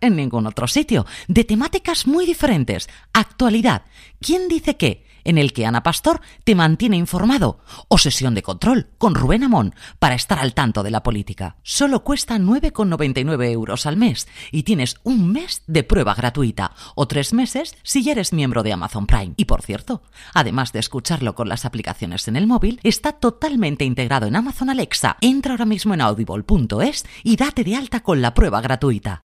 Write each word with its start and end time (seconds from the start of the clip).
en 0.00 0.16
ningún 0.16 0.46
otro 0.46 0.66
sitio, 0.66 1.06
de 1.28 1.44
temáticas 1.44 2.06
muy 2.06 2.26
diferentes. 2.26 2.88
Actualidad, 3.12 3.82
¿quién 4.20 4.48
dice 4.48 4.76
qué? 4.76 5.04
En 5.24 5.38
el 5.38 5.52
que 5.52 5.66
Ana 5.66 5.82
Pastor 5.82 6.20
te 6.44 6.54
mantiene 6.54 6.96
informado. 6.96 7.58
O 7.88 7.98
sesión 7.98 8.34
de 8.34 8.42
control 8.42 8.90
con 8.98 9.14
Rubén 9.14 9.42
Amón 9.42 9.74
para 9.98 10.14
estar 10.14 10.38
al 10.38 10.54
tanto 10.54 10.82
de 10.82 10.90
la 10.90 11.02
política. 11.02 11.56
Solo 11.62 12.04
cuesta 12.04 12.36
9,99 12.36 13.50
euros 13.50 13.86
al 13.86 13.96
mes 13.96 14.28
y 14.52 14.64
tienes 14.64 14.96
un 15.02 15.32
mes 15.32 15.62
de 15.66 15.82
prueba 15.82 16.14
gratuita 16.14 16.72
o 16.94 17.08
tres 17.08 17.32
meses 17.32 17.76
si 17.82 18.02
ya 18.02 18.12
eres 18.12 18.32
miembro 18.32 18.62
de 18.62 18.72
Amazon 18.72 19.06
Prime. 19.06 19.34
Y 19.36 19.46
por 19.46 19.62
cierto, 19.62 20.02
además 20.34 20.72
de 20.72 20.80
escucharlo 20.80 21.34
con 21.34 21.48
las 21.48 21.64
aplicaciones 21.64 22.28
en 22.28 22.36
el 22.36 22.46
móvil, 22.46 22.80
está 22.82 23.12
totalmente 23.12 23.84
integrado 23.84 24.26
en 24.26 24.36
Amazon 24.36 24.70
Alexa. 24.70 25.16
Entra 25.20 25.52
ahora 25.52 25.64
mismo 25.64 25.94
en 25.94 26.02
audible.es 26.02 27.06
y 27.22 27.36
date 27.36 27.64
de 27.64 27.76
alta 27.76 28.00
con 28.00 28.20
la 28.20 28.34
prueba 28.34 28.60
gratuita. 28.60 29.24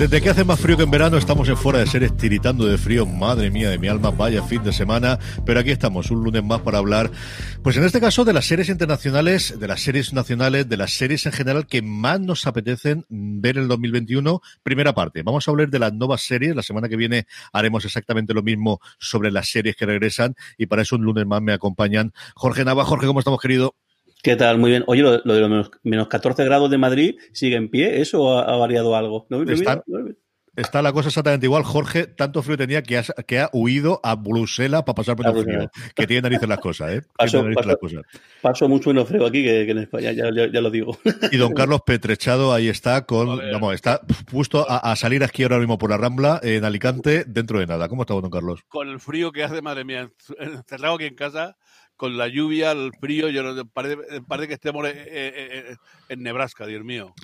Desde 0.00 0.22
que 0.22 0.30
hace 0.30 0.44
más 0.44 0.58
frío 0.58 0.78
que 0.78 0.84
en 0.84 0.90
verano 0.90 1.18
estamos 1.18 1.46
en 1.50 1.58
fuera 1.58 1.78
de 1.78 1.86
series 1.86 2.16
tiritando 2.16 2.64
de 2.64 2.78
frío, 2.78 3.04
madre 3.04 3.50
mía 3.50 3.68
de 3.68 3.76
mi 3.76 3.86
alma, 3.86 4.10
vaya 4.10 4.42
fin 4.42 4.62
de 4.62 4.72
semana, 4.72 5.18
pero 5.44 5.60
aquí 5.60 5.72
estamos 5.72 6.10
un 6.10 6.24
lunes 6.24 6.42
más 6.42 6.62
para 6.62 6.78
hablar, 6.78 7.10
pues 7.62 7.76
en 7.76 7.84
este 7.84 8.00
caso 8.00 8.24
de 8.24 8.32
las 8.32 8.46
series 8.46 8.70
internacionales, 8.70 9.60
de 9.60 9.68
las 9.68 9.82
series 9.82 10.14
nacionales, 10.14 10.66
de 10.70 10.78
las 10.78 10.92
series 10.92 11.26
en 11.26 11.32
general 11.32 11.66
que 11.66 11.82
más 11.82 12.18
nos 12.18 12.46
apetecen 12.46 13.04
ver 13.10 13.58
en 13.58 13.64
el 13.64 13.68
2021. 13.68 14.40
Primera 14.62 14.94
parte, 14.94 15.22
vamos 15.22 15.46
a 15.46 15.50
hablar 15.50 15.68
de 15.68 15.78
las 15.78 15.92
nuevas 15.92 16.22
series, 16.22 16.56
la 16.56 16.62
semana 16.62 16.88
que 16.88 16.96
viene 16.96 17.26
haremos 17.52 17.84
exactamente 17.84 18.32
lo 18.32 18.42
mismo 18.42 18.80
sobre 18.98 19.30
las 19.30 19.50
series 19.50 19.76
que 19.76 19.84
regresan 19.84 20.34
y 20.56 20.64
para 20.64 20.80
eso 20.80 20.96
un 20.96 21.02
lunes 21.02 21.26
más 21.26 21.42
me 21.42 21.52
acompañan 21.52 22.14
Jorge 22.34 22.64
Nava. 22.64 22.86
Jorge, 22.86 23.06
¿cómo 23.06 23.18
estamos 23.18 23.38
querido? 23.38 23.74
¿Qué 24.22 24.36
tal? 24.36 24.58
Muy 24.58 24.70
bien. 24.70 24.84
Oye, 24.86 25.02
lo, 25.02 25.20
lo 25.24 25.34
de 25.34 25.40
los 25.40 25.50
menos, 25.50 25.70
menos, 25.82 26.08
14 26.08 26.44
grados 26.44 26.70
de 26.70 26.78
Madrid 26.78 27.16
sigue 27.32 27.56
en 27.56 27.70
pie. 27.70 28.00
¿Eso 28.00 28.38
ha, 28.38 28.42
ha 28.42 28.56
variado 28.56 28.94
algo? 28.94 29.26
¿No? 29.30 29.42
Está, 29.42 29.82
está, 30.56 30.82
la 30.82 30.92
cosa 30.92 31.08
exactamente 31.08 31.46
igual. 31.46 31.62
Jorge, 31.62 32.06
tanto 32.06 32.42
frío 32.42 32.58
tenía 32.58 32.82
que 32.82 32.98
ha, 32.98 33.02
que 33.26 33.40
ha 33.40 33.48
huido 33.54 33.98
a 34.02 34.16
Bruselas 34.16 34.82
para 34.82 34.94
pasar 34.94 35.16
por 35.16 35.26
el 35.26 35.44
frío. 35.44 35.70
Que 35.94 36.06
tiene 36.06 36.22
narices 36.22 36.48
las 36.48 36.58
cosas, 36.58 36.92
¿eh? 36.92 37.02
Paso, 37.16 37.44
paso, 37.54 37.68
las 37.68 37.76
cosas. 37.78 38.02
paso, 38.42 38.68
mucho 38.68 38.90
menos 38.90 39.08
frío 39.08 39.24
aquí 39.24 39.42
que, 39.42 39.64
que 39.64 39.70
en 39.70 39.78
España, 39.78 40.12
ya, 40.12 40.30
ya, 40.34 40.52
ya, 40.52 40.60
lo 40.60 40.70
digo. 40.70 40.98
Y 41.32 41.38
don 41.38 41.52
Carlos 41.54 41.80
Petrechado 41.86 42.52
ahí 42.52 42.68
está, 42.68 43.06
con, 43.06 43.38
vamos, 43.38 43.74
está 43.74 44.02
puesto 44.30 44.70
a, 44.70 44.78
a, 44.78 44.96
salir 44.96 45.24
aquí 45.24 45.44
ahora 45.44 45.58
mismo 45.58 45.78
por 45.78 45.88
la 45.88 45.96
Rambla 45.96 46.40
en 46.42 46.64
Alicante 46.64 47.24
dentro 47.26 47.58
de 47.58 47.66
nada. 47.66 47.88
¿Cómo 47.88 48.02
está, 48.02 48.12
don 48.12 48.28
Carlos? 48.28 48.60
Con 48.68 48.88
el 48.88 49.00
frío 49.00 49.32
que 49.32 49.44
hace, 49.44 49.62
madre 49.62 49.84
mía, 49.84 50.10
encerrado 50.38 50.96
aquí 50.96 51.06
en 51.06 51.14
casa 51.14 51.56
con 52.00 52.16
la 52.16 52.28
lluvia, 52.28 52.70
el 52.72 52.92
frío, 52.98 53.28
yo 53.28 53.42
no, 53.42 53.66
parece, 53.66 54.22
parece 54.26 54.48
que 54.48 54.54
estemos 54.54 54.88
en, 54.88 54.96
en, 54.96 55.78
en 56.08 56.22
Nebraska, 56.22 56.64
Dios 56.64 56.82
mío. 56.82 57.14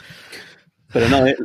Pero 0.92 1.08
no, 1.08 1.26
eh, 1.26 1.36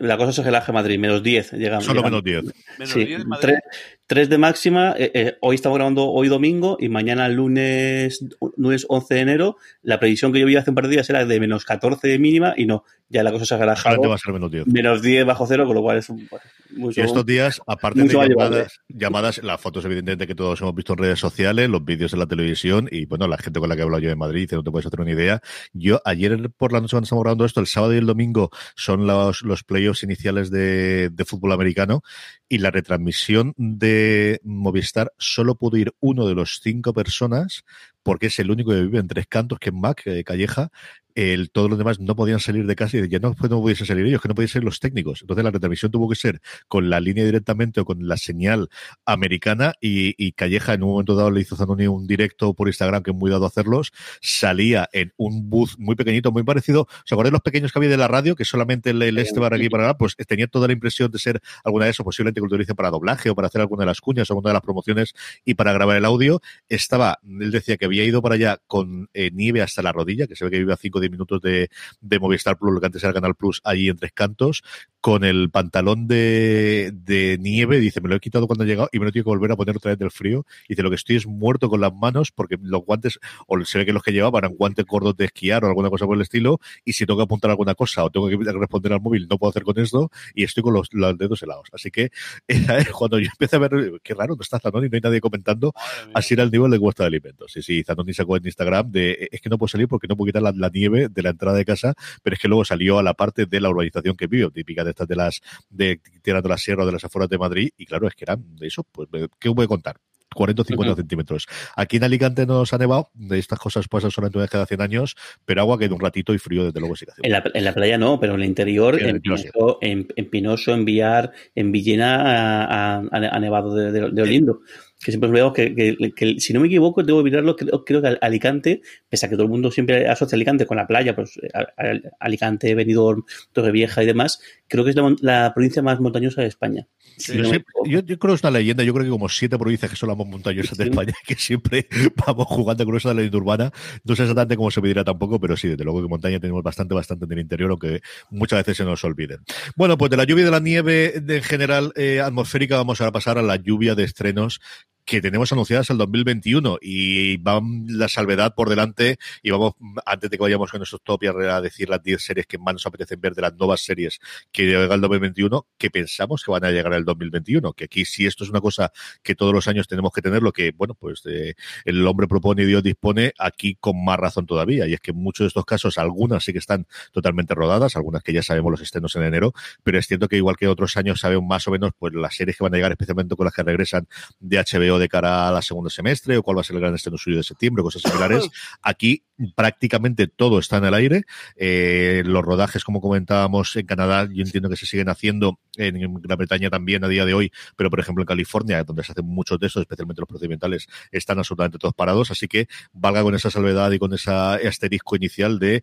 la 0.00 0.16
cosa 0.16 0.30
es 0.30 0.46
el 0.46 0.72
Madrid, 0.72 0.98
menos 0.98 1.22
10 1.22 1.52
llegamos. 1.52 1.84
Solo 1.84 2.02
llegamos. 2.02 2.22
menos 2.22 2.44
10. 2.44 2.54
Menos 2.78 2.92
Sí, 2.92 3.04
10 3.04 3.26
Madrid. 3.26 3.42
3, 3.42 3.58
3 4.06 4.28
de 4.28 4.38
máxima. 4.38 4.94
Eh, 4.96 5.10
eh, 5.14 5.36
hoy 5.40 5.56
estamos 5.56 5.76
grabando 5.76 6.10
hoy 6.10 6.28
domingo 6.28 6.76
y 6.78 6.88
mañana 6.88 7.28
lunes, 7.28 8.24
lunes 8.56 8.86
11 8.88 9.14
de 9.14 9.20
enero. 9.20 9.56
La 9.82 9.98
previsión 9.98 10.32
que 10.32 10.40
yo 10.40 10.46
vi 10.46 10.56
hace 10.56 10.70
un 10.70 10.76
par 10.76 10.84
de 10.84 10.90
días 10.90 11.10
era 11.10 11.24
de 11.24 11.40
menos 11.40 11.64
14 11.64 12.06
de 12.06 12.18
mínima 12.18 12.54
y 12.56 12.66
no, 12.66 12.84
ya 13.08 13.22
la 13.22 13.32
cosa 13.32 13.44
se 13.44 13.54
ha 13.54 13.58
relajado. 13.58 13.96
Ahora 13.96 14.08
va 14.10 14.14
a 14.14 14.18
ser 14.18 14.32
menos 14.32 14.50
10. 14.50 14.66
Menos 14.66 15.02
10 15.02 15.24
bajo 15.24 15.46
cero, 15.46 15.66
con 15.66 15.74
lo 15.74 15.82
cual 15.82 15.98
es 15.98 16.08
un, 16.08 16.28
mucho, 16.70 17.00
Y 17.00 17.04
estos 17.04 17.24
días, 17.24 17.60
aparte 17.66 18.02
de 18.02 18.08
llamadas, 18.08 18.80
llamadas, 18.88 19.42
las 19.42 19.60
fotos 19.60 19.84
evidentemente 19.84 20.26
que 20.26 20.34
todos 20.34 20.60
hemos 20.60 20.74
visto 20.74 20.94
en 20.94 20.98
redes 20.98 21.18
sociales, 21.18 21.68
los 21.68 21.84
vídeos 21.84 22.12
en 22.12 22.18
la 22.18 22.26
televisión 22.26 22.88
y 22.90 23.06
bueno, 23.06 23.28
la 23.28 23.38
gente 23.38 23.60
con 23.60 23.68
la 23.68 23.76
que 23.76 23.82
he 23.82 23.84
hablado 23.84 24.02
yo 24.02 24.10
en 24.10 24.18
Madrid, 24.18 24.42
dice, 24.42 24.56
no 24.56 24.62
te 24.62 24.70
puedes 24.70 24.86
hacer 24.86 25.00
una 25.00 25.12
idea. 25.12 25.40
Yo 25.72 26.00
ayer 26.04 26.50
por 26.56 26.72
la 26.72 26.80
noche 26.80 26.92
cuando 26.92 27.04
estamos 27.04 27.22
grabando 27.22 27.44
esto, 27.44 27.60
el 27.60 27.66
sábado 27.66 27.94
y 27.94 27.98
el 27.98 28.06
domingo 28.06 28.50
son 28.84 29.06
los, 29.06 29.42
los 29.42 29.64
playoffs 29.64 30.02
iniciales 30.02 30.50
de, 30.50 31.08
de 31.10 31.24
fútbol 31.24 31.52
americano 31.52 32.02
y 32.48 32.58
la 32.58 32.70
retransmisión 32.70 33.54
de 33.56 34.40
Movistar 34.44 35.12
solo 35.16 35.54
pudo 35.54 35.78
ir 35.78 35.94
uno 36.00 36.26
de 36.26 36.34
los 36.34 36.60
cinco 36.62 36.92
personas 36.92 37.64
porque 38.04 38.26
es 38.26 38.38
el 38.38 38.52
único 38.52 38.70
que 38.70 38.82
vive 38.82 39.00
en 39.00 39.08
Tres 39.08 39.26
Cantos, 39.26 39.58
que 39.58 39.70
es 39.70 39.74
Mac 39.74 40.02
eh, 40.04 40.22
Calleja, 40.22 40.70
el, 41.14 41.50
todos 41.50 41.70
los 41.70 41.78
demás 41.78 42.00
no 42.00 42.16
podían 42.16 42.40
salir 42.40 42.66
de 42.66 42.74
casa 42.74 42.96
y 42.98 43.08
ya 43.08 43.18
no, 43.18 43.34
pues 43.34 43.50
no 43.50 43.60
pudiesen 43.60 43.86
salir 43.86 44.06
ellos, 44.06 44.20
que 44.20 44.28
no 44.28 44.34
podían 44.34 44.48
ser 44.48 44.64
los 44.64 44.80
técnicos. 44.80 45.22
Entonces 45.22 45.44
la 45.44 45.50
retransmisión 45.50 45.92
tuvo 45.92 46.08
que 46.08 46.16
ser 46.16 46.40
con 46.68 46.90
la 46.90 47.00
línea 47.00 47.24
directamente 47.24 47.80
o 47.80 47.84
con 47.84 48.06
la 48.06 48.16
señal 48.16 48.68
americana 49.04 49.74
y, 49.80 50.14
y 50.18 50.32
Calleja 50.32 50.74
en 50.74 50.82
un 50.82 50.90
momento 50.90 51.14
dado 51.14 51.30
le 51.30 51.40
hizo 51.40 51.56
Zanoni 51.56 51.86
un 51.86 52.06
directo 52.06 52.54
por 52.54 52.68
Instagram 52.68 53.02
que 53.02 53.12
es 53.12 53.16
muy 53.16 53.30
dado 53.30 53.44
a 53.44 53.48
hacerlos, 53.48 53.92
salía 54.20 54.88
en 54.92 55.12
un 55.16 55.48
booth 55.48 55.76
muy 55.78 55.94
pequeñito, 55.94 56.32
muy 56.32 56.42
parecido, 56.42 56.88
¿os 57.04 57.12
acordáis 57.12 57.32
los 57.32 57.42
pequeños 57.42 57.72
que 57.72 57.78
había 57.78 57.90
de 57.90 57.96
la 57.96 58.08
radio? 58.08 58.34
Que 58.34 58.44
solamente 58.44 58.90
el, 58.90 59.00
el 59.02 59.18
este 59.18 59.40
para 59.40 59.56
aquí 59.56 59.68
para 59.68 59.84
allá, 59.84 59.94
pues 59.94 60.16
tenía 60.26 60.46
toda 60.48 60.66
la 60.66 60.72
impresión 60.72 61.10
de 61.10 61.18
ser 61.18 61.40
alguna 61.62 61.84
de 61.84 61.92
eso, 61.92 62.04
posiblemente 62.04 62.40
que 62.40 62.46
utilicen 62.46 62.74
para 62.74 62.90
doblaje 62.90 63.30
o 63.30 63.34
para 63.34 63.48
hacer 63.48 63.60
alguna 63.60 63.82
de 63.82 63.86
las 63.86 64.00
cuñas 64.00 64.28
o 64.30 64.32
alguna 64.32 64.50
de 64.50 64.54
las 64.54 64.62
promociones 64.62 65.14
y 65.44 65.54
para 65.54 65.72
grabar 65.72 65.96
el 65.96 66.04
audio. 66.04 66.40
Estaba, 66.68 67.20
él 67.22 67.50
decía 67.50 67.76
que 67.76 67.84
había 67.84 67.93
ido 68.02 68.20
para 68.20 68.34
allá 68.34 68.58
con 68.66 69.08
eh, 69.14 69.30
nieve 69.32 69.62
hasta 69.62 69.82
la 69.82 69.92
rodilla, 69.92 70.26
que 70.26 70.34
se 70.34 70.44
ve 70.44 70.50
que 70.50 70.58
vive 70.58 70.72
a 70.72 70.76
5 70.76 70.98
o 70.98 71.00
10 71.00 71.10
minutos 71.12 71.40
de, 71.40 71.68
de 72.00 72.18
Movistar 72.18 72.58
Plus, 72.58 72.74
lo 72.74 72.80
que 72.80 72.86
antes 72.86 73.04
era 73.04 73.12
Canal 73.12 73.36
Plus, 73.36 73.60
allí 73.62 73.88
en 73.88 73.96
Tres 73.96 74.12
Cantos, 74.12 74.62
con 75.04 75.22
el 75.22 75.50
pantalón 75.50 76.08
de, 76.08 76.90
de 76.94 77.36
nieve, 77.38 77.78
dice, 77.78 78.00
me 78.00 78.08
lo 78.08 78.14
he 78.14 78.20
quitado 78.20 78.46
cuando 78.46 78.64
he 78.64 78.66
llegado 78.66 78.88
y 78.90 78.98
me 78.98 79.04
lo 79.04 79.12
tengo 79.12 79.24
que 79.24 79.36
volver 79.36 79.52
a 79.52 79.56
poner 79.56 79.76
otra 79.76 79.90
vez 79.90 79.98
del 79.98 80.10
frío. 80.10 80.46
Dice, 80.66 80.82
lo 80.82 80.88
que 80.88 80.96
estoy 80.96 81.16
es 81.16 81.26
muerto 81.26 81.68
con 81.68 81.82
las 81.82 81.92
manos 81.92 82.32
porque 82.32 82.56
los 82.58 82.82
guantes, 82.86 83.20
o 83.46 83.62
se 83.66 83.76
ve 83.76 83.84
que 83.84 83.92
los 83.92 84.02
que 84.02 84.12
llevaban 84.12 84.44
eran 84.44 84.56
guantes 84.56 84.86
gordos 84.86 85.14
de 85.14 85.26
esquiar 85.26 85.62
o 85.62 85.66
alguna 85.68 85.90
cosa 85.90 86.06
por 86.06 86.16
el 86.16 86.22
estilo, 86.22 86.58
y 86.86 86.94
si 86.94 87.04
tengo 87.04 87.18
que 87.18 87.24
apuntar 87.24 87.50
alguna 87.50 87.74
cosa 87.74 88.02
o 88.02 88.08
tengo 88.08 88.30
que 88.30 88.50
responder 88.50 88.94
al 88.94 89.02
móvil, 89.02 89.26
no 89.28 89.36
puedo 89.36 89.50
hacer 89.50 89.62
con 89.62 89.78
esto, 89.78 90.10
y 90.34 90.42
estoy 90.42 90.62
con 90.62 90.72
los, 90.72 90.88
los 90.94 91.18
dedos 91.18 91.42
helados. 91.42 91.68
Así 91.74 91.90
que 91.90 92.10
era 92.48 92.82
cuando 92.90 93.18
yo 93.18 93.28
empecé 93.30 93.56
a 93.56 93.58
ver, 93.58 94.00
qué 94.02 94.14
raro, 94.14 94.36
no 94.36 94.40
está 94.40 94.58
Zanoni, 94.58 94.88
no 94.88 94.94
hay 94.94 95.02
nadie 95.02 95.20
comentando, 95.20 95.74
así 96.14 96.32
era 96.32 96.44
el 96.44 96.50
nivel 96.50 96.70
de 96.70 96.78
cuesta 96.78 97.02
de 97.02 97.08
alimentos. 97.08 97.52
Sí, 97.52 97.60
sí, 97.60 97.84
Zanoni 97.84 98.14
sacó 98.14 98.38
en 98.38 98.46
Instagram 98.46 98.90
de, 98.90 99.28
es 99.30 99.42
que 99.42 99.50
no 99.50 99.58
puedo 99.58 99.68
salir 99.68 99.86
porque 99.86 100.08
no 100.08 100.16
puedo 100.16 100.28
quitar 100.28 100.40
la, 100.40 100.52
la 100.52 100.70
nieve 100.70 101.10
de 101.10 101.22
la 101.22 101.28
entrada 101.28 101.58
de 101.58 101.66
casa, 101.66 101.92
pero 102.22 102.32
es 102.32 102.40
que 102.40 102.48
luego 102.48 102.64
salió 102.64 102.98
a 102.98 103.02
la 103.02 103.12
parte 103.12 103.44
de 103.44 103.60
la 103.60 103.68
urbanización 103.68 104.16
que 104.16 104.28
vivo, 104.28 104.50
típica 104.50 104.82
de 104.82 104.93
estas 104.94 105.08
de 105.08 105.16
las 105.16 105.40
de 105.68 106.00
tirando 106.22 106.48
la 106.48 106.56
sierra 106.58 106.84
o 106.84 106.86
de 106.86 106.92
las 106.92 107.04
afueras 107.04 107.28
de 107.28 107.38
Madrid, 107.38 107.70
y 107.76 107.84
claro, 107.86 108.08
es 108.08 108.14
que 108.14 108.24
eran 108.24 108.56
de 108.56 108.66
eso, 108.66 108.84
pues, 108.90 109.08
¿qué 109.38 109.48
voy 109.50 109.64
a 109.64 109.68
contar? 109.68 109.96
40 110.34 110.62
o 110.62 110.64
50 110.64 110.96
centímetros. 110.96 111.46
Aquí 111.76 111.98
en 111.98 112.02
Alicante 112.04 112.44
no 112.44 112.66
se 112.66 112.74
ha 112.74 112.78
nevado, 112.80 113.08
de 113.14 113.38
estas 113.38 113.56
cosas 113.60 113.86
pasan 113.86 114.10
solamente 114.10 114.36
una 114.36 114.42
vez 114.44 114.50
cada 114.50 114.66
100 114.66 114.80
años, 114.80 115.14
pero 115.44 115.60
agua 115.60 115.78
que 115.78 115.86
de 115.86 115.94
un 115.94 116.00
ratito 116.00 116.34
y 116.34 116.38
frío 116.38 116.64
desde 116.64 116.80
luego 116.80 116.96
sí 116.96 117.06
que. 117.06 117.12
En 117.22 117.30
la, 117.30 117.44
en 117.54 117.64
la 117.64 117.72
playa 117.72 117.98
no, 117.98 118.18
pero 118.18 118.34
en 118.34 118.40
el 118.40 118.46
interior, 118.48 119.00
En 119.00 119.20
Pinoso, 119.20 119.78
en, 119.80 120.08
en 120.16 120.30
Pinoso, 120.30 120.74
en 120.74 120.84
Villar, 120.84 121.30
en 121.54 121.70
Villena, 121.70 122.98
ha, 123.12 123.38
nevado 123.38 123.76
de, 123.76 123.92
de- 123.92 124.10
de 124.10 124.22
Olindo. 124.22 124.60
Que 125.04 125.12
siempre 125.12 125.30
veo 125.30 125.52
que, 125.52 125.74
que- 125.74 126.12
que, 126.16 126.40
si 126.40 126.52
no 126.52 126.60
me 126.60 126.66
equivoco, 126.66 127.02
debo 127.02 127.22
mirarlo, 127.22 127.54
creo, 127.56 127.84
creo 127.84 128.00
que 128.02 128.16
Alicante, 128.22 128.80
pese 129.08 129.26
a 129.26 129.28
que 129.28 129.34
todo 129.36 129.44
el 129.44 129.50
mundo 129.50 129.70
siempre 129.70 130.08
asocia 130.08 130.34
Alicante 130.34 130.66
con 130.66 130.78
la 130.78 130.86
playa, 130.86 131.14
pues 131.14 131.38
a- 131.52 131.60
a- 131.60 132.00
Alicante, 132.20 132.74
Benidorm, 132.74 133.22
Torrevieja 133.52 134.02
y 134.02 134.06
demás, 134.06 134.40
creo 134.68 134.84
que 134.84 134.90
es 134.90 134.96
la, 135.20 135.52
provincia 135.54 135.82
más 135.82 136.00
montañosa 136.00 136.42
de 136.42 136.48
España. 136.48 136.86
Yo, 137.28 137.42
no 137.42 138.02
creo 138.04 138.18
que 138.18 138.32
es 138.32 138.42
una 138.42 138.50
leyenda, 138.50 138.82
yo 138.82 138.92
creo 138.92 139.04
que 139.04 139.10
como 139.10 139.28
siete 139.28 139.58
provincias 139.58 139.90
que 139.90 139.96
son 139.96 140.08
las 140.08 140.18
más 140.18 140.26
montañosas 140.26 140.76
de 140.78 140.84
Sí. 140.84 140.90
España, 140.90 141.12
que 141.26 141.34
siempre 141.36 141.86
vamos 142.26 142.46
jugando 142.48 142.84
con 142.84 142.96
esa 142.96 143.14
leyenda 143.14 143.38
urbana. 143.38 143.72
No 144.04 144.16
sé 144.16 144.22
exactamente 144.22 144.56
cómo 144.56 144.70
se 144.70 144.80
medirá 144.80 145.04
tampoco, 145.04 145.38
pero 145.40 145.56
sí, 145.56 145.68
desde 145.68 145.84
luego 145.84 146.02
que 146.02 146.08
montaña 146.08 146.40
tenemos 146.40 146.62
bastante, 146.62 146.94
bastante 146.94 147.24
en 147.26 147.32
el 147.32 147.38
interior, 147.40 147.70
aunque 147.70 148.00
muchas 148.30 148.58
veces 148.60 148.78
se 148.78 148.84
nos 148.84 149.04
olviden. 149.04 149.40
Bueno, 149.76 149.96
pues 149.98 150.10
de 150.10 150.16
la 150.16 150.24
lluvia 150.24 150.42
y 150.42 150.44
de 150.46 150.50
la 150.50 150.60
nieve 150.60 151.20
de- 151.20 151.36
en 151.36 151.42
general 151.42 151.92
eh, 151.96 152.20
atmosférica 152.20 152.76
vamos 152.76 153.00
a 153.00 153.12
pasar 153.12 153.38
a 153.38 153.42
la 153.42 153.56
lluvia 153.56 153.94
de 153.94 154.04
estrenos 154.04 154.60
que 155.04 155.20
tenemos 155.20 155.52
anunciadas 155.52 155.90
el 155.90 155.98
2021 155.98 156.78
y 156.80 157.36
van 157.38 157.84
la 157.88 158.08
salvedad 158.08 158.54
por 158.54 158.68
delante 158.68 159.18
y 159.42 159.50
vamos, 159.50 159.74
antes 160.06 160.30
de 160.30 160.36
que 160.36 160.42
vayamos 160.42 160.70
con 160.70 160.82
esos 160.82 161.02
top 161.02 161.24
a 161.24 161.60
decir 161.60 161.88
las 161.88 162.02
10 162.02 162.22
series 162.22 162.46
que 162.46 162.58
más 162.58 162.74
nos 162.74 162.86
apetecen 162.86 163.20
ver 163.20 163.34
de 163.34 163.42
las 163.42 163.54
nuevas 163.54 163.80
series 163.80 164.18
que 164.52 164.64
llega 164.64 164.94
el 164.94 165.00
2021, 165.00 165.66
que 165.78 165.90
pensamos 165.90 166.42
que 166.44 166.50
van 166.50 166.64
a 166.64 166.70
llegar 166.70 166.94
al 166.94 167.04
2021, 167.04 167.72
que 167.72 167.84
aquí 167.84 168.04
si 168.04 168.26
esto 168.26 168.44
es 168.44 168.50
una 168.50 168.60
cosa 168.60 168.92
que 169.22 169.34
todos 169.34 169.52
los 169.52 169.68
años 169.68 169.86
tenemos 169.86 170.12
que 170.12 170.22
tener, 170.22 170.42
lo 170.42 170.52
que, 170.52 170.72
bueno, 170.72 170.94
pues 170.94 171.22
eh, 171.26 171.54
el 171.84 172.06
hombre 172.06 172.26
propone 172.26 172.62
y 172.62 172.66
Dios 172.66 172.82
dispone, 172.82 173.32
aquí 173.38 173.76
con 173.76 174.02
más 174.04 174.18
razón 174.18 174.46
todavía, 174.46 174.86
y 174.86 174.94
es 174.94 175.00
que 175.00 175.10
en 175.10 175.18
muchos 175.18 175.44
de 175.44 175.48
estos 175.48 175.64
casos, 175.64 175.98
algunas 175.98 176.44
sí 176.44 176.52
que 176.52 176.58
están 176.58 176.86
totalmente 177.12 177.54
rodadas, 177.54 177.96
algunas 177.96 178.22
que 178.22 178.32
ya 178.32 178.42
sabemos 178.42 178.70
los 178.70 178.80
estrenos 178.80 179.14
en 179.16 179.22
enero, 179.24 179.52
pero 179.82 179.98
es 179.98 180.06
cierto 180.06 180.28
que 180.28 180.36
igual 180.36 180.56
que 180.56 180.68
otros 180.68 180.96
años 180.96 181.20
sabemos 181.20 181.46
más 181.46 181.66
o 181.68 181.70
menos 181.70 181.92
pues 181.98 182.14
las 182.14 182.34
series 182.34 182.56
que 182.56 182.64
van 182.64 182.74
a 182.74 182.76
llegar, 182.76 182.92
especialmente 182.92 183.36
con 183.36 183.44
las 183.44 183.54
que 183.54 183.62
regresan 183.62 184.08
de 184.40 184.58
HBO 184.58 184.93
de 184.98 185.08
cara 185.08 185.48
a 185.48 185.52
la 185.52 185.62
segundo 185.62 185.90
semestre, 185.90 186.36
o 186.36 186.42
cuál 186.42 186.56
va 186.56 186.60
a 186.60 186.64
ser 186.64 186.76
el 186.76 186.82
gran 186.82 186.94
estreno 186.94 187.18
suyo 187.18 187.38
de 187.38 187.42
septiembre, 187.42 187.82
cosas 187.82 188.02
similares. 188.02 188.48
Aquí 188.82 189.24
prácticamente 189.54 190.26
todo 190.26 190.58
está 190.58 190.78
en 190.78 190.84
el 190.84 190.94
aire. 190.94 191.24
Eh, 191.56 192.22
los 192.24 192.44
rodajes, 192.44 192.84
como 192.84 193.00
comentábamos 193.00 193.74
en 193.76 193.86
Canadá, 193.86 194.28
yo 194.32 194.42
entiendo 194.42 194.68
que 194.68 194.76
se 194.76 194.86
siguen 194.86 195.08
haciendo 195.08 195.58
en 195.76 196.20
Gran 196.20 196.38
Bretaña 196.38 196.70
también 196.70 197.04
a 197.04 197.08
día 197.08 197.24
de 197.24 197.34
hoy, 197.34 197.52
pero 197.76 197.90
por 197.90 198.00
ejemplo 198.00 198.22
en 198.22 198.26
California, 198.26 198.84
donde 198.84 199.02
se 199.02 199.12
hacen 199.12 199.26
muchos 199.26 199.58
de 199.58 199.66
estos, 199.66 199.82
especialmente 199.82 200.20
los 200.20 200.28
procedimentales, 200.28 200.86
están 201.10 201.38
absolutamente 201.38 201.78
todos 201.78 201.94
parados. 201.94 202.30
Así 202.30 202.48
que 202.48 202.68
valga 202.92 203.22
con 203.22 203.34
esa 203.34 203.50
salvedad 203.50 203.90
y 203.90 203.98
con 203.98 204.12
ese 204.12 204.30
asterisco 204.30 205.16
inicial 205.16 205.58
de 205.58 205.82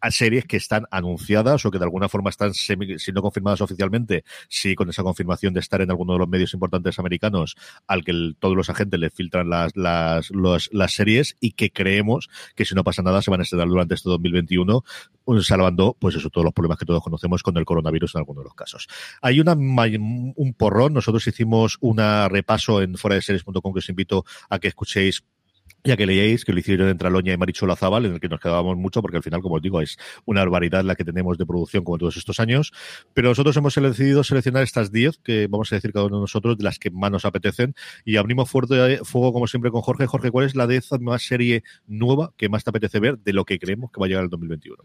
a 0.00 0.10
series 0.10 0.44
que 0.44 0.56
están 0.56 0.86
anunciadas 0.90 1.64
o 1.64 1.70
que 1.70 1.78
de 1.78 1.84
alguna 1.84 2.08
forma 2.08 2.30
están 2.30 2.54
semi, 2.54 2.98
si 2.98 3.12
no 3.12 3.22
confirmadas 3.22 3.60
oficialmente, 3.60 4.24
sí 4.48 4.74
con 4.74 4.88
esa 4.90 5.02
confirmación 5.02 5.54
de 5.54 5.60
estar 5.60 5.80
en 5.80 5.90
alguno 5.90 6.14
de 6.14 6.18
los 6.20 6.28
medios 6.28 6.54
importantes 6.54 6.98
americanos 6.98 7.56
al 7.86 8.04
que 8.04 8.34
todos 8.38 8.56
los 8.56 8.70
agentes 8.70 8.98
le 8.98 9.10
filtran 9.10 9.48
las, 9.48 9.76
las, 9.76 10.30
los, 10.30 10.70
las 10.72 10.92
series 10.92 11.36
y 11.40 11.52
que 11.52 11.70
creemos 11.70 12.28
que 12.54 12.64
si 12.64 12.74
no 12.74 12.84
pasa 12.84 13.02
nada 13.02 13.22
se 13.22 13.30
van 13.30 13.40
a 13.40 13.42
estrenar 13.42 13.68
durante 13.68 13.94
este 13.94 14.08
2021 14.08 14.84
salvando 15.42 15.96
pues 15.98 16.16
eso 16.16 16.30
todos 16.30 16.44
los 16.44 16.54
problemas 16.54 16.78
que 16.78 16.84
todos 16.84 17.02
conocemos 17.02 17.42
con 17.42 17.56
el 17.56 17.64
coronavirus 17.64 18.14
en 18.14 18.18
algunos 18.20 18.42
de 18.42 18.48
los 18.48 18.54
casos. 18.54 18.88
Hay 19.22 19.40
una 19.40 19.52
un 19.52 20.54
porrón, 20.56 20.94
nosotros 20.94 21.26
hicimos 21.26 21.76
una 21.80 22.28
repaso 22.28 22.82
en 22.82 22.96
fuera 22.96 23.14
de 23.14 23.22
series.com 23.22 23.72
que 23.72 23.78
os 23.78 23.88
invito 23.88 24.24
a 24.48 24.58
que 24.58 24.68
escuchéis 24.68 25.22
ya 25.84 25.96
que 25.96 26.06
leíais, 26.06 26.44
que 26.44 26.52
lo 26.52 26.60
hicieron 26.60 26.88
entre 26.88 27.08
Aloña 27.08 27.32
y 27.32 27.36
Marichu 27.36 27.66
Lazábal, 27.66 28.06
en 28.06 28.14
el 28.14 28.20
que 28.20 28.28
nos 28.28 28.40
quedábamos 28.40 28.76
mucho, 28.76 29.00
porque 29.00 29.16
al 29.16 29.22
final, 29.22 29.40
como 29.40 29.56
os 29.56 29.62
digo, 29.62 29.80
es 29.80 29.96
una 30.26 30.40
barbaridad 30.40 30.84
la 30.84 30.94
que 30.94 31.04
tenemos 31.04 31.38
de 31.38 31.46
producción 31.46 31.84
como 31.84 31.98
todos 31.98 32.16
estos 32.16 32.40
años. 32.40 32.72
Pero 33.14 33.28
nosotros 33.28 33.56
hemos 33.56 33.74
decidido 33.74 34.22
seleccionar 34.24 34.62
estas 34.62 34.92
10, 34.92 35.18
que 35.18 35.46
vamos 35.48 35.72
a 35.72 35.76
decir 35.76 35.92
cada 35.92 36.06
uno 36.06 36.16
de 36.16 36.22
nosotros, 36.22 36.58
de 36.58 36.64
las 36.64 36.78
que 36.78 36.90
más 36.90 37.10
nos 37.10 37.24
apetecen. 37.24 37.74
Y 38.04 38.16
abrimos 38.16 38.50
fuerte 38.50 38.98
fuego, 39.04 39.32
como 39.32 39.46
siempre, 39.46 39.70
con 39.70 39.80
Jorge. 39.80 40.06
Jorge, 40.06 40.30
¿cuál 40.30 40.46
es 40.46 40.54
la 40.54 40.66
décima 40.66 41.18
serie 41.18 41.62
nueva 41.86 42.32
que 42.36 42.48
más 42.48 42.64
te 42.64 42.70
apetece 42.70 43.00
ver 43.00 43.18
de 43.18 43.32
lo 43.32 43.44
que 43.44 43.58
creemos 43.58 43.90
que 43.90 44.00
va 44.00 44.06
a 44.06 44.08
llegar 44.08 44.24
el 44.24 44.30
2021? 44.30 44.76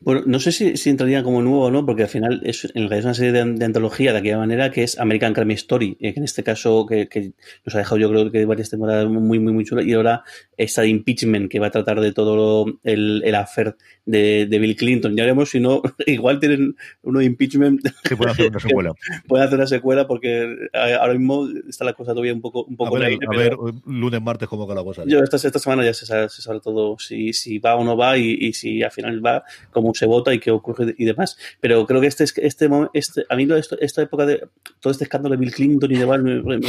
Bueno, 0.00 0.22
no 0.26 0.40
sé 0.40 0.52
si, 0.52 0.90
entraría 0.90 1.22
como 1.22 1.42
nuevo 1.42 1.66
o 1.66 1.70
no, 1.70 1.86
porque 1.86 2.02
al 2.02 2.08
final 2.08 2.40
es, 2.44 2.64
en 2.64 2.88
realidad 2.88 2.98
es 2.98 3.04
una 3.04 3.14
serie 3.14 3.32
de, 3.32 3.44
de, 3.52 3.64
antología 3.64 4.12
de 4.12 4.18
aquella 4.18 4.38
manera 4.38 4.70
que 4.70 4.82
es 4.82 4.98
American 4.98 5.32
Crime 5.32 5.54
Story, 5.54 5.96
eh, 6.00 6.12
que 6.12 6.20
en 6.20 6.24
este 6.24 6.42
caso 6.42 6.86
que, 6.86 7.08
que, 7.08 7.32
nos 7.64 7.74
ha 7.74 7.78
dejado 7.78 7.98
yo 7.98 8.10
creo 8.10 8.30
que 8.30 8.44
varias 8.44 8.70
temporadas 8.70 9.08
muy, 9.08 9.38
muy, 9.38 9.52
muy 9.52 9.64
chulas. 9.64 9.84
Y 9.86 9.92
ahora 9.92 10.24
esta 10.56 10.82
de 10.82 10.88
impeachment 10.88 11.50
que 11.50 11.58
va 11.58 11.68
a 11.68 11.70
tratar 11.70 12.00
de 12.00 12.12
todo 12.12 12.36
lo, 12.36 12.80
el, 12.84 13.22
el 13.24 13.34
affair 13.34 13.76
de, 14.04 14.46
de, 14.46 14.58
Bill 14.58 14.76
Clinton. 14.76 15.16
Ya 15.16 15.22
veremos 15.22 15.50
si 15.50 15.60
no, 15.60 15.82
igual 16.06 16.38
tienen 16.38 16.76
uno 17.02 17.20
de 17.20 17.24
impeachment. 17.24 17.80
Que 18.04 18.16
puede 18.16 18.32
hacer 18.32 18.50
una 18.50 18.60
secuela. 18.60 18.92
puede 19.26 19.44
hacer 19.44 19.56
una 19.56 19.66
secuela 19.66 20.06
porque 20.06 20.56
ahora 20.74 21.14
mismo 21.14 21.48
está 21.68 21.84
la 21.84 21.94
cosa 21.94 22.12
todavía 22.12 22.34
un 22.34 22.40
poco, 22.40 22.64
un 22.64 22.76
poco 22.76 22.96
a 22.96 22.98
ver, 22.98 23.08
aire, 23.08 23.26
a 23.26 23.36
ver 23.36 23.56
lunes, 23.86 24.22
martes, 24.22 24.48
cómo 24.48 24.66
va 24.66 24.74
la 24.74 24.84
cosa. 24.84 25.04
Yo 25.06 25.20
esta, 25.20 25.36
esta 25.36 25.58
semana 25.58 25.84
ya 25.84 25.94
se 25.94 26.06
sabe, 26.06 26.28
se 26.28 26.42
sabe 26.42 26.60
todo 26.60 26.98
si, 26.98 27.32
si 27.32 27.58
va 27.58 27.76
o 27.76 27.84
no 27.84 27.96
va 27.96 28.18
y, 28.18 28.36
y, 28.40 28.52
si 28.52 28.82
al 28.82 28.90
final 28.90 29.24
va, 29.24 29.44
cómo 29.70 29.94
se 29.94 30.06
vota 30.06 30.34
y 30.34 30.40
qué 30.40 30.50
ocurre 30.50 30.94
y 30.98 31.04
demás. 31.04 31.38
Pero 31.60 31.86
creo 31.86 32.00
que 32.00 32.06
este, 32.06 32.24
este, 32.24 32.68
este 32.92 33.24
a 33.28 33.36
mí 33.36 33.48
esto, 33.50 33.78
esta 33.80 34.02
época 34.02 34.26
de 34.26 34.42
todo 34.80 34.90
este 34.90 35.04
escándalo 35.04 35.34
de 35.34 35.40
Bill 35.40 35.54
Clinton 35.54 35.90
y 35.90 35.96
demás 35.96 36.20
me, 36.20 36.42
me 36.42 36.60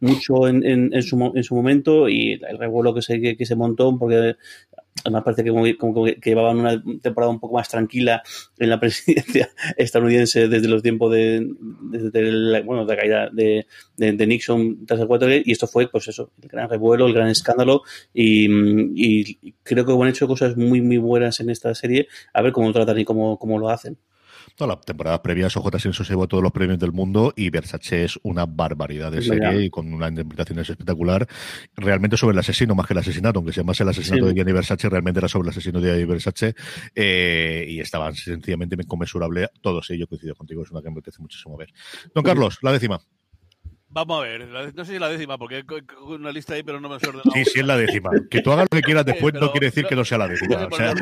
mucho 0.00 0.48
en, 0.48 0.64
en, 0.64 0.92
en, 0.92 1.02
su, 1.02 1.32
en 1.34 1.44
su 1.44 1.54
momento 1.54 2.08
y 2.08 2.32
el 2.32 2.58
revuelo 2.58 2.93
que 2.94 3.02
se, 3.02 3.20
que, 3.20 3.56
montó 3.56 3.96
porque 3.98 4.36
además 5.02 5.22
parece 5.24 5.44
que, 5.44 5.76
como, 5.76 6.04
que, 6.04 6.18
llevaban 6.24 6.58
una 6.58 6.82
temporada 7.02 7.32
un 7.32 7.40
poco 7.40 7.54
más 7.54 7.68
tranquila 7.68 8.22
en 8.58 8.70
la 8.70 8.80
presidencia 8.80 9.50
estadounidense 9.76 10.48
desde 10.48 10.68
los 10.68 10.82
tiempos 10.82 11.12
de, 11.12 11.46
desde 11.82 12.22
la, 12.22 12.60
bueno, 12.62 12.86
de 12.86 12.96
caída 12.96 13.28
de, 13.32 13.66
de, 13.96 14.26
Nixon 14.26 14.86
tras 14.86 15.00
el 15.00 15.06
Watergate 15.06 15.42
y 15.44 15.52
esto 15.52 15.66
fue 15.66 15.88
pues 15.88 16.08
eso, 16.08 16.30
el 16.40 16.48
gran 16.48 16.68
revuelo, 16.68 17.06
el 17.06 17.14
gran 17.14 17.28
escándalo 17.28 17.82
y, 18.12 18.46
y 18.94 19.54
creo 19.62 19.84
que 19.84 19.92
han 19.92 20.08
hecho 20.08 20.28
cosas 20.28 20.56
muy 20.56 20.80
muy 20.80 20.98
buenas 20.98 21.40
en 21.40 21.50
esta 21.50 21.74
serie 21.74 22.08
a 22.32 22.42
ver 22.42 22.52
cómo 22.52 22.68
lo 22.68 22.72
tratan 22.72 22.98
y 22.98 23.04
cómo, 23.04 23.38
cómo 23.38 23.58
lo 23.58 23.68
hacen. 23.68 23.98
No, 24.60 24.68
la 24.68 24.80
temporada 24.80 25.20
previa 25.20 25.48
OJ 25.48 25.78
Simpson 25.80 26.06
se 26.06 26.12
llevó 26.12 26.28
todos 26.28 26.40
los 26.42 26.52
premios 26.52 26.78
del 26.78 26.92
mundo 26.92 27.32
y 27.36 27.50
Versace 27.50 28.04
es 28.04 28.18
una 28.22 28.46
barbaridad 28.46 29.10
de 29.10 29.20
serie 29.20 29.40
Real. 29.40 29.64
y 29.64 29.68
con 29.70 29.92
una 29.92 30.08
interpretación 30.08 30.60
espectacular. 30.60 31.26
Realmente 31.74 32.16
sobre 32.16 32.34
el 32.34 32.38
asesino 32.38 32.74
más 32.76 32.86
que 32.86 32.92
el 32.94 32.98
asesinato, 32.98 33.40
aunque 33.40 33.52
se 33.52 33.62
llamase 33.62 33.82
el 33.82 33.88
asesinato 33.88 34.24
Sí. 34.26 34.28
de 34.28 34.34
Gianni 34.36 34.52
Versace, 34.52 34.88
realmente 34.88 35.18
era 35.18 35.26
sobre 35.28 35.46
el 35.46 35.50
asesino 35.50 35.80
de 35.80 35.88
Gianni 35.90 36.04
Versace 36.04 36.54
eh, 36.94 37.66
y 37.68 37.80
estaban 37.80 38.14
sencillamente 38.14 38.76
inconmensurable. 38.80 39.48
Todos 39.60 39.90
ellos 39.90 40.08
coincido 40.08 40.36
contigo, 40.36 40.62
es 40.62 40.70
una 40.70 40.80
que 40.82 40.88
me 40.88 40.92
apetece 40.98 41.20
muchísimo 41.20 41.56
ver. 41.56 41.72
Don 42.14 42.22
Carlos, 42.22 42.58
la 42.62 42.70
décima. 42.72 43.00
Vamos 43.94 44.18
a 44.18 44.22
ver, 44.26 44.48
no 44.74 44.84
sé 44.84 44.92
si 44.94 44.98
la 44.98 45.08
décima, 45.08 45.38
porque 45.38 45.54
hay 45.56 45.64
una 46.02 46.32
lista 46.32 46.54
ahí, 46.54 46.62
pero 46.64 46.80
no 46.80 46.88
me 46.88 46.98
suena. 46.98 47.20
Sí, 47.32 47.44
sí 47.44 47.60
es 47.60 47.66
la 47.66 47.76
décima. 47.76 48.10
Que 48.28 48.42
tú 48.42 48.50
hagas 48.50 48.66
lo 48.70 48.76
que 48.76 48.82
quieras 48.82 49.04
después 49.04 49.32
Pero- 49.32 49.46
no 49.46 49.52
quiere 49.52 49.66
decir 49.68 49.86
que 49.86 49.94
no 49.94 50.04
sea 50.04 50.18
la 50.18 50.26
décima. 50.28 50.66
O 50.66 50.74
sea, 50.76 50.92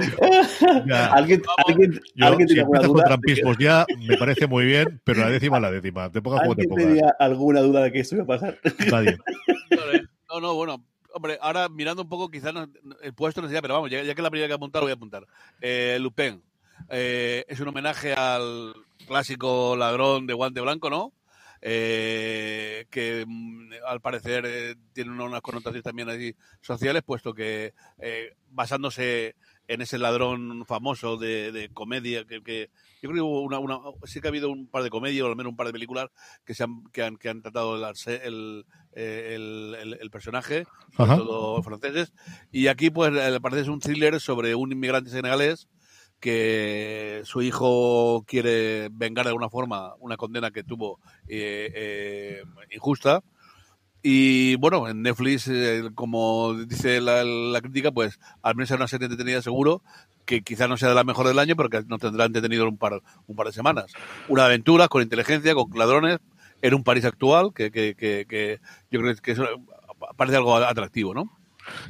ya, 0.86 1.06
¿Alguien, 1.14 1.42
alguien, 1.66 2.00
yo, 2.14 2.26
alguien 2.26 2.48
si 2.48 2.58
alguna 2.58 2.80
empiezas 2.80 2.86
con 2.86 2.92
duda? 2.96 3.04
trampismos 3.04 3.56
ya, 3.58 3.86
me 4.06 4.16
parece 4.18 4.46
muy 4.46 4.66
bien, 4.66 5.00
pero 5.04 5.20
la 5.22 5.30
décima 5.30 5.56
es 5.56 5.62
la 5.62 5.70
décima. 5.70 6.10
Te 6.12 6.20
pongas 6.20 6.42
como 6.42 6.54
te 6.54 6.62
¿Alguien 6.62 6.68
pongas. 6.70 6.86
tenía 6.86 7.16
alguna 7.18 7.60
duda 7.62 7.82
de 7.84 7.92
que 7.92 8.00
esto 8.00 8.14
iba 8.16 8.24
a 8.24 8.26
pasar? 8.26 8.58
Nadie. 8.90 9.16
No, 10.28 10.40
no, 10.40 10.54
bueno. 10.54 10.84
Hombre, 11.14 11.38
ahora 11.42 11.68
mirando 11.68 12.02
un 12.02 12.08
poco, 12.08 12.30
quizás 12.30 12.54
no- 12.54 12.66
el 13.02 13.12
puesto 13.14 13.42
no 13.42 13.48
sé, 13.48 13.60
pero 13.60 13.74
vamos, 13.74 13.90
ya, 13.90 13.98
ya 14.02 14.14
que 14.14 14.20
es 14.20 14.22
la 14.22 14.30
primera 14.30 14.48
que 14.48 14.54
apuntar, 14.54 14.80
lo 14.80 14.86
voy 14.86 14.92
a 14.92 14.94
apuntar. 14.94 15.26
Eh, 15.60 15.98
Lupin. 16.00 16.42
Eh, 16.88 17.44
es 17.48 17.60
un 17.60 17.68
homenaje 17.68 18.14
al 18.14 18.72
clásico 19.06 19.76
ladrón 19.76 20.26
de 20.26 20.34
guante 20.34 20.60
blanco, 20.60 20.88
¿no? 20.90 21.12
Eh, 21.64 22.86
que 22.90 23.24
mm, 23.26 23.70
al 23.86 24.00
parecer 24.00 24.44
eh, 24.46 24.74
tiene 24.92 25.10
unas 25.12 25.40
connotaciones 25.42 25.84
también 25.84 26.08
así 26.10 26.34
sociales, 26.60 27.02
puesto 27.06 27.32
que 27.34 27.72
eh, 27.98 28.34
basándose 28.50 29.36
en 29.68 29.80
ese 29.80 29.96
ladrón 29.98 30.66
famoso 30.66 31.16
de, 31.16 31.52
de 31.52 31.68
comedia, 31.68 32.24
que, 32.24 32.42
que 32.42 32.68
yo 33.00 33.08
creo 33.08 33.14
que 33.14 33.20
hubo 33.20 33.40
una, 33.42 33.60
una- 33.60 33.78
sí 34.04 34.20
que 34.20 34.26
ha 34.26 34.30
habido 34.30 34.50
un 34.50 34.66
par 34.66 34.82
de 34.82 34.90
comedias, 34.90 35.24
o 35.24 35.28
al 35.28 35.36
menos 35.36 35.50
un 35.52 35.56
par 35.56 35.68
de 35.68 35.72
películas 35.72 36.08
que, 36.44 36.52
se 36.54 36.64
han, 36.64 36.82
que, 36.92 37.02
han, 37.04 37.16
que 37.16 37.28
han 37.28 37.42
tratado 37.42 37.76
el, 37.76 38.66
eh, 38.94 39.32
el, 39.36 39.76
el- 39.80 39.98
el 40.00 40.10
personaje, 40.10 40.66
sobre 40.96 41.12
Ajá. 41.12 41.16
todo 41.16 41.62
franceses. 41.62 42.12
Y 42.50 42.66
aquí, 42.66 42.90
pues, 42.90 43.12
eh, 43.14 43.38
parece 43.40 43.62
es 43.62 43.68
un 43.68 43.78
thriller 43.80 44.20
sobre 44.20 44.54
un 44.56 44.72
inmigrante 44.72 45.10
senegalés 45.10 45.68
que 46.22 47.22
su 47.24 47.42
hijo 47.42 48.22
quiere 48.28 48.88
vengar 48.92 49.24
de 49.24 49.30
alguna 49.30 49.50
forma 49.50 49.94
una 49.98 50.16
condena 50.16 50.52
que 50.52 50.62
tuvo 50.62 51.00
eh, 51.26 51.72
eh, 51.74 52.44
injusta. 52.70 53.24
Y 54.02 54.54
bueno, 54.56 54.88
en 54.88 55.02
Netflix, 55.02 55.48
eh, 55.48 55.90
como 55.96 56.54
dice 56.54 57.00
la, 57.00 57.60
crítica, 57.60 57.90
pues 57.90 58.20
al 58.40 58.54
menos 58.54 58.70
es 58.70 58.76
una 58.76 58.86
serie 58.86 59.06
entretenida 59.06 59.42
seguro, 59.42 59.82
que 60.24 60.42
quizás 60.42 60.68
no 60.68 60.76
sea 60.76 60.90
de 60.90 60.94
la 60.94 61.02
mejor 61.02 61.26
del 61.26 61.40
año, 61.40 61.56
pero 61.56 61.68
que 61.68 61.82
nos 61.88 62.00
tendrá 62.00 62.24
entretenido 62.24 62.68
un 62.68 62.78
par, 62.78 63.02
un 63.26 63.34
par 63.34 63.48
de 63.48 63.52
semanas. 63.52 63.92
Una 64.28 64.44
aventura 64.44 64.86
con 64.86 65.02
inteligencia, 65.02 65.56
con 65.56 65.76
ladrones, 65.76 66.20
en 66.62 66.74
un 66.74 66.84
París 66.84 67.04
actual, 67.04 67.52
que, 67.52 67.72
que, 67.72 67.96
que, 67.96 68.26
que 68.28 68.60
yo 68.92 69.00
creo 69.00 69.16
que 69.16 69.34
parece 70.16 70.36
algo 70.36 70.56
atractivo, 70.56 71.14
¿no? 71.14 71.41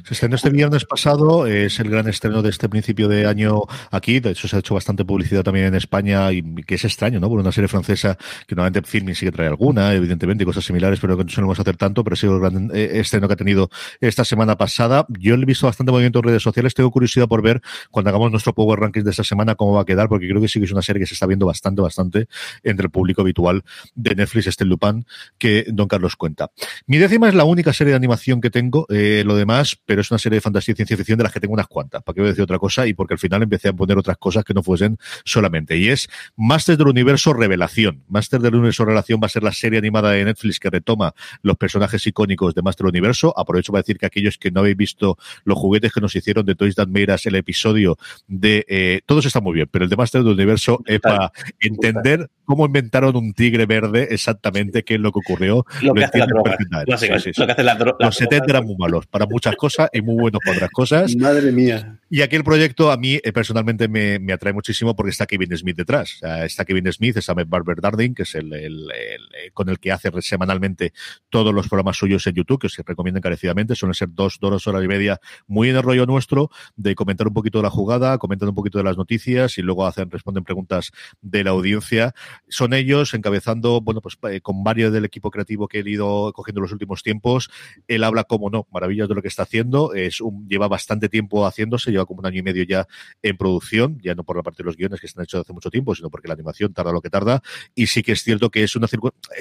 Se 0.03 0.13
estrenó 0.13 0.35
este 0.35 0.49
viernes 0.49 0.85
pasado, 0.85 1.47
es 1.47 1.79
el 1.79 1.89
gran 1.89 2.07
estreno 2.07 2.41
de 2.41 2.49
este 2.49 2.69
principio 2.69 3.07
de 3.07 3.25
año 3.25 3.61
aquí, 3.91 4.19
de 4.19 4.31
hecho 4.31 4.47
se 4.47 4.55
ha 4.55 4.59
hecho 4.59 4.73
bastante 4.73 5.05
publicidad 5.05 5.43
también 5.43 5.67
en 5.67 5.75
España 5.75 6.31
y 6.31 6.43
que 6.63 6.75
es 6.75 6.85
extraño, 6.85 7.19
¿no? 7.19 7.29
Por 7.29 7.39
una 7.39 7.51
serie 7.51 7.67
francesa 7.67 8.17
que 8.47 8.55
normalmente 8.55 8.87
Filming 8.87 9.15
sí 9.15 9.25
que 9.25 9.31
trae 9.31 9.47
alguna, 9.47 9.93
evidentemente, 9.93 10.43
y 10.43 10.45
cosas 10.45 10.65
similares, 10.65 10.99
pero 10.99 11.17
que 11.17 11.23
no 11.23 11.29
solemos 11.29 11.59
hacer 11.59 11.77
tanto, 11.77 12.03
pero 12.03 12.13
ha 12.13 12.17
sido 12.17 12.35
el 12.35 12.41
gran 12.41 12.71
eh, 12.73 12.99
estreno 12.99 13.27
que 13.27 13.33
ha 13.33 13.37
tenido 13.37 13.69
esta 14.01 14.25
semana 14.25 14.57
pasada. 14.57 15.05
Yo 15.09 15.35
he 15.35 15.45
visto 15.45 15.67
bastante 15.67 15.91
movimiento 15.91 16.19
en 16.19 16.25
redes 16.25 16.43
sociales, 16.43 16.73
tengo 16.73 16.91
curiosidad 16.91 17.27
por 17.27 17.41
ver 17.41 17.61
cuando 17.91 18.09
hagamos 18.09 18.31
nuestro 18.31 18.53
Power 18.53 18.79
Rankings 18.79 19.05
de 19.05 19.11
esta 19.11 19.23
semana 19.23 19.55
cómo 19.55 19.73
va 19.73 19.81
a 19.81 19.85
quedar, 19.85 20.09
porque 20.09 20.27
creo 20.27 20.41
que 20.41 20.47
sí 20.47 20.59
que 20.59 20.65
es 20.65 20.71
una 20.71 20.81
serie 20.81 20.99
que 20.99 21.07
se 21.07 21.13
está 21.13 21.25
viendo 21.25 21.45
bastante, 21.45 21.81
bastante 21.81 22.27
entre 22.63 22.85
el 22.85 22.91
público 22.91 23.21
habitual 23.21 23.63
de 23.95 24.15
Netflix, 24.15 24.47
este 24.47 24.65
Lupin, 24.65 25.05
que 25.37 25.65
Don 25.69 25.87
Carlos 25.87 26.15
cuenta. 26.15 26.51
Mi 26.85 26.97
décima 26.97 27.29
es 27.29 27.35
la 27.35 27.43
única 27.43 27.73
serie 27.73 27.91
de 27.91 27.97
animación 27.97 28.41
que 28.41 28.49
tengo, 28.49 28.85
eh, 28.89 29.23
lo 29.25 29.35
demás, 29.35 29.62
pero 29.85 30.01
es 30.01 30.11
una 30.11 30.17
serie 30.17 30.37
de 30.37 30.41
fantasía 30.41 30.73
y 30.73 30.75
ciencia 30.75 30.97
ficción 30.97 31.17
de 31.17 31.23
las 31.23 31.33
que 31.33 31.39
tengo 31.39 31.53
unas 31.53 31.67
cuantas. 31.67 32.03
¿Para 32.03 32.13
qué 32.13 32.21
voy 32.21 32.27
a 32.27 32.31
decir 32.31 32.43
otra 32.43 32.59
cosa? 32.59 32.87
Y 32.87 32.93
porque 32.93 33.15
al 33.15 33.19
final 33.19 33.43
empecé 33.43 33.69
a 33.69 33.73
poner 33.73 33.97
otras 33.97 34.17
cosas 34.17 34.43
que 34.43 34.53
no 34.53 34.63
fuesen 34.63 34.97
solamente. 35.25 35.77
Y 35.77 35.89
es 35.89 36.09
Masters 36.35 36.77
del 36.77 36.87
Universo 36.87 37.33
Revelación. 37.33 38.03
Masters 38.07 38.43
del 38.43 38.55
Universo 38.55 38.85
Revelación 38.85 39.19
va 39.21 39.27
a 39.27 39.29
ser 39.29 39.43
la 39.43 39.51
serie 39.51 39.79
animada 39.79 40.11
de 40.11 40.25
Netflix 40.25 40.59
que 40.59 40.69
retoma 40.69 41.13
los 41.41 41.57
personajes 41.57 42.05
icónicos 42.07 42.55
de 42.55 42.61
Master 42.61 42.85
del 42.85 42.91
Universo. 42.91 43.33
Aprovecho 43.37 43.71
para 43.71 43.81
decir 43.81 43.97
que 43.97 44.05
aquellos 44.05 44.37
que 44.37 44.51
no 44.51 44.61
habéis 44.61 44.77
visto 44.77 45.17
los 45.43 45.57
juguetes 45.57 45.91
que 45.91 46.01
nos 46.01 46.15
hicieron 46.15 46.45
de 46.45 46.55
Toys 46.55 46.75
That 46.75 46.87
Made 46.87 47.13
Us, 47.13 47.25
el 47.25 47.35
episodio 47.35 47.97
de... 48.27 48.65
Eh, 48.67 49.01
todos 49.05 49.25
están 49.25 49.43
muy 49.43 49.53
bien, 49.53 49.67
pero 49.71 49.85
el 49.85 49.89
de 49.89 49.95
Master 49.95 50.23
del 50.23 50.33
Universo 50.33 50.81
es 50.85 50.99
para 50.99 51.31
entender 51.59 52.29
cómo 52.45 52.65
inventaron 52.65 53.15
un 53.15 53.33
tigre 53.33 53.65
verde 53.65 54.07
exactamente, 54.11 54.83
qué 54.83 54.95
es 54.95 54.99
lo 54.99 55.11
que 55.11 55.19
ocurrió. 55.19 55.65
Lo 55.81 55.93
que 55.93 56.03
hace 56.03 56.17
la 56.19 56.25
droga. 56.25 56.51
perfectamente. 56.51 56.91
básicamente, 56.91 57.23
Sí, 57.23 57.29
sí, 57.29 57.33
sí. 57.35 57.41
Lo 57.41 57.45
que 57.47 57.51
hace 57.53 57.63
la 57.63 57.77
dro- 57.77 57.95
la 57.99 58.05
Los 58.07 58.15
70 58.15 58.45
eran 58.49 58.65
muy 58.65 58.75
malos 58.77 59.07
para 59.07 59.25
muchas 59.25 59.55
cosas 59.55 59.89
y 59.93 60.01
muy 60.01 60.15
buenos 60.15 60.39
para 60.43 60.57
otras 60.57 60.71
cosas. 60.71 61.15
Madre 61.15 61.51
mía. 61.51 61.99
Y 62.09 62.21
aquel 62.21 62.43
proyecto 62.43 62.91
a 62.91 62.97
mí 62.97 63.19
eh, 63.23 63.31
personalmente 63.31 63.87
me, 63.87 64.19
me 64.19 64.33
atrae 64.33 64.53
muchísimo 64.53 64.95
porque 64.95 65.11
está 65.11 65.25
Kevin 65.25 65.55
Smith 65.57 65.77
detrás. 65.77 66.13
O 66.15 66.17
sea, 66.19 66.45
está 66.45 66.65
Kevin 66.65 66.91
Smith, 66.91 67.17
está 67.17 67.31
Ahmed 67.31 67.47
Barber 67.47 67.81
Darding, 67.81 68.13
que 68.13 68.23
es 68.23 68.35
el, 68.35 68.53
el- 68.53 68.63
el- 68.63 68.91
eh, 68.91 69.51
con 69.53 69.69
el 69.69 69.79
que 69.79 69.91
hace 69.91 70.11
semanalmente 70.21 70.93
todos 71.29 71.53
los 71.53 71.67
programas 71.67 71.97
suyos 71.97 72.25
en 72.27 72.33
YouTube, 72.35 72.59
que 72.59 72.67
os 72.67 72.77
recomiendo 72.85 73.17
encarecidamente. 73.19 73.75
Suelen 73.75 73.93
ser 73.95 74.09
dos, 74.11 74.37
dos 74.39 74.67
horas 74.67 74.83
y 74.83 74.87
media 74.87 75.19
muy 75.47 75.69
en 75.69 75.75
el 75.77 75.81
rollo 75.83 76.05
nuestro 76.05 76.49
de 76.75 76.93
comentar 76.95 77.27
un 77.27 77.33
poquito 77.33 77.59
de 77.59 77.63
la 77.63 77.69
jugada, 77.69 78.17
comentar 78.17 78.47
un 78.49 78.55
poquito 78.55 78.77
de 78.77 78.83
las 78.83 78.97
noticias 78.97 79.57
y 79.57 79.61
luego 79.61 79.85
hacen, 79.87 80.11
responden 80.11 80.43
preguntas 80.43 80.91
de 81.21 81.43
la 81.43 81.51
audiencia. 81.51 82.13
Son 82.47 82.73
ellos 82.73 83.13
encabezando, 83.13 83.81
bueno, 83.81 84.01
pues 84.01 84.17
eh, 84.29 84.41
con 84.41 84.63
varios 84.63 84.91
del 84.93 85.05
equipo 85.05 85.31
creativo 85.31 85.67
que 85.67 85.79
he 85.79 85.89
ido 85.89 86.31
cogiendo 86.33 86.59
en 86.59 86.63
los 86.63 86.71
últimos 86.71 87.03
tiempos. 87.03 87.49
Él 87.87 88.03
habla, 88.03 88.23
como 88.23 88.49
no, 88.49 88.67
maravillas 88.71 89.07
de 89.07 89.15
lo 89.15 89.21
que 89.21 89.27
está 89.27 89.43
haciendo. 89.43 89.93
Es 89.93 90.21
un, 90.21 90.47
lleva 90.47 90.67
bastante 90.67 91.09
tiempo 91.09 91.45
haciéndose, 91.45 91.91
lleva 91.91 92.05
como 92.05 92.19
un 92.19 92.25
año 92.25 92.39
y 92.39 92.43
medio 92.43 92.63
ya 92.63 92.87
en 93.21 93.37
producción, 93.37 93.99
ya 94.01 94.15
no 94.15 94.23
por 94.23 94.37
la 94.37 94.43
parte 94.43 94.63
de 94.63 94.67
los 94.67 94.77
guiones 94.77 94.99
que 94.99 95.07
están 95.07 95.23
hechos 95.23 95.41
hace 95.41 95.53
mucho 95.53 95.69
tiempo, 95.69 95.95
sino 95.95 96.09
porque 96.09 96.27
la 96.27 96.33
animación 96.33 96.73
tarda 96.73 96.91
lo 96.91 97.01
que 97.01 97.09
tarda. 97.09 97.41
Y 97.75 97.87
sí 97.87 98.03
que 98.03 98.13
es 98.13 98.23
cierto 98.23 98.49
que 98.49 98.63
es 98.63 98.75
una, 98.75 98.87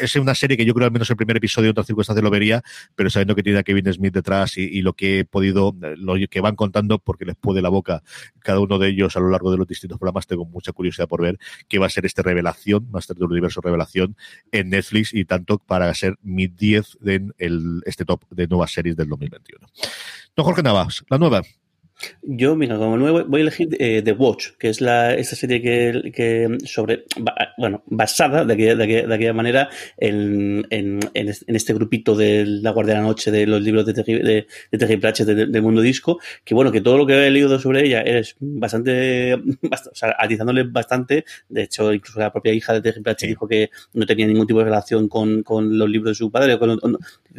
es 0.01 0.17
una 0.17 0.35
serie 0.35 0.57
que 0.57 0.65
yo 0.65 0.75
creo 0.75 0.87
al 0.87 0.93
menos 0.93 1.11
el 1.11 1.17
primer 1.17 1.37
episodio 1.37 1.67
de 1.67 1.71
otras 1.71 1.87
circunstancias 1.87 2.23
lo 2.23 2.31
vería, 2.31 2.63
pero 2.95 3.11
sabiendo 3.11 3.35
que 3.35 3.43
tiene 3.43 3.59
a 3.59 3.63
Kevin 3.63 3.93
Smith 3.93 4.15
detrás 4.15 4.57
y, 4.59 4.63
y 4.63 4.83
lo 4.83 4.93
que 4.95 5.21
he 5.21 5.25
podido, 5.25 5.75
eh, 5.83 5.95
lo 5.97 6.15
que 6.29 6.41
van 6.41 6.57
contando, 6.57 6.99
porque 6.99 7.25
les 7.25 7.37
puede 7.37 7.63
la 7.63 7.69
boca 7.69 8.03
cada 8.41 8.61
uno 8.61 8.79
de 8.79 8.89
ellos 8.89 9.17
a 9.17 9.21
lo 9.21 9.31
largo 9.31 9.51
de 9.51 9.57
los 9.57 9.67
distintos 9.67 9.99
programas, 9.99 10.27
tengo 10.27 10.45
mucha 10.45 10.73
curiosidad 10.73 11.09
por 11.09 11.23
ver 11.23 11.39
qué 11.69 11.79
va 11.79 11.87
a 11.87 11.91
ser 11.91 12.07
este 12.07 12.23
revelación, 12.23 12.82
Master 12.91 13.17
del 13.17 13.31
Universo 13.31 13.61
Revelación 13.61 14.17
en 14.51 14.71
Netflix 14.71 15.15
y 15.15 15.25
tanto 15.25 15.59
para 15.59 15.93
ser 15.95 16.17
mi 16.23 16.47
10 16.47 16.99
en 17.05 17.35
el, 17.39 17.83
este 17.87 18.05
top 18.05 18.25
de 18.31 18.47
nuevas 18.47 18.73
series 18.73 18.97
del 18.97 19.09
2021. 19.09 19.67
Don 20.37 20.45
Jorge 20.45 20.63
Navas, 20.63 21.05
la 21.09 21.19
nueva. 21.19 21.43
Yo, 22.23 22.57
mira, 22.57 22.77
como 22.79 22.97
nuevo 22.97 23.25
voy 23.25 23.41
a 23.41 23.43
elegir 23.43 23.69
eh, 23.79 24.03
The 24.03 24.13
Watch, 24.13 24.51
que 24.59 24.69
es 24.69 24.81
la, 24.81 25.15
esta 25.15 25.37
serie 25.37 25.61
que, 25.63 26.11
que 26.13 26.59
sobre, 26.65 27.05
bueno, 27.59 27.83
basada 27.87 28.45
de 28.45 28.55
aquella, 28.55 28.75
de 28.77 28.85
aquella, 28.85 29.07
de 29.07 29.15
aquella 29.15 29.33
manera 29.33 29.69
en, 29.97 30.67
en, 30.71 31.01
en 31.15 31.29
es- 31.29 31.45
en 31.47 31.57
este 31.57 31.75
grupito 31.75 32.15
de 32.17 32.45
La 32.47 32.71
Guardia 32.71 32.95
de 32.95 33.01
la 33.01 33.07
Noche 33.07 33.31
de 33.31 33.47
los 33.47 33.61
libros 33.63 33.87
de 33.87 33.95
Terry, 33.95 34.15
de, 34.23 34.47
de 34.71 34.99
Pratchett 34.99 35.27
de, 35.27 35.47
de 35.47 35.61
Mundo 35.61 35.81
Disco, 35.81 36.19
que 36.45 36.55
bueno, 36.55 36.73
que 36.73 36.81
todo 36.81 36.99
lo 36.99 37.07
que 37.07 37.27
he 37.27 37.31
leído 37.31 37.59
sobre 37.59 37.85
ella 37.87 38.01
es 38.03 38.37
bastante, 38.41 39.37
bast- 39.63 39.89
o 39.93 39.95
sea, 39.95 40.15
atizándole 40.19 40.65
bastante, 40.65 41.25
de 41.49 41.63
hecho, 41.63 41.93
incluso 41.93 42.21
la 42.21 42.33
propia 42.33 42.53
hija 42.53 42.73
de 42.73 42.83
Terry 42.83 43.03
Pratchett 43.03 43.29
dijo 43.29 43.47
que 43.49 43.71
no 43.95 44.07
tenía 44.07 44.27
ningún 44.27 44.47
tipo 44.47 44.59
de 44.61 44.67
relación 44.67 45.09
con, 45.09 45.43
con 45.43 45.79
los 45.79 45.89
libros 45.89 46.13
de 46.13 46.15
su 46.17 46.31
padre, 46.31 46.59
con- 46.59 46.79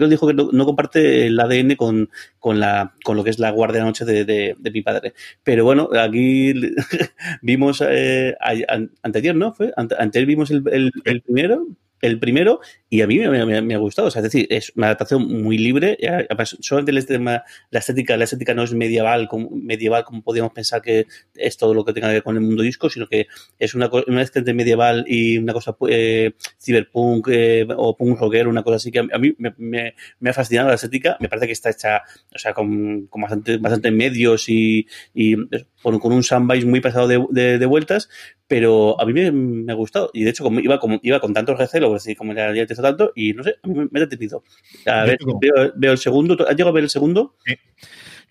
dijo 0.09 0.27
que 0.27 0.33
no, 0.33 0.49
no 0.51 0.65
comparte 0.65 1.27
el 1.27 1.39
ADN 1.39 1.75
con, 1.75 2.09
con, 2.43 2.59
la, 2.59 2.93
con 3.05 3.15
lo 3.15 3.23
que 3.23 3.29
es 3.29 3.39
la 3.39 3.51
Guardia 3.51 3.79
de 3.79 3.85
Noche 3.85 4.03
de, 4.03 4.25
de, 4.25 4.55
de 4.59 4.71
mi 4.71 4.81
padre. 4.81 5.13
Pero 5.45 5.63
bueno, 5.63 5.87
aquí 5.97 6.53
vimos 7.41 7.81
eh, 7.87 8.35
a- 8.41 8.73
an- 8.73 8.91
anteayer, 9.01 9.33
¿no? 9.33 9.53
Fue 9.53 9.71
Ante- 9.77 9.95
anteayer 9.97 10.27
vimos 10.27 10.51
el- 10.51 10.91
el 11.05 11.21
primero. 11.21 11.65
El 12.03 12.19
primero, 12.19 12.59
y 12.89 13.01
a 13.01 13.07
mí 13.07 13.17
me, 13.17 13.73
ha 13.75 13.77
gustado. 13.77 14.09
O 14.09 14.11
sea, 14.11 14.19
es 14.19 14.23
decir, 14.25 14.45
es 14.49 14.73
una 14.75 14.87
adaptación 14.87 15.25
muy 15.41 15.57
libre. 15.57 15.97
y 15.99 16.05
Además, 16.05 16.57
solamente 16.59 16.91
el 16.91 17.05
tema- 17.05 17.43
la 17.71 17.79
estética, 17.79 18.17
la 18.17 18.25
estética 18.25 18.53
no 18.53 18.63
es 18.63 18.73
medieval 18.73 19.29
como, 19.29 19.49
medieval 19.51 20.03
como 20.03 20.21
podríamos 20.21 20.51
pensar 20.51 20.81
que 20.81 21.07
es 21.33 21.55
todo 21.55 21.73
lo 21.73 21.85
que 21.85 21.93
tenga 21.93 22.07
que 22.09 22.15
ver 22.15 22.23
con 22.23 22.35
el 22.35 22.41
mundo 22.41 22.61
disco, 22.61 22.89
sino 22.89 23.07
que 23.07 23.27
es 23.57 23.73
una, 23.73 23.89
una 24.07 24.21
entre 24.21 24.53
medieval 24.53 25.05
y 25.07 25.37
una 25.37 25.53
cosa 25.53 25.77
eh, 25.89 26.33
cyberpunk 26.61 27.29
eh, 27.31 27.65
o 27.73 27.95
punk 27.95 28.19
rockero, 28.19 28.49
una 28.49 28.63
cosa 28.63 28.75
así 28.75 28.91
que 28.91 28.99
a 28.99 29.17
mí 29.17 29.33
me, 29.37 29.53
me- 29.57 30.29
ha 30.29 30.33
fascinado 30.33 30.67
la 30.67 30.75
estética. 30.75 31.15
Me 31.21 31.29
parece 31.29 31.47
que 31.47 31.53
está 31.53 31.69
hecha, 31.69 32.01
o 32.35 32.37
sea, 32.37 32.53
con, 32.53 33.07
con 33.07 33.21
bastante, 33.21 33.57
bastante 33.59 33.91
medios 33.91 34.49
y, 34.49 34.87
y 35.13 35.35
con, 35.81 35.99
con 35.99 36.11
un 36.11 36.23
soundbite 36.23 36.65
muy 36.65 36.81
pasado 36.81 37.07
de 37.07 37.65
vueltas, 37.65 38.09
pero 38.53 39.01
a 39.01 39.05
mí 39.07 39.13
me, 39.13 39.31
me 39.31 39.71
ha 39.71 39.75
gustado. 39.75 40.11
Y 40.13 40.23
de 40.23 40.29
hecho, 40.29 40.43
como 40.43 40.59
iba, 40.59 40.79
como, 40.79 40.99
iba 41.01 41.19
con 41.19 41.33
tanto 41.33 41.55
recelo, 41.55 41.89
pues, 41.89 42.03
sí, 42.03 42.13
como 42.13 42.35
ya, 42.35 42.53
ya 42.53 42.67
te 42.67 42.75
tanto, 42.75 43.11
y 43.15 43.33
no 43.33 43.41
sé, 43.41 43.55
a 43.63 43.67
mí 43.67 43.73
me, 43.73 43.87
me 43.89 43.99
ha 43.99 44.05
detenido. 44.05 44.43
A 44.85 45.05
ver, 45.05 45.17
veo, 45.41 45.73
veo 45.75 45.91
el 45.91 45.97
segundo. 45.97 46.33
¿Has 46.47 46.51
llegado 46.55 46.69
a 46.69 46.73
ver 46.73 46.83
el 46.83 46.91
segundo? 46.91 47.33
Yo 47.47 47.55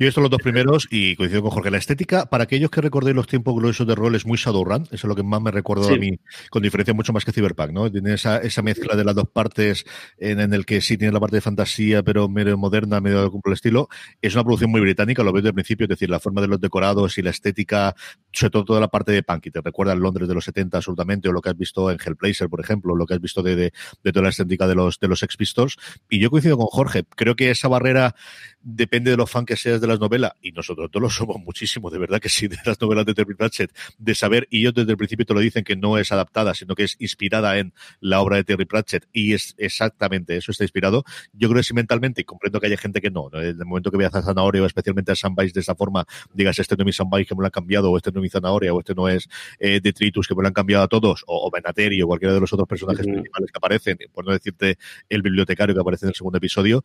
Yo 0.02 0.06
he 0.06 0.08
visto 0.08 0.20
los 0.20 0.30
dos 0.30 0.42
primeros 0.42 0.88
y 0.90 1.14
coincido 1.14 1.42
con 1.42 1.52
Jorge. 1.52 1.70
La 1.70 1.78
estética, 1.78 2.26
para 2.26 2.42
aquellos 2.42 2.72
que 2.72 2.80
recordéis 2.80 3.14
los 3.14 3.28
tiempos 3.28 3.54
gloriosos 3.54 3.86
de 3.86 3.94
rol, 3.94 4.16
es 4.16 4.26
muy 4.26 4.36
Shadowrun. 4.36 4.82
Eso 4.86 4.94
es 4.94 5.04
lo 5.04 5.14
que 5.14 5.22
más 5.22 5.40
me 5.40 5.52
recuerdo 5.52 5.88
a 5.88 5.96
mí, 5.96 6.18
con 6.50 6.60
diferencia 6.60 6.92
mucho 6.92 7.12
más 7.12 7.24
que 7.24 7.30
Cyberpunk, 7.30 7.70
¿no? 7.70 7.88
Tiene 7.88 8.14
esa, 8.14 8.38
esa 8.38 8.62
mezcla 8.62 8.96
de 8.96 9.04
las 9.04 9.14
dos 9.14 9.28
partes 9.32 9.84
en, 10.18 10.40
en, 10.40 10.54
el 10.54 10.66
que 10.66 10.80
sí 10.80 10.96
tiene 10.98 11.12
la 11.12 11.20
parte 11.20 11.36
de 11.36 11.40
fantasía, 11.40 12.02
pero 12.02 12.28
medio 12.28 12.58
moderna, 12.58 13.00
medio 13.00 13.30
como 13.30 13.42
el 13.46 13.52
estilo. 13.52 13.88
Es 14.20 14.34
una 14.34 14.42
producción 14.42 14.72
muy 14.72 14.80
británica, 14.80 15.22
lo 15.22 15.32
veo 15.32 15.40
desde 15.40 15.50
el 15.50 15.54
principio, 15.54 15.84
es 15.84 15.90
decir, 15.90 16.10
la 16.10 16.18
forma 16.18 16.40
de 16.40 16.48
los 16.48 16.60
decorados 16.60 17.16
y 17.18 17.22
la 17.22 17.30
estética, 17.30 17.94
sobre 18.32 18.50
todo 18.50 18.64
toda 18.64 18.80
la 18.80 18.88
parte 18.88 19.12
de 19.12 19.22
punk, 19.22 19.46
y 19.46 19.50
te 19.52 19.60
recuerda 19.60 19.92
el 19.92 20.00
Londres 20.00 20.26
de 20.26 20.34
los 20.34 20.44
70 20.46 20.78
absolutamente, 20.78 21.28
o 21.28 21.32
lo 21.32 21.40
que 21.40 21.50
has 21.50 21.56
visto 21.56 21.92
en 21.92 21.98
Hellblazer, 22.04 22.48
por 22.48 22.58
ejemplo, 22.58 22.96
lo 22.96 23.06
que 23.06 23.14
has 23.14 23.20
visto 23.20 23.40
de, 23.44 23.54
de, 23.54 23.72
de 24.02 24.12
toda 24.12 24.24
la 24.24 24.30
estética 24.30 24.66
de 24.66 24.74
los, 24.74 24.98
de 24.98 25.06
los 25.06 25.22
Ex 25.22 25.36
Pistols. 25.36 25.76
Y 26.10 26.18
yo 26.18 26.28
coincido 26.28 26.56
con 26.56 26.66
Jorge, 26.66 27.04
creo 27.14 27.36
que 27.36 27.52
esa 27.52 27.68
barrera 27.68 28.16
depende 28.62 29.12
de 29.12 29.16
lo 29.16 29.28
fan 29.28 29.44
que 29.44 29.56
seas 29.56 29.80
de 29.80 29.91
las 29.92 30.00
novelas, 30.00 30.32
y 30.42 30.52
nosotros 30.52 30.90
todos 30.90 31.02
lo 31.02 31.10
somos 31.10 31.36
muchísimo, 31.38 31.90
de 31.90 31.98
verdad 31.98 32.20
que 32.20 32.28
sí, 32.28 32.48
de 32.48 32.56
las 32.64 32.80
novelas 32.80 33.06
de 33.06 33.14
Terry 33.14 33.34
Pratchett, 33.34 33.70
de 33.98 34.14
saber, 34.14 34.48
y 34.50 34.60
ellos 34.60 34.74
desde 34.74 34.90
el 34.90 34.96
principio 34.96 35.24
te 35.24 35.34
lo 35.34 35.40
dicen 35.40 35.64
que 35.64 35.76
no 35.76 35.98
es 35.98 36.12
adaptada, 36.12 36.54
sino 36.54 36.74
que 36.74 36.84
es 36.84 36.96
inspirada 36.98 37.58
en 37.58 37.72
la 38.00 38.20
obra 38.20 38.36
de 38.36 38.44
Terry 38.44 38.64
Pratchett, 38.64 39.06
y 39.12 39.34
es 39.34 39.54
exactamente 39.58 40.36
eso, 40.36 40.50
está 40.50 40.64
inspirado. 40.64 41.04
Yo 41.32 41.48
creo 41.48 41.60
que 41.60 41.64
sí 41.64 41.74
mentalmente, 41.74 42.20
y 42.22 42.24
comprendo 42.24 42.60
que 42.60 42.66
haya 42.66 42.76
gente 42.76 43.00
que 43.00 43.10
no, 43.10 43.30
en 43.32 43.60
el 43.60 43.64
momento 43.64 43.90
que 43.90 43.96
veas 43.96 44.14
a 44.14 44.22
Zanahoria, 44.22 44.62
o 44.62 44.66
especialmente 44.66 45.12
a 45.12 45.14
Sunbase 45.14 45.52
de 45.52 45.60
esa 45.60 45.74
forma, 45.74 46.04
digas, 46.32 46.58
este 46.58 46.76
no 46.76 46.82
es 46.82 46.86
mi 46.86 46.92
Sunbase 46.92 47.26
que 47.26 47.34
me 47.34 47.40
lo 47.40 47.46
han 47.46 47.50
cambiado, 47.50 47.90
o 47.90 47.96
este 47.96 48.10
no 48.10 48.20
es 48.20 48.22
mi 48.22 48.28
Zanahoria, 48.28 48.72
o 48.72 48.80
este 48.80 48.94
no 48.94 49.08
es 49.08 49.28
eh, 49.58 49.80
Detritus 49.82 50.26
que 50.26 50.34
me 50.34 50.42
lo 50.42 50.48
han 50.48 50.54
cambiado 50.54 50.84
a 50.84 50.88
todos, 50.88 51.24
o, 51.26 51.46
o 51.46 51.50
Benateri, 51.50 52.00
o 52.02 52.06
cualquiera 52.06 52.34
de 52.34 52.40
los 52.40 52.52
otros 52.52 52.68
personajes 52.68 53.06
uh 53.06 53.10
-huh. 53.10 53.12
principales 53.12 53.50
que 53.50 53.58
aparecen, 53.58 53.98
por 54.12 54.24
no 54.24 54.32
decirte 54.32 54.78
el 55.08 55.22
bibliotecario 55.22 55.74
que 55.74 55.80
aparece 55.80 56.06
en 56.06 56.10
el 56.10 56.14
segundo 56.14 56.38
episodio, 56.38 56.82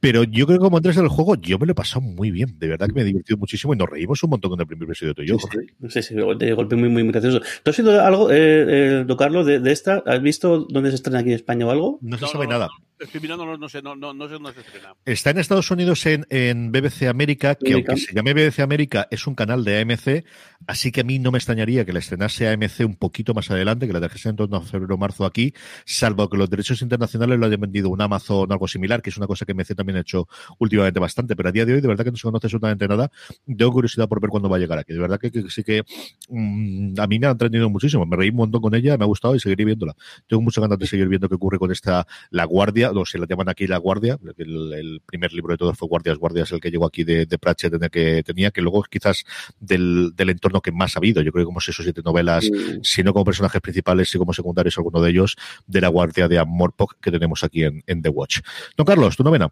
pero 0.00 0.22
yo 0.24 0.46
creo 0.46 0.58
que 0.58 0.64
como 0.64 0.76
entras 0.76 0.96
en 0.96 1.04
el 1.04 1.08
juego, 1.08 1.34
yo 1.34 1.58
me 1.58 1.66
lo 1.66 1.72
he 1.72 1.74
pasado 1.74 2.00
muy 2.00 2.30
bien. 2.30 2.58
De 2.58 2.68
verdad 2.68 2.86
que 2.86 2.92
me 2.92 3.02
he 3.02 3.04
divertido 3.04 3.36
muchísimo 3.36 3.74
y 3.74 3.76
nos 3.76 3.88
reímos 3.88 4.22
un 4.22 4.30
montón 4.30 4.52
con 4.52 4.60
el 4.60 4.66
primer 4.66 4.84
episodio 4.84 5.14
tuyo. 5.14 5.38
Sí, 5.38 5.58
sí, 5.88 5.88
sí, 5.88 6.02
sí, 6.02 6.14
de 6.14 6.52
golpe 6.52 6.76
muy, 6.76 6.88
muy, 6.88 7.02
muy 7.02 7.12
gracioso. 7.12 7.40
¿Tú 7.62 7.70
has 7.70 7.78
oído 7.78 8.00
algo, 8.04 8.30
eh, 8.30 8.36
eh, 8.38 9.04
don 9.06 9.16
Carlos, 9.16 9.44
de, 9.44 9.58
de, 9.58 9.72
esta? 9.72 10.02
¿Has 10.06 10.22
visto 10.22 10.66
dónde 10.70 10.90
se 10.90 10.96
estrena 10.96 11.18
aquí 11.18 11.30
en 11.30 11.34
España 11.34 11.66
o 11.66 11.70
algo? 11.70 11.98
No 12.00 12.16
se 12.16 12.26
no, 12.26 12.28
sabe 12.28 12.46
no, 12.46 12.52
nada. 12.52 12.68
Estoy 12.98 13.20
mirando, 13.20 13.46
no, 13.46 13.56
no, 13.56 13.68
sé, 13.68 13.80
no, 13.80 13.94
no, 13.94 14.12
no 14.12 14.26
sé 14.26 14.34
dónde 14.34 14.52
se 14.54 14.60
estrena. 14.60 14.94
Está 15.04 15.30
en 15.30 15.38
Estados 15.38 15.70
Unidos 15.70 16.04
en, 16.06 16.26
en 16.30 16.72
BBC 16.72 17.04
América, 17.08 17.54
que 17.54 17.72
América. 17.72 17.92
aunque 17.92 18.06
se 18.06 18.14
llame 18.14 18.34
BBC 18.34 18.60
América, 18.60 19.06
es 19.10 19.26
un 19.26 19.34
canal 19.34 19.64
de 19.64 19.80
AMC, 19.80 20.24
así 20.66 20.90
que 20.90 21.02
a 21.02 21.04
mí 21.04 21.18
no 21.18 21.30
me 21.30 21.38
extrañaría 21.38 21.84
que 21.84 21.92
la 21.92 22.00
estrenase 22.00 22.48
AMC 22.48 22.80
un 22.80 22.96
poquito 22.96 23.34
más 23.34 23.50
adelante, 23.50 23.86
que 23.86 23.92
la 23.92 24.00
dejase 24.00 24.28
en 24.28 24.36
torno 24.36 24.56
a 24.56 24.62
febrero 24.62 24.96
o 24.96 24.98
marzo 24.98 25.24
aquí, 25.24 25.54
salvo 25.84 26.28
que 26.28 26.36
los 26.36 26.50
derechos 26.50 26.82
internacionales 26.82 27.38
lo 27.38 27.46
hayan 27.46 27.60
vendido 27.60 27.88
un 27.88 28.00
Amazon 28.00 28.50
o 28.50 28.52
algo 28.52 28.66
similar, 28.66 29.00
que 29.00 29.10
es 29.10 29.16
una 29.16 29.26
cosa 29.26 29.46
que 29.46 29.54
MC 29.54 29.74
también 29.74 29.98
ha 29.98 30.00
hecho 30.00 30.28
últimamente 30.58 30.98
bastante, 30.98 31.36
pero 31.36 31.48
a 31.50 31.52
día 31.52 31.64
de 31.64 31.74
hoy 31.74 31.80
de 31.80 31.88
verdad 31.88 32.04
que 32.04 32.10
no 32.10 32.16
se 32.16 32.22
conoce 32.22 32.46
absolutamente 32.46 32.88
nada. 32.88 33.10
Tengo 33.46 33.72
curiosidad 33.72 34.08
por 34.08 34.20
ver 34.20 34.30
cuándo 34.30 34.48
va 34.48 34.56
a 34.56 34.60
llegar 34.60 34.78
aquí. 34.78 34.92
De 34.92 34.98
verdad 34.98 35.18
que, 35.20 35.30
que 35.30 35.48
sí 35.50 35.62
que 35.62 35.84
mmm, 36.28 36.98
a 36.98 37.06
mí 37.06 37.18
me 37.18 37.26
ha 37.26 37.30
entretenido 37.30 37.70
muchísimo. 37.70 38.04
Me 38.06 38.16
reí 38.16 38.30
un 38.30 38.36
montón 38.36 38.60
con 38.60 38.74
ella, 38.74 38.96
me 38.96 39.04
ha 39.04 39.06
gustado 39.06 39.34
y 39.34 39.40
seguiré 39.40 39.64
viéndola. 39.64 39.94
Tengo 40.26 40.42
muchas 40.42 40.62
ganas 40.62 40.78
de 40.78 40.86
seguir 40.86 41.08
viendo 41.08 41.28
qué 41.28 41.34
ocurre 41.34 41.58
con 41.58 41.70
esta 41.70 42.06
La 42.30 42.44
Guardia, 42.44 42.87
o 42.94 43.06
se 43.06 43.18
la 43.18 43.26
llaman 43.26 43.48
aquí 43.48 43.66
La 43.66 43.78
Guardia. 43.78 44.18
El, 44.36 44.72
el 44.72 45.00
primer 45.04 45.32
libro 45.32 45.52
de 45.52 45.58
todos 45.58 45.76
fue 45.76 45.88
Guardias, 45.88 46.18
Guardias, 46.18 46.52
el 46.52 46.60
que 46.60 46.70
llegó 46.70 46.86
aquí 46.86 47.04
de, 47.04 47.26
de 47.26 47.38
Pratchett 47.38 47.74
en 47.74 47.84
el 47.84 47.90
que 47.90 48.22
tenía, 48.22 48.50
que 48.50 48.60
luego 48.60 48.82
quizás 48.82 49.24
del, 49.58 50.12
del 50.14 50.30
entorno 50.30 50.60
que 50.60 50.72
más 50.72 50.96
ha 50.96 51.00
habido. 51.00 51.22
Yo 51.22 51.32
creo 51.32 51.44
que 51.44 51.46
como 51.46 51.60
seis 51.60 51.78
o 51.80 51.82
siete 51.82 52.02
novelas, 52.04 52.50
mm. 52.50 52.82
si 52.82 53.02
no 53.02 53.12
como 53.12 53.24
personajes 53.24 53.60
principales, 53.60 54.14
y 54.14 54.18
como 54.18 54.32
secundarios, 54.32 54.76
alguno 54.78 55.00
de 55.00 55.10
ellos, 55.10 55.36
de 55.66 55.80
La 55.80 55.88
Guardia 55.88 56.28
de 56.28 56.38
Amorpok 56.38 56.96
que 57.00 57.10
tenemos 57.10 57.44
aquí 57.44 57.64
en, 57.64 57.82
en 57.86 58.02
The 58.02 58.08
Watch. 58.08 58.40
Don 58.76 58.86
Carlos, 58.86 59.16
tu 59.16 59.22
novena. 59.22 59.50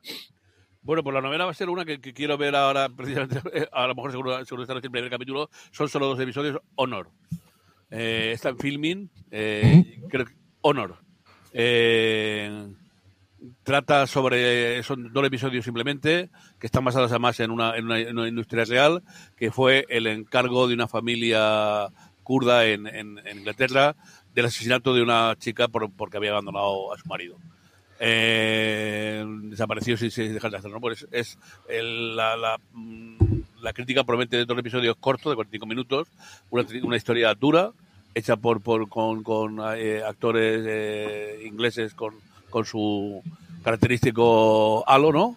Bueno, 0.82 1.02
pues 1.02 1.14
la 1.14 1.20
novela 1.20 1.46
va 1.46 1.50
a 1.50 1.54
ser 1.54 1.68
una 1.68 1.84
que, 1.84 2.00
que 2.00 2.14
quiero 2.14 2.38
ver 2.38 2.54
ahora, 2.54 2.88
precisamente, 2.96 3.40
a 3.72 3.86
lo 3.88 3.94
mejor 3.94 4.12
seguro, 4.12 4.44
seguro 4.44 4.62
estar 4.62 4.76
en 4.76 4.84
el 4.84 4.90
primer 4.90 5.10
capítulo, 5.10 5.50
son 5.72 5.88
solo 5.88 6.06
dos 6.06 6.20
episodios, 6.20 6.60
Honor. 6.76 7.10
Eh, 7.90 8.32
está 8.32 8.50
en 8.50 8.58
filming, 8.58 9.10
eh, 9.30 10.00
creo 10.08 10.26
que 10.26 10.34
Honor. 10.60 10.98
Eh, 11.52 12.68
trata 13.62 14.06
sobre, 14.06 14.82
son 14.82 15.12
dos 15.12 15.26
episodios 15.26 15.64
simplemente, 15.64 16.30
que 16.58 16.66
están 16.66 16.84
basados 16.84 17.10
además 17.10 17.38
en 17.40 17.50
una, 17.50 17.76
en 17.76 17.84
una, 17.84 17.98
en 17.98 18.18
una 18.18 18.28
industria 18.28 18.64
real, 18.64 19.02
que 19.36 19.50
fue 19.50 19.86
el 19.88 20.06
encargo 20.06 20.68
de 20.68 20.74
una 20.74 20.88
familia 20.88 21.88
kurda 22.22 22.66
en, 22.66 22.86
en, 22.86 23.20
Inglaterra 23.32 23.94
del 24.34 24.46
asesinato 24.46 24.94
de 24.94 25.02
una 25.02 25.34
chica 25.38 25.68
por, 25.68 25.90
porque 25.92 26.16
había 26.16 26.30
abandonado 26.30 26.92
a 26.92 26.98
su 26.98 27.06
marido 27.06 27.36
eh, 27.98 29.24
desapareció 29.44 29.96
sin, 29.96 30.10
sin 30.10 30.34
dejar 30.34 30.50
de 30.50 30.58
hacerlo. 30.58 30.80
Pues 30.80 31.06
es 31.10 31.38
el, 31.68 32.16
la, 32.16 32.36
la, 32.36 32.58
mm, 32.72 33.16
la, 33.62 33.72
crítica 33.72 34.04
promete 34.04 34.44
dos 34.44 34.58
episodios 34.58 34.96
cortos, 34.96 35.32
de 35.32 35.36
45 35.36 35.66
minutos, 35.66 36.08
una, 36.50 36.66
una 36.82 36.96
historia 36.96 37.34
dura, 37.34 37.72
hecha 38.14 38.36
por, 38.36 38.60
por 38.60 38.88
con, 38.88 39.22
con 39.22 39.58
eh, 39.76 40.02
actores 40.04 40.64
eh, 40.66 41.42
ingleses 41.46 41.94
con, 41.94 42.14
con 42.50 42.64
su 42.64 43.22
característico 43.62 44.84
halo, 44.88 45.12
¿no? 45.12 45.36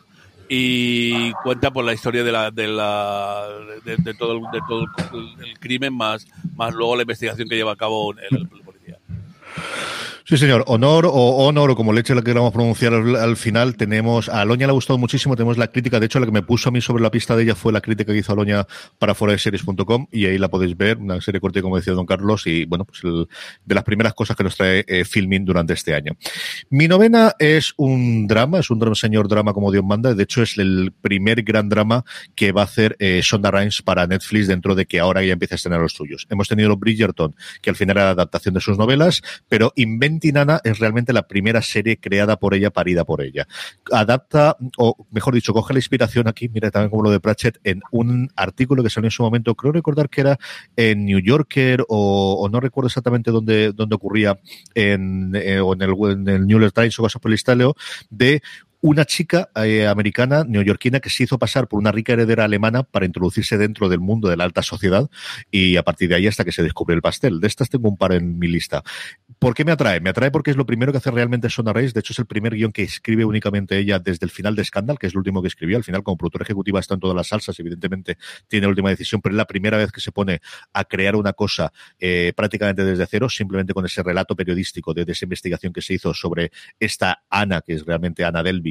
y 0.51 1.31
cuenta 1.43 1.69
por 1.69 1.85
la 1.85 1.93
historia 1.93 2.23
de 2.23 2.31
la 2.31 2.49
de 2.49 2.67
la 2.67 3.45
de, 3.85 4.13
todo 4.15 4.33
el, 4.33 4.41
de 4.51 4.59
todo 4.67 4.85
el, 5.43 5.59
crimen 5.59 5.95
más 5.95 6.27
más 6.55 6.73
luego 6.73 6.95
la 6.95 7.03
investigación 7.03 7.47
que 7.47 7.55
lleva 7.55 7.73
a 7.73 7.75
cabo 7.75 8.13
el, 8.13 8.35
el 8.35 8.49
Sí, 10.29 10.37
señor. 10.37 10.63
Honor 10.67 11.07
o 11.07 11.47
honor, 11.47 11.71
o 11.71 11.75
como 11.75 11.91
leche 11.91 12.13
la 12.13 12.21
queramos 12.21 12.53
pronunciar 12.53 12.93
al, 12.93 13.15
al, 13.15 13.35
final, 13.35 13.75
tenemos. 13.75 14.29
A 14.29 14.41
Aloña 14.41 14.67
le 14.67 14.69
ha 14.69 14.73
gustado 14.73 14.99
muchísimo. 14.99 15.35
Tenemos 15.35 15.57
la 15.57 15.69
crítica. 15.69 15.99
De 15.99 16.05
hecho, 16.05 16.19
la 16.19 16.27
que 16.27 16.31
me 16.31 16.43
puso 16.43 16.69
a 16.69 16.71
mí 16.71 16.81
sobre 16.81 17.01
la 17.01 17.09
pista 17.09 17.35
de 17.35 17.41
ella 17.41 17.55
fue 17.55 17.73
la 17.73 17.81
crítica 17.81 18.13
que 18.13 18.19
hizo 18.19 18.31
Aloña 18.33 18.67
para 18.99 19.15
foradeseries.com 19.15 20.05
y 20.11 20.27
ahí 20.27 20.37
la 20.37 20.47
podéis 20.47 20.77
ver. 20.77 20.97
Una 20.97 21.19
serie 21.19 21.41
corta, 21.41 21.63
como 21.63 21.77
decía 21.77 21.93
don 21.93 22.05
Carlos, 22.05 22.45
y 22.45 22.65
bueno, 22.65 22.85
pues 22.85 23.03
el, 23.05 23.27
de 23.65 23.73
las 23.73 23.83
primeras 23.83 24.13
cosas 24.13 24.37
que 24.37 24.43
nos 24.43 24.55
trae 24.55 24.85
eh, 24.87 25.03
Filming 25.03 25.45
durante 25.45 25.73
este 25.73 25.95
año. 25.95 26.15
Mi 26.69 26.87
novena 26.87 27.33
es 27.39 27.73
un 27.77 28.27
drama, 28.27 28.59
es 28.59 28.69
un 28.69 28.95
señor 28.95 29.29
drama 29.29 29.53
como 29.53 29.71
Dios 29.71 29.83
manda. 29.83 30.13
De 30.13 30.21
hecho, 30.21 30.43
es 30.43 30.59
el 30.59 30.93
primer 31.01 31.41
gran 31.41 31.69
drama 31.69 32.05
que 32.35 32.51
va 32.51 32.61
a 32.61 32.65
hacer 32.65 32.95
eh, 32.99 33.21
Shonda 33.23 33.49
Rhimes 33.49 33.81
para 33.81 34.05
Netflix 34.05 34.47
dentro 34.47 34.75
de 34.75 34.85
que 34.85 34.99
ahora 34.99 35.23
ya 35.23 35.33
empieza 35.33 35.55
a 35.55 35.57
estrenar 35.57 35.81
los 35.81 35.93
suyos. 35.93 36.27
Hemos 36.29 36.47
tenido 36.47 36.77
Bridgerton, 36.77 37.33
que 37.63 37.71
al 37.71 37.75
final 37.75 37.97
era 37.97 38.05
la 38.05 38.11
adaptación 38.11 38.53
de 38.53 38.61
sus 38.61 38.77
novelas, 38.77 39.23
pero 39.47 39.73
Invent 39.75 40.18
Nana 40.31 40.61
es 40.63 40.79
realmente 40.79 41.13
la 41.13 41.27
primera 41.27 41.61
serie 41.61 41.97
creada 41.97 42.37
por 42.37 42.53
ella, 42.53 42.69
parida 42.69 43.05
por 43.05 43.21
ella. 43.21 43.47
Adapta, 43.91 44.57
o 44.77 44.95
mejor 45.11 45.33
dicho, 45.33 45.53
coge 45.53 45.73
la 45.73 45.79
inspiración 45.79 46.27
aquí, 46.27 46.49
mira 46.49 46.71
también 46.71 46.89
como 46.89 47.03
lo 47.03 47.11
de 47.11 47.19
Pratchett, 47.19 47.59
en 47.63 47.81
un 47.91 48.29
artículo 48.35 48.83
que 48.83 48.89
salió 48.89 49.07
en 49.07 49.11
su 49.11 49.23
momento, 49.23 49.55
creo 49.55 49.71
recordar 49.71 50.09
que 50.09 50.21
era 50.21 50.39
en 50.75 51.05
New 51.05 51.19
Yorker 51.19 51.85
o, 51.87 52.47
no 52.51 52.59
recuerdo 52.59 52.87
exactamente 52.87 53.31
dónde, 53.31 53.71
dónde 53.73 53.95
ocurría, 53.95 54.39
en, 54.73 55.33
eh, 55.35 55.59
o 55.59 55.73
en 55.73 55.81
el, 55.81 56.47
New 56.47 56.59
York 56.59 56.73
Times 56.73 56.97
o 56.99 57.03
cosas 57.03 57.21
por 57.21 57.31
el 57.31 57.39
de 58.09 58.41
una 58.81 59.05
chica 59.05 59.49
eh, 59.55 59.87
americana 59.87 60.43
neoyorquina 60.45 60.99
que 60.99 61.09
se 61.09 61.23
hizo 61.23 61.37
pasar 61.37 61.67
por 61.67 61.79
una 61.79 61.91
rica 61.91 62.13
heredera 62.13 62.45
alemana 62.45 62.83
para 62.83 63.05
introducirse 63.05 63.57
dentro 63.57 63.89
del 63.89 63.99
mundo 63.99 64.29
de 64.29 64.37
la 64.37 64.45
alta 64.45 64.61
sociedad 64.61 65.09
y 65.51 65.75
a 65.75 65.83
partir 65.83 66.09
de 66.09 66.15
ahí 66.15 66.27
hasta 66.27 66.45
que 66.45 66.51
se 66.51 66.63
descubre 66.63 66.95
el 66.95 67.01
pastel. 67.01 67.39
De 67.39 67.47
estas 67.47 67.69
tengo 67.69 67.89
un 67.89 67.97
par 67.97 68.13
en 68.13 68.39
mi 68.39 68.47
lista. 68.47 68.83
¿Por 69.37 69.53
qué 69.53 69.65
me 69.65 69.71
atrae? 69.71 69.99
Me 69.99 70.09
atrae 70.09 70.31
porque 70.31 70.51
es 70.51 70.57
lo 70.57 70.65
primero 70.65 70.91
que 70.91 70.97
hace 70.97 71.11
realmente 71.11 71.49
Sona 71.49 71.73
Reyes. 71.73 71.93
De 71.93 71.99
hecho, 71.99 72.13
es 72.13 72.19
el 72.19 72.25
primer 72.25 72.55
guion 72.55 72.71
que 72.71 72.83
escribe 72.83 73.25
únicamente 73.25 73.77
ella 73.77 73.99
desde 73.99 74.25
el 74.25 74.31
final 74.31 74.55
de 74.55 74.63
Scandal, 74.63 74.97
que 74.97 75.07
es 75.07 75.13
el 75.13 75.17
último 75.17 75.41
que 75.41 75.47
escribió. 75.47 75.77
Al 75.77 75.83
final, 75.83 76.03
como 76.03 76.17
productora 76.17 76.43
ejecutiva 76.43 76.79
está 76.79 76.93
en 76.93 76.99
todas 76.99 77.15
las 77.15 77.27
salsas, 77.27 77.59
evidentemente 77.59 78.17
tiene 78.47 78.65
la 78.65 78.69
última 78.69 78.89
decisión, 78.89 79.21
pero 79.21 79.33
es 79.35 79.37
la 79.37 79.45
primera 79.45 79.77
vez 79.77 79.91
que 79.91 80.01
se 80.01 80.11
pone 80.11 80.41
a 80.73 80.83
crear 80.85 81.15
una 81.15 81.33
cosa 81.33 81.71
eh, 81.99 82.33
prácticamente 82.35 82.83
desde 82.83 83.05
cero, 83.07 83.29
simplemente 83.29 83.73
con 83.73 83.85
ese 83.85 84.03
relato 84.03 84.35
periodístico 84.35 84.93
de, 84.93 85.05
de 85.05 85.11
esa 85.11 85.25
investigación 85.25 85.73
que 85.73 85.81
se 85.81 85.93
hizo 85.93 86.13
sobre 86.13 86.51
esta 86.79 87.23
Ana, 87.29 87.61
que 87.61 87.73
es 87.73 87.85
realmente 87.85 88.25
Ana 88.25 88.43
Delby, 88.43 88.68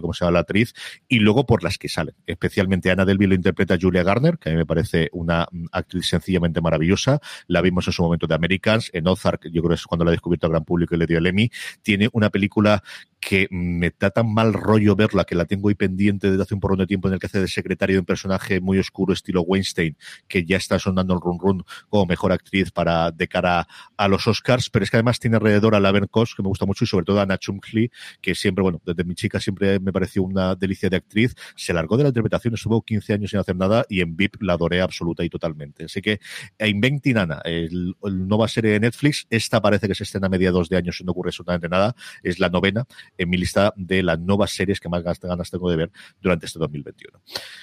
¿cómo 0.00 0.12
se 0.12 0.24
llama 0.24 0.32
la 0.32 0.40
actriz? 0.40 0.74
Y 1.08 1.18
luego 1.20 1.46
por 1.46 1.62
las 1.62 1.78
que 1.78 1.88
salen. 1.88 2.14
Especialmente 2.26 2.90
Ana 2.90 3.04
Delby 3.04 3.26
lo 3.26 3.34
interpreta 3.34 3.76
Julia 3.80 4.02
Garner, 4.02 4.38
que 4.38 4.50
a 4.50 4.52
mí 4.52 4.58
me 4.58 4.66
parece 4.66 5.08
una 5.12 5.48
actriz 5.72 6.08
sencillamente 6.08 6.60
maravillosa. 6.60 7.20
La 7.46 7.60
vimos 7.60 7.86
en 7.86 7.92
su 7.92 8.02
momento 8.02 8.26
de 8.26 8.34
Americans, 8.34 8.90
en 8.92 9.06
Ozark, 9.06 9.48
yo 9.50 9.62
creo 9.62 9.70
que 9.70 9.74
es 9.74 9.86
cuando 9.86 10.04
la 10.04 10.10
ha 10.10 10.12
descubierto 10.12 10.46
al 10.46 10.52
gran 10.52 10.64
público 10.64 10.94
y 10.94 10.98
le 10.98 11.06
dio 11.06 11.18
el 11.18 11.26
Emmy. 11.26 11.50
Tiene 11.82 12.08
una 12.12 12.30
película 12.30 12.82
que 13.20 13.48
me 13.50 13.92
da 13.98 14.10
tan 14.10 14.32
mal 14.32 14.52
rollo 14.52 14.94
verla 14.96 15.24
que 15.24 15.34
la 15.34 15.44
tengo 15.44 15.68
ahí 15.68 15.74
pendiente 15.74 16.30
desde 16.30 16.42
hace 16.42 16.54
un 16.54 16.60
porrón 16.60 16.78
de 16.78 16.86
tiempo 16.86 17.08
en 17.08 17.14
el 17.14 17.20
que 17.20 17.26
hace 17.26 17.40
de 17.40 17.48
secretario 17.48 17.96
de 17.96 18.00
un 18.00 18.06
personaje 18.06 18.60
muy 18.60 18.78
oscuro 18.78 19.12
estilo 19.12 19.42
Weinstein 19.42 19.96
que 20.28 20.44
ya 20.44 20.56
está 20.56 20.78
sonando 20.78 21.14
el 21.14 21.20
run 21.20 21.38
run 21.38 21.64
como 21.88 22.06
mejor 22.06 22.32
actriz 22.32 22.70
para 22.70 23.10
de 23.10 23.28
cara 23.28 23.66
a 23.96 24.08
los 24.08 24.26
Oscars 24.26 24.70
pero 24.70 24.84
es 24.84 24.90
que 24.90 24.96
además 24.96 25.18
tiene 25.18 25.36
alrededor 25.36 25.74
a 25.74 25.80
Laverne 25.80 26.08
Koss 26.08 26.34
que 26.34 26.42
me 26.42 26.48
gusta 26.48 26.66
mucho 26.66 26.84
y 26.84 26.86
sobre 26.86 27.04
todo 27.04 27.18
a 27.18 27.22
Anna 27.22 27.38
Chumley 27.38 27.90
que 28.20 28.34
siempre 28.34 28.62
bueno 28.62 28.80
desde 28.84 29.04
mi 29.04 29.14
chica 29.14 29.40
siempre 29.40 29.80
me 29.80 29.92
pareció 29.92 30.22
una 30.22 30.54
delicia 30.54 30.88
de 30.88 30.96
actriz. 30.96 31.34
Se 31.56 31.72
largó 31.72 31.96
de 31.96 32.04
la 32.04 32.08
interpretación 32.10 32.54
estuvo 32.54 32.82
15 32.82 33.14
años 33.14 33.30
sin 33.30 33.40
hacer 33.40 33.56
nada 33.56 33.84
y 33.88 34.00
en 34.00 34.16
VIP 34.16 34.42
la 34.42 34.54
adoré 34.54 34.80
absoluta 34.80 35.24
y 35.24 35.28
totalmente. 35.28 35.84
Así 35.84 36.00
que 36.00 36.20
Inventing 36.58 37.18
Anna 37.18 37.40
el, 37.44 37.94
nueva 38.02 38.48
serie 38.48 38.72
de 38.72 38.80
Netflix 38.80 39.26
esta 39.30 39.60
parece 39.60 39.88
que 39.88 39.94
se 39.94 40.04
estrena 40.04 40.26
a 40.26 40.30
mediados 40.30 40.68
de 40.68 40.76
años 40.76 40.96
si 40.98 41.04
no 41.04 41.12
ocurre 41.12 41.30
absolutamente 41.30 41.68
nada 41.68 41.94
es 42.22 42.38
la 42.38 42.48
novena 42.48 42.86
en 43.18 43.28
mi 43.28 43.36
lista 43.36 43.74
de 43.76 44.02
las 44.02 44.18
nuevas 44.18 44.52
series 44.52 44.80
que 44.80 44.88
más 44.88 45.02
ganas 45.02 45.50
tengo 45.50 45.70
de 45.70 45.76
ver 45.76 45.90
durante 46.20 46.46
este 46.46 46.58
2021. 46.58 47.20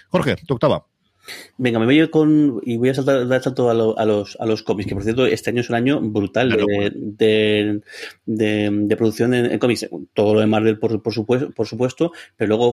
Jorge, 0.10 0.36
tu 0.46 0.54
octava. 0.54 0.86
Venga, 1.58 1.80
me 1.80 1.86
voy 1.86 2.08
con. 2.10 2.62
Y 2.64 2.78
voy 2.78 2.90
a 2.90 2.94
saltar, 2.94 3.28
dar 3.28 3.42
salto 3.42 3.70
a, 3.70 3.72
a, 3.72 4.06
los, 4.06 4.38
a 4.40 4.46
los 4.46 4.64
cómics, 4.64 4.88
que 4.88 4.96
por 4.96 5.04
cierto, 5.04 5.26
este 5.26 5.50
año 5.50 5.62
es 5.62 5.70
un 5.70 5.76
año 5.76 6.00
brutal 6.02 6.52
de, 6.52 6.92
de, 6.96 7.82
de, 8.26 8.70
de 8.72 8.98
producción 8.98 9.34
en, 9.34 9.46
en, 9.46 9.60
cómics. 9.60 9.90
Todo 10.14 10.36
lo 10.36 10.40
de 10.42 10.48
Marvel, 10.48 10.78
por, 10.78 11.02
por, 11.02 11.14
supuesto, 11.14 11.52
por 11.52 11.68
supuesto, 11.68 12.12
pero 12.38 12.50
luego. 12.50 12.75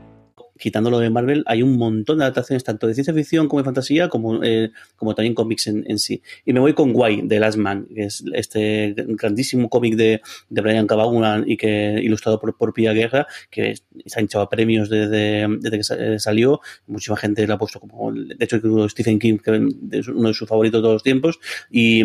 Quitando 0.61 0.91
lo 0.91 0.99
de 0.99 1.09
Marvel, 1.09 1.43
hay 1.47 1.63
un 1.63 1.75
montón 1.75 2.19
de 2.19 2.25
adaptaciones 2.25 2.63
tanto 2.63 2.85
de 2.85 2.93
ciencia 2.93 3.15
ficción 3.15 3.47
como 3.47 3.61
de 3.61 3.65
fantasía, 3.65 4.09
como, 4.09 4.43
eh, 4.43 4.69
como 4.95 5.15
también 5.15 5.33
cómics 5.33 5.65
en, 5.65 5.97
sí. 5.97 6.21
Y 6.45 6.53
me 6.53 6.59
voy 6.59 6.75
con 6.75 6.93
Guay, 6.93 7.23
de 7.23 7.39
Last 7.39 7.57
Man, 7.57 7.87
que 7.95 8.03
es 8.03 8.23
este 8.35 8.93
grandísimo 8.95 9.69
cómic 9.69 9.95
de, 9.95 10.21
de 10.49 10.61
Brian 10.61 10.85
Cabagunan 10.85 11.45
y 11.47 11.57
que 11.57 11.99
ilustrado 12.03 12.39
por, 12.39 12.73
Pia 12.73 12.93
Guerra, 12.93 13.25
que 13.49 13.73
se 14.05 14.19
ha 14.19 14.21
hinchado 14.21 14.43
a 14.43 14.49
premios 14.49 14.87
desde, 14.87 15.47
desde 15.59 15.77
que 15.79 16.19
salió. 16.19 16.61
Muchísima 16.85 17.17
gente 17.17 17.47
lo 17.47 17.55
ha 17.55 17.57
puesto 17.57 17.79
como, 17.79 18.11
de 18.13 18.35
hecho, 18.39 18.59
Stephen 18.87 19.17
King, 19.17 19.39
que 19.39 19.97
es 19.97 20.07
uno 20.09 20.27
de 20.27 20.35
sus 20.35 20.47
favoritos 20.47 20.79
de 20.79 20.83
todos 20.83 20.93
los 20.93 21.03
tiempos. 21.03 21.39
Y 21.71 22.03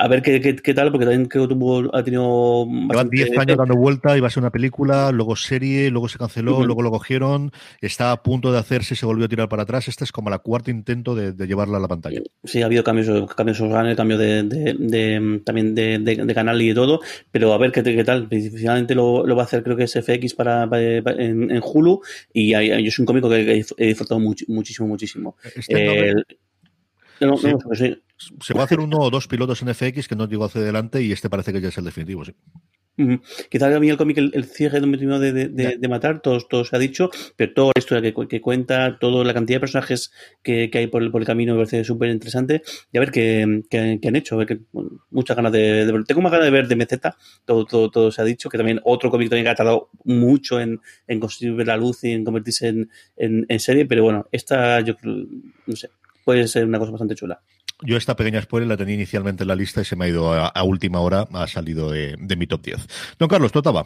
a 0.00 0.08
ver 0.08 0.22
qué, 0.22 0.40
qué, 0.40 0.56
qué, 0.56 0.72
tal, 0.72 0.90
porque 0.90 1.04
también 1.04 1.26
creo 1.26 1.46
que 1.46 1.54
tuvo, 1.54 1.94
ha 1.94 2.02
tenido. 2.02 2.66
Llevan 2.66 3.10
10 3.10 3.38
años 3.38 3.58
dando 3.58 3.76
vuelta, 3.76 4.16
iba 4.16 4.26
a 4.28 4.30
ser 4.30 4.42
una 4.42 4.50
película, 4.50 5.12
luego 5.12 5.36
serie, 5.36 5.90
luego 5.90 6.08
se 6.08 6.16
canceló, 6.16 6.56
uh 6.56 6.60
-huh. 6.60 6.66
luego 6.66 6.82
lo 6.82 6.90
cogieron, 6.90 7.52
está 7.82 8.10
a 8.12 8.22
punto 8.22 8.50
de 8.50 8.58
hacerse 8.58 8.96
se 8.96 9.04
volvió 9.04 9.26
a 9.26 9.28
tirar 9.28 9.48
para 9.48 9.64
atrás. 9.64 9.88
Este 9.88 10.04
es 10.04 10.12
como 10.12 10.30
la 10.30 10.38
cuarta 10.38 10.70
intento 10.70 11.14
de, 11.14 11.32
de 11.32 11.46
llevarla 11.46 11.76
a 11.76 11.80
la 11.80 11.88
pantalla. 11.88 12.22
Sí, 12.44 12.62
ha 12.62 12.66
habido 12.66 12.82
cambios, 12.82 13.30
cambios 13.34 13.60
orgánicos, 13.60 13.98
cambio 13.98 14.16
de, 14.16 14.42
de, 14.44 14.74
de, 14.78 15.40
también 15.44 15.74
de, 15.74 16.32
canal 16.34 16.60
y 16.62 16.68
de 16.68 16.74
todo, 16.74 17.00
pero 17.30 17.52
a 17.52 17.58
ver 17.58 17.70
qué, 17.70 17.82
qué 17.82 18.04
tal. 18.04 18.28
Finalmente 18.28 18.94
lo, 18.94 19.26
lo, 19.26 19.36
va 19.36 19.42
a 19.42 19.44
hacer, 19.44 19.62
creo 19.62 19.76
que 19.76 19.84
es 19.84 19.92
FX 19.92 20.34
para, 20.34 20.68
para, 20.68 21.02
para 21.02 21.22
en, 21.22 21.50
en, 21.50 21.62
Hulu, 21.62 22.00
y 22.32 22.54
hay, 22.54 22.82
yo 22.82 22.90
soy 22.90 23.02
un 23.02 23.06
cómico 23.06 23.28
que 23.28 23.64
he 23.76 23.86
disfrutado 23.86 24.18
much, 24.18 24.44
muchísimo, 24.48 24.88
muchísimo. 24.88 25.36
Este 25.54 26.10
eh, 26.10 26.14
no, 27.26 27.36
sí. 27.36 27.48
no, 27.52 27.74
sí. 27.74 28.02
Se 28.40 28.54
va 28.54 28.62
a 28.62 28.64
hacer 28.64 28.80
uno 28.80 28.98
o 28.98 29.10
dos 29.10 29.26
pilotos 29.26 29.62
en 29.62 29.74
FX 29.74 30.08
que 30.08 30.16
no 30.16 30.26
digo 30.26 30.44
hacia 30.44 30.60
adelante 30.60 31.02
y 31.02 31.12
este 31.12 31.30
parece 31.30 31.52
que 31.52 31.60
ya 31.60 31.68
es 31.68 31.78
el 31.78 31.84
definitivo, 31.84 32.24
sí. 32.24 32.34
Uh 33.00 33.02
-huh. 33.02 33.48
Quizás 33.48 33.74
a 33.74 33.80
mí 33.80 33.88
el 33.88 33.96
cómic, 33.96 34.18
el, 34.18 34.30
el, 34.34 34.44
cierre 34.44 34.80
no 34.80 34.86
me 34.86 34.98
terminó 34.98 35.18
de, 35.18 35.32
de, 35.32 35.48
de, 35.48 35.76
de, 35.78 35.88
matar, 35.88 36.20
todo, 36.20 36.38
todo 36.40 36.64
se 36.64 36.76
ha 36.76 36.78
dicho, 36.78 37.08
pero 37.36 37.52
toda 37.54 37.72
la 37.74 37.78
historia 37.78 38.02
que, 38.02 38.28
que 38.28 38.40
cuenta, 38.40 38.98
toda 38.98 39.24
la 39.24 39.32
cantidad 39.32 39.56
de 39.56 39.60
personajes 39.60 40.12
que, 40.42 40.70
que 40.70 40.78
hay 40.78 40.86
por 40.88 41.02
el, 41.02 41.10
por 41.10 41.22
el, 41.22 41.26
camino 41.26 41.54
me 41.54 41.60
parece 41.60 41.84
súper 41.84 42.10
interesante. 42.10 42.62
Y 42.92 42.98
a 42.98 43.00
ver 43.00 43.10
qué, 43.10 43.62
qué, 43.70 43.98
qué, 44.02 44.08
han 44.08 44.16
hecho, 44.16 44.34
a 44.34 44.44
ver 44.44 44.60
bueno, 44.72 44.90
muchas 45.10 45.36
ganas 45.36 45.52
de, 45.52 45.86
de, 45.86 46.04
Tengo 46.04 46.20
más 46.20 46.32
ganas 46.32 46.44
de 46.46 46.50
ver 46.50 46.68
de 46.68 46.76
MZ, 46.76 47.00
todo, 47.46 47.64
todo, 47.64 47.90
todo 47.90 48.10
se 48.10 48.20
ha 48.20 48.24
dicho, 48.24 48.50
que 48.50 48.58
también 48.58 48.80
otro 48.84 49.10
cómic 49.10 49.30
también 49.30 49.44
que 49.44 49.50
ha 49.50 49.54
tardado 49.54 49.88
mucho 50.04 50.60
en, 50.60 50.80
en 51.06 51.20
construir 51.20 51.66
la 51.66 51.76
luz 51.78 52.04
y 52.04 52.12
en 52.12 52.24
convertirse 52.24 52.68
en, 52.68 52.90
en, 53.16 53.46
en 53.48 53.60
serie, 53.60 53.86
pero 53.86 54.02
bueno, 54.02 54.26
esta 54.30 54.80
yo 54.80 54.94
no 55.02 55.76
sé, 55.76 55.88
puede 56.30 56.46
ser 56.46 56.64
una 56.64 56.78
cosa 56.78 56.92
bastante 56.92 57.16
chula. 57.16 57.42
Yo 57.82 57.96
esta 57.96 58.14
pequeña 58.14 58.40
spoiler 58.40 58.68
la 58.68 58.76
tenía 58.76 58.94
inicialmente 58.94 59.42
en 59.42 59.48
la 59.48 59.56
lista 59.56 59.80
y 59.80 59.84
se 59.84 59.96
me 59.96 60.04
ha 60.04 60.08
ido 60.08 60.32
a, 60.32 60.46
a 60.46 60.62
última 60.62 61.00
hora, 61.00 61.26
ha 61.32 61.48
salido 61.48 61.90
de, 61.90 62.14
de, 62.20 62.36
mi 62.36 62.46
top 62.46 62.62
10. 62.62 63.16
Don 63.18 63.28
Carlos, 63.28 63.50
¿tú 63.50 63.58
estaba? 63.58 63.84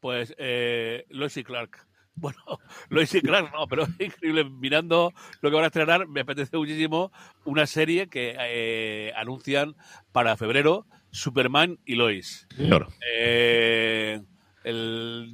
Pues 0.00 0.34
eh, 0.38 1.06
Lois 1.10 1.36
y 1.36 1.44
Clark. 1.44 1.86
Bueno, 2.16 2.42
Lois 2.90 3.14
y 3.14 3.22
Clark 3.22 3.52
no, 3.54 3.66
pero 3.68 3.84
es 3.84 3.90
increíble. 4.00 4.44
Mirando 4.44 5.12
lo 5.40 5.50
que 5.50 5.54
van 5.54 5.64
a 5.64 5.68
estrenar, 5.68 6.08
me 6.08 6.22
apetece 6.22 6.56
muchísimo 6.56 7.12
una 7.44 7.64
serie 7.66 8.08
que 8.08 8.36
eh, 8.36 9.12
anuncian 9.16 9.76
para 10.10 10.36
febrero, 10.36 10.84
Superman 11.12 11.78
y 11.86 11.94
Lois. 11.94 12.48
Claro. 12.56 12.88
Eh, 13.16 14.20
el 14.64 15.32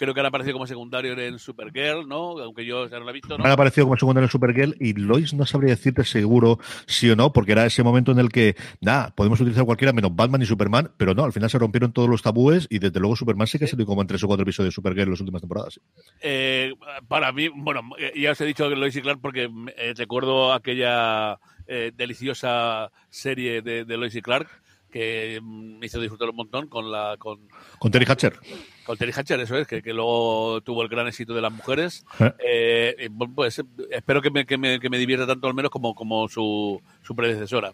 creo 0.00 0.14
que 0.14 0.20
han 0.20 0.26
aparecido 0.26 0.54
como 0.54 0.66
secundario 0.66 1.12
en 1.18 1.38
Supergirl, 1.38 2.08
¿no? 2.08 2.38
Aunque 2.38 2.64
yo 2.64 2.88
ya 2.88 2.98
no 2.98 3.04
la 3.04 3.10
he 3.10 3.14
visto, 3.14 3.36
¿no? 3.36 3.44
Han 3.44 3.50
aparecido 3.50 3.84
como 3.84 3.98
secundario 3.98 4.24
en 4.24 4.30
Supergirl 4.30 4.74
y 4.80 4.94
Lois 4.94 5.34
no 5.34 5.44
sabría 5.44 5.74
decirte 5.74 6.04
seguro 6.04 6.58
sí 6.86 7.10
o 7.10 7.16
no, 7.16 7.34
porque 7.34 7.52
era 7.52 7.66
ese 7.66 7.82
momento 7.82 8.10
en 8.10 8.18
el 8.18 8.30
que, 8.30 8.56
nada, 8.80 9.14
podemos 9.14 9.38
utilizar 9.42 9.66
cualquiera 9.66 9.92
menos 9.92 10.16
Batman 10.16 10.40
y 10.40 10.46
Superman, 10.46 10.90
pero 10.96 11.14
no, 11.14 11.24
al 11.24 11.34
final 11.34 11.50
se 11.50 11.58
rompieron 11.58 11.92
todos 11.92 12.08
los 12.08 12.22
tabúes 12.22 12.66
y 12.70 12.78
desde 12.78 12.98
luego 12.98 13.14
Superman 13.14 13.46
sí 13.46 13.58
que 13.58 13.66
se 13.66 13.76
como 13.84 14.00
en 14.00 14.08
tres 14.08 14.24
o 14.24 14.26
cuatro 14.26 14.42
episodios 14.42 14.72
de 14.72 14.74
Supergirl 14.74 15.08
en 15.08 15.10
las 15.10 15.20
últimas 15.20 15.42
temporadas. 15.42 15.80
Eh, 16.22 16.72
para 17.06 17.30
mí, 17.32 17.48
bueno, 17.48 17.82
ya 18.16 18.30
os 18.30 18.40
he 18.40 18.46
dicho 18.46 18.70
que 18.70 18.76
Lois 18.76 18.96
y 18.96 19.02
Clark 19.02 19.20
porque 19.20 19.50
eh, 19.76 19.92
recuerdo 19.96 20.54
aquella 20.54 21.38
eh, 21.66 21.92
deliciosa 21.94 22.90
serie 23.10 23.60
de, 23.60 23.84
de 23.84 23.96
Lois 23.98 24.14
y 24.14 24.22
Clark 24.22 24.48
que 24.90 25.40
me 25.42 25.86
hizo 25.86 26.00
disfrutar 26.00 26.28
un 26.28 26.36
montón 26.36 26.68
con 26.68 26.90
la 26.90 27.16
con, 27.18 27.38
con 27.78 27.90
Terry 27.90 28.06
Hatcher. 28.06 28.38
Con 28.84 28.96
Terry 28.96 29.12
Hatcher 29.14 29.40
eso 29.40 29.56
es 29.56 29.66
que, 29.66 29.82
que 29.82 29.92
luego 29.92 30.60
tuvo 30.62 30.82
el 30.82 30.88
gran 30.88 31.06
éxito 31.06 31.34
de 31.34 31.40
las 31.40 31.52
mujeres. 31.52 32.04
Eh, 32.38 32.94
eh, 32.98 33.10
pues 33.34 33.62
espero 33.90 34.20
que 34.20 34.30
me, 34.30 34.46
que 34.46 34.58
me, 34.58 34.80
que 34.80 34.90
me 34.90 34.98
divierta 34.98 35.26
tanto 35.26 35.46
al 35.46 35.54
menos 35.54 35.70
como, 35.70 35.94
como 35.94 36.28
su, 36.28 36.80
su 37.02 37.14
predecesora 37.14 37.72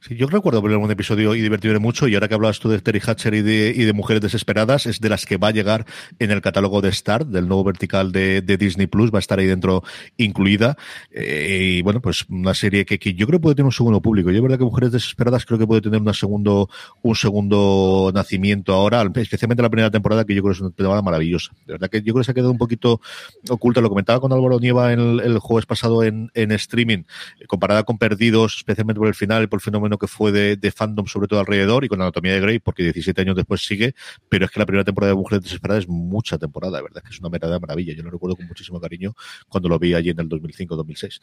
Sí, 0.00 0.16
yo 0.16 0.26
recuerdo 0.26 0.62
ver 0.62 0.76
un 0.76 0.90
episodio 0.90 1.34
y 1.34 1.40
divertirme 1.40 1.78
mucho, 1.78 2.06
y 2.08 2.14
ahora 2.14 2.28
que 2.28 2.34
hablabas 2.34 2.60
tú 2.60 2.68
de 2.68 2.80
Terry 2.80 3.00
Hatcher 3.04 3.34
y 3.34 3.42
de, 3.42 3.72
y 3.74 3.84
de 3.84 3.92
Mujeres 3.92 4.22
Desesperadas, 4.22 4.86
es 4.86 5.00
de 5.00 5.08
las 5.08 5.26
que 5.26 5.36
va 5.36 5.48
a 5.48 5.50
llegar 5.50 5.86
en 6.18 6.30
el 6.30 6.40
catálogo 6.40 6.80
de 6.80 6.90
Star, 6.90 7.26
del 7.26 7.48
nuevo 7.48 7.64
vertical 7.64 8.12
de, 8.12 8.42
de 8.42 8.56
Disney 8.56 8.86
Plus, 8.86 9.10
va 9.10 9.18
a 9.18 9.20
estar 9.20 9.38
ahí 9.38 9.46
dentro 9.46 9.82
incluida. 10.16 10.76
Eh, 11.10 11.76
y 11.78 11.82
bueno, 11.82 12.00
pues 12.00 12.24
una 12.28 12.54
serie 12.54 12.84
que, 12.84 12.98
que, 12.98 13.14
yo 13.14 13.26
creo 13.26 13.40
puede 13.40 13.54
tener 13.54 13.66
un 13.66 13.72
segundo 13.72 14.00
público. 14.00 14.30
Yo, 14.30 14.42
verdad 14.42 14.58
que 14.58 14.64
Mujeres 14.64 14.92
Desesperadas 14.92 15.44
creo 15.46 15.58
que 15.58 15.66
puede 15.66 15.80
tener 15.80 16.00
una 16.00 16.14
segundo, 16.14 16.68
un 17.02 17.14
segundo 17.14 18.10
nacimiento 18.14 18.74
ahora, 18.74 19.02
especialmente 19.16 19.62
la 19.62 19.70
primera 19.70 19.90
temporada, 19.90 20.24
que 20.24 20.34
yo 20.34 20.42
creo 20.42 20.52
que 20.52 20.56
es 20.56 20.60
una 20.60 20.70
temporada 20.70 21.02
maravillosa. 21.02 21.52
De 21.66 21.74
verdad 21.74 21.88
que 21.88 21.98
yo 22.02 22.12
creo 22.12 22.18
que 22.18 22.24
se 22.24 22.30
ha 22.32 22.34
quedado 22.34 22.52
un 22.52 22.58
poquito 22.58 23.00
oculta. 23.48 23.80
Lo 23.80 23.88
comentaba 23.88 24.20
con 24.20 24.32
Álvaro 24.32 24.58
Nieva 24.60 24.92
el, 24.92 25.20
el 25.20 25.38
jueves 25.38 25.66
pasado 25.66 26.02
en, 26.02 26.30
en 26.34 26.52
streaming, 26.52 27.04
comparada 27.46 27.82
con 27.84 27.98
Perdidos, 27.98 28.56
especialmente 28.58 28.98
por 28.98 29.08
el 29.08 29.14
final 29.14 29.42
y 29.42 29.46
por 29.46 29.58
el 29.58 29.62
fenómeno 29.62 29.85
que 29.98 30.06
fue 30.06 30.32
de, 30.32 30.56
de, 30.56 30.70
fandom 30.70 31.06
sobre 31.06 31.28
todo 31.28 31.40
alrededor 31.40 31.84
y 31.84 31.88
con 31.88 32.00
Anatomía 32.00 32.34
de 32.34 32.40
Grey 32.40 32.58
porque 32.58 32.82
17 32.82 33.20
años 33.20 33.36
después 33.36 33.64
sigue, 33.64 33.94
pero 34.28 34.44
es 34.44 34.50
que 34.50 34.58
la 34.58 34.66
primera 34.66 34.84
temporada 34.84 35.12
de 35.12 35.16
Mujeres 35.16 35.44
Desesperadas 35.44 35.84
es 35.84 35.88
mucha 35.88 36.38
temporada, 36.38 36.82
verdad 36.82 37.02
que 37.02 37.10
es 37.10 37.20
una 37.20 37.28
verdadera 37.28 37.58
maravilla. 37.58 37.94
Yo 37.94 38.02
lo 38.02 38.10
recuerdo 38.10 38.36
con 38.36 38.46
muchísimo 38.46 38.80
cariño 38.80 39.14
cuando 39.48 39.68
lo 39.68 39.78
vi 39.78 39.94
allí 39.94 40.10
en 40.10 40.20
el 40.20 40.28
2005-2006. 40.28 41.20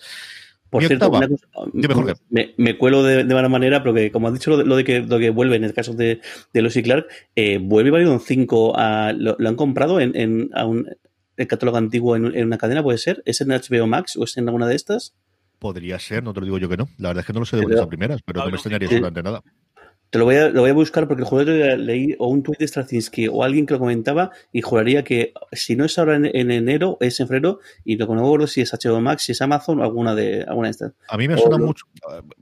Por 0.69 0.83
cierto, 0.83 1.11
cosa, 1.11 1.27
me, 2.31 2.55
me, 2.57 2.77
cuelo 2.79 3.03
de, 3.03 3.23
de 3.23 3.33
mala 3.35 3.47
manera, 3.47 3.83
porque 3.83 4.11
como 4.11 4.27
has 4.27 4.33
dicho 4.33 4.49
lo 4.49 4.57
de, 4.57 4.65
lo 4.65 4.75
de, 4.75 4.83
que, 4.83 5.01
lo 5.01 5.19
que 5.19 5.29
vuelve 5.29 5.55
en 5.55 5.63
el 5.63 5.73
caso 5.73 5.93
de, 5.93 6.19
de 6.51 6.61
Lois 6.63 6.75
y 6.75 6.81
Clark, 6.81 7.05
eh, 7.35 7.59
vuelve 7.61 7.91
Babylon 7.91 8.19
5 8.19 8.73
a, 8.75 9.13
lo, 9.13 9.35
lo, 9.37 9.49
han 9.49 9.55
comprado 9.55 9.99
en, 9.99 10.15
en 10.15 10.49
a 10.53 10.65
un 10.65 10.89
el 11.37 11.47
catálogo 11.47 11.77
antiguo 11.77 12.15
en, 12.15 12.25
en, 12.35 12.45
una 12.45 12.57
cadena, 12.57 12.83
¿puede 12.83 12.97
ser? 12.97 13.21
¿Es 13.25 13.41
en 13.41 13.49
HBO 13.49 13.87
Max 13.87 14.17
o 14.17 14.23
es 14.23 14.37
en 14.37 14.47
alguna 14.47 14.67
de 14.67 14.75
estas? 14.75 15.13
Podría 15.63 15.97
ser, 15.97 16.21
no 16.21 16.33
te 16.33 16.41
lo 16.41 16.45
digo 16.45 16.57
yo 16.57 16.67
que 16.67 16.75
no. 16.75 16.89
La 16.97 17.07
verdad 17.07 17.21
es 17.21 17.25
que 17.25 17.31
no 17.31 17.39
lo 17.39 17.45
sé 17.45 17.55
de 17.55 17.63
buenas 17.63 17.85
a 17.85 17.87
primeras, 17.87 18.21
pero 18.21 18.41
no 18.41 18.47
me 18.47 18.55
extrañaría 18.55 18.85
absolutamente 18.85 19.23
nada. 19.23 19.41
Te 20.13 20.19
lo 20.19 20.25
voy 20.25 20.35
a, 20.35 20.49
lo 20.49 20.61
voy 20.61 20.69
a 20.69 20.73
buscar 20.73 21.07
porque 21.07 21.23
el 21.23 21.27
juego 21.27 21.49
leí 21.75 22.15
o 22.19 22.27
un 22.27 22.43
tuit 22.43 22.59
de 22.59 22.67
Straczynski 22.67 23.29
o 23.29 23.43
alguien 23.43 23.65
que 23.65 23.73
lo 23.73 23.79
comentaba 23.79 24.29
y 24.51 24.61
juraría 24.61 25.03
que 25.03 25.33
si 25.53 25.75
no 25.75 25.85
es 25.85 25.97
ahora 25.97 26.17
en, 26.17 26.51
enero, 26.51 26.99
es 26.99 27.19
en 27.19 27.27
febrero 27.27 27.61
y 27.83 27.97
lo 27.97 28.05
que 28.05 28.13
no 28.13 28.21
me 28.21 28.27
acuerdo 28.27 28.45
si 28.45 28.61
es 28.61 28.71
HBO 28.71 29.01
Max, 29.01 29.23
si 29.23 29.31
es 29.31 29.41
Amazon 29.41 29.79
o 29.79 29.83
alguna 29.83 30.13
de, 30.13 30.43
alguna 30.43 30.67
de 30.67 30.71
estas. 30.71 30.91
A 31.09 31.17
mí 31.17 31.27
me 31.27 31.35
suena 31.35 31.57
mucho. 31.57 31.87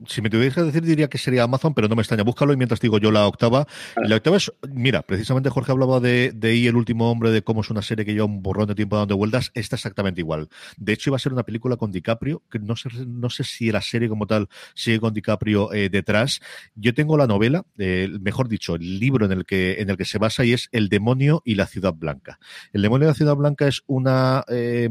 Si 0.06 0.20
me 0.20 0.28
tuvieras 0.28 0.54
que 0.54 0.64
decir, 0.64 0.82
diría 0.82 1.08
que 1.08 1.16
sería 1.16 1.44
Amazon, 1.44 1.72
pero 1.72 1.88
no 1.88 1.96
me 1.96 2.02
extraña. 2.02 2.24
Búscalo 2.24 2.52
y 2.52 2.58
mientras 2.58 2.78
digo 2.78 2.98
yo 2.98 3.10
la 3.10 3.26
octava. 3.26 3.66
La 3.96 4.16
octava 4.16 4.36
es, 4.36 4.52
mira, 4.68 5.00
precisamente 5.00 5.48
Jorge 5.48 5.72
hablaba 5.72 5.98
de, 5.98 6.32
de 6.34 6.54
I, 6.54 6.66
el 6.66 6.76
último 6.76 7.10
hombre, 7.10 7.30
de 7.30 7.40
cómo 7.40 7.62
es 7.62 7.70
una 7.70 7.80
serie 7.80 8.04
que 8.04 8.12
lleva 8.12 8.26
un 8.26 8.42
borrón 8.42 8.66
de 8.66 8.74
tiempo 8.74 8.98
dando 8.98 9.16
vueltas. 9.16 9.50
Esta 9.54 9.76
exactamente 9.76 10.20
igual. 10.20 10.50
De 10.76 10.92
hecho, 10.92 11.08
iba 11.08 11.16
a 11.16 11.20
ser 11.20 11.32
una 11.32 11.44
película 11.44 11.78
con 11.78 11.90
DiCaprio, 11.90 12.42
que 12.50 12.58
no 12.58 12.76
sé, 12.76 12.90
no 13.06 13.30
sé 13.30 13.44
si 13.44 13.72
la 13.72 13.80
serie 13.80 14.10
como 14.10 14.26
tal 14.26 14.50
sigue 14.74 15.00
con 15.00 15.14
DiCaprio 15.14 15.72
eh, 15.72 15.88
detrás. 15.88 16.42
Yo 16.74 16.92
tengo 16.92 17.16
la 17.16 17.26
novela, 17.26 17.61
eh, 17.78 18.08
mejor 18.20 18.48
dicho, 18.48 18.74
el 18.74 18.98
libro 18.98 19.26
en 19.26 19.32
el 19.32 19.44
que 19.44 19.80
en 19.80 19.90
el 19.90 19.96
que 19.96 20.04
se 20.04 20.18
basa 20.18 20.44
y 20.44 20.52
es 20.52 20.68
El 20.72 20.88
demonio 20.88 21.42
y 21.44 21.54
la 21.54 21.66
ciudad 21.66 21.94
blanca. 21.94 22.38
El 22.72 22.82
demonio 22.82 23.06
y 23.06 23.10
la 23.10 23.14
ciudad 23.14 23.36
blanca 23.36 23.66
es 23.66 23.82
una 23.86 24.44
eh, 24.48 24.88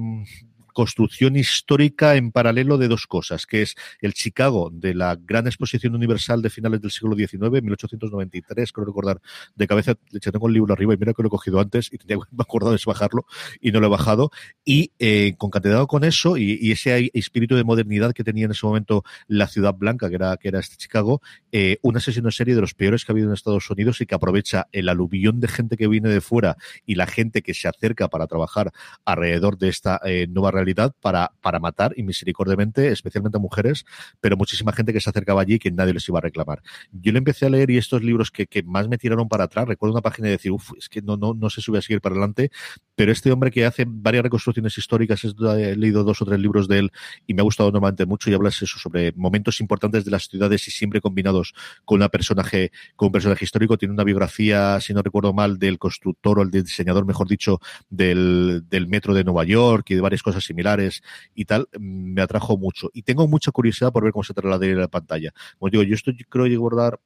construcción 0.73 1.35
histórica 1.35 2.15
en 2.15 2.31
paralelo 2.31 2.77
de 2.77 2.87
dos 2.87 3.07
cosas, 3.07 3.45
que 3.45 3.61
es 3.61 3.75
el 4.01 4.13
Chicago 4.13 4.69
de 4.71 4.93
la 4.93 5.15
Gran 5.15 5.47
Exposición 5.47 5.95
Universal 5.95 6.41
de 6.41 6.49
finales 6.49 6.81
del 6.81 6.91
siglo 6.91 7.15
XIX, 7.15 7.41
1893, 7.61 8.71
creo 8.71 8.85
recordar 8.85 9.21
de 9.55 9.67
cabeza, 9.67 9.95
hecho 10.13 10.31
tengo 10.31 10.47
el 10.47 10.53
libro 10.53 10.73
arriba 10.73 10.93
y 10.93 10.97
mira 10.97 11.13
que 11.13 11.21
lo 11.21 11.27
he 11.27 11.31
cogido 11.31 11.59
antes 11.59 11.89
y 11.91 11.97
tenía 11.97 12.17
me 12.31 12.41
acordado 12.41 12.73
de 12.73 12.79
bajarlo 12.85 13.25
y 13.59 13.71
no 13.71 13.79
lo 13.79 13.87
he 13.87 13.89
bajado, 13.89 14.31
y 14.65 14.91
eh, 14.99 15.35
concatenado 15.37 15.87
con 15.87 16.03
eso 16.03 16.37
y, 16.37 16.71
ese 16.71 17.11
espíritu 17.13 17.55
de 17.55 17.63
modernidad 17.63 18.13
que 18.13 18.23
tenía 18.23 18.45
en 18.45 18.51
ese 18.51 18.65
momento 18.65 19.03
la 19.27 19.47
ciudad 19.47 19.73
blanca, 19.73 20.09
que 20.09 20.15
era, 20.15 20.37
que 20.37 20.47
era 20.47 20.59
este 20.59 20.77
Chicago, 20.77 21.21
eh, 21.51 21.77
una 21.81 21.99
sesión 21.99 22.25
en 22.25 22.31
serie 22.31 22.55
de 22.55 22.61
los 22.61 22.73
peores 22.73 23.03
que 23.03 23.11
ha 23.11 23.13
habido 23.13 23.27
en 23.27 23.33
Estados 23.33 23.69
Unidos 23.69 23.99
y 24.01 24.05
que 24.05 24.15
aprovecha 24.15 24.67
el 24.71 24.89
aluvión 24.89 25.39
de 25.39 25.47
gente 25.47 25.77
que 25.77 25.87
viene 25.87 26.09
de 26.09 26.21
fuera 26.21 26.57
y 26.85 26.95
la 26.95 27.07
gente 27.07 27.41
que 27.41 27.53
se 27.53 27.67
acerca 27.67 28.07
para 28.07 28.27
trabajar 28.27 28.71
alrededor 29.05 29.57
de 29.57 29.69
esta 29.69 29.99
eh, 30.05 30.27
nueva 30.29 30.51
realidad 30.51 30.60
realidad 30.61 30.93
para, 31.01 31.31
para 31.41 31.59
matar 31.59 31.93
y 31.95 32.03
misericordiamente, 32.03 32.91
especialmente 32.91 33.37
a 33.37 33.41
mujeres, 33.41 33.85
pero 34.19 34.37
muchísima 34.37 34.71
gente 34.71 34.93
que 34.93 35.01
se 35.01 35.09
acercaba 35.09 35.41
allí 35.41 35.59
que 35.59 35.71
nadie 35.71 35.93
les 35.93 36.07
iba 36.07 36.19
a 36.19 36.21
reclamar. 36.21 36.61
Yo 36.91 37.11
le 37.11 37.17
empecé 37.17 37.45
a 37.45 37.49
leer 37.49 37.69
y 37.71 37.77
estos 37.77 38.03
libros 38.03 38.31
que, 38.31 38.47
más 38.63 38.87
me 38.87 38.97
tiraron 38.97 39.27
para 39.27 39.45
atrás, 39.45 39.67
recuerdo 39.67 39.93
una 39.93 40.01
página 40.01 40.27
y 40.27 40.31
decir, 40.31 40.51
uff, 40.51 40.71
es 40.77 40.87
que 40.87 41.01
no, 41.01 41.17
no, 41.17 41.33
no 41.33 41.49
sé 41.49 41.61
si 41.61 41.71
voy 41.71 41.79
a 41.79 41.81
seguir 41.81 42.01
para 42.01 42.13
adelante, 42.13 42.51
pero 42.95 43.11
este 43.11 43.31
hombre 43.31 43.49
que 43.49 43.65
hace 43.65 43.85
varias 43.87 44.23
reconstrucciones 44.23 44.77
históricas, 44.77 45.23
he 45.23 45.75
leído 45.75 46.03
dos 46.03 46.21
o 46.21 46.25
tres 46.25 46.39
libros 46.39 46.67
de 46.67 46.79
él 46.79 46.91
y 47.25 47.33
me 47.33 47.41
ha 47.41 47.43
gustado 47.43 47.71
normalmente 47.71 48.05
mucho 48.05 48.29
y 48.29 48.33
hablas 48.33 48.61
eso 48.61 48.77
sobre 48.77 49.11
momentos 49.13 49.59
importantes 49.59 50.05
de 50.05 50.11
las 50.11 50.27
ciudades 50.27 50.67
y 50.67 50.71
siempre 50.71 51.01
combinados 51.01 51.53
con, 51.85 51.97
una 51.97 52.09
personaje, 52.09 52.71
con 52.95 53.07
un 53.07 53.11
personaje 53.11 53.43
histórico. 53.43 53.77
Tiene 53.77 53.93
una 53.93 54.03
biografía, 54.03 54.79
si 54.81 54.93
no 54.93 55.01
recuerdo 55.01 55.33
mal, 55.33 55.57
del 55.57 55.79
constructor 55.79 56.39
o 56.39 56.41
el 56.43 56.51
diseñador, 56.51 57.05
mejor 57.05 57.27
dicho, 57.27 57.59
del, 57.89 58.65
del 58.69 58.87
metro 58.87 59.13
de 59.13 59.23
Nueva 59.23 59.45
York 59.45 59.89
y 59.89 59.95
de 59.95 60.01
varias 60.01 60.21
cosas 60.21 60.47
similares 60.51 61.01
y 61.33 61.45
tal, 61.45 61.67
me 61.79 62.21
atrajo 62.21 62.57
mucho. 62.57 62.89
Y 62.93 63.03
tengo 63.03 63.27
mucha 63.27 63.51
curiosidad 63.51 63.91
por 63.91 64.03
ver 64.03 64.11
cómo 64.11 64.23
se 64.23 64.33
traslada 64.33 64.65
en 64.65 64.79
la 64.79 64.87
pantalla. 64.87 65.31
Como 65.57 65.69
digo, 65.69 65.83
yo 65.83 65.95
esto 65.95 66.11
creo 66.29 66.45
que 66.45 66.57
guardar 66.57 66.99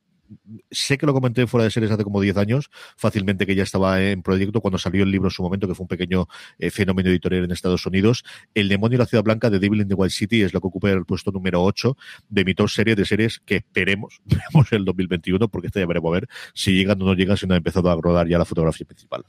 sé 0.71 0.97
que 0.97 1.05
lo 1.05 1.13
comenté 1.13 1.47
fuera 1.47 1.65
de 1.65 1.71
series 1.71 1.91
hace 1.91 2.03
como 2.03 2.21
10 2.21 2.37
años, 2.37 2.69
fácilmente 2.97 3.45
que 3.45 3.55
ya 3.55 3.63
estaba 3.63 4.01
en 4.01 4.21
proyecto 4.21 4.61
cuando 4.61 4.77
salió 4.77 5.03
el 5.03 5.11
libro 5.11 5.27
en 5.27 5.31
su 5.31 5.43
momento, 5.43 5.67
que 5.67 5.75
fue 5.75 5.83
un 5.83 5.87
pequeño 5.87 6.27
eh, 6.57 6.71
fenómeno 6.71 7.09
editorial 7.09 7.43
en 7.43 7.51
Estados 7.51 7.85
Unidos. 7.85 8.23
El 8.53 8.69
demonio 8.69 8.95
y 8.95 8.99
la 8.99 9.05
ciudad 9.05 9.23
blanca 9.23 9.49
de 9.49 9.59
Devil 9.59 9.81
in 9.81 9.87
the 9.87 9.93
Wild 9.93 10.11
City 10.11 10.41
es 10.41 10.53
lo 10.53 10.61
que 10.61 10.67
ocupa 10.67 10.89
el 10.89 11.05
puesto 11.05 11.31
número 11.31 11.63
8 11.63 11.95
de 12.29 12.45
mi 12.45 12.53
top 12.53 12.69
serie 12.69 12.95
de 12.95 13.05
series 13.05 13.39
que 13.39 13.57
esperemos, 13.57 14.21
veamos 14.25 14.71
el 14.71 14.85
2021, 14.85 15.47
porque 15.49 15.67
esta 15.67 15.79
ya 15.79 15.85
veremos 15.85 16.09
a 16.09 16.13
ver 16.13 16.27
si 16.53 16.73
llegan 16.73 17.01
o 17.01 17.05
no 17.05 17.13
llegan, 17.13 17.37
si 17.37 17.47
no 17.47 17.53
ha 17.53 17.57
empezado 17.57 17.89
a 17.89 17.95
rodar 17.95 18.27
ya 18.27 18.37
la 18.37 18.45
fotografía 18.45 18.85
principal. 18.85 19.23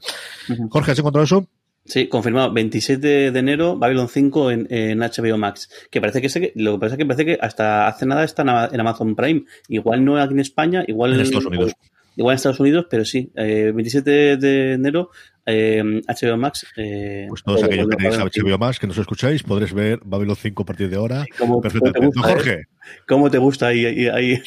Jorge, 0.69 0.91
¿has 0.91 0.99
encontrado 0.99 1.23
eso? 1.23 1.47
Sí, 1.87 2.07
confirmado. 2.07 2.51
27 2.51 3.31
de 3.31 3.39
enero, 3.39 3.77
Babylon 3.77 4.09
5 4.09 4.51
en, 4.51 4.67
en 4.69 4.99
HBO 4.99 5.37
Max. 5.37 5.69
Que 5.89 6.01
parece 6.01 6.21
que, 6.21 6.51
lo 6.55 6.73
que 6.73 6.79
pasa 6.79 6.95
es 6.95 6.97
que 6.97 7.05
parece 7.05 7.25
que 7.25 7.37
hasta 7.41 7.87
hace 7.87 8.05
nada 8.05 8.25
está 8.25 8.41
en 8.71 8.79
Amazon 8.79 9.15
Prime. 9.15 9.45
Igual 9.69 10.03
no 10.03 10.17
aquí 10.17 10.33
en 10.33 10.41
España, 10.41 10.83
igual 10.85 11.13
en 11.13 11.21
Estados 11.21 11.45
Unidos. 11.45 11.73
Igual 12.17 12.33
en 12.33 12.35
Estados 12.37 12.59
Unidos, 12.59 12.87
pero 12.89 13.05
sí. 13.05 13.31
Eh, 13.35 13.71
27 13.75 14.37
de 14.37 14.73
enero, 14.73 15.11
eh, 15.45 16.01
HBO 16.07 16.35
Max. 16.35 16.65
Eh, 16.75 17.27
pues 17.29 17.43
todos 17.43 17.63
aquellos 17.63 17.87
que 17.87 17.95
tenéis 17.95 18.17
HBO 18.17 18.57
Max, 18.57 18.79
que 18.79 18.87
nos 18.87 18.97
escucháis, 18.97 19.43
podréis 19.43 19.71
ver 19.71 19.99
Babylon 20.03 20.35
5 20.35 20.63
a 20.63 20.65
partir 20.65 20.89
de 20.89 20.95
ahora. 20.95 21.25
Perfectamente. 21.61 22.19
Jorge. 22.19 22.53
Eh? 22.53 22.65
¿Cómo 23.07 23.29
te 23.29 23.37
gusta 23.37 23.67
ahí? 23.67 23.85
ahí, 24.07 24.41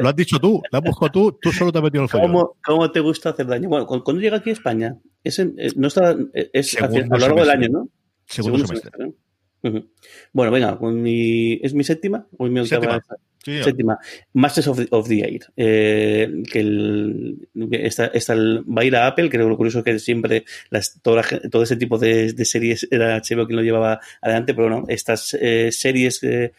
lo 0.00 0.08
has 0.08 0.16
dicho 0.16 0.38
tú, 0.38 0.62
lo 0.70 0.78
has 0.78 0.84
buscado 0.84 1.10
tú, 1.10 1.38
tú 1.42 1.50
solo 1.50 1.72
te 1.72 1.78
has 1.78 1.84
metido 1.84 2.04
el 2.04 2.08
fallo. 2.08 2.22
¿Cómo, 2.22 2.56
¿Cómo, 2.64 2.90
te 2.92 3.00
gusta 3.00 3.30
hacer 3.30 3.46
daño? 3.46 3.68
Bueno, 3.68 3.86
cuando 3.86 4.20
llega 4.20 4.36
aquí 4.36 4.50
a 4.50 4.52
España, 4.52 4.96
es, 5.24 5.40
en, 5.40 5.54
eh, 5.58 5.72
no 5.74 5.88
está, 5.88 6.16
es 6.32 6.80
a, 6.80 6.86
lo 6.88 7.18
largo 7.18 7.40
del 7.40 7.50
año, 7.50 7.68
¿no? 7.68 7.88
Segundo, 8.26 8.64
semestre. 8.64 8.92
semestre 9.60 9.90
Bueno, 10.32 10.52
venga, 10.52 10.78
mi, 10.80 11.54
¿es 11.54 11.74
mi 11.74 11.82
séptima? 11.82 12.28
¿O 12.38 12.46
mi 12.46 12.64
séptima. 12.64 13.02
Séptima. 13.44 13.98
Masters 14.34 14.68
of 14.68 14.78
the, 14.78 14.88
of 14.90 15.08
the 15.08 15.22
Air. 15.22 15.40
Eh, 15.56 16.42
que 16.50 16.60
el, 16.60 17.48
esta, 17.72 18.06
esta 18.06 18.34
va 18.34 18.82
a 18.82 18.84
ir 18.84 18.96
a 18.96 19.06
Apple, 19.06 19.30
creo 19.30 19.46
que 19.46 19.50
lo 19.50 19.56
curioso 19.56 19.78
es 19.78 19.84
que 19.84 19.98
siempre 19.98 20.44
las, 20.70 21.00
todo, 21.02 21.20
todo 21.50 21.62
ese 21.62 21.76
tipo 21.76 21.98
de, 21.98 22.32
de, 22.32 22.44
series 22.44 22.86
era 22.90 23.16
HBO 23.16 23.46
quien 23.46 23.56
lo 23.56 23.62
llevaba 23.62 24.00
adelante, 24.20 24.54
pero 24.54 24.68
no, 24.68 24.84
estas 24.88 25.36
eh, 25.40 25.70
series 25.72 26.22
eh, 26.22 26.52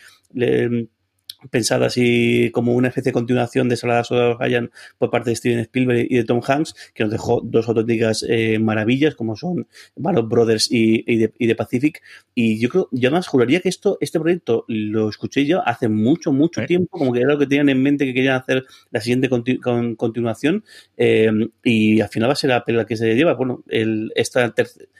pensada 1.49 1.87
así 1.87 2.51
como 2.53 2.73
una 2.73 2.89
especie 2.89 3.09
de 3.09 3.13
continuación 3.13 3.69
de 3.69 3.77
Saladas 3.77 4.11
of 4.11 4.39
Ryan 4.39 4.71
por 4.97 5.09
parte 5.09 5.29
de 5.29 5.35
Steven 5.35 5.59
Spielberg 5.59 6.07
y 6.09 6.17
de 6.17 6.23
Tom 6.23 6.41
Hanks, 6.45 6.75
que 6.93 7.03
nos 7.03 7.11
dejó 7.11 7.41
dos 7.43 7.67
auténticas 7.67 8.25
eh, 8.27 8.59
maravillas 8.59 9.15
como 9.15 9.35
son 9.35 9.67
Band 9.95 10.27
Brothers 10.27 10.71
y, 10.71 11.03
y, 11.07 11.47
de, 11.47 11.55
Pacific. 11.55 12.01
Y 12.35 12.59
yo 12.59 12.69
creo, 12.69 12.89
yo 12.91 13.11
más 13.11 13.27
juraría 13.27 13.61
que 13.61 13.69
esto, 13.69 13.97
este 14.01 14.19
proyecto 14.19 14.65
lo 14.67 15.09
escuché 15.09 15.45
yo 15.45 15.61
hace 15.67 15.87
mucho, 15.87 16.31
mucho 16.31 16.65
tiempo, 16.65 16.97
como 16.97 17.13
que 17.13 17.21
era 17.21 17.33
lo 17.33 17.39
que 17.39 17.47
tenían 17.47 17.69
en 17.69 17.81
mente 17.81 18.05
que 18.05 18.13
querían 18.13 18.35
hacer 18.35 18.65
la 18.91 19.01
siguiente 19.01 19.29
continuación. 19.29 20.63
Eh, 20.97 21.31
y 21.63 22.01
al 22.01 22.09
final 22.09 22.29
va 22.29 22.33
a 22.33 22.35
ser 22.35 22.49
la 22.49 22.65
pelea 22.65 22.85
que 22.85 22.97
se 22.97 23.15
lleva. 23.15 23.33
Bueno, 23.33 23.63
el, 23.67 24.11
esta 24.15 24.53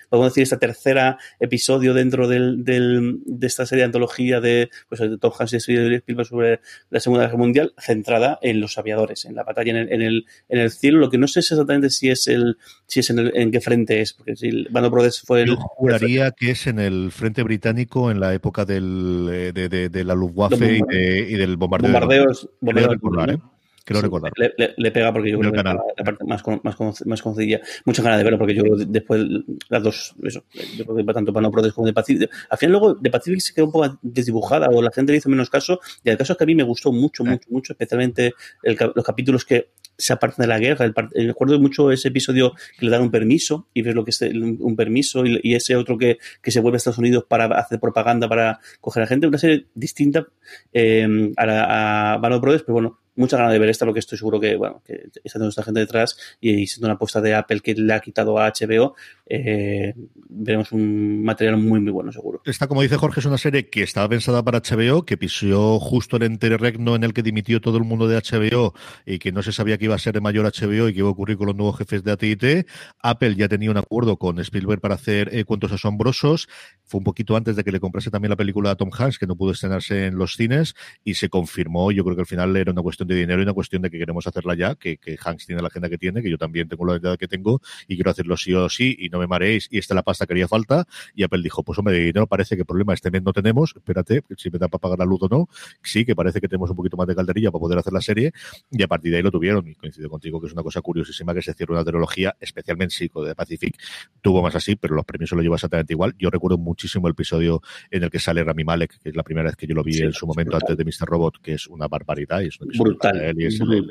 podemos 0.09 0.31
decir, 0.31 0.43
esta 0.43 0.59
tercera 0.59 1.17
episodio 1.39 1.93
dentro 1.93 2.27
del, 2.27 2.63
del, 2.63 3.19
de 3.25 3.47
esta 3.47 3.65
serie 3.65 3.83
de 3.83 3.85
antología 3.85 4.41
de, 4.41 4.69
pues, 4.89 4.99
de 4.99 5.17
Tom 5.17 5.31
Hanks 5.37 5.53
y 5.53 5.57
Spielberg 5.57 6.28
sobre 6.29 6.59
la 6.89 6.99
Segunda 6.99 7.25
Guerra 7.25 7.37
Mundial, 7.37 7.73
centrada 7.77 8.39
en 8.41 8.61
los 8.61 8.77
aviadores, 8.77 9.25
en 9.25 9.35
la 9.35 9.43
batalla 9.43 9.71
en 9.71 9.77
el, 9.77 9.91
en 9.91 10.01
el, 10.01 10.25
en 10.47 10.59
el 10.59 10.71
cielo. 10.71 10.99
Lo 10.99 11.09
que 11.09 11.17
no 11.17 11.27
sé 11.27 11.39
es 11.41 11.51
exactamente 11.51 11.89
si 11.89 12.09
es 12.09 12.27
el, 12.27 12.57
si 12.85 12.99
es 12.99 13.09
en, 13.09 13.19
el, 13.19 13.31
en 13.35 13.51
qué 13.51 13.61
frente 13.61 14.01
es, 14.01 14.13
porque 14.13 14.35
si 14.35 14.67
Band 14.69 14.89
Brothers 14.89 15.21
fue 15.21 15.45
Yo 15.45 15.55
juraría 15.57 16.31
que 16.31 16.51
es 16.51 16.67
en 16.67 16.79
el 16.79 17.11
frente 17.11 17.43
británico 17.43 18.11
en 18.11 18.19
la 18.19 18.33
época 18.33 18.65
del, 18.65 19.27
eh, 19.31 19.51
de, 19.53 19.69
de, 19.69 19.89
de 19.89 20.03
la 20.03 20.15
Luftwaffe 20.15 20.77
y, 20.77 20.81
de, 20.81 21.19
y, 21.29 21.35
del 21.35 21.57
bombardeo. 21.57 21.91
Bombardeos, 21.91 22.49
bombardeos, 22.61 23.29
¿eh? 23.29 23.41
Quiero 23.89 24.03
recordar. 24.03 24.31
Le, 24.37 24.75
le, 24.77 24.91
pega 24.91 25.11
porque 25.11 25.31
yo 25.31 25.39
creo 25.39 25.51
que 25.51 25.63
la, 25.63 25.81
parte 26.05 26.23
más, 26.23 26.43
más, 26.63 27.05
más 27.07 27.21
concedida. 27.23 27.59
Muchas 27.85 28.05
ganas 28.05 28.19
de 28.19 28.23
verlo 28.23 28.37
porque 28.37 28.53
yo 28.53 28.63
después 28.77 29.25
las 29.67 29.81
dos, 29.81 30.15
eso, 30.21 30.43
yo 30.77 30.85
creo 30.85 30.95
que 30.95 31.03
tanto 31.11 31.33
para 31.33 31.47
no 31.47 31.51
como 31.51 31.87
de 31.87 31.93
Pacific. 31.93 32.29
Al 32.51 32.57
final 32.59 32.71
luego 32.73 32.93
de 32.93 33.09
Pacific 33.09 33.39
se 33.39 33.51
quedó 33.51 33.65
un 33.65 33.71
poco 33.71 33.97
desdibujada 34.03 34.69
o 34.69 34.79
la 34.83 34.91
gente 34.91 35.11
le 35.11 35.17
hizo 35.17 35.27
menos 35.27 35.49
caso 35.49 35.79
y 36.03 36.11
el 36.11 36.17
caso 36.19 36.33
es 36.33 36.37
que 36.37 36.43
a 36.43 36.45
mí 36.45 36.53
me 36.53 36.61
gustó 36.61 36.91
mucho, 36.91 37.23
mucho, 37.23 37.49
mucho, 37.49 37.73
especialmente 37.73 38.35
el, 38.61 38.77
los 38.93 39.03
capítulos 39.03 39.43
que 39.43 39.71
se 39.97 40.13
apartan 40.13 40.43
de 40.43 40.47
la 40.47 40.59
guerra. 40.59 40.85
El, 40.85 41.27
recuerdo 41.27 41.59
mucho 41.59 41.91
ese 41.91 42.09
episodio 42.09 42.53
que 42.77 42.85
le 42.85 42.91
dan 42.91 43.01
un 43.01 43.09
permiso 43.09 43.69
y 43.73 43.81
ves 43.81 43.95
lo 43.95 44.05
que 44.05 44.11
es 44.11 44.21
un 44.21 44.75
permiso 44.75 45.25
y, 45.25 45.55
ese 45.55 45.75
otro 45.75 45.97
que, 45.97 46.19
que, 46.43 46.51
se 46.51 46.59
vuelve 46.59 46.75
a 46.75 46.77
Estados 46.77 46.99
Unidos 46.99 47.25
para 47.27 47.45
hacer 47.57 47.79
propaganda 47.79 48.29
para 48.29 48.59
coger 48.81 49.01
a 49.01 49.07
gente. 49.07 49.25
Una 49.25 49.39
serie 49.39 49.65
distinta 49.73 50.27
eh, 50.73 51.33
a, 51.37 51.43
a, 51.43 52.13
a 52.13 52.17
Brothers, 52.17 52.61
pero 52.61 52.73
bueno, 52.73 52.99
mucha 53.19 53.37
ganas 53.37 53.51
de 53.51 53.59
ver 53.59 53.69
esta, 53.69 53.85
porque 53.85 53.99
estoy 53.99 54.17
seguro 54.17 54.39
que, 54.39 54.55
bueno, 54.55 54.81
que 54.85 55.09
está 55.23 55.39
toda 55.39 55.49
esta 55.49 55.63
gente 55.63 55.81
detrás 55.81 56.17
y 56.39 56.65
siendo 56.67 56.87
una 56.87 56.95
apuesta 56.95 57.21
de 57.21 57.35
Apple 57.35 57.59
que 57.59 57.75
le 57.75 57.93
ha 57.93 57.99
quitado 57.99 58.39
a 58.39 58.51
HBO, 58.51 58.95
eh, 59.25 59.93
veremos 60.29 60.71
un 60.71 61.23
material 61.23 61.57
muy, 61.57 61.79
muy 61.79 61.91
bueno, 61.91 62.11
seguro. 62.11 62.41
Esta, 62.45 62.67
como 62.67 62.81
dice 62.81 62.97
Jorge, 62.97 63.19
es 63.19 63.25
una 63.25 63.37
serie 63.37 63.69
que 63.69 63.83
estaba 63.83 64.07
pensada 64.07 64.43
para 64.43 64.61
HBO, 64.61 65.05
que 65.05 65.17
pisó 65.17 65.79
justo 65.79 66.17
el 66.17 66.23
interregno 66.23 66.95
en 66.95 67.03
el 67.03 67.13
que 67.13 67.21
dimitió 67.21 67.61
todo 67.61 67.77
el 67.77 67.83
mundo 67.83 68.07
de 68.07 68.17
HBO 68.17 68.73
y 69.05 69.19
que 69.19 69.31
no 69.31 69.43
se 69.43 69.51
sabía 69.51 69.77
que 69.77 69.85
iba 69.85 69.95
a 69.95 69.99
ser 69.99 70.13
de 70.13 70.21
mayor 70.21 70.45
HBO 70.45 70.87
y 70.87 70.93
que 70.93 70.99
iba 70.99 71.09
a 71.09 71.11
ocurrir 71.11 71.37
con 71.37 71.47
los 71.47 71.55
nuevos 71.55 71.77
jefes 71.77 72.03
de 72.03 72.11
AT&T. 72.11 72.65
Apple 73.03 73.35
ya 73.35 73.47
tenía 73.47 73.69
un 73.69 73.77
acuerdo 73.77 74.17
con 74.17 74.39
Spielberg 74.39 74.79
para 74.79 74.95
hacer 74.95 75.35
eh, 75.35 75.43
cuentos 75.43 75.71
asombrosos. 75.71 76.47
Fue 76.85 76.99
un 76.99 77.03
poquito 77.03 77.35
antes 77.35 77.55
de 77.55 77.63
que 77.63 77.71
le 77.71 77.79
comprase 77.79 78.09
también 78.09 78.29
la 78.29 78.37
película 78.37 78.71
a 78.71 78.75
Tom 78.75 78.89
Hanks, 78.97 79.19
que 79.19 79.27
no 79.27 79.35
pudo 79.35 79.51
estrenarse 79.51 80.05
en 80.05 80.15
los 80.15 80.35
cines, 80.35 80.75
y 81.03 81.15
se 81.15 81.29
confirmó. 81.29 81.91
Yo 81.91 82.03
creo 82.03 82.15
que 82.15 82.21
al 82.21 82.27
final 82.27 82.55
era 82.55 82.71
una 82.71 82.81
cuestión 82.81 83.07
de 83.09 83.15
dinero 83.15 83.41
y 83.41 83.43
una 83.43 83.53
cuestión 83.53 83.81
de 83.81 83.89
que 83.89 83.97
queremos 83.97 84.25
hacerla 84.27 84.55
ya, 84.55 84.75
que, 84.75 84.97
que 84.97 85.17
Hanks 85.23 85.45
tiene 85.45 85.61
la 85.61 85.67
agenda 85.67 85.89
que 85.89 85.97
tiene, 85.97 86.21
que 86.21 86.29
yo 86.29 86.37
también 86.37 86.67
tengo 86.69 86.85
la 86.85 86.93
agenda 86.93 87.17
que 87.17 87.27
tengo 87.27 87.61
y 87.87 87.95
quiero 87.95 88.11
hacerlo 88.11 88.37
sí 88.37 88.53
o 88.53 88.69
sí 88.69 88.95
y 88.97 89.09
no 89.09 89.19
me 89.19 89.27
mareéis 89.27 89.67
y 89.69 89.77
esta 89.77 89.93
es 89.93 89.95
la 89.95 90.03
pasta 90.03 90.25
que 90.25 90.33
haría 90.33 90.47
falta. 90.47 90.85
Y 91.15 91.23
Apple 91.23 91.41
dijo, 91.43 91.63
pues 91.63 91.77
hombre, 91.79 91.95
de 91.95 91.99
dinero 92.01 92.27
parece 92.27 92.55
que 92.55 92.65
problema 92.65 92.93
este 92.93 93.11
mes 93.11 93.23
no 93.23 93.33
tenemos, 93.33 93.73
espérate, 93.75 94.23
si 94.37 94.49
me 94.49 94.59
da 94.59 94.67
para 94.67 94.79
pagar 94.79 94.99
la 94.99 95.05
luz 95.05 95.23
o 95.23 95.27
no, 95.27 95.49
sí, 95.81 96.05
que 96.05 96.15
parece 96.15 96.39
que 96.39 96.47
tenemos 96.47 96.69
un 96.69 96.75
poquito 96.75 96.97
más 96.97 97.07
de 97.07 97.15
calderilla 97.15 97.51
para 97.51 97.59
poder 97.59 97.79
hacer 97.79 97.93
la 97.93 98.01
serie 98.01 98.31
y 98.71 98.83
a 98.83 98.87
partir 98.87 99.11
de 99.11 99.17
ahí 99.17 99.23
lo 99.23 99.31
tuvieron 99.31 99.67
y 99.67 99.75
coincido 99.75 100.09
contigo 100.09 100.39
que 100.39 100.47
es 100.47 100.53
una 100.53 100.63
cosa 100.63 100.81
curiosísima 100.81 101.33
que 101.33 101.41
se 101.41 101.53
cierre 101.53 101.73
una 101.73 101.83
trilogía, 101.83 102.35
especialmente 102.39 102.93
Psico 102.93 103.23
de 103.23 103.35
Pacific, 103.35 103.75
tuvo 104.21 104.41
más 104.41 104.55
así, 104.55 104.75
pero 104.75 104.95
los 104.95 105.05
premios 105.05 105.29
se 105.29 105.35
lo 105.35 105.41
lleva 105.41 105.55
exactamente 105.55 105.93
igual. 105.93 106.15
Yo 106.17 106.29
recuerdo 106.29 106.57
muchísimo 106.57 107.07
el 107.07 107.11
episodio 107.11 107.61
en 107.91 108.03
el 108.03 108.09
que 108.09 108.19
sale 108.19 108.43
Rami 108.43 108.63
Malek, 108.63 108.99
que 108.99 109.09
es 109.09 109.15
la 109.15 109.23
primera 109.23 109.47
vez 109.47 109.55
que 109.55 109.67
yo 109.67 109.75
lo 109.75 109.83
vi 109.83 109.99
en 109.99 110.13
su 110.13 110.27
momento 110.27 110.55
antes 110.55 110.75
de 110.77 110.83
Mr. 110.83 111.07
Robot, 111.07 111.41
que 111.41 111.53
es 111.53 111.67
una 111.67 111.87
barbaridad 111.87 112.41
y 112.41 112.47
es 112.47 112.59
un 112.59 112.71
brutal, 112.99 113.35
y 113.39 113.45
es 113.45 113.59
el, 113.59 113.89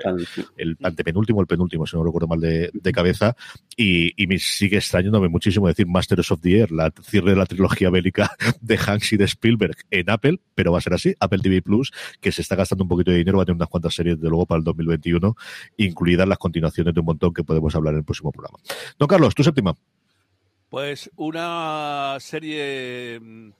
el, 0.56 0.76
antepenúltimo, 0.82 1.40
el 1.40 1.46
penúltimo, 1.46 1.86
si 1.86 1.96
no 1.96 2.04
recuerdo 2.04 2.28
mal 2.28 2.40
de, 2.40 2.70
de 2.72 2.92
cabeza, 2.92 3.36
y, 3.76 4.12
y, 4.22 4.26
me 4.26 4.38
sigue 4.38 4.76
extrañándome 4.76 5.28
muchísimo 5.28 5.68
decir 5.68 5.86
Masters 5.86 6.30
of 6.30 6.40
the 6.40 6.60
Air, 6.60 6.72
la 6.72 6.92
cierre 7.02 7.30
de 7.30 7.36
la 7.36 7.46
trilogía 7.46 7.90
bélica 7.90 8.30
de 8.60 8.76
Hanks 8.76 9.12
y 9.12 9.16
de 9.16 9.24
Spielberg 9.24 9.76
en 9.90 10.10
Apple, 10.10 10.40
pero 10.54 10.72
va 10.72 10.78
a 10.78 10.82
ser 10.82 10.94
así, 10.94 11.14
Apple 11.20 11.40
TV 11.40 11.62
Plus, 11.62 11.92
que 12.20 12.32
se 12.32 12.42
está 12.42 12.56
gastando 12.56 12.84
un 12.84 12.88
poquito 12.88 13.10
de 13.10 13.18
dinero, 13.18 13.38
va 13.38 13.42
a 13.42 13.46
tener 13.46 13.56
unas 13.56 13.68
cuantas 13.68 13.94
series 13.94 14.20
de 14.20 14.28
luego 14.28 14.46
para 14.46 14.58
el 14.58 14.64
2021, 14.64 15.34
incluidas 15.76 16.28
las 16.28 16.38
continuaciones 16.38 16.94
de 16.94 17.00
un 17.00 17.06
montón 17.06 17.32
que 17.32 17.44
podemos 17.44 17.74
hablar 17.74 17.94
en 17.94 17.98
el 17.98 18.04
próximo 18.04 18.32
programa. 18.32 18.58
Don 18.98 19.08
Carlos, 19.08 19.34
tu 19.34 19.42
séptima. 19.42 19.74
Pues 20.68 21.10
una 21.16 22.16
serie 22.20 23.18
mm, 23.20 23.50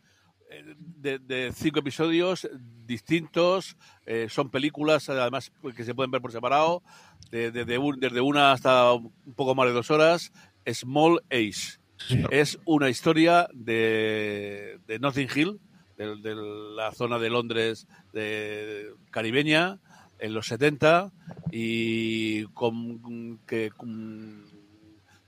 de, 0.97 1.19
de, 1.19 1.53
cinco 1.55 1.81
episodios 1.81 2.49
distintos, 2.87 3.77
eh, 4.07 4.29
son 4.31 4.51
películas 4.51 5.09
además 5.09 5.53
que 5.77 5.85
se 5.85 5.95
pueden 5.95 6.11
ver 6.11 6.23
por 6.23 6.33
separado, 6.33 6.83
de, 7.31 7.51
de, 7.51 7.65
desde 7.65 8.21
una 8.21 8.53
hasta 8.53 8.93
un 8.93 9.13
poco 9.37 9.55
más 9.55 9.67
de 9.67 9.73
dos 9.73 9.91
horas, 9.91 10.33
Small 10.67 11.23
Ace. 11.31 11.79
Sí. 11.97 12.23
Es 12.31 12.59
una 12.65 12.89
historia 12.89 13.49
de, 13.53 14.79
de 14.87 14.99
Notting 14.99 15.29
Hill, 15.35 15.61
de, 15.97 16.17
de, 16.17 16.35
la 16.35 16.93
zona 16.93 17.19
de 17.19 17.29
Londres 17.29 17.89
de, 18.13 18.93
caribeña, 19.11 19.81
en 20.19 20.35
los 20.35 20.47
70, 20.47 21.13
y 21.51 22.45
con, 22.47 23.39
que 23.47 23.71
con, 23.71 24.45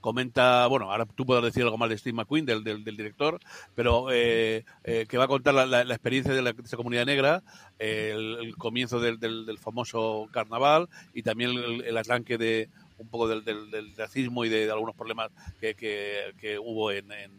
comenta, 0.00 0.66
bueno, 0.66 0.90
ahora 0.90 1.06
tú 1.06 1.26
puedes 1.26 1.44
decir 1.44 1.62
algo 1.62 1.78
más 1.78 1.90
de 1.90 1.98
Steve 1.98 2.14
McQueen, 2.14 2.46
del, 2.46 2.64
del, 2.64 2.84
director, 2.84 3.38
pero 3.74 4.10
eh, 4.10 4.64
eh, 4.84 5.06
que 5.08 5.18
va 5.18 5.24
a 5.24 5.28
contar 5.28 5.54
la, 5.54 5.66
la, 5.66 5.82
experiencia 5.82 6.32
de, 6.32 6.42
la, 6.42 6.50
esa 6.50 6.76
comunidad 6.76 7.06
negra, 7.06 7.42
el, 7.78 8.54
comienzo 8.56 9.00
del, 9.00 9.18
del, 9.18 9.58
famoso 9.58 10.28
carnaval 10.32 10.88
y 11.14 11.22
también 11.22 11.50
el, 11.50 11.82
el 11.84 12.38
de 12.38 12.68
un 12.98 13.08
poco 13.08 13.28
del, 13.28 13.44
del, 13.44 13.96
racismo 13.96 14.44
y 14.44 14.48
de, 14.48 14.70
algunos 14.70 14.94
problemas 14.94 15.30
que, 15.60 15.74
que, 15.74 16.34
que 16.38 16.58
hubo 16.58 16.92
en, 16.92 17.10
en, 17.12 17.30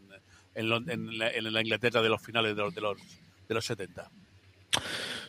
en, 0.54 0.90
en, 0.90 1.52
la, 1.52 1.60
Inglaterra 1.60 2.02
de 2.02 2.08
los 2.08 2.20
finales 2.20 2.56
de 2.56 2.62
los, 2.62 2.74
de 2.74 2.80
los, 2.80 2.98
de 3.48 3.54
los 3.54 3.64
70. 3.64 4.10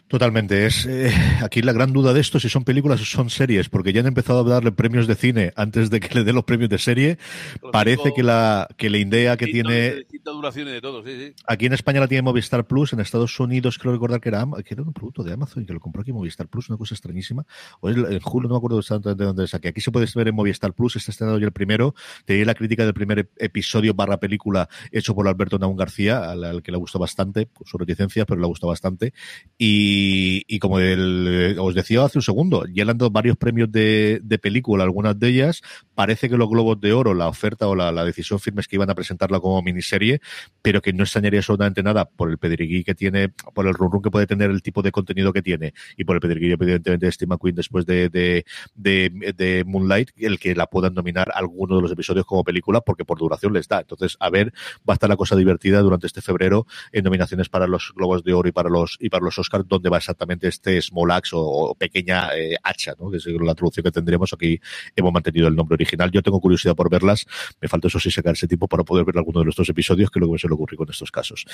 Totalmente. 0.08 0.68
Es 0.68 0.86
eh, 0.86 1.12
aquí 1.42 1.64
la 1.64 1.74
gran 1.74 1.92
duda 1.92 2.14
de 2.14 2.22
esto 2.22 2.40
si 2.40 2.48
son 2.48 2.64
películas 2.64 3.02
o 3.02 3.06
son 3.06 3.32
series, 3.32 3.70
porque 3.70 3.94
ya 3.94 4.02
han 4.02 4.08
empezado 4.08 4.42
a 4.42 4.44
darle 4.44 4.72
premios 4.72 5.08
de 5.08 5.16
cine 5.16 5.54
antes 5.56 5.90
de 5.90 6.00
que 6.00 6.14
le 6.14 6.24
den 6.24 6.36
los 6.36 6.44
premios 6.44 6.70
de 6.70 6.78
serie. 6.78 7.18
Los 7.62 7.72
Parece 7.72 8.04
cinco, 8.04 8.16
que 8.18 8.24
la 8.24 8.68
que 8.78 8.92
la 8.92 9.00
idea 9.00 9.38
que 9.38 9.48
tiene 9.48 9.74
de 9.74 10.06
duraciones 10.24 10.74
de 10.74 10.82
todo, 10.82 11.04
sí, 11.04 11.12
sí. 11.18 11.34
aquí 11.48 11.66
en 11.66 11.74
España 11.74 12.00
la 12.00 12.08
tiene 12.08 12.22
Movistar 12.22 12.68
Plus, 12.68 12.94
en 12.94 13.00
Estados 13.00 13.40
Unidos 13.40 13.80
creo 13.80 13.94
recordar 13.94 14.22
que 14.22 14.30
era, 14.30 14.46
que 14.64 14.74
era 14.74 14.84
un 14.84 14.94
producto 14.94 15.24
de 15.24 15.34
Amazon 15.34 15.64
y 15.64 15.66
que 15.66 15.74
lo 15.74 15.80
compró 15.80 16.02
aquí 16.04 16.14
Movistar 16.14 16.48
Plus, 16.48 16.70
una 16.70 16.78
cosa 16.78 16.94
extrañísima. 16.94 17.46
O 17.80 17.90
es, 17.90 17.98
en 17.98 18.20
julio 18.20 18.50
no 18.50 18.56
me 18.56 18.58
acuerdo 18.60 18.80
exactamente 18.80 19.24
de 19.24 19.28
dónde 19.28 19.46
es 19.46 19.54
aquí. 19.56 19.68
Aquí 19.68 19.82
se 19.82 19.92
puede 19.92 20.06
ver 20.14 20.28
en 20.28 20.36
Movistar 20.36 20.74
Plus, 20.74 20.96
está 20.96 21.12
estrenado 21.12 21.40
ya 21.40 21.46
el 21.46 21.54
primero. 21.54 21.96
Tenía 22.26 22.46
la 22.46 22.54
crítica 22.54 22.86
del 22.86 22.94
primer 22.94 23.32
episodio 23.38 23.96
barra 23.96 24.20
película 24.20 24.70
hecho 24.92 25.16
por 25.16 25.28
Alberto 25.28 25.58
Naún 25.58 25.76
García, 25.76 26.30
al, 26.30 26.44
al 26.44 26.62
que 26.62 26.72
le 26.72 26.78
gustó 26.78 27.00
bastante, 27.00 27.48
por 27.48 27.68
su 27.68 27.80
reticencia, 27.80 28.26
pero 28.26 28.40
le 28.40 28.48
gustó 28.48 28.68
bastante. 28.68 29.14
Y 29.58 30.03
y, 30.48 30.60
como 30.60 30.80
el, 30.80 31.56
os 31.60 31.76
decía 31.76 32.04
hace 32.04 32.18
un 32.18 32.24
segundo, 32.24 32.66
ya 32.68 32.86
le 32.86 32.92
han 32.92 32.98
dado 32.98 33.12
varios 33.12 33.38
premios 33.38 33.72
de, 33.72 34.20
de, 34.24 34.40
película, 34.40 34.84
algunas 34.84 35.18
de 35.18 35.30
ellas. 35.30 35.62
Parece 35.96 36.30
que 36.30 36.38
los 36.38 36.50
Globos 36.50 36.80
de 36.82 36.94
Oro, 36.94 37.14
la 37.14 37.28
oferta 37.28 37.68
o 37.68 37.76
la, 37.76 38.04
decisión 38.04 38.40
firme 38.40 38.62
es 38.62 38.68
que 38.68 38.76
iban 38.76 38.90
a 38.90 38.96
presentarla 38.96 39.40
como 39.40 39.62
miniserie, 39.62 40.20
pero 40.62 40.82
que 40.82 40.94
no 40.94 41.04
extrañaría 41.04 41.40
absolutamente 41.40 41.84
nada 41.84 42.06
por 42.06 42.30
el 42.30 42.38
pedigrí 42.38 42.84
que 42.84 42.96
tiene, 42.96 43.30
por 43.30 43.68
el 43.68 43.74
run, 43.74 44.02
que 44.02 44.12
puede 44.12 44.28
tener 44.28 44.50
el 44.50 44.62
tipo 44.62 44.82
de 44.82 44.92
contenido 44.92 45.32
que 45.32 45.42
tiene 45.42 45.74
y 45.98 46.04
por 46.04 46.16
el 46.16 46.22
pedigrí, 46.22 46.52
evidentemente, 46.52 47.06
de 47.06 47.12
Steve 47.12 47.30
McQueen 47.30 47.56
después 47.56 47.86
de, 47.86 48.10
de, 48.10 48.46
de, 48.76 49.64
Moonlight, 49.66 50.10
el 50.18 50.40
que 50.40 50.56
la 50.56 50.68
puedan 50.68 50.94
dominar 50.94 51.32
alguno 51.34 51.78
de 51.78 51.82
los 51.82 51.92
episodios 51.92 52.26
como 52.26 52.44
película, 52.44 52.82
porque 52.82 53.06
por 53.06 53.20
duración 53.20 53.54
les 53.54 53.68
da. 53.68 53.82
Entonces, 53.82 54.18
a 54.20 54.30
ver, 54.30 54.54
va 54.88 54.94
a 54.94 54.96
estar 54.96 55.10
la 55.10 55.18
cosa 55.18 55.36
divertida 55.36 55.80
durante 55.82 56.08
este 56.08 56.22
febrero 56.22 56.66
en 56.92 57.04
nominaciones 57.04 57.50
para 57.50 57.68
los 57.68 57.94
Globos 57.96 58.24
de 58.24 58.34
Oro 58.34 58.50
y 58.50 58.52
para 58.52 58.70
los, 58.70 58.98
y 59.00 59.10
para 59.10 59.24
los 59.24 59.38
Oscars, 59.40 59.68
donde 59.68 59.83
va 59.90 59.98
exactamente 59.98 60.48
este 60.48 60.82
small 60.82 61.12
axe 61.12 61.36
o, 61.36 61.42
o 61.42 61.76
pequeña 61.76 62.36
eh, 62.36 62.56
hacha, 62.64 62.94
¿no? 63.00 63.10
que 63.10 63.18
es 63.18 63.26
la 63.26 63.56
traducción 63.56 63.84
que 63.84 63.92
tendremos. 63.92 64.34
Aquí 64.34 64.60
hemos 64.96 65.14
mantenido 65.14 65.48
el 65.48 65.56
nombre 65.56 65.76
original. 65.76 66.12
Yo 66.12 66.22
tengo 66.22 66.40
curiosidad 66.40 66.76
por 66.76 66.90
verlas. 66.90 67.26
Me 67.62 67.68
falta 67.68 67.88
eso 67.88 68.00
sí 68.00 68.12
sacar 68.12 68.34
ese 68.34 68.48
tiempo 68.48 68.68
para 68.68 68.84
poder 68.84 69.06
ver 69.06 69.18
alguno 69.18 69.40
de 69.40 69.52
dos 69.56 69.70
episodios, 69.70 70.10
que 70.10 70.20
es 70.20 70.22
lo 70.22 70.28
que 70.28 70.34
me 70.34 70.40
suele 70.40 70.56
ocurrir 70.56 70.78
con 70.78 70.90
estos 70.90 71.12
casos. 71.12 71.46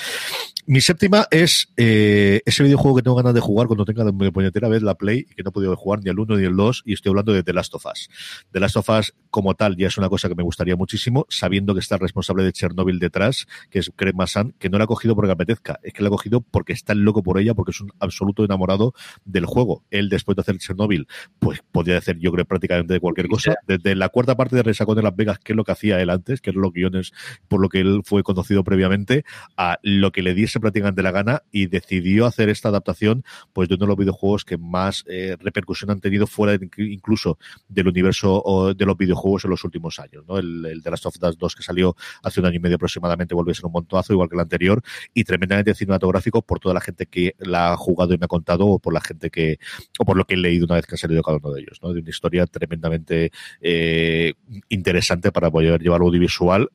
Mi 0.66 0.80
séptima 0.80 1.26
es 1.30 1.72
eh, 1.76 2.42
ese 2.44 2.62
videojuego 2.62 2.96
que 2.96 3.02
tengo 3.02 3.16
ganas 3.16 3.34
de 3.34 3.40
jugar 3.40 3.66
cuando 3.66 3.84
tenga 3.84 4.04
de 4.04 4.32
puñetera 4.32 4.68
vez 4.68 4.82
la 4.82 4.94
Play 4.94 5.26
y 5.30 5.34
que 5.34 5.42
no 5.42 5.50
he 5.50 5.52
podido 5.52 5.76
jugar 5.76 6.00
ni 6.02 6.10
el 6.10 6.18
1 6.18 6.36
ni 6.36 6.44
el 6.44 6.56
2 6.56 6.82
y 6.86 6.94
estoy 6.94 7.10
hablando 7.10 7.32
de 7.32 7.42
The 7.42 7.52
Last 7.52 7.74
of 7.74 7.86
Us. 7.86 8.08
The 8.52 8.60
Last 8.60 8.76
of 8.76 8.88
Us 8.88 9.14
como 9.30 9.54
tal 9.54 9.76
ya 9.76 9.88
es 9.88 9.96
una 9.96 10.08
cosa 10.08 10.28
que 10.28 10.34
me 10.34 10.42
gustaría 10.42 10.76
muchísimo, 10.76 11.26
sabiendo 11.28 11.74
que 11.74 11.80
está 11.80 11.94
el 11.96 12.00
responsable 12.00 12.42
de 12.44 12.52
Chernobyl 12.52 12.98
detrás, 12.98 13.46
que 13.70 13.78
es 13.78 13.92
Craig 13.94 14.14
Massan, 14.14 14.54
que 14.58 14.68
no 14.68 14.78
la 14.78 14.84
ha 14.84 14.86
cogido 14.86 15.14
porque 15.14 15.32
apetezca, 15.32 15.78
es 15.82 15.92
que 15.92 16.02
la 16.02 16.08
ha 16.08 16.10
cogido 16.10 16.40
porque 16.40 16.72
está 16.72 16.94
loco 16.94 17.22
por 17.22 17.38
ella, 17.38 17.54
porque 17.54 17.70
es 17.70 17.80
un 17.80 17.92
absoluto 18.00 18.19
enamorado 18.38 18.94
del 19.24 19.46
juego. 19.46 19.84
Él, 19.90 20.08
después 20.08 20.36
de 20.36 20.42
hacer 20.42 20.58
Chernobyl, 20.58 21.06
pues 21.38 21.60
podía 21.72 21.98
hacer, 21.98 22.18
yo 22.18 22.32
creo, 22.32 22.44
prácticamente 22.44 22.94
de 22.94 23.00
cualquier 23.00 23.28
cosa. 23.28 23.56
Desde 23.66 23.94
la 23.94 24.08
cuarta 24.08 24.36
parte 24.36 24.56
de 24.56 24.62
Resacón 24.62 24.96
de 24.96 25.02
Las 25.02 25.16
Vegas, 25.16 25.38
que 25.38 25.52
es 25.52 25.56
lo 25.56 25.64
que 25.64 25.72
hacía 25.72 26.00
él 26.00 26.10
antes, 26.10 26.40
que 26.40 26.50
es 26.50 26.56
los 26.56 26.72
guiones 26.72 27.12
por 27.48 27.60
lo 27.60 27.68
que 27.68 27.80
él 27.80 28.02
fue 28.04 28.22
conocido 28.22 28.64
previamente, 28.64 29.24
a 29.56 29.78
lo 29.82 30.12
que 30.12 30.22
le 30.22 30.34
diese 30.34 30.60
prácticamente 30.60 31.02
la 31.02 31.10
gana 31.10 31.42
y 31.50 31.66
decidió 31.66 32.26
hacer 32.26 32.48
esta 32.48 32.68
adaptación, 32.68 33.24
pues 33.52 33.68
de 33.68 33.74
uno 33.74 33.86
de 33.86 33.88
los 33.88 33.96
videojuegos 33.96 34.44
que 34.44 34.58
más 34.58 35.04
eh, 35.08 35.36
repercusión 35.40 35.90
han 35.90 36.00
tenido 36.00 36.26
fuera 36.26 36.56
de, 36.56 36.68
incluso 36.78 37.38
del 37.68 37.88
universo 37.88 38.42
o 38.44 38.74
de 38.74 38.86
los 38.86 38.96
videojuegos 38.96 39.44
en 39.44 39.50
los 39.50 39.64
últimos 39.64 39.98
años. 39.98 40.24
¿no? 40.26 40.38
El, 40.38 40.64
el 40.66 40.82
The 40.82 40.90
Last 40.90 41.06
of 41.06 41.16
Us 41.20 41.38
2 41.38 41.54
que 41.54 41.62
salió 41.62 41.96
hace 42.22 42.40
un 42.40 42.46
año 42.46 42.56
y 42.56 42.60
medio 42.60 42.76
aproximadamente 42.76 43.34
volvió 43.34 43.52
a 43.52 43.54
ser 43.54 43.66
un 43.66 43.72
montonazo, 43.72 44.12
igual 44.12 44.28
que 44.28 44.36
el 44.36 44.40
anterior, 44.40 44.82
y 45.14 45.24
tremendamente 45.24 45.74
cinematográfico 45.74 46.42
por 46.42 46.60
toda 46.60 46.74
la 46.74 46.80
gente 46.80 47.06
que 47.06 47.34
la 47.38 47.72
ha 47.72 47.76
jugado 47.76 48.09
y 48.14 48.18
me 48.18 48.24
ha 48.24 48.28
contado, 48.28 48.66
o 48.66 48.78
por 48.78 48.94
la 48.94 49.00
gente 49.00 49.30
que, 49.30 49.58
o 49.98 50.04
por 50.04 50.16
lo 50.16 50.24
que 50.24 50.34
he 50.34 50.38
leído 50.38 50.66
una 50.66 50.76
vez 50.76 50.86
que 50.86 50.94
ha 50.94 50.98
salido 50.98 51.22
cada 51.22 51.38
uno 51.38 51.52
de 51.52 51.62
ellos, 51.62 51.78
¿no? 51.82 51.92
De 51.92 52.00
una 52.00 52.10
historia 52.10 52.46
tremendamente 52.46 53.30
eh, 53.60 54.34
interesante 54.68 55.32
para 55.32 55.50
poder 55.50 55.80
llevar 55.80 56.00
audiovisual 56.00 56.68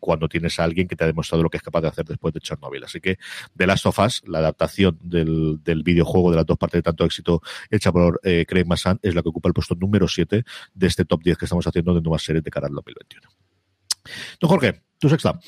cuando 0.00 0.28
tienes 0.28 0.58
a 0.58 0.64
alguien 0.64 0.88
que 0.88 0.96
te 0.96 1.04
ha 1.04 1.06
demostrado 1.06 1.42
lo 1.42 1.50
que 1.50 1.56
es 1.56 1.62
capaz 1.62 1.80
de 1.80 1.88
hacer 1.88 2.04
después 2.04 2.32
de 2.32 2.40
Chernobyl. 2.40 2.84
Así 2.84 3.00
que 3.00 3.18
The 3.56 3.66
Last 3.66 3.86
of 3.86 3.98
Us, 3.98 4.22
la 4.26 4.38
adaptación 4.38 4.98
del, 5.02 5.60
del 5.62 5.82
videojuego 5.82 6.30
de 6.30 6.36
las 6.36 6.46
dos 6.46 6.56
partes 6.56 6.78
de 6.78 6.82
tanto 6.82 7.04
éxito 7.04 7.42
hecha 7.70 7.92
por 7.92 8.20
eh, 8.24 8.44
Craig 8.46 8.64
Massan, 8.64 8.98
es 9.02 9.14
la 9.14 9.22
que 9.22 9.28
ocupa 9.28 9.48
el 9.48 9.54
puesto 9.54 9.74
número 9.74 10.08
7 10.08 10.44
de 10.74 10.86
este 10.86 11.04
top 11.04 11.22
10 11.22 11.38
que 11.38 11.44
estamos 11.44 11.66
haciendo 11.66 11.94
de 11.94 12.00
nuevas 12.00 12.22
series 12.22 12.44
de 12.44 12.50
cara 12.50 12.68
al 12.68 12.74
2021. 12.74 13.28
Don 14.40 14.48
Jorge, 14.48 14.82
tu 14.98 15.08
sexta. 15.08 15.38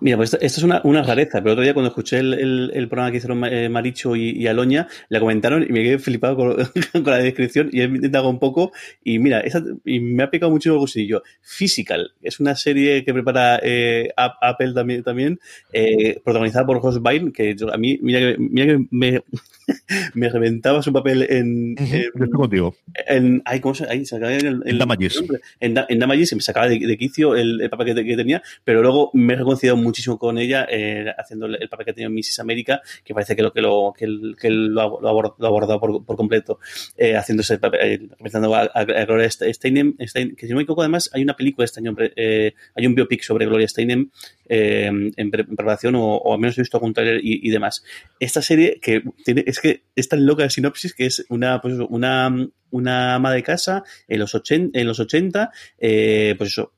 Mira, 0.00 0.16
pues 0.16 0.34
esto 0.34 0.46
es 0.46 0.62
una, 0.62 0.80
una, 0.84 1.02
rareza, 1.02 1.40
pero 1.40 1.52
otro 1.52 1.62
día 1.62 1.74
cuando 1.74 1.88
escuché 1.88 2.18
el, 2.18 2.34
el, 2.34 2.70
el 2.74 2.88
programa 2.88 3.12
que 3.12 3.18
hicieron 3.18 3.44
eh, 3.44 3.68
Maricho 3.68 4.16
y, 4.16 4.30
y, 4.30 4.46
Aloña, 4.48 4.88
la 5.08 5.20
comentaron 5.20 5.62
y 5.62 5.72
me 5.72 5.82
quedé 5.84 5.98
flipado 5.98 6.36
con, 6.36 6.56
con 6.92 7.04
la 7.04 7.18
descripción 7.18 7.68
y 7.72 7.80
he 7.80 7.84
intentado 7.84 8.28
un 8.28 8.40
poco 8.40 8.72
y 9.04 9.18
mira, 9.20 9.40
esa, 9.40 9.62
y 9.84 10.00
me 10.00 10.24
ha 10.24 10.30
picado 10.30 10.50
mucho 10.50 10.72
el 10.72 10.78
gusillo. 10.78 11.22
Physical, 11.40 12.14
es 12.20 12.40
una 12.40 12.56
serie 12.56 13.04
que 13.04 13.12
prepara 13.12 13.60
eh, 13.62 14.10
Apple 14.16 14.72
también, 14.74 15.02
también 15.04 15.38
eh, 15.72 16.20
protagonizada 16.24 16.66
por 16.66 16.80
Josh 16.80 16.98
Byrne, 17.00 17.32
que 17.32 17.54
yo, 17.54 17.72
a 17.72 17.76
mí, 17.76 17.98
mira 18.02 18.18
que, 18.18 18.36
mira 18.38 18.66
que 18.66 18.86
me, 18.90 19.22
me 20.14 20.28
reventaba 20.28 20.82
su 20.82 20.92
papel 20.92 21.26
en... 21.28 21.72
Uh 21.72 21.82
-huh, 21.82 21.94
en 21.94 22.02
yo 22.02 22.24
estoy 22.24 22.30
contigo. 22.30 22.76
En, 23.06 23.42
ay, 23.44 23.60
¿cómo 23.60 23.74
se, 23.74 23.88
ahí, 23.88 24.04
se 24.04 24.16
acaba 24.16 24.34
en, 24.34 24.46
en, 24.46 24.62
en 24.64 24.78
Damagis. 24.78 25.22
En, 25.60 25.76
en 25.88 25.98
Damagis 25.98 26.30
se 26.30 26.36
me 26.36 26.42
sacaba 26.42 26.68
de, 26.68 26.78
de 26.78 26.98
quicio 26.98 27.36
el, 27.36 27.60
el 27.60 27.70
papel 27.70 27.94
que, 27.94 28.04
que 28.04 28.16
tenía, 28.16 28.42
pero 28.64 28.82
luego 28.82 28.95
me 29.14 29.34
he 29.34 29.36
reconciliado 29.36 29.76
muchísimo 29.76 30.18
con 30.18 30.38
ella 30.38 30.66
eh, 30.70 31.06
haciendo 31.16 31.46
el 31.46 31.68
papel 31.68 31.84
que 31.84 31.90
ha 31.90 31.94
tenido 31.94 32.10
en 32.10 32.14
Mrs. 32.14 32.40
América, 32.40 32.80
que 33.04 33.14
parece 33.14 33.36
que 33.36 33.42
lo 33.42 33.52
que 33.52 33.60
lo, 33.60 33.94
que, 33.96 34.06
que 34.38 34.50
lo, 34.50 35.00
lo, 35.00 35.08
ha 35.08 35.46
abordado 35.46 35.80
por, 35.80 36.04
por 36.04 36.16
completo, 36.16 36.58
eh, 36.96 37.16
haciéndose 37.16 37.54
el 37.54 37.60
papel, 37.60 37.80
eh, 37.82 37.98
representando 38.10 38.54
a, 38.54 38.62
a, 38.62 38.84
Gloria 38.84 39.30
Steinem, 39.30 39.96
Steinem, 40.00 40.34
que 40.34 40.46
si 40.46 40.52
no 40.52 40.56
me 40.56 40.62
equivoco, 40.62 40.82
además 40.82 41.10
hay 41.12 41.22
una 41.22 41.36
película 41.36 41.64
este 41.64 41.80
año, 41.80 41.94
eh, 41.98 42.54
hay 42.74 42.86
un 42.86 42.94
biopic 42.94 43.22
sobre 43.22 43.46
Gloria 43.46 43.68
Steinem 43.68 44.10
eh, 44.48 44.86
en, 44.86 45.12
en, 45.16 45.30
preparación, 45.30 45.94
o, 45.96 46.16
o, 46.16 46.34
al 46.34 46.40
menos 46.40 46.56
he 46.58 46.62
visto 46.62 46.76
algún 46.76 46.94
trailer 46.94 47.20
y, 47.22 47.46
y, 47.46 47.50
demás. 47.50 47.84
Esta 48.20 48.42
serie 48.42 48.78
que 48.80 49.02
tiene, 49.24 49.44
es 49.46 49.60
que 49.60 49.84
es 49.94 50.08
tan 50.08 50.24
loca 50.24 50.44
de 50.44 50.50
sinopsis 50.50 50.94
que 50.94 51.06
es 51.06 51.26
una, 51.28 51.60
pues 51.60 51.74
una, 51.88 52.32
una 52.70 53.14
ama 53.14 53.32
de 53.32 53.42
casa 53.42 53.82
en 54.06 54.20
los 54.20 54.34
80, 54.34 54.78
en 54.78 54.86
los 54.86 55.00
80 55.00 55.50
eh, 55.78 56.34
pues 56.38 56.50
eso, 56.50 56.72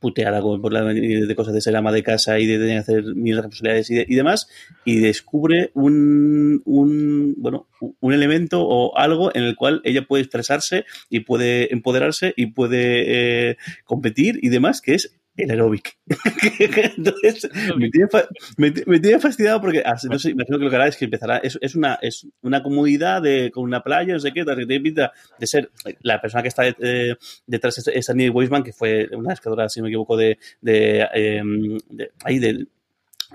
puteada 0.00 0.40
por 0.40 0.72
la 0.72 0.82
de 0.84 1.34
cosas 1.34 1.54
de 1.54 1.60
ser 1.60 1.76
ama 1.76 1.92
de 1.92 2.02
casa 2.02 2.38
y 2.38 2.46
de, 2.46 2.58
de 2.58 2.76
hacer 2.76 3.04
mil 3.14 3.36
responsabilidades 3.36 3.90
y, 3.90 3.94
de, 3.94 4.06
y, 4.08 4.14
demás, 4.14 4.48
y 4.84 5.00
descubre 5.00 5.70
un, 5.74 6.62
un, 6.64 7.34
bueno, 7.38 7.66
un 8.00 8.12
elemento 8.12 8.62
o 8.62 8.96
algo 8.96 9.34
en 9.34 9.44
el 9.44 9.56
cual 9.56 9.80
ella 9.84 10.06
puede 10.06 10.22
expresarse 10.22 10.84
y 11.10 11.20
puede 11.20 11.72
empoderarse 11.72 12.34
y 12.36 12.46
puede 12.46 13.50
eh, 13.50 13.56
competir 13.84 14.38
y 14.42 14.48
demás, 14.48 14.80
que 14.80 14.94
es 14.94 15.16
el 15.36 15.50
aeróbic. 15.50 15.98
Entonces, 16.96 17.48
me 17.76 17.90
tiene, 17.90 18.08
me, 18.56 18.72
me 18.86 19.00
tiene, 19.00 19.18
fastidiado 19.18 19.60
porque, 19.60 19.82
no 20.10 20.18
sé, 20.18 20.30
imagino 20.30 20.58
que 20.58 20.64
lo 20.64 20.70
que 20.70 20.76
hará 20.76 20.88
es 20.88 20.96
que 20.96 21.04
empezará, 21.04 21.38
es, 21.38 21.58
es, 21.60 21.74
una, 21.74 21.98
es 22.00 22.26
una 22.42 22.62
comunidad 22.62 23.22
de, 23.22 23.50
con 23.50 23.64
una 23.64 23.82
playa, 23.82 24.14
no 24.14 24.20
sé 24.20 24.32
qué, 24.32 24.44
que 24.44 24.66
tiene 24.66 24.80
pinta 24.80 25.12
de 25.38 25.46
ser 25.46 25.70
la 26.00 26.20
persona 26.20 26.42
que 26.42 26.48
está 26.48 26.66
eh, 26.66 27.14
detrás 27.46 27.86
es 27.88 28.10
Annie 28.10 28.30
Weisman, 28.30 28.62
que 28.62 28.72
fue 28.72 29.08
una 29.12 29.32
escadora, 29.32 29.68
si 29.68 29.80
no 29.80 29.84
me 29.84 29.90
equivoco, 29.90 30.16
de, 30.16 30.38
de, 30.60 31.06
eh, 31.14 31.42
de 31.90 32.10
ahí, 32.24 32.38
del 32.38 32.68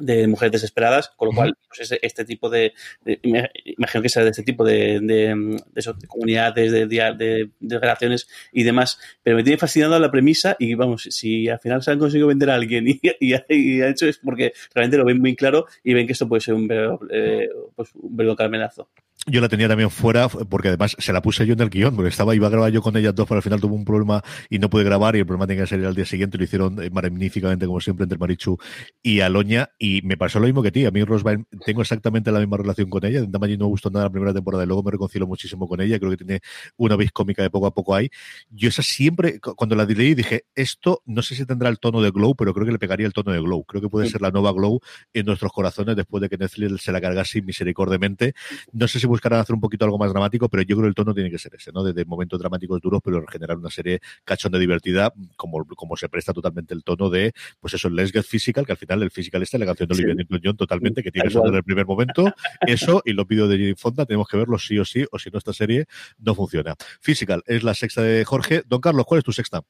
de 0.01 0.27
mujeres 0.27 0.51
desesperadas, 0.53 1.09
con 1.15 1.29
lo 1.29 1.35
cual 1.35 1.57
pues 1.67 1.97
este 2.01 2.25
tipo 2.25 2.49
de, 2.49 2.73
de, 3.03 3.19
imagino 3.63 4.01
que 4.01 4.09
sea 4.09 4.23
de 4.23 4.29
este 4.31 4.43
tipo 4.43 4.63
de, 4.65 4.99
de, 5.01 5.59
de 5.73 6.07
comunidades, 6.07 6.71
de, 6.71 7.49
relaciones 7.59 8.27
y 8.51 8.63
demás, 8.63 8.99
pero 9.23 9.37
me 9.37 9.43
tiene 9.43 9.57
fascinado 9.57 9.99
la 9.99 10.11
premisa 10.11 10.55
y 10.59 10.73
vamos, 10.75 11.03
si 11.09 11.47
al 11.47 11.59
final 11.59 11.81
se 11.81 11.91
han 11.91 11.99
conseguido 11.99 12.27
vender 12.27 12.49
a 12.49 12.55
alguien 12.55 12.87
y, 12.87 12.99
y, 13.19 13.33
y 13.49 13.81
ha 13.81 13.89
hecho 13.89 14.07
es 14.07 14.17
porque 14.17 14.53
realmente 14.73 14.97
lo 14.97 15.05
ven 15.05 15.19
muy 15.19 15.35
claro 15.35 15.65
y 15.83 15.93
ven 15.93 16.05
que 16.05 16.13
esto 16.13 16.27
puede 16.27 16.41
ser 16.41 16.53
un 16.53 16.67
verdadero, 16.67 16.99
eh, 17.09 17.49
pues, 17.75 17.89
un 17.95 18.15
verdadero 18.15 18.35
carmenazo. 18.35 18.89
Yo 19.27 19.39
la 19.39 19.49
tenía 19.49 19.67
también 19.67 19.91
fuera, 19.91 20.27
porque 20.29 20.69
además 20.69 20.95
se 20.97 21.13
la 21.13 21.21
puse 21.21 21.45
yo 21.45 21.53
en 21.53 21.59
el 21.59 21.69
guion, 21.69 21.95
porque 21.95 22.09
estaba, 22.09 22.33
iba 22.33 22.47
a 22.47 22.49
grabar 22.49 22.71
yo 22.71 22.81
con 22.81 22.97
ellas 22.97 23.13
dos, 23.13 23.27
pero 23.27 23.37
al 23.37 23.43
final 23.43 23.61
tuvo 23.61 23.75
un 23.75 23.85
problema 23.85 24.23
y 24.49 24.57
no 24.57 24.67
pude 24.67 24.83
grabar, 24.83 25.15
y 25.15 25.19
el 25.19 25.27
problema 25.27 25.45
tenía 25.45 25.61
que 25.61 25.67
salir 25.67 25.85
al 25.85 25.93
día 25.93 26.05
siguiente, 26.05 26.39
lo 26.39 26.43
hicieron 26.43 26.79
magníficamente, 26.91 27.67
como 27.67 27.79
siempre, 27.81 28.05
entre 28.05 28.17
Marichu 28.17 28.57
y 29.03 29.19
Aloña, 29.19 29.69
y 29.77 30.01
me 30.01 30.17
pasó 30.17 30.39
lo 30.39 30.47
mismo 30.47 30.63
que 30.63 30.71
ti. 30.71 30.85
A 30.85 30.91
mí, 30.91 31.03
Rosbine, 31.03 31.45
tengo 31.63 31.81
exactamente 31.83 32.31
la 32.31 32.39
misma 32.39 32.57
relación 32.57 32.89
con 32.89 33.05
ella. 33.05 33.23
Damagin 33.27 33.59
no 33.59 33.65
me 33.65 33.69
gustó 33.69 33.91
nada 33.91 34.05
la 34.05 34.11
primera 34.11 34.33
temporada, 34.33 34.63
y 34.63 34.67
luego 34.67 34.81
me 34.81 34.89
reconcilio 34.89 35.27
muchísimo 35.27 35.67
con 35.67 35.81
ella, 35.81 35.99
creo 35.99 36.09
que 36.09 36.17
tiene 36.17 36.39
una 36.77 36.95
vis 36.95 37.11
cómica 37.11 37.43
de 37.43 37.51
poco 37.51 37.67
a 37.67 37.75
poco 37.75 37.93
ahí. 37.93 38.09
Yo 38.49 38.69
esa 38.69 38.81
siempre, 38.81 39.39
cuando 39.39 39.75
la 39.75 39.85
leí, 39.85 40.15
dije, 40.15 40.45
esto 40.55 41.03
no 41.05 41.21
sé 41.21 41.35
si 41.35 41.45
tendrá 41.45 41.69
el 41.69 41.77
tono 41.77 42.01
de 42.01 42.09
Glow, 42.09 42.33
pero 42.33 42.55
creo 42.55 42.65
que 42.65 42.71
le 42.71 42.79
pegaría 42.79 43.05
el 43.05 43.13
tono 43.13 43.31
de 43.31 43.39
Glow. 43.39 43.65
Creo 43.65 43.83
que 43.83 43.89
puede 43.89 44.09
ser 44.09 44.23
la 44.23 44.31
nueva 44.31 44.51
Glow 44.51 44.79
en 45.13 45.27
nuestros 45.27 45.51
corazones 45.51 45.95
después 45.95 46.21
de 46.21 46.29
que 46.29 46.37
Netflix 46.37 46.81
se 46.81 46.91
la 46.91 46.99
cargase 46.99 47.43
misericordiamente. 47.43 48.33
No 48.71 48.87
sé 48.87 48.99
si 48.99 49.10
buscarán 49.11 49.41
hacer 49.41 49.53
un 49.53 49.59
poquito 49.59 49.83
algo 49.83 49.97
más 49.97 50.09
dramático, 50.09 50.47
pero 50.47 50.63
yo 50.63 50.75
creo 50.77 50.83
que 50.83 50.87
el 50.89 50.95
tono 50.95 51.13
tiene 51.13 51.29
que 51.29 51.37
ser 51.37 51.53
ese, 51.55 51.71
¿no? 51.73 51.83
Desde 51.83 52.05
momentos 52.05 52.39
dramáticos 52.39 52.79
duros, 52.79 53.01
pero 53.03 53.25
generar 53.27 53.57
una 53.57 53.69
serie 53.69 53.99
cachón 54.23 54.53
de 54.53 54.59
divertida, 54.59 55.13
como, 55.35 55.65
como 55.65 55.97
se 55.97 56.07
presta 56.07 56.31
totalmente 56.33 56.73
el 56.73 56.83
tono 56.83 57.09
de, 57.09 57.33
pues 57.59 57.73
eso, 57.73 57.89
el 57.89 57.95
Let's 57.95 58.11
Get 58.13 58.23
Physical, 58.23 58.65
que 58.65 58.71
al 58.71 58.77
final 58.77 59.03
el 59.03 59.11
Physical 59.11 59.43
está 59.43 59.57
en 59.57 59.61
la 59.61 59.65
canción 59.65 59.89
de 59.89 59.95
Olivia 59.95 60.15
Newton-John 60.15 60.55
totalmente, 60.55 61.03
que 61.03 61.11
tiene 61.11 61.27
eso 61.27 61.41
desde 61.41 61.57
el 61.57 61.63
primer 61.63 61.85
momento, 61.85 62.33
eso 62.65 63.01
y 63.05 63.11
los 63.11 63.27
vídeos 63.27 63.49
de 63.49 63.57
Jane 63.57 63.75
Fonda, 63.75 64.05
tenemos 64.05 64.27
que 64.29 64.37
verlo 64.37 64.57
sí 64.57 64.79
o 64.79 64.85
sí, 64.85 65.05
o 65.11 65.19
si 65.19 65.29
no 65.29 65.37
esta 65.37 65.51
serie 65.51 65.85
no 66.17 66.33
funciona. 66.33 66.75
Physical 67.01 67.43
es 67.45 67.63
la 67.63 67.73
sexta 67.73 68.01
de 68.01 68.23
Jorge. 68.23 68.63
Don 68.65 68.79
Carlos, 68.79 69.05
¿cuál 69.05 69.19
es 69.19 69.25
tu 69.25 69.33
sexta? 69.33 69.61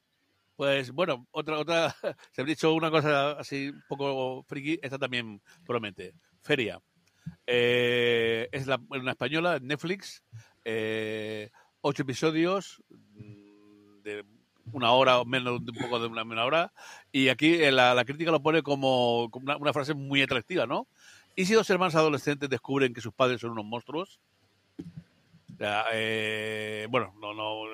Pues 0.55 0.91
bueno, 0.91 1.27
otra, 1.31 1.57
otra, 1.57 1.95
se 2.31 2.43
ha 2.43 2.45
dicho 2.45 2.73
una 2.73 2.91
cosa 2.91 3.31
así 3.31 3.69
un 3.69 3.83
poco 3.87 4.43
friki, 4.43 4.79
esta 4.83 4.99
también 4.99 5.41
promete. 5.65 6.13
Feria. 6.41 6.79
Eh, 7.53 8.47
es 8.53 8.65
la, 8.65 8.79
una 8.89 9.11
española, 9.11 9.59
Netflix, 9.61 10.23
eh, 10.63 11.49
ocho 11.81 12.03
episodios 12.03 12.81
de 14.03 14.23
una 14.71 14.93
hora 14.93 15.19
o 15.19 15.25
menos, 15.25 15.59
un 15.59 15.65
poco 15.65 15.99
de 15.99 16.07
una, 16.07 16.45
hora, 16.45 16.71
y 17.11 17.27
aquí 17.27 17.57
la, 17.69 17.93
la, 17.93 18.05
crítica 18.05 18.31
lo 18.31 18.41
pone 18.41 18.63
como, 18.63 19.25
una, 19.25 19.73
frase 19.73 19.93
muy 19.93 20.21
atractiva, 20.21 20.65
¿no? 20.65 20.87
¿Y 21.35 21.43
si 21.43 21.53
dos 21.53 21.69
hermanos 21.69 21.95
adolescentes 21.95 22.49
descubren 22.49 22.93
que 22.93 23.01
sus 23.01 23.13
padres 23.13 23.41
son 23.41 23.51
unos 23.51 23.65
monstruos? 23.65 24.21
Eh, 25.59 26.87
bueno, 26.89 27.13
no, 27.19 27.33
no, 27.33 27.65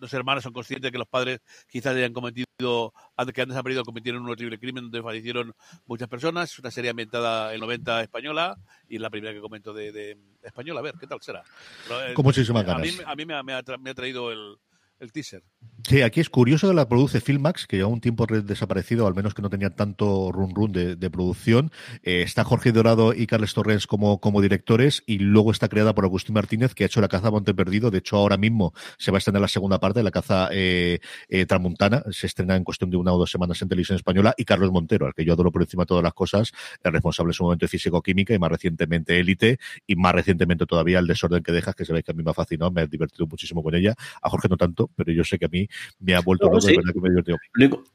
los 0.00 0.12
hermanos 0.14 0.42
son 0.42 0.52
conscientes 0.52 0.88
de 0.88 0.92
que 0.92 0.98
los 0.98 1.06
padres 1.06 1.40
quizás 1.68 1.94
hayan 1.94 2.12
cometido, 2.12 2.92
que 3.34 3.42
antes 3.42 3.56
han 3.56 3.62
perdido 3.62 3.84
cometieron 3.84 4.22
un 4.22 4.30
horrible 4.30 4.58
crimen 4.58 4.84
donde 4.84 5.02
fallecieron 5.02 5.54
muchas 5.86 6.08
personas. 6.08 6.52
Es 6.52 6.58
una 6.58 6.70
serie 6.70 6.90
ambientada 6.90 7.54
en 7.54 7.60
90 7.60 8.02
española 8.02 8.56
y 8.88 8.98
la 8.98 9.10
primera 9.10 9.32
que 9.32 9.40
comento 9.40 9.72
de, 9.72 9.92
de 9.92 10.18
española. 10.42 10.80
A 10.80 10.82
ver, 10.82 10.94
¿qué 10.98 11.06
tal 11.06 11.20
será? 11.20 11.42
Pero, 11.86 12.14
Con 12.14 12.24
muchísimas 12.24 12.64
ganas. 12.64 12.82
A 12.82 12.90
mí, 12.90 12.98
a 13.04 13.14
mí 13.14 13.26
me, 13.26 13.34
ha, 13.34 13.42
me, 13.42 13.54
ha 13.54 13.62
me, 13.78 13.90
ha, 13.90 13.94
traído 13.94 14.32
el, 14.32 14.56
el 14.98 15.12
teaser. 15.12 15.42
Sí, 15.88 16.02
aquí 16.02 16.20
es 16.20 16.28
curioso 16.28 16.68
que 16.68 16.74
la 16.74 16.88
produce 16.88 17.20
Filmax, 17.20 17.66
que 17.66 17.76
lleva 17.78 17.88
un 17.88 18.00
tiempo 18.00 18.26
desaparecido, 18.26 19.06
al 19.06 19.14
menos 19.14 19.34
que 19.34 19.42
no 19.42 19.50
tenía 19.50 19.70
tanto 19.70 20.30
run 20.30 20.54
run 20.54 20.72
de, 20.72 21.10
producción. 21.10 21.72
Eh, 22.02 22.22
está 22.22 22.44
Jorge 22.44 22.70
Dorado 22.70 23.14
y 23.14 23.26
Carles 23.26 23.54
Torres 23.54 23.86
como, 23.86 24.20
como 24.20 24.40
directores, 24.40 25.02
y 25.06 25.18
luego 25.18 25.50
está 25.50 25.68
creada 25.68 25.94
por 25.94 26.04
Agustín 26.04 26.34
Martínez, 26.34 26.74
que 26.74 26.84
ha 26.84 26.86
hecho 26.86 27.00
La 27.00 27.08
Caza 27.08 27.30
Monte 27.30 27.54
Perdido. 27.54 27.90
De 27.90 27.98
hecho, 27.98 28.16
ahora 28.16 28.36
mismo 28.36 28.72
se 28.98 29.10
va 29.10 29.16
a 29.16 29.18
estrenar 29.18 29.42
la 29.42 29.48
segunda 29.48 29.80
parte 29.80 30.00
de 30.00 30.04
La 30.04 30.10
Caza 30.10 30.48
eh, 30.52 31.00
eh, 31.28 31.46
Tramuntana. 31.46 32.04
Se 32.10 32.26
estrena 32.26 32.56
en 32.56 32.62
cuestión 32.62 32.90
de 32.90 32.96
una 32.96 33.12
o 33.12 33.18
dos 33.18 33.30
semanas 33.30 33.60
en 33.62 33.68
televisión 33.68 33.96
española. 33.96 34.34
Y 34.36 34.44
Carlos 34.44 34.70
Montero, 34.70 35.06
al 35.06 35.14
que 35.14 35.24
yo 35.24 35.32
adoro 35.32 35.50
por 35.50 35.62
encima 35.62 35.84
de 35.84 35.88
todas 35.88 36.04
las 36.04 36.14
cosas, 36.14 36.52
el 36.84 36.92
responsable 36.92 37.30
en 37.30 37.34
su 37.34 37.42
momento 37.42 37.64
de 37.64 37.68
físico-química 37.68 38.34
y 38.34 38.38
más 38.38 38.50
recientemente 38.50 39.18
Élite, 39.18 39.58
y 39.86 39.96
más 39.96 40.12
recientemente 40.12 40.66
todavía 40.66 41.00
El 41.00 41.06
Desorden 41.08 41.42
que 41.42 41.52
dejas, 41.52 41.74
que 41.74 41.84
sabéis 41.84 42.04
que 42.04 42.12
a 42.12 42.14
mí 42.14 42.22
me 42.22 42.30
ha 42.30 42.34
fascinado, 42.34 42.70
me 42.70 42.82
ha 42.82 42.86
divertido 42.86 43.26
muchísimo 43.26 43.62
con 43.62 43.74
ella. 43.74 43.94
A 44.22 44.30
Jorge 44.30 44.48
no 44.48 44.56
tanto, 44.56 44.88
pero 44.94 45.10
yo 45.10 45.24
sé 45.24 45.38
que 45.38 45.46
a 45.46 45.48
mí 45.50 45.68
me 45.98 46.14
ha 46.14 46.20
vuelto 46.20 46.46
no, 46.46 46.52
loco, 46.52 46.62
sí. 46.62 46.72
de 46.72 46.78
verdad 46.78 46.92
que 46.94 47.00
me 47.00 47.08
divirtió. 47.10 47.36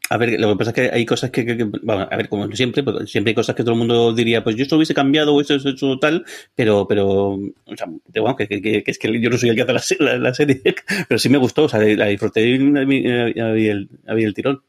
A 0.10 0.18
ver, 0.18 0.40
lo 0.40 0.50
que 0.50 0.56
pasa 0.58 0.70
es 0.72 0.76
que 0.76 0.96
hay 0.96 1.06
cosas 1.06 1.32
que, 1.32 1.46
que, 1.46 1.58
que 1.58 1.64
bueno, 1.64 2.08
a 2.10 2.18
ver, 2.18 2.30
como 2.30 2.52
siempre, 2.52 2.84
pues, 2.84 3.10
siempre 3.10 3.32
hay 3.32 3.36
cosas 3.36 3.56
que 3.56 3.64
todo 3.64 3.74
el 3.74 3.80
mundo 3.80 4.14
diría, 4.14 4.44
pues 4.44 4.56
yo 4.56 4.64
esto 4.64 4.76
hubiese 4.76 4.94
cambiado 4.94 5.34
o 5.34 5.42
esto, 5.42 5.56
esto, 5.56 6.00
tal, 6.00 6.26
pero, 6.54 6.88
pero, 6.88 7.30
o 7.30 7.76
sea, 7.76 7.88
bueno, 7.88 8.36
que, 8.36 8.48
que, 8.48 8.62
que, 8.62 8.92
es 8.92 9.00
que 9.00 9.20
yo 9.20 9.30
no 9.30 9.38
soy 9.38 9.50
el 9.50 9.56
que 9.56 9.64
hace 9.64 9.98
la, 10.00 10.14
la, 10.14 10.20
la 10.20 10.34
serie, 10.34 10.62
pero 11.08 11.18
sí 11.18 11.30
me 11.30 11.38
gustó, 11.38 11.64
o 11.64 11.70
sea, 11.70 11.80
la 11.80 12.08
disfruté 12.08 12.48
y 12.48 12.56
había 12.78 13.72
el, 13.72 13.90
había 14.08 14.28
el 14.28 14.34
tirón. 14.34 14.62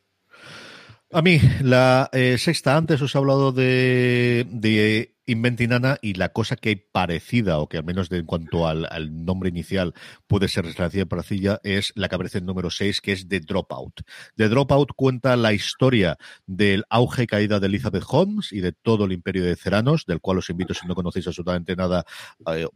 A 1.13 1.23
mí, 1.23 1.41
la 1.63 2.11
eh, 2.13 2.37
sexta, 2.37 2.77
antes 2.77 3.01
os 3.01 3.15
he 3.15 3.19
hablado 3.19 3.53
de, 3.53 4.47
de 4.51 5.16
Inventinana 5.27 5.99
y 6.01 6.15
la 6.15 6.29
cosa 6.29 6.57
que 6.57 6.69
hay 6.69 6.77
parecida, 6.77 7.59
o 7.59 7.69
que 7.69 7.79
al 7.79 7.85
menos 7.85 8.11
en 8.13 8.27
cuanto 8.27 8.67
al, 8.69 8.87
nombre 9.25 9.49
inicial 9.49 9.93
puede 10.27 10.49
ser 10.49 10.65
relativa 10.65 11.05
parecida, 11.07 11.61
es 11.65 11.93
la 11.97 12.09
que 12.09 12.15
aparece 12.15 12.39
en 12.39 12.47
número 12.47 12.71
6, 12.71 13.01
que 13.01 13.13
es 13.13 13.29
The 13.29 13.41
Dropout. 13.41 14.03
The 14.37 14.49
Dropout 14.49 14.93
cuenta 14.95 15.37
la 15.37 15.53
historia 15.53 16.17
del 16.47 16.85
auge 16.91 17.25
y 17.25 17.27
caída 17.27 17.59
de 17.59 17.67
Elizabeth 17.67 18.05
Holmes 18.09 18.53
y 18.53 18.61
de 18.61 18.73
todo 18.73 19.05
el 19.05 19.13
imperio 19.13 19.45
de 19.45 19.57
Ceranos, 19.57 20.07
del 20.07 20.21
cual 20.21 20.39
os 20.39 20.49
invito, 20.51 20.75
si 20.75 20.87
no 20.87 20.95
conocéis 20.95 21.27
absolutamente 21.27 21.75
nada, 21.75 22.05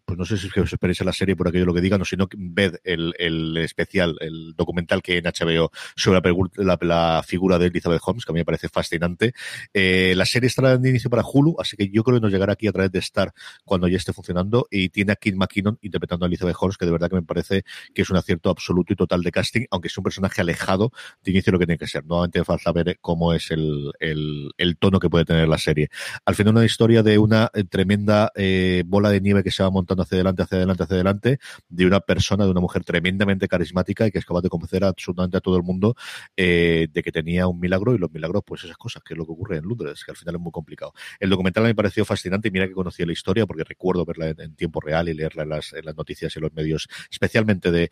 pues 0.05 0.19
no 0.19 0.25
sé 0.25 0.37
si 0.37 0.49
os 0.59 0.73
esperéis 0.73 1.01
a 1.01 1.05
la 1.05 1.13
serie 1.13 1.37
por 1.37 1.47
aquello 1.47 1.67
lo 1.67 1.75
que 1.75 1.81
digan, 1.81 2.03
o 2.03 2.05
si 2.05 2.17
no, 2.17 2.29
ved 2.37 2.77
el, 2.83 3.57
especial, 3.59 4.17
el 4.21 4.55
documental 4.57 5.03
que 5.03 5.13
hay 5.13 5.19
en 5.19 5.25
HBO 5.25 5.71
sobre 5.95 6.21
la, 6.57 7.23
figura 7.25 7.59
de 7.59 7.67
Elizabeth 7.67 8.01
Holmes, 8.05 8.25
que 8.25 8.33
a 8.33 8.35
mí 8.35 8.41
me 8.41 8.45
parece 8.45 8.69
fascinante. 8.69 9.35
Eh, 9.73 10.15
la 10.17 10.25
serie 10.25 10.49
estará 10.49 10.77
de 10.77 10.89
inicio 10.89 11.11
para 11.11 11.23
Hulu, 11.23 11.57
así 11.61 11.77
que 11.77 11.89
yo 11.91 12.03
creo 12.03 12.19
que 12.19 12.23
nos 12.23 12.33
aquí 12.49 12.69
a 12.69 12.73
través 12.73 12.91
de 12.93 13.01
Star 13.01 13.33
cuando 13.65 13.89
ya 13.89 13.99
esté 13.99 14.15
funcionando 14.15 14.67
y 14.71 14.89
tiene 14.89 15.13
a 15.13 15.17
Kid 15.17 15.35
McKinnon 15.35 15.79
interpretando 15.83 16.25
a 16.25 16.29
Elizabeth 16.29 16.57
Holmes, 16.59 16.79
que 16.79 16.87
de 16.87 16.93
verdad 16.93 17.11
que 17.11 17.17
me 17.17 17.23
parece 17.23 17.65
que 17.95 18.03
es 18.03 18.11
un 18.11 18.17
acierto 18.17 18.49
absoluto 18.49 18.93
y 18.93 18.97
total 18.97 19.23
de 19.23 19.33
casting, 19.33 19.67
aunque 19.71 19.89
es 19.89 19.99
un 19.99 20.05
personaje 20.05 20.41
alejado 20.41 20.93
de 21.23 21.33
inicio 21.33 21.51
de 21.51 21.53
lo 21.53 21.59
que 21.59 21.67
tiene 21.67 21.79
que 21.79 21.87
ser. 21.87 22.07
Nuevamente 22.07 22.43
falta 22.45 22.73
ver 22.73 22.99
cómo 23.01 23.35
es 23.35 23.51
el, 23.51 23.93
el, 23.99 24.51
el, 24.57 24.77
tono 24.77 24.99
que 25.01 25.11
puede 25.11 25.25
tener 25.25 25.49
la 25.49 25.59
serie. 25.59 25.89
Al 26.25 26.35
final 26.35 26.55
una 26.55 26.65
historia 26.65 27.03
de 27.03 27.19
una 27.19 27.51
tremenda 27.69 28.31
eh, 28.35 28.85
bola 28.87 29.11
de 29.11 29.21
nieve 29.21 29.43
que 29.43 29.51
se 29.51 29.63
va 29.63 29.71
montando 29.71 30.03
hacia 30.03 30.17
adelante, 30.17 30.43
hacia 30.43 30.59
adelante, 30.59 30.83
hacia 30.85 30.95
adelante, 30.95 31.39
de 31.69 31.87
una 31.87 32.01
persona, 32.01 32.45
de 32.45 32.51
una 32.51 32.61
mujer 32.61 32.85
tremendamente 32.85 33.49
carismática 33.49 34.07
y 34.07 34.11
que 34.11 34.19
es 34.19 34.25
capaz 34.25 34.43
de 34.43 34.49
convencer 34.49 34.85
absolutamente 34.85 35.37
a 35.37 35.41
todo 35.41 35.57
el 35.57 35.63
mundo 35.63 35.95
eh, 36.37 36.89
de 36.93 37.03
que 37.03 37.13
tenía 37.13 37.47
un 37.47 37.59
milagro 37.59 37.95
y 37.95 37.99
los 37.99 38.11
milagros, 38.11 38.43
pues 38.47 38.65
esas 38.65 38.77
cosas, 38.77 39.03
que 39.03 39.15
es 39.15 39.19
lo 39.19 39.27
que 39.27 39.33
ocurre 39.33 39.59
en 39.59 39.65
Londres, 39.65 40.05
que 40.05 40.13
al 40.13 40.17
final 40.17 40.37
es 40.37 40.41
muy 40.41 40.53
complicado. 40.53 40.93
El 41.19 41.31
documental 41.31 41.65
me 41.65 41.75
pareció 41.75 42.05
fascinante 42.05 42.30
y 42.43 42.51
mira 42.51 42.67
que 42.67 42.75
conocía 42.75 43.07
la 43.07 43.13
historia 43.13 43.47
porque 43.47 43.65
recuerdo 43.65 44.05
verla 44.05 44.29
en, 44.29 44.55
tiempo 44.55 44.81
real 44.81 45.09
y 45.09 45.15
leerla 45.15 45.43
en 45.43 45.49
las, 45.51 45.73
noticias 45.97 46.37
y 46.37 46.41
los 46.41 46.53
medios, 46.53 46.89
especialmente 47.11 47.71
de 47.71 47.91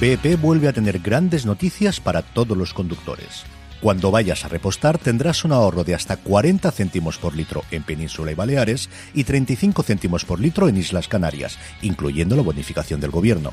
BP 0.00 0.40
vuelve 0.40 0.68
a 0.68 0.72
tener 0.72 0.98
grandes 1.00 1.44
noticias 1.44 2.00
para 2.00 2.22
todos 2.22 2.56
los 2.56 2.72
conductores. 2.72 3.44
Cuando 3.80 4.10
vayas 4.10 4.44
a 4.44 4.48
repostar 4.48 4.98
tendrás 4.98 5.44
un 5.44 5.52
ahorro 5.52 5.84
de 5.84 5.94
hasta 5.94 6.16
40 6.18 6.70
céntimos 6.70 7.18
por 7.18 7.34
litro 7.34 7.62
en 7.70 7.82
Península 7.82 8.32
y 8.32 8.34
Baleares 8.34 8.90
y 9.14 9.24
35 9.24 9.82
céntimos 9.82 10.24
por 10.24 10.40
litro 10.40 10.68
en 10.68 10.76
Islas 10.76 11.08
Canarias, 11.08 11.58
incluyendo 11.82 12.36
la 12.36 12.42
bonificación 12.42 13.00
del 13.00 13.10
gobierno. 13.10 13.52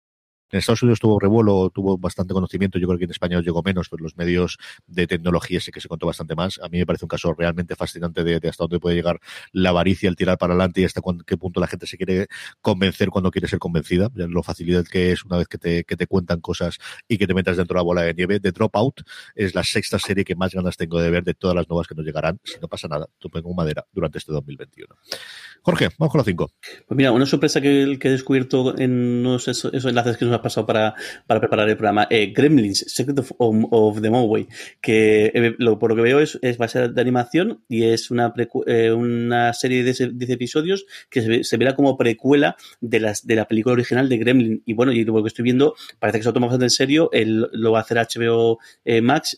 En 0.51 0.59
Estados 0.59 0.83
Unidos 0.83 0.99
tuvo 0.99 1.19
revuelo, 1.19 1.69
tuvo 1.73 1.97
bastante 1.97 2.33
conocimiento, 2.33 2.77
yo 2.77 2.87
creo 2.87 2.99
que 2.99 3.05
en 3.05 3.11
España 3.11 3.39
llegó 3.41 3.61
menos, 3.63 3.87
pero 3.89 4.03
los 4.03 4.17
medios 4.17 4.57
de 4.87 5.07
tecnología 5.07 5.59
sí 5.61 5.71
que 5.71 5.79
se 5.81 5.87
contó 5.87 6.07
bastante 6.07 6.35
más. 6.35 6.59
A 6.61 6.69
mí 6.69 6.77
me 6.79 6.85
parece 6.85 7.05
un 7.05 7.09
caso 7.09 7.33
realmente 7.33 7.75
fascinante 7.75 8.23
de, 8.23 8.35
hasta 8.49 8.63
dónde 8.65 8.79
puede 8.79 8.95
llegar 8.95 9.19
la 9.53 9.69
avaricia, 9.69 10.09
el 10.09 10.15
tirar 10.15 10.37
para 10.37 10.53
adelante 10.53 10.81
y 10.81 10.83
hasta 10.85 11.01
cuán- 11.01 11.21
qué 11.25 11.37
punto 11.37 11.59
la 11.61 11.67
gente 11.67 11.87
se 11.87 11.97
quiere 11.97 12.27
convencer 12.61 13.09
cuando 13.09 13.31
quiere 13.31 13.47
ser 13.47 13.59
convencida. 13.59 14.09
Lo 14.13 14.43
facilidad 14.43 14.85
que 14.85 15.11
es 15.11 15.23
una 15.25 15.37
vez 15.37 15.47
que 15.47 15.57
te, 15.57 15.83
que 15.83 15.95
te 15.95 16.07
cuentan 16.07 16.41
cosas 16.41 16.77
y 17.07 17.17
que 17.17 17.27
te 17.27 17.33
metas 17.33 17.57
dentro 17.57 17.75
de 17.75 17.79
la 17.79 17.83
bola 17.83 18.01
de 18.01 18.13
nieve. 18.13 18.39
The 18.39 18.51
Dropout 18.51 19.01
es 19.35 19.55
la 19.55 19.63
sexta 19.63 19.99
serie 19.99 20.23
que 20.25 20.35
más 20.35 20.53
ganas 20.53 20.75
tengo 20.77 20.99
de 20.99 21.09
ver 21.09 21.23
de 21.23 21.33
todas 21.33 21.55
las 21.55 21.69
nuevas 21.69 21.87
que 21.87 21.95
nos 21.95 22.05
llegarán, 22.05 22.39
si 22.43 22.59
no 22.59 22.67
pasa 22.67 22.87
nada, 22.87 23.07
tú 23.19 23.29
pongo 23.29 23.53
madera 23.53 23.85
durante 23.93 24.17
este 24.17 24.31
2021. 24.33 24.95
Jorge, 25.63 25.89
vamos 25.99 26.11
con 26.11 26.19
los 26.19 26.25
cinco. 26.25 26.51
Pues 26.87 26.97
mira, 26.97 27.11
una 27.11 27.27
sorpresa 27.27 27.61
que, 27.61 27.83
he 27.83 28.09
descubierto 28.09 28.75
en 28.79 28.91
unos 28.91 29.47
esos, 29.47 29.85
enlaces 29.85 30.17
que 30.17 30.25
nos 30.25 30.33
ha 30.33 30.41
pasado 30.41 30.65
para, 30.65 30.95
para 31.27 31.39
preparar 31.39 31.69
el 31.69 31.77
programa. 31.77 32.07
Eh, 32.09 32.33
Gremlins, 32.35 32.79
Secret 32.87 33.23
of, 33.37 34.01
the 34.01 34.09
Moway, 34.09 34.47
que 34.81 35.31
eh, 35.33 35.55
por 35.79 35.91
lo 35.91 35.95
que 35.95 36.01
veo 36.01 36.19
es, 36.19 36.39
es 36.41 36.59
va 36.59 36.65
a 36.65 36.67
ser 36.67 36.93
de 36.93 37.01
animación 37.01 37.63
y 37.69 37.83
es 37.83 38.09
una, 38.09 38.33
eh, 38.65 38.91
una 38.91 39.53
serie 39.53 39.83
de 39.83 39.93
10 39.93 40.29
episodios 40.31 40.87
que 41.09 41.21
se, 41.21 41.43
se 41.43 41.57
verá 41.57 41.75
como 41.75 41.95
precuela 41.95 42.55
de, 42.79 42.99
las, 42.99 43.27
de 43.27 43.35
la 43.35 43.47
película 43.47 43.73
original 43.73 44.09
de 44.09 44.17
Gremlin. 44.17 44.63
Y 44.65 44.73
bueno, 44.73 44.91
y 44.91 45.03
lo 45.05 45.21
que 45.21 45.27
estoy 45.27 45.43
viendo 45.43 45.75
parece 45.99 46.17
que 46.17 46.23
se 46.23 46.29
lo 46.29 46.33
toma 46.33 46.47
bastante 46.47 46.65
en 46.65 46.71
serio. 46.71 47.09
El, 47.13 47.49
lo 47.51 47.71
va 47.71 47.79
a 47.79 47.81
hacer 47.83 47.97
HBO 47.97 48.57
eh, 48.83 49.01
Max 49.01 49.37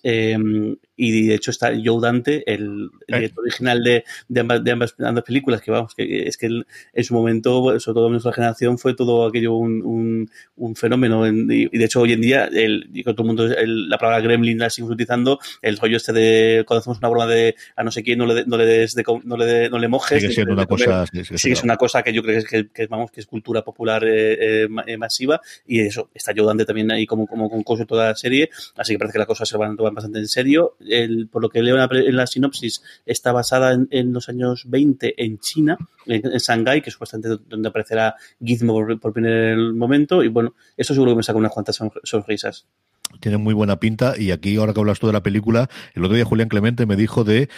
y 0.96 1.28
de 1.28 1.36
hecho 1.36 1.52
está 1.52 1.72
Joe 1.84 2.00
Dante, 2.02 2.44
el, 2.52 2.90
el 3.08 3.16
Eh. 3.16 3.18
director 3.20 3.44
original 3.44 3.84
de, 3.84 4.04
de, 4.28 4.40
ambas, 4.40 4.64
de 4.64 4.72
ambas, 4.72 4.96
ambas 5.00 5.24
películas, 5.24 5.62
que 5.62 5.72
vamos, 5.72 5.96
que 5.96 6.28
es 6.28 6.38
que 6.38 6.46
él, 6.48 6.66
en 6.94 7.04
su 7.04 7.14
momento, 7.14 7.80
sobre 7.80 7.96
todo 7.96 8.06
en 8.08 8.12
nuestra 8.14 8.34
generación, 8.34 8.78
fue 8.78 8.94
todo 8.96 9.26
aquello 9.28 9.54
un, 9.56 9.82
un, 9.84 10.30
un 10.58 10.76
fenómeno. 10.76 11.26
En- 11.26 11.50
y, 11.52 11.64
y 11.72 11.78
de 11.78 11.86
hecho, 11.86 12.02
hoy 12.02 12.14
en 12.14 12.22
día, 12.22 12.46
el, 12.46 12.90
y 12.94 13.04
todo 13.04 13.16
el 13.20 13.26
mundo, 13.26 13.46
el- 13.46 13.90
la 13.90 13.98
palabra 13.98 14.22
gremlin 14.22 14.58
la 14.60 14.70
seguimos 14.70 14.94
utilizando, 14.94 15.40
el 15.62 15.78
rollo 15.78 15.98
este 15.98 16.14
de 16.14 16.64
cuando 16.68 16.80
hacemos 16.82 17.00
una 17.00 17.10
broma 17.10 17.28
de 17.28 17.56
a 17.76 17.84
no 17.84 17.92
sé 17.92 18.04
quién, 18.04 18.20
no 18.20 18.26
le, 18.26 18.46
no 18.46 18.58
le 18.58 18.66
des 18.66 18.94
de 18.96 19.04
no 19.24 19.38
le, 19.38 19.46
de- 19.46 19.70
no 19.70 19.80
le 19.80 19.88
mojes. 19.88 20.22
Sigue 20.22 20.34
siendo 20.34 20.54
una 20.54 20.66
cosa... 20.66 21.06
Sí, 21.36 21.52
es 21.52 21.64
una 21.64 21.78
cosa 21.78 22.04
que 22.04 22.14
yo 22.14 22.22
creo 22.22 22.34
que 22.36 22.40
es, 22.40 22.48
que, 22.48 22.68
que, 22.70 22.88
vamos, 22.88 23.12
que 23.12 23.20
es 23.20 23.26
cultura 23.28 23.64
popular 23.64 24.04
eh, 24.06 24.64
eh, 24.64 24.68
eh, 24.88 24.98
masiva 24.98 25.42
y 25.68 25.80
eso, 25.82 26.10
está 26.14 26.32
ayudando 26.32 26.66
también 26.66 26.92
ahí 26.92 27.06
como, 27.06 27.26
como 27.28 27.50
con 27.50 27.64
cosas 27.64 27.88
toda 27.88 28.10
la 28.10 28.16
serie, 28.16 28.50
así 28.76 28.94
que 28.94 29.00
parece 29.00 29.14
que 29.14 29.20
las 29.20 29.28
cosas 29.28 29.48
se 29.50 29.58
van 29.58 29.74
a 29.74 29.76
tomar 29.76 29.94
bastante 29.94 30.20
en 30.20 30.28
serio. 30.28 30.76
El, 30.88 31.28
por 31.28 31.42
lo 31.42 31.50
que 31.50 31.62
leo 31.62 31.76
en 31.92 32.16
la, 32.16 32.28
sinopsis, 32.28 32.84
está 33.06 33.32
basada 33.32 33.74
en, 33.74 33.88
en 33.92 34.14
los 34.14 34.30
años 34.30 34.64
20 34.68 35.24
en 35.24 35.40
China, 35.40 35.78
en, 36.06 36.26
en 36.26 36.38
Shanghái, 36.40 36.82
que 36.82 36.90
es 36.90 36.94
supuestamente 36.94 37.38
donde 37.48 37.70
aparecerá 37.70 38.16
Gizmo 38.44 38.74
por, 38.74 39.00
por 39.00 39.14
primer 39.14 39.58
momento, 39.74 40.24
y 40.24 40.28
bueno, 40.28 40.56
eso 40.78 40.94
seguro 40.94 41.12
que 41.12 41.18
me 41.18 41.24
saca 41.24 41.40
unas 41.40 41.52
cuantas 41.52 41.76
son- 41.76 41.92
sonrisas. 42.04 42.66
Tiene 43.20 43.38
muy 43.38 43.54
buena 43.54 43.80
pinta 43.80 44.14
y 44.18 44.32
aquí 44.32 44.56
ahora 44.58 44.74
que 44.74 44.80
hablas 44.80 45.00
tú 45.00 45.08
de 45.08 45.14
la 45.14 45.24
película, 45.24 45.70
el 45.94 46.04
otro 46.04 46.16
día 46.16 46.26
Julián 46.26 46.50
Clemente 46.50 46.86
me 46.86 46.96
dijo 46.96 47.24
de 47.24 47.50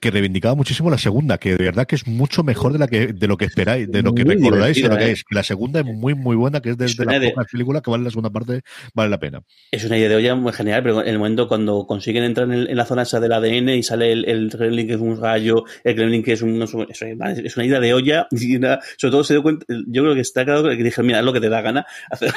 que 0.00 0.10
reivindicaba 0.10 0.54
muchísimo 0.54 0.90
la 0.90 0.98
segunda, 0.98 1.38
que 1.38 1.56
de 1.56 1.64
verdad 1.64 1.86
que 1.86 1.94
es 1.96 2.06
mucho 2.06 2.42
mejor 2.42 2.72
de 2.72 2.78
la 2.78 2.88
que 2.88 3.08
de 3.08 3.26
lo 3.28 3.36
que 3.36 3.44
esperáis, 3.44 3.90
de 3.90 4.02
lo 4.02 4.14
que 4.14 4.24
Muy 4.24 4.34
recordáis 4.36 4.76
y 4.78 4.82
de 4.82 4.88
lo 4.88 4.96
que 4.96 5.04
¿eh? 5.06 5.12
es. 5.12 5.24
La 5.30 5.42
segunda 5.42 5.80
es 5.80 5.86
muy 5.86 6.14
muy 6.14 6.36
buena, 6.36 6.60
que 6.60 6.70
es 6.70 6.78
desde 6.78 6.94
Suena 6.96 7.12
las 7.12 7.20
de- 7.20 7.30
pocas 7.30 7.46
películas 7.50 7.82
que 7.82 7.90
vale 7.90 8.04
la 8.04 8.10
segunda 8.10 8.30
parte, 8.30 8.62
vale 8.94 9.10
la 9.10 9.18
pena. 9.18 9.42
Es 9.70 9.84
una 9.84 9.96
idea 9.98 10.08
de 10.08 10.16
olla 10.16 10.34
muy 10.34 10.52
genial, 10.52 10.82
pero 10.82 11.02
en 11.02 11.08
el 11.08 11.18
momento 11.18 11.48
cuando 11.48 11.86
consiguen 11.86 12.24
entrar 12.24 12.46
en, 12.48 12.54
el- 12.54 12.70
en 12.70 12.76
la 12.76 12.84
zona 12.84 13.02
esa 13.02 13.20
del 13.20 13.32
ADN 13.32 13.70
y 13.70 13.82
sale 13.82 14.12
el, 14.12 14.24
el 14.28 14.48
gremlin 14.50 14.86
que 14.86 14.94
es 14.94 15.00
un 15.00 15.20
gallo, 15.20 15.64
el 15.84 15.94
gremlin 15.94 16.22
que 16.22 16.32
es 16.32 16.42
un... 16.42 16.58
no 16.58 16.64
es 16.64 16.74
una- 16.74 16.86
es 16.90 17.56
idea 17.56 17.80
de 17.80 17.94
olla 17.94 18.26
y 18.32 18.56
una- 18.56 18.80
sobre 18.96 19.12
todo 19.12 19.24
se 19.24 19.34
dio 19.34 19.42
cuenta, 19.42 19.64
yo 19.86 20.02
creo 20.02 20.14
que 20.14 20.20
está 20.20 20.44
claro 20.44 20.62
que 20.68 20.76
dije, 20.76 21.02
mira, 21.02 21.18
haz 21.20 21.24
lo 21.24 21.32
que 21.32 21.40
te 21.40 21.48
da 21.48 21.60
gana, 21.60 21.86
hacer, 22.10 22.32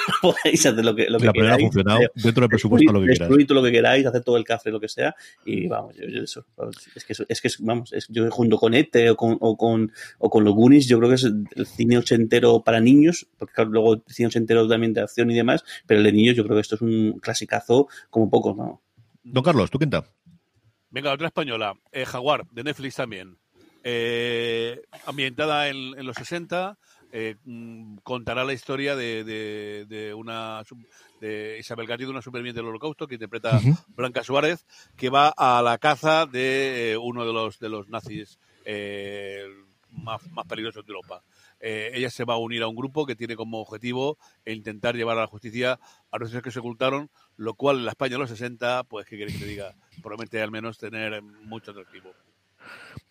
lo 0.83 0.95
que, 0.95 1.09
lo 1.09 1.19
que 1.19 1.25
la 1.25 1.31
primera 1.31 1.55
ha 1.55 1.59
funcionado 1.59 1.99
dentro 2.15 2.41
del 2.41 2.49
presupuesto 2.69 2.93
lo 2.93 3.01
que 3.01 3.07
destruid 3.07 3.47
todo 3.47 3.61
lo 3.61 3.65
que 3.65 3.71
queráis, 3.71 4.05
hacer 4.05 4.23
todo 4.23 4.37
el 4.37 4.43
café, 4.43 4.71
lo 4.71 4.79
que 4.79 4.89
sea, 4.89 5.15
y 5.45 5.67
vamos, 5.67 5.95
yo, 5.95 6.07
yo 6.07 6.23
eso, 6.23 6.45
es 6.95 7.03
que, 7.05 7.13
es, 7.27 7.41
que 7.41 7.49
vamos, 7.59 7.93
es, 7.93 8.07
yo 8.09 8.29
junto 8.31 8.57
con 8.57 8.73
ETE 8.73 9.11
o 9.11 9.15
con, 9.15 9.37
o 9.39 9.57
con, 9.57 9.91
o 10.19 10.29
con 10.29 10.43
los 10.43 10.53
Goonies, 10.53 10.87
yo 10.87 10.97
creo 10.97 11.09
que 11.09 11.15
es 11.15 11.23
el 11.23 11.65
cine 11.65 11.97
ochentero 11.97 12.61
para 12.63 12.79
niños, 12.79 13.27
porque 13.37 13.53
claro, 13.53 13.69
luego 13.69 13.93
el 13.95 14.03
cine 14.07 14.27
ochentero 14.27 14.67
también 14.67 14.93
de 14.93 15.01
acción 15.01 15.31
y 15.31 15.35
demás, 15.35 15.63
pero 15.85 15.99
el 15.99 16.05
de 16.05 16.11
niños 16.11 16.35
yo 16.35 16.43
creo 16.43 16.55
que 16.55 16.61
esto 16.61 16.75
es 16.75 16.81
un 16.81 17.19
clasicazo 17.19 17.87
como 18.09 18.29
pocos, 18.29 18.55
¿no? 18.55 18.81
Don 19.23 19.43
Carlos, 19.43 19.71
¿tú 19.71 19.79
quinta? 19.79 20.05
Venga, 20.89 21.11
otra 21.11 21.27
española, 21.27 21.73
eh, 21.91 22.05
Jaguar, 22.05 22.45
de 22.51 22.63
Netflix 22.63 22.95
también. 22.95 23.37
Eh, 23.83 24.81
ambientada 25.05 25.67
en, 25.67 25.97
en 25.97 26.05
los 26.05 26.15
60, 26.15 26.77
eh, 27.17 27.35
mm, 27.45 27.99
contará 28.03 28.43
la 28.43 28.51
historia 28.51 28.93
de, 28.97 29.23
de- 29.23 29.85
de 29.87 30.13
una 30.13 30.61
de 31.21 31.57
Isabel 31.59 31.87
Garrido, 31.87 32.11
una 32.11 32.21
superviviente 32.21 32.59
del 32.59 32.67
holocausto 32.67 33.07
que 33.07 33.15
interpreta 33.15 33.61
Blanca 33.95 34.21
Suárez, 34.21 34.65
que 34.97 35.09
va 35.09 35.29
a 35.37 35.61
la 35.61 35.77
caza 35.77 36.25
de 36.25 36.91
eh, 36.91 36.97
uno 36.97 37.25
de 37.25 37.31
los 37.31 37.57
de 37.59 37.69
los 37.69 37.87
nazis 37.87 38.37
eh, 38.65 39.45
más, 39.91 40.21
más 40.31 40.45
peligrosos 40.45 40.85
de 40.85 40.91
Europa. 40.91 41.23
Eh, 41.61 41.91
ella 41.93 42.09
se 42.09 42.25
va 42.25 42.33
a 42.33 42.37
unir 42.37 42.61
a 42.63 42.67
un 42.67 42.75
grupo 42.75 43.05
que 43.05 43.15
tiene 43.15 43.37
como 43.37 43.61
objetivo 43.61 44.17
intentar 44.45 44.95
llevar 44.97 45.17
a 45.17 45.21
la 45.21 45.27
justicia 45.27 45.79
a 46.11 46.17
los 46.17 46.31
que 46.41 46.51
se 46.51 46.59
ocultaron, 46.59 47.09
lo 47.37 47.53
cual 47.53 47.77
en 47.77 47.85
la 47.85 47.91
España 47.91 48.15
de 48.15 48.19
los 48.19 48.29
60, 48.29 48.83
pues, 48.83 49.05
¿qué 49.07 49.17
queréis 49.17 49.37
que 49.37 49.45
te 49.45 49.49
diga? 49.51 49.73
Promete 50.03 50.41
al 50.41 50.51
menos 50.51 50.77
tener 50.77 51.21
mucho 51.21 51.71
atractivo. 51.71 52.11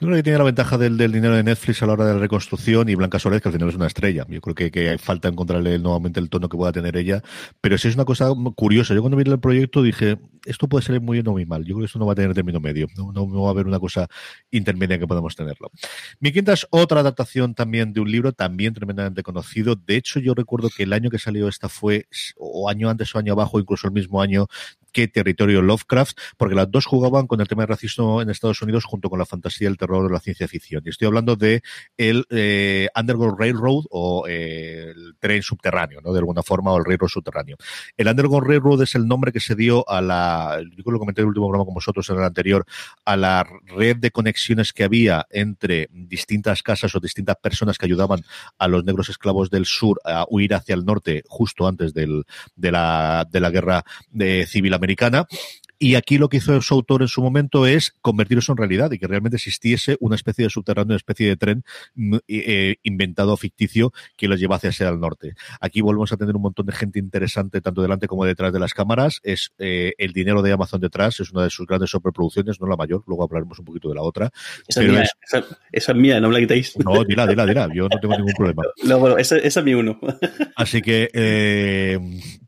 Yo 0.01 0.09
creo 0.09 0.17
que 0.17 0.23
tiene 0.25 0.39
la 0.39 0.45
ventaja 0.45 0.77
del, 0.77 0.99
dinero 0.99 1.37
de 1.37 1.45
Netflix 1.45 1.81
a 1.83 1.87
la 1.87 1.93
hora 1.93 2.07
de 2.07 2.15
la 2.15 2.19
reconstrucción 2.19 2.89
y 2.89 2.97
Blanca 2.97 3.21
Suárez, 3.21 3.41
que 3.41 3.49
al 3.49 3.53
final 3.53 3.69
es 3.69 3.77
una 3.77 3.87
estrella. 3.87 4.27
Yo 4.29 4.41
creo 4.41 4.55
que, 4.55 4.71
que 4.73 4.99
falta 4.99 5.29
encontrarle 5.29 5.79
nuevamente 5.79 6.19
el 6.19 6.29
tono 6.29 6.49
que 6.49 6.57
pueda 6.57 6.73
tener 6.73 6.97
ella. 6.97 7.23
Pero 7.61 7.79
sí 7.79 7.89
es 7.89 7.95
una 7.95 8.05
cosa 8.05 8.29
curiosa. 8.57 8.93
Yo 8.93 9.03
cuando 9.03 9.17
vi 9.17 9.23
el 9.31 9.39
proyecto 9.39 9.83
dije, 9.83 10.19
esto 10.47 10.69
puede 10.69 10.85
ser 10.85 11.01
muy 11.01 11.19
bien 11.19 11.29
o 11.29 11.31
muy 11.31 11.47
mal. 11.47 11.65
Yo 11.65 11.75
creo 11.75 11.79
que 11.81 11.87
esto 11.87 12.01
no 12.01 12.07
va 12.07 12.13
a 12.13 12.17
tener 12.17 12.35
término 12.35 12.59
medio. 12.59 12.89
No, 12.97 13.13
no 13.13 13.43
va 13.43 13.49
a 13.49 13.51
haber 13.53 13.69
una 13.69 13.79
cosa 13.79 14.09
intermedia 14.51 14.99
que 14.99 15.07
podamos 15.07 15.37
tenerlo. 15.37 15.71
Mi 16.19 16.33
quinta 16.33 16.55
es 16.55 16.67
otra 16.71 16.99
adaptación 16.99 17.55
también 17.55 17.93
de 17.93 18.01
un 18.01 18.11
libro 18.11 18.33
también 18.33 18.75
tremendamente 18.75 19.23
conocido. 19.23 19.77
De 19.77 19.97
hecho, 19.97 20.19
yo 20.19 20.35
recuerdo 20.35 20.71
que 20.77 20.83
el 20.83 20.93
año 20.93 21.09
que 21.09 21.21
salió 21.21 21.47
esta 21.47 21.69
fue 21.69 22.09
o 22.37 22.69
año 22.69 22.91
antes 22.91 23.15
o 23.15 23.19
año 23.19 23.35
abajo, 23.35 23.61
incluso 23.61 23.87
el 23.87 23.93
mismo 23.93 24.21
año 24.21 24.49
que 24.95 25.09
Territorio 25.09 25.61
Lovecraft, 25.61 26.16
porque 26.38 26.55
las 26.55 26.70
dos 26.70 26.86
jugaban 26.86 27.26
con 27.26 27.40
el 27.42 27.49
tema 27.49 27.62
del 27.64 27.68
racismo 27.68 28.22
en 28.22 28.30
Estados 28.30 28.62
Unidos 28.62 28.84
junto 28.84 29.11
con 29.11 29.18
la 29.18 29.26
fantasía, 29.26 29.68
el 29.68 29.76
terror 29.76 30.11
la 30.11 30.20
ciencia 30.20 30.49
ficción. 30.49 30.82
Y 30.86 30.90
estoy 30.90 31.07
hablando 31.07 31.36
de 31.36 31.62
el 31.99 32.24
eh, 32.30 32.88
Underground 32.97 33.38
Railroad 33.38 33.84
o 33.90 34.26
eh, 34.28 34.92
el 34.95 35.16
tren 35.18 35.42
subterráneo, 35.42 36.01
¿no? 36.01 36.12
De 36.12 36.20
alguna 36.20 36.42
forma, 36.42 36.72
o 36.72 36.78
el 36.78 36.84
railroad 36.84 37.09
subterráneo. 37.09 37.57
El 37.97 38.07
Underground 38.09 38.47
Railroad 38.47 38.82
es 38.82 38.95
el 38.95 39.07
nombre 39.07 39.32
que 39.32 39.40
se 39.40 39.57
dio 39.57 39.86
a 39.88 40.01
la, 40.01 40.62
yo 40.62 40.90
lo 40.90 40.99
comenté 40.99 41.20
en 41.20 41.24
el 41.24 41.28
último 41.28 41.49
programa 41.49 41.64
con 41.64 41.74
vosotros 41.74 42.09
en 42.09 42.16
el 42.16 42.24
anterior, 42.24 42.64
a 43.05 43.16
la 43.16 43.47
red 43.66 43.97
de 43.97 44.12
conexiones 44.12 44.72
que 44.72 44.84
había 44.84 45.26
entre 45.30 45.88
distintas 45.90 46.62
casas 46.62 46.95
o 46.95 47.01
distintas 47.01 47.36
personas 47.36 47.78
que 47.78 47.86
ayudaban 47.86 48.22
a 48.59 48.68
los 48.68 48.84
negros 48.84 49.09
esclavos 49.09 49.51
del 49.51 49.66
sur 49.66 50.01
a 50.05 50.24
huir 50.30 50.55
hacia 50.55 50.74
el 50.74 50.84
norte 50.84 51.24
justo 51.26 51.66
antes 51.66 51.92
del, 51.92 52.24
de, 52.55 52.70
la, 52.70 53.26
de 53.28 53.40
la 53.40 53.51
guerra 53.51 53.84
de 54.11 54.47
civil 54.47 54.72
americana 54.72 54.84
Y 55.78 55.97
aquí 55.97 56.18
lo 56.18 56.28
que 56.28 56.39
hizo 56.39 56.61
su 56.62 56.74
autor 56.74 57.03
en 57.03 57.09
su 57.09 57.20
momento 57.20 57.66
es 57.66 57.95
convertir 58.01 58.39
eso 58.39 58.53
en 58.53 58.59
realidad 58.59 58.91
y 58.93 58.99
que 58.99 59.07
realmente 59.07 59.37
existiese 59.37 59.97
una 60.01 60.14
especie 60.14 60.45
de 60.45 60.51
subterráneo, 60.51 60.93
una 60.93 60.97
especie 60.97 61.28
de 61.28 61.37
tren 61.37 61.64
mm, 61.95 62.16
eh, 62.28 62.76
inventado 62.85 63.37
ficticio 63.37 63.93
que 64.16 64.28
los 64.28 64.39
llevase 64.39 64.68
hacia 64.68 64.89
el 64.89 65.01
norte. 65.01 65.35
Aquí 65.61 65.80
volvemos 65.80 66.12
a 66.12 66.16
tener 66.16 66.37
un 66.37 66.43
montón 66.43 66.66
de 66.66 66.72
gente 66.72 66.99
interesante, 66.99 67.61
tanto 67.61 67.82
delante 67.82 68.07
como 68.07 68.24
detrás 68.24 68.53
de 68.53 68.61
las 68.61 68.72
cámaras. 68.72 69.20
Es 69.24 69.53
eh, 69.59 69.93
el 69.99 70.12
dinero 70.12 70.43
de 70.43 70.53
Amazon 70.53 70.80
detrás, 70.80 71.18
es 71.20 71.30
una 71.32 71.43
de 71.43 71.51
sus 71.51 71.66
grandes 71.66 71.91
sobreproducciones, 71.91 72.61
no 72.61 72.66
la 72.66 72.76
mayor, 72.76 73.03
luego 73.07 73.24
hablaremos 73.24 73.59
un 73.59 73.64
poquito 73.64 73.89
de 73.89 73.97
la 73.97 74.03
otra. 74.03 74.30
Esa, 74.68 74.82
es, 74.82 74.89
mía, 74.89 75.05
esa, 75.22 75.45
es 75.70 75.95
mía, 75.95 76.20
no 76.20 76.28
me 76.28 76.35
la 76.35 76.41
quitéis. 76.41 76.78
No, 76.78 77.05
dila, 77.05 77.26
dila, 77.26 77.45
dila, 77.45 77.68
yo 77.74 77.89
no 77.89 78.01
tengo 78.01 78.16
ningún 78.16 78.35
problema. 78.35 78.62
No, 78.85 78.99
bueno, 78.99 79.18
esa, 79.18 79.37
esa 79.39 79.61
es 79.61 79.66
mi 79.66 79.74
uno. 79.74 79.99
Así 80.57 80.82
que 80.82 81.09
eh, 81.12 81.99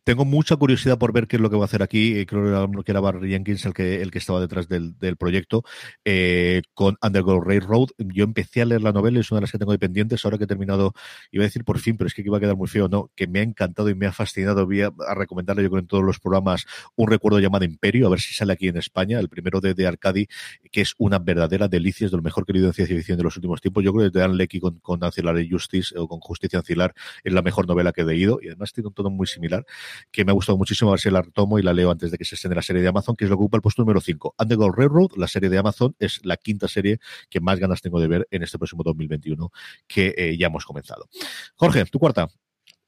tengo 0.06 0.24
mucha 0.24 0.54
curiosidad 0.54 0.98
por 0.98 1.12
ver 1.12 1.26
qué 1.26 1.34
es 1.34 1.42
lo 1.42 1.50
que 1.50 1.56
va 1.56 1.62
a 1.62 1.64
hacer 1.64 1.82
aquí. 1.82 2.24
Creo 2.26 2.70
que 2.84 2.92
era 2.92 3.00
Barry 3.00 3.28
Jenkins 3.28 3.66
el 3.66 3.74
que, 3.74 4.00
el 4.02 4.12
que 4.12 4.18
estaba 4.18 4.40
detrás 4.40 4.68
del, 4.68 4.94
proyecto 5.18 5.64
eh, 6.04 6.62
con 6.74 6.96
Underground 7.02 7.44
Railroad. 7.44 7.88
Yo 7.98 8.22
empecé 8.22 8.62
a 8.62 8.66
leer 8.66 8.82
la 8.82 8.92
novela, 8.92 9.18
es 9.18 9.32
una 9.32 9.38
de 9.38 9.42
las 9.42 9.50
que 9.50 9.58
tengo 9.58 9.72
ahí 9.72 9.78
pendientes. 9.78 10.24
Ahora 10.24 10.38
que 10.38 10.44
he 10.44 10.46
terminado, 10.46 10.94
iba 11.32 11.42
a 11.42 11.48
decir 11.48 11.64
por 11.64 11.80
fin, 11.80 11.96
pero 11.96 12.06
es 12.06 12.14
que 12.14 12.22
iba 12.22 12.36
a 12.36 12.40
quedar 12.40 12.54
muy 12.54 12.68
feo, 12.68 12.86
¿no? 12.88 13.10
Que 13.16 13.26
me 13.26 13.40
ha 13.40 13.42
encantado 13.42 13.90
y 13.90 13.96
me 13.96 14.06
ha 14.06 14.12
fascinado. 14.12 14.64
Voy 14.64 14.82
a, 14.82 14.92
recomendarle, 15.16 15.64
yo 15.64 15.70
creo, 15.70 15.80
en 15.80 15.88
todos 15.88 16.04
los 16.04 16.20
programas 16.20 16.66
un 16.94 17.08
recuerdo 17.08 17.40
llamado 17.40 17.64
Imperio, 17.64 18.06
a 18.06 18.10
ver 18.10 18.20
si 18.20 18.32
sale 18.32 18.52
aquí 18.52 18.68
en 18.68 18.76
España, 18.76 19.18
el 19.18 19.28
primero 19.28 19.60
de, 19.60 19.74
de 19.74 19.88
Arcadi, 19.88 20.28
que 20.70 20.82
es 20.82 20.94
una 20.98 21.18
verdadera 21.18 21.66
delicia, 21.66 22.04
es 22.04 22.12
de 22.12 22.16
lo 22.16 22.22
mejor 22.22 22.46
que 22.46 22.52
he 22.52 22.54
leído 22.54 22.68
en 22.68 22.74
ciencia 22.74 22.96
ficción 22.96 23.18
de 23.18 23.24
los 23.24 23.34
últimos 23.34 23.60
tiempos. 23.60 23.82
Yo 23.82 23.92
creo 23.92 24.08
que 24.08 24.16
Dan 24.16 24.36
Lecky 24.36 24.60
con, 24.60 24.78
con 24.78 25.02
Ancilar 25.02 25.36
Justice 25.50 25.98
o 25.98 26.06
con 26.06 26.20
Justicia 26.20 26.60
Ancilar 26.60 26.94
es 27.24 27.32
la 27.32 27.42
mejor 27.42 27.66
novela 27.66 27.90
que 27.90 28.02
he 28.02 28.04
leído 28.04 28.38
y 28.40 28.46
además 28.46 28.72
tiene 28.72 28.86
un 28.86 28.94
tono 28.94 29.10
muy 29.10 29.26
similar 29.26 29.66
que 30.10 30.24
me 30.24 30.32
ha 30.32 30.34
gustado 30.34 30.58
muchísimo. 30.58 30.90
A 30.90 30.94
ver 30.94 31.00
si 31.00 31.10
la 31.10 31.22
retomo 31.22 31.58
y 31.58 31.62
la 31.62 31.72
leo 31.72 31.90
antes 31.90 32.10
de 32.10 32.18
que 32.18 32.24
se 32.24 32.34
esté 32.34 32.48
en 32.48 32.54
la 32.54 32.62
serie 32.62 32.82
de 32.82 32.88
Amazon, 32.88 33.16
que 33.16 33.24
es 33.24 33.30
lo 33.30 33.36
que 33.36 33.42
ocupa 33.42 33.58
el 33.58 33.62
puesto 33.62 33.82
número 33.82 34.00
5. 34.00 34.34
Underground 34.38 34.74
Railroad, 34.76 35.10
la 35.16 35.28
serie 35.28 35.48
de 35.48 35.58
Amazon, 35.58 35.94
es 35.98 36.20
la 36.24 36.36
quinta 36.36 36.68
serie 36.68 36.98
que 37.30 37.40
más 37.40 37.58
ganas 37.58 37.80
tengo 37.82 38.00
de 38.00 38.08
ver 38.08 38.28
en 38.30 38.42
este 38.42 38.58
próximo 38.58 38.82
2021 38.82 39.50
que 39.86 40.14
eh, 40.16 40.36
ya 40.38 40.48
hemos 40.48 40.64
comenzado. 40.64 41.08
Jorge, 41.56 41.84
tu 41.86 41.98
cuarta. 41.98 42.28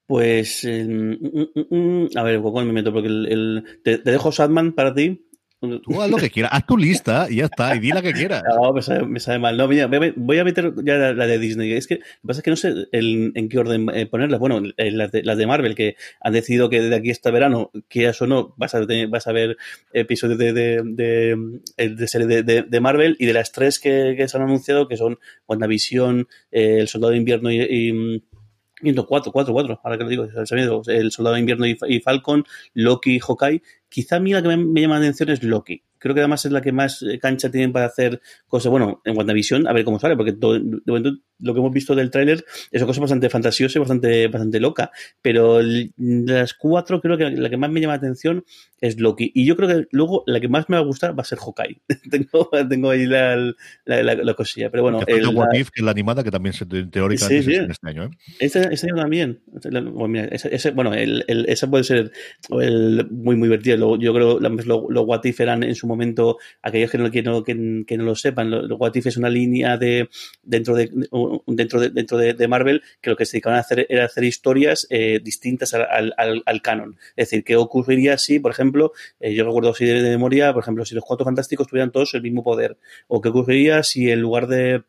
Pues, 0.06 0.64
eh, 0.64 0.86
mm, 0.88 1.16
mm, 1.22 1.76
mm, 1.76 2.09
a 2.16 2.22
ver, 2.22 2.40
¿cuál 2.40 2.64
me 2.64 2.72
meto? 2.72 2.92
Porque 2.92 3.09
el, 3.09 3.80
te, 3.84 3.98
te, 3.98 4.11
dejo 4.11 4.32
Sadman 4.32 4.72
para 4.72 4.94
ti. 4.94 5.28
Tú 5.61 6.00
haz 6.00 6.09
lo 6.09 6.18
que 6.18 6.30
quieras, 6.30 6.52
haz 6.54 6.66
tu 6.66 6.76
lista 6.76 7.26
y 7.28 7.36
ya 7.36 7.46
está, 7.46 7.74
y 7.74 7.80
di 7.80 7.90
la 7.90 8.00
que 8.00 8.12
quieras. 8.12 8.44
No, 8.46 8.72
me 8.72 9.18
sabe, 9.18 9.38
mal. 9.40 9.56
No, 9.56 9.66
mira, 9.66 9.88
voy 10.16 10.38
a 10.38 10.44
meter 10.44 10.72
ya 10.84 11.12
la, 11.12 11.26
de 11.26 11.38
Disney. 11.38 11.72
Es 11.72 11.88
que 11.88 11.98
pasa 12.24 12.38
es 12.38 12.44
que 12.44 12.50
no 12.50 12.56
sé 12.56 12.86
el, 12.92 13.32
en 13.34 13.48
qué 13.48 13.59
orden 13.59 13.88
eh, 13.92 14.06
ponerlas. 14.06 14.38
Bueno, 14.38 14.62
eh, 14.76 14.92
las 14.92 15.11
de, 15.11 15.24
las 15.24 15.36
de, 15.36 15.46
Marvel, 15.48 15.74
que 15.74 15.96
han 16.20 16.32
decidido 16.32 16.70
que 16.70 16.80
de 16.80 16.94
aquí 16.94 17.11
hasta 17.11 17.32
verano, 17.32 17.72
que 17.88 18.06
eso 18.06 18.28
no, 18.28 18.54
vas 18.56 18.76
a, 18.76 18.86
vas 19.09 19.26
a 19.26 19.32
ver 19.32 19.56
episodios 19.92 20.38
de, 20.38 20.52
de, 20.52 20.82
de, 20.84 21.88
de 21.88 22.09
serie 22.09 22.42
de, 22.44 22.80
Marvel, 22.80 23.16
y 23.18 23.26
de 23.26 23.32
las 23.32 23.50
tres 23.50 23.80
que, 23.80 24.14
que, 24.16 24.28
se 24.28 24.36
han 24.36 24.44
anunciado, 24.44 24.86
que 24.86 24.96
son 24.96 25.18
WandaVision, 25.48 26.28
eh, 26.52 26.78
El 26.80 26.88
Soldado 26.88 27.11
de 27.11 27.18
Invierno 27.18 27.50
y, 27.50 27.61
y 27.61 28.22
cuatro, 29.07 29.33
cuatro, 29.33 29.53
cuatro, 29.53 29.81
ahora 29.83 29.99
que 29.99 30.05
lo 30.05 30.11
digo, 30.11 30.24
el 30.24 31.11
Soldado 31.11 31.35
de 31.35 31.41
Invierno 31.41 31.66
y, 31.66 32.01
Falcon, 32.01 32.45
Loki 32.74 33.16
y 33.16 33.20
Hawkeye, 33.20 33.62
quizá 33.89 34.16
a 34.16 34.20
mí 34.20 34.33
la 34.33 34.43
que 34.43 34.57
me, 34.57 34.81
llama 34.81 34.95
la 34.95 35.07
atención 35.07 35.31
es 35.31 35.43
Loki. 35.43 35.83
Creo 35.99 36.14
que 36.14 36.20
además 36.20 36.45
es 36.45 36.53
la 36.53 36.61
que 36.61 36.72
más 36.72 37.03
eh, 37.03 37.18
cancha 37.18 37.51
tienen 37.51 37.72
para 37.72 37.87
hacer 37.87 38.20
cosas. 38.47 38.70
Bueno, 38.70 39.03
en 39.05 39.16
WandaVision, 39.16 39.66
a 39.66 39.72
ver 39.72 39.85
cómo 39.85 39.99
sale, 39.99 40.16
porque 40.16 40.33
de 40.33 40.81
momento 40.87 41.11
lo 41.39 41.55
que 41.55 41.61
hemos 41.61 41.72
visto 41.72 41.95
del 41.95 42.11
tráiler 42.11 42.45
es 42.70 42.82
una 42.82 42.86
cosa 42.86 43.01
bastante 43.01 43.28
fantasiosa 43.30 43.78
y 43.78 43.80
bastante, 43.80 44.28
bastante 44.28 44.61
loca. 44.61 44.91
Pero 45.22 45.59
de 45.59 45.93
las 45.97 46.55
cuatro, 46.55 47.01
creo 47.01 47.16
que 47.16 47.30
la 47.30 47.51
que 47.51 47.57
más 47.57 47.70
me 47.70 47.80
llama 47.80 47.95
la 47.95 47.99
atención 47.99 48.45
es 48.80 49.01
Loki. 49.01 49.32
Y 49.34 49.45
yo 49.45 49.57
creo 49.57 49.68
que 49.68 49.89
luego 49.91 50.22
la 50.26 50.41
que 50.41 50.49
más 50.49 50.68
me 50.68 50.76
va 50.76 50.82
a 50.82 50.84
gustar 50.84 51.18
va 51.18 51.22
a 51.22 51.24
ser 51.24 51.39
Hawkeye. 51.39 51.80
tengo, 52.11 52.51
tengo 52.68 52.91
ahí 52.91 53.07
la, 53.07 53.36
la, 53.84 54.03
la, 54.03 54.14
la, 54.14 54.34
cosilla. 54.34 54.70
Pero 54.70 54.84
bueno. 54.84 55.01
El, 55.07 55.26
What 55.28 55.55
If, 55.55 55.70
que 55.70 55.80
es 55.80 55.84
la 55.84 55.91
animada, 55.91 56.22
que 56.22 56.30
también 56.30 56.53
se 56.53 56.66
teórica 56.66 57.26
sí, 57.26 57.43
sí. 57.43 57.55
en 57.55 57.70
este 57.70 57.89
año. 57.89 58.05
¿eh? 58.05 58.11
Este, 58.39 58.72
este, 58.72 58.86
año 58.86 59.03
también. 59.03 59.41
Bueno, 59.47 60.09
mira, 60.09 60.24
ese, 60.26 60.55
ese, 60.55 60.70
bueno 60.70 60.95
el, 60.95 61.24
el, 61.26 61.47
ese 61.49 61.66
puede 61.66 61.84
ser 61.84 62.12
muy, 62.51 63.36
muy 63.36 63.49
divertido. 63.49 63.97
Yo 63.97 64.14
creo 64.14 64.39
que 64.39 64.64
los, 64.64 64.66
los 64.66 65.05
What 65.07 65.24
If 65.24 65.41
eran 65.41 65.62
en 65.62 65.74
su 65.74 65.86
momento, 65.86 66.39
aquellos 66.62 66.91
que 66.91 66.99
no, 66.99 67.11
que 67.11 67.22
no, 67.22 67.43
que, 67.43 67.84
que 67.86 67.99
no 67.99 68.05
lo 68.05 68.14
sepan, 68.14 68.51
los, 68.51 68.70
What 68.78 68.95
If 68.95 69.07
es 69.07 69.16
una 69.16 69.30
línea 69.30 69.76
de 69.76 70.09
dentro 70.43 70.74
de 70.74 70.91
dentro 71.47 71.81
de, 71.81 71.91
dentro 71.91 72.18
de, 72.18 72.49
Marvel 72.49 72.83
que 73.01 73.11
lo 73.11 73.16
que 73.16 73.26
se 73.26 73.33
dedicaban 73.33 73.59
a 73.59 73.61
hacer 73.61 73.87
era 73.89 74.05
hacer 74.05 74.24
historias 74.24 74.87
eh, 74.91 75.20
distintas 75.22 75.74
al, 75.74 76.14
al, 76.16 76.62
canon. 76.62 76.97
Es 77.16 77.31
decir, 77.31 77.45
¿qué 77.45 77.57
ocurriría 77.57 78.18
si, 78.18 78.39
por 78.41 78.51
ejemplo, 78.51 78.93
eh, 79.20 79.35
yo 79.35 79.45
recuerdo 79.45 79.70
así 79.70 79.85
de, 79.85 80.03
memoria, 80.03 80.53
por 80.53 80.62
ejemplo, 80.62 80.85
si 80.85 80.95
los 80.95 81.05
cuatro 81.05 81.24
fantásticos 81.24 81.66
tuvieran 81.66 81.93
todos 81.93 82.14
el 82.14 82.22
mismo 82.22 82.43
poder? 82.43 82.79
¿O 83.07 83.20
qué 83.20 83.29
ocurriría 83.29 83.83
si 83.83 84.11
en 84.11 84.20
lugar 84.20 84.47
de 84.47 84.83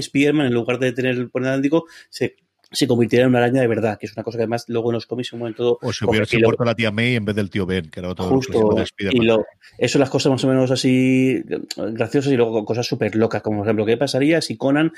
Spiderman, 0.00 0.46
en 0.46 0.54
lugar 0.54 0.78
de 0.78 0.92
tener 0.92 1.16
el 1.16 1.30
poder 1.30 1.60
se 2.08 2.36
se 2.72 2.86
convirtiera 2.86 3.24
en 3.24 3.30
una 3.30 3.38
araña 3.38 3.60
de 3.60 3.66
verdad, 3.66 3.98
que 3.98 4.06
es 4.06 4.12
una 4.14 4.22
cosa 4.22 4.38
que 4.38 4.42
además 4.42 4.64
luego 4.68 4.90
en 4.90 4.94
los 4.94 5.06
cómics 5.06 5.32
un 5.32 5.40
momento... 5.40 5.78
O 5.82 5.92
si 5.92 6.04
hubiese 6.04 6.38
muerto 6.38 6.64
la 6.64 6.74
tía 6.74 6.90
May 6.90 7.16
en 7.16 7.24
vez 7.24 7.36
del 7.36 7.50
tío 7.50 7.66
Ben, 7.66 7.90
que 7.90 8.00
era 8.00 8.10
otro 8.10 8.24
Justo, 8.24 8.74
y 8.98 9.20
lo, 9.20 9.44
eso 9.78 9.98
las 9.98 10.10
cosas 10.10 10.32
más 10.32 10.44
o 10.44 10.48
menos 10.48 10.70
así 10.70 11.42
graciosas 11.76 12.32
y 12.32 12.36
luego 12.36 12.64
cosas 12.64 12.86
súper 12.86 13.14
locas, 13.16 13.42
como 13.42 13.58
por 13.58 13.66
ejemplo, 13.66 13.86
¿qué 13.86 13.96
pasaría 13.96 14.40
si 14.40 14.56
Conan 14.56 14.92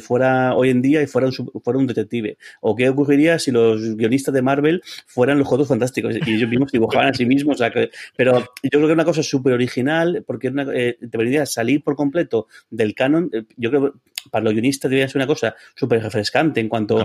fuera 0.00 0.54
hoy 0.54 0.70
en 0.70 0.82
día 0.82 1.02
y 1.02 1.06
fuera 1.06 1.28
un, 1.28 1.32
fuera 1.62 1.78
un 1.78 1.86
detective? 1.86 2.38
¿O 2.60 2.74
qué 2.76 2.88
ocurriría 2.88 3.38
si 3.38 3.50
los 3.50 3.96
guionistas 3.96 4.34
de 4.34 4.42
Marvel 4.42 4.82
fueran 5.06 5.38
los 5.38 5.48
Juegos 5.48 5.68
Fantásticos 5.68 6.14
y 6.14 6.34
ellos 6.34 6.48
mismos 6.48 6.72
dibujaban 6.72 7.08
a 7.08 7.14
sí 7.14 7.26
mismos? 7.26 7.56
O 7.56 7.58
sea, 7.58 7.70
que, 7.70 7.90
pero 8.16 8.40
yo 8.62 8.70
creo 8.70 8.82
que 8.82 8.92
es 8.92 8.94
una 8.94 9.04
cosa 9.04 9.22
súper 9.22 9.52
original 9.52 10.24
porque 10.26 10.48
una, 10.48 10.66
eh, 10.72 10.98
permitiría 11.10 11.46
salir 11.46 11.82
por 11.82 11.96
completo 11.96 12.46
del 12.70 12.94
canon. 12.94 13.30
Yo 13.56 13.70
creo 13.70 13.94
para 14.30 14.44
los 14.44 14.52
guionistas 14.52 14.90
debería 14.90 15.08
ser 15.08 15.18
una 15.18 15.26
cosa 15.26 15.54
súper 15.74 16.02
refrescante 16.02 16.60
en 16.60 16.68
cuanto 16.68 17.04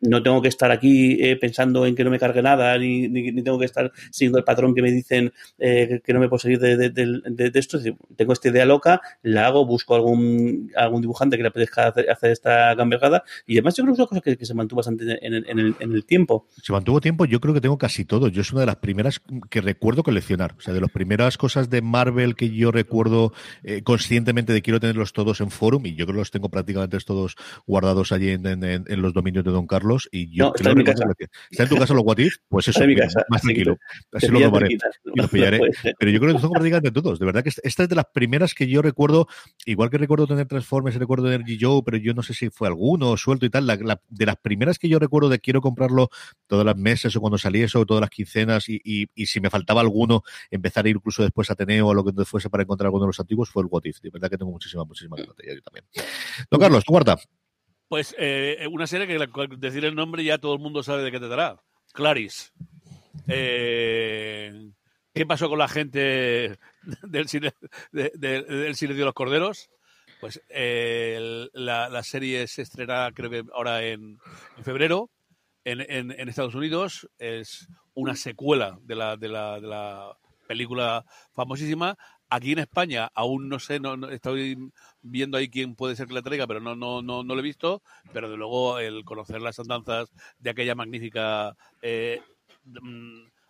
no 0.00 0.22
tengo 0.22 0.42
que 0.42 0.48
estar 0.48 0.70
aquí 0.70 1.18
eh, 1.20 1.36
pensando 1.36 1.86
en 1.86 1.94
que 1.94 2.04
no 2.04 2.10
me 2.10 2.18
cargue 2.18 2.42
nada, 2.42 2.76
ni, 2.78 3.08
ni, 3.08 3.32
ni, 3.32 3.42
tengo 3.42 3.58
que 3.58 3.64
estar 3.64 3.92
siguiendo 4.10 4.38
el 4.38 4.44
patrón 4.44 4.74
que 4.74 4.82
me 4.82 4.90
dicen 4.90 5.32
eh, 5.58 6.00
que 6.04 6.12
no 6.12 6.20
me 6.20 6.28
puedo 6.28 6.40
salir 6.40 6.58
de, 6.58 6.76
de, 6.76 6.90
de, 6.90 7.50
de, 7.50 7.58
esto. 7.58 7.78
Tengo 8.16 8.32
esta 8.32 8.48
idea 8.48 8.64
loca, 8.64 9.00
la 9.22 9.46
hago, 9.46 9.66
busco 9.66 9.94
algún, 9.94 10.70
algún 10.76 11.00
dibujante 11.00 11.36
que 11.36 11.42
le 11.42 11.48
apetezca 11.48 11.88
hacer, 11.88 12.10
hacer 12.10 12.30
esta 12.30 12.74
gambergada 12.74 13.24
y 13.46 13.54
además 13.54 13.74
yo 13.76 13.84
creo 13.84 13.94
que 13.94 13.96
es 13.96 13.98
una 14.00 14.08
cosa 14.08 14.20
que, 14.20 14.36
que 14.36 14.46
se 14.46 14.54
mantuvo 14.54 14.78
bastante 14.78 15.04
en 15.04 15.34
el, 15.34 15.48
en, 15.48 15.58
el, 15.58 15.74
en 15.78 15.92
el, 15.92 16.04
tiempo. 16.04 16.46
Se 16.62 16.72
mantuvo 16.72 17.00
tiempo, 17.00 17.24
yo 17.24 17.40
creo 17.40 17.54
que 17.54 17.60
tengo 17.60 17.78
casi 17.78 18.04
todo. 18.04 18.28
Yo 18.28 18.42
es 18.42 18.52
una 18.52 18.60
de 18.60 18.66
las 18.66 18.76
primeras 18.76 19.20
que 19.50 19.60
recuerdo 19.60 20.02
coleccionar. 20.02 20.54
O 20.58 20.60
sea, 20.60 20.74
de 20.74 20.80
las 20.80 20.90
primeras 20.90 21.38
cosas 21.38 21.70
de 21.70 21.82
Marvel 21.82 22.34
que 22.34 22.50
yo 22.50 22.70
recuerdo 22.70 23.32
eh, 23.64 23.82
conscientemente 23.82 24.52
de 24.52 24.62
quiero 24.62 24.80
tenerlos 24.80 25.12
todos 25.12 25.40
en 25.40 25.50
forum 25.50 25.86
y 25.86 25.94
yo 25.94 26.06
creo 26.06 26.16
que 26.16 26.20
los 26.20 26.30
tengo 26.30 26.48
prácticamente 26.56 26.96
todos 27.04 27.36
guardados 27.66 28.12
allí 28.12 28.30
en, 28.30 28.46
en, 28.46 28.64
en, 28.64 29.02
los 29.02 29.12
dominios 29.12 29.44
de 29.44 29.50
Don 29.50 29.66
Carlos. 29.66 30.08
Y 30.10 30.34
yo 30.34 30.46
no, 30.46 30.52
está, 30.54 30.70
en 30.70 30.78
mi 30.78 30.84
casa. 30.84 31.04
¿Está 31.50 31.64
en 31.64 31.68
tu 31.68 31.76
casa 31.76 31.92
los 31.92 32.02
What 32.04 32.18
If? 32.18 32.36
Pues 32.48 32.68
eso, 32.68 32.82
en 32.82 32.88
mi 32.88 32.96
casa. 32.96 33.24
más 33.28 33.42
tranquilo. 33.42 33.76
Así 34.12 34.28
lo 34.28 34.40
tomaré 34.40 34.72
y 34.72 34.78
los 35.14 35.30
pillaré. 35.30 35.60
Pero 35.98 36.10
yo 36.10 36.20
creo 36.20 36.34
que 36.34 36.40
tengo 36.40 36.52
prácticamente 36.52 36.90
todos. 36.90 37.18
De 37.18 37.26
verdad 37.26 37.42
que 37.42 37.50
esta 37.62 37.82
es 37.82 37.88
de 37.88 37.94
las 37.94 38.06
primeras 38.12 38.54
que 38.54 38.66
yo 38.66 38.80
recuerdo, 38.80 39.28
igual 39.66 39.90
que 39.90 39.98
recuerdo 39.98 40.26
tener 40.26 40.46
Transformers, 40.46 40.96
recuerdo 40.96 41.24
tener 41.24 41.42
G. 41.42 41.58
Joe, 41.60 41.82
pero 41.84 41.96
yo 41.96 42.14
no 42.14 42.22
sé 42.22 42.34
si 42.34 42.50
fue 42.50 42.68
alguno 42.68 43.16
suelto 43.16 43.46
y 43.46 43.50
tal. 43.50 43.66
La, 43.66 43.76
la, 43.76 44.00
de 44.08 44.26
las 44.26 44.36
primeras 44.36 44.78
que 44.78 44.88
yo 44.88 44.98
recuerdo 44.98 45.28
de 45.28 45.38
quiero 45.38 45.60
comprarlo 45.60 46.08
todas 46.46 46.64
las 46.64 46.76
meses 46.76 47.14
o 47.16 47.20
cuando 47.20 47.38
salía 47.38 47.64
eso, 47.64 47.84
todas 47.84 48.00
las 48.00 48.10
quincenas 48.10 48.68
y, 48.68 48.80
y, 48.82 49.06
y 49.14 49.26
si 49.26 49.40
me 49.40 49.50
faltaba 49.50 49.80
alguno, 49.80 50.22
empezar 50.50 50.86
a 50.86 50.88
ir 50.88 50.96
incluso 50.96 51.22
después 51.22 51.50
a 51.50 51.52
Ateneo 51.52 51.88
o 51.88 51.90
a 51.92 51.94
lo 51.94 52.04
que 52.04 52.12
fuese 52.24 52.50
para 52.50 52.62
encontrar 52.62 52.86
alguno 52.86 53.04
de 53.04 53.08
los 53.08 53.20
antiguos, 53.20 53.50
fue 53.50 53.62
el 53.62 53.68
What 53.70 53.82
If. 53.84 54.00
De 54.00 54.10
verdad 54.10 54.30
que 54.30 54.38
tengo 54.38 54.50
muchísima, 54.50 54.84
muchísima 54.84 55.16
yo 55.18 55.34
también. 55.62 55.84
Don 56.50 56.60
Carlos, 56.60 56.84
cuarta. 56.84 57.16
Pues 57.88 58.14
eh, 58.18 58.66
una 58.70 58.86
serie 58.86 59.06
que 59.06 59.14
al 59.14 59.60
decir 59.60 59.84
el 59.84 59.94
nombre 59.94 60.24
ya 60.24 60.38
todo 60.38 60.54
el 60.54 60.60
mundo 60.60 60.82
sabe 60.82 61.02
de 61.02 61.12
qué 61.12 61.20
te 61.20 61.28
dará. 61.28 61.62
Claris. 61.92 62.52
Eh, 63.28 64.70
¿Qué 65.14 65.24
pasó 65.24 65.48
con 65.48 65.58
la 65.58 65.68
gente 65.68 66.58
del, 67.02 67.28
cine, 67.28 67.52
de, 67.92 68.12
de, 68.14 68.42
del 68.42 68.76
Silencio 68.76 69.02
de 69.02 69.06
los 69.06 69.14
Corderos? 69.14 69.70
Pues 70.20 70.42
eh, 70.48 71.48
la, 71.52 71.88
la, 71.88 72.02
serie 72.02 72.46
se 72.46 72.62
estrenará 72.62 73.12
creo 73.12 73.30
que 73.30 73.44
ahora 73.52 73.82
en, 73.82 74.18
en 74.56 74.64
febrero 74.64 75.10
en, 75.64 75.80
en, 75.80 76.10
en, 76.12 76.28
Estados 76.28 76.54
Unidos. 76.54 77.08
Es 77.18 77.68
una 77.94 78.14
secuela 78.14 78.78
de 78.82 78.94
la, 78.94 79.16
de 79.16 79.28
la, 79.28 79.60
de 79.60 79.66
la 79.66 80.16
película 80.46 81.04
famosísima. 81.32 81.96
Aquí 82.28 82.52
en 82.52 82.58
España 82.58 83.10
aún 83.14 83.48
no 83.48 83.58
sé, 83.58 83.78
no, 83.78 84.08
estoy 84.08 84.70
viendo 85.02 85.38
ahí 85.38 85.48
quién 85.48 85.74
puede 85.74 85.96
ser 85.96 86.08
que 86.08 86.14
la 86.14 86.22
traiga, 86.22 86.46
pero 86.46 86.60
no, 86.60 86.74
no, 86.74 87.02
no, 87.02 87.22
no 87.22 87.34
lo 87.34 87.40
he 87.40 87.44
visto. 87.44 87.82
Pero 88.12 88.30
de 88.30 88.36
luego 88.36 88.78
el 88.78 89.04
conocer 89.04 89.40
las 89.42 89.58
andanzas 89.58 90.10
de 90.38 90.50
aquella 90.50 90.74
magnífica 90.74 91.56
eh, 91.82 92.20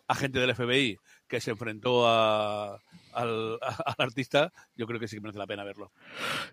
agente 0.09 0.39
del 0.39 0.55
FBI 0.55 0.99
que 1.29 1.41
se 1.41 1.51
enfrentó 1.51 2.09
al, 2.09 2.79
al, 3.13 3.59
artista, 3.99 4.53
yo 4.77 4.87
creo 4.87 5.01
que 5.01 5.09
sí 5.09 5.17
que 5.17 5.21
merece 5.21 5.39
la 5.39 5.47
pena 5.47 5.65
verlo. 5.65 5.91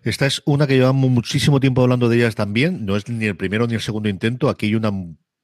Esta 0.02 0.26
es 0.26 0.42
una 0.44 0.66
que 0.66 0.74
llevamos 0.74 1.10
muchísimo 1.10 1.60
tiempo 1.60 1.82
hablando 1.82 2.08
de 2.08 2.16
ellas 2.16 2.34
también. 2.34 2.84
No 2.84 2.96
es 2.96 3.08
ni 3.08 3.26
el 3.26 3.36
primero 3.36 3.66
ni 3.66 3.74
el 3.74 3.80
segundo 3.80 4.08
intento. 4.08 4.48
Aquí 4.48 4.66
hay 4.66 4.74
una 4.74 4.92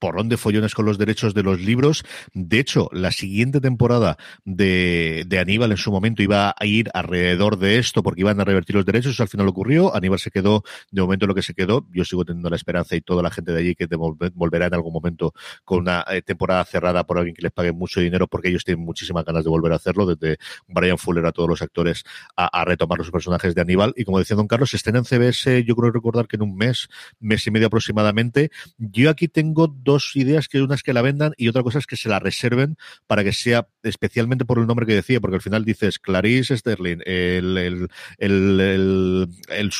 porrón 0.01 0.29
de 0.29 0.37
follones 0.37 0.75
con 0.75 0.87
los 0.87 0.99
derechos 0.99 1.35
de 1.35 1.45
los 1.45 1.61
libros. 1.61 2.05
De 2.35 2.59
hecho, 2.59 2.89
la 2.93 3.13
siguiente 3.13 3.61
temporada 3.61 4.17
de, 4.45 5.25
de 5.27 5.39
Aníbal 5.39 5.71
en 5.71 5.77
su 5.77 5.93
momento 5.93 6.23
iba 6.23 6.55
a 6.59 6.67
ir 6.67 6.91
alrededor 6.95 7.59
de 7.59 7.79
esto 7.79 8.03
porque 8.03 8.23
iban 8.23 8.41
a 8.41 8.45
revertir 8.45 8.75
los 8.75 8.85
derechos. 8.85 9.13
Eso 9.13 9.23
al 9.23 9.29
final 9.29 9.47
ocurrió. 9.47 9.95
Aníbal 9.95 10.19
se 10.19 10.31
quedó 10.31 10.65
de 10.91 11.03
momento 11.03 11.27
lo 11.27 11.35
que 11.35 11.43
se 11.43 11.55
quedó. 11.55 11.87
Yo 11.93 12.05
sigo 12.05 12.25
teniendo 12.25 12.51
la 12.51 12.57
esperanza 12.57 12.97
y 12.97 13.01
toda 13.01 13.23
la 13.23 13.31
gente 13.31 13.53
de 13.53 13.61
allí 13.61 13.75
que 13.77 13.87
volverá 14.35 14.67
en 14.67 14.75
algún 14.75 14.93
momento 14.93 15.35
con 15.65 15.81
una 15.81 16.05
eh, 16.11 16.23
temporada 16.23 16.65
cerrada 16.65 17.05
por 17.05 17.19
alguien 17.19 17.35
que 17.35 17.43
les 17.43 17.53
pague 17.53 17.73
mucho 17.73 18.01
dinero 18.01 18.27
porque 18.27 18.49
ellos 18.49 18.65
tienen 18.65 18.85
muchísimas 18.85 19.25
ganas 19.25 19.45
de 19.45 19.51
volver 19.51 19.73
a 19.73 19.77
hacerlo, 19.77 20.07
desde 20.07 20.39
Brian 20.67 20.99
Fuller 20.99 21.27
a 21.27 21.33
todos 21.33 21.49
los 21.49 21.63
actores 21.63 22.05
a, 22.37 22.65
retomar 22.65 22.99
los 22.99 23.11
personajes 23.11 23.55
de 23.55 23.61
Aníbal. 23.61 23.93
Y 23.97 24.05
como 24.05 24.19
decía 24.19 24.37
Don 24.37 24.47
Carlos, 24.47 24.73
estén 24.75 24.97
en 24.97 25.05
CBS, 25.05 25.65
yo 25.65 25.75
creo 25.75 25.91
recordar 25.91 26.27
que 26.27 26.37
en 26.37 26.43
un 26.43 26.57
mes, 26.57 26.89
mes 27.19 27.47
y 27.47 27.51
medio 27.51 27.67
aproximadamente. 27.67 28.51
Yo 28.79 29.11
aquí 29.11 29.29
tengo 29.29 29.67
dos 29.67 29.90
ideas, 30.15 30.49
que 30.49 30.63
una 30.63 30.75
es 30.75 30.83
que 30.83 30.93
la 30.93 31.03
vendan 31.03 31.33
y 31.37 31.49
otra 31.49 31.63
cosa 31.63 31.79
es 31.79 31.87
que 31.87 31.97
se 31.97 32.09
la 32.09 32.19
reserven 32.19 32.77
para 33.07 33.25
que 33.25 33.33
sea 33.33 33.69
especialmente 33.83 34.45
por 34.45 34.59
el 34.59 34.67
nombre 34.67 34.87
que 34.87 34.95
decía, 34.95 35.21
porque 35.21 35.37
al 35.37 35.43
final 35.43 35.65
dices 35.65 35.99
Clarice 35.99 36.57
Sterling, 36.57 36.99
el, 37.05 37.89
el, 38.19 39.29
el 39.49 39.71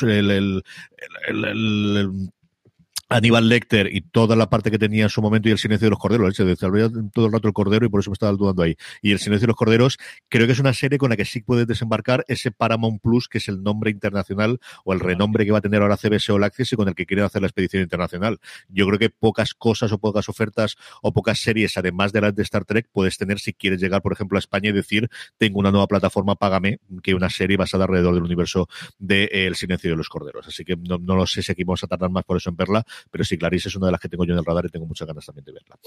Aníbal 3.11 3.49
Lecter 3.49 3.93
y 3.93 3.99
toda 3.99 4.37
la 4.37 4.49
parte 4.49 4.71
que 4.71 4.79
tenía 4.79 5.03
en 5.03 5.09
su 5.09 5.21
momento 5.21 5.49
y 5.49 5.51
el 5.51 5.57
silencio 5.57 5.87
de 5.87 5.89
los 5.89 5.99
corderos, 5.99 6.33
se 6.33 6.45
desarrolla 6.45 6.89
todo 7.13 7.25
el 7.25 7.33
rato 7.33 7.49
el 7.49 7.53
cordero 7.53 7.85
y 7.85 7.89
por 7.89 7.99
eso 7.99 8.09
me 8.09 8.13
estaba 8.13 8.31
dudando 8.31 8.63
ahí. 8.63 8.77
Y 9.01 9.11
el 9.11 9.19
silencio 9.19 9.47
de 9.47 9.47
los 9.47 9.57
corderos, 9.57 9.97
creo 10.29 10.47
que 10.47 10.53
es 10.53 10.59
una 10.59 10.73
serie 10.73 10.97
con 10.97 11.09
la 11.09 11.17
que 11.17 11.25
sí 11.25 11.41
puedes 11.41 11.67
desembarcar 11.67 12.23
ese 12.29 12.51
Paramount 12.51 13.01
Plus, 13.01 13.27
que 13.27 13.39
es 13.39 13.49
el 13.49 13.63
nombre 13.63 13.91
internacional 13.91 14.61
o 14.85 14.93
el 14.93 15.01
renombre 15.01 15.43
que 15.43 15.51
va 15.51 15.57
a 15.57 15.61
tener 15.61 15.81
ahora 15.81 15.97
CBS 15.97 16.31
o 16.31 16.41
Access 16.41 16.71
y 16.71 16.75
con 16.77 16.87
el 16.87 16.95
que 16.95 17.05
quieren 17.05 17.25
hacer 17.25 17.41
la 17.41 17.49
expedición 17.49 17.83
internacional. 17.83 18.39
Yo 18.69 18.87
creo 18.87 18.97
que 18.97 19.09
pocas 19.09 19.53
cosas 19.53 19.91
o 19.91 19.97
pocas 19.97 20.29
ofertas 20.29 20.77
o 21.01 21.11
pocas 21.11 21.37
series, 21.39 21.75
además 21.75 22.13
de 22.13 22.21
las 22.21 22.33
de 22.33 22.43
Star 22.43 22.63
Trek, 22.63 22.87
puedes 22.93 23.17
tener 23.17 23.39
si 23.39 23.51
quieres 23.51 23.81
llegar, 23.81 24.01
por 24.01 24.13
ejemplo, 24.13 24.37
a 24.37 24.39
España 24.39 24.69
y 24.69 24.73
decir, 24.73 25.09
tengo 25.37 25.59
una 25.59 25.71
nueva 25.71 25.87
plataforma, 25.87 26.35
págame, 26.35 26.79
que 27.03 27.13
una 27.13 27.29
serie 27.29 27.57
basada 27.57 27.83
alrededor 27.83 28.13
del 28.13 28.23
universo 28.23 28.69
de 28.99 29.25
eh, 29.25 29.47
El 29.47 29.55
silencio 29.55 29.89
de 29.89 29.97
los 29.97 30.07
corderos. 30.07 30.47
Así 30.47 30.63
que 30.63 30.77
no, 30.77 30.97
no 30.97 31.17
lo 31.17 31.27
sé 31.27 31.43
si 31.43 31.51
aquí 31.51 31.65
vamos 31.65 31.83
a 31.83 31.87
tardar 31.87 32.09
más 32.09 32.23
por 32.23 32.37
eso 32.37 32.49
en 32.49 32.55
verla, 32.55 32.85
pero 33.09 33.23
sí, 33.23 33.37
Clarice 33.37 33.69
es 33.69 33.75
una 33.75 33.87
de 33.87 33.91
las 33.93 34.01
que 34.01 34.09
tengo 34.09 34.25
yo 34.25 34.33
en 34.33 34.39
el 34.39 34.45
radar 34.45 34.65
y 34.65 34.69
tengo 34.69 34.85
muchas 34.85 35.07
ganas 35.07 35.25
también 35.25 35.45
de 35.45 35.53
verla. 35.53 35.77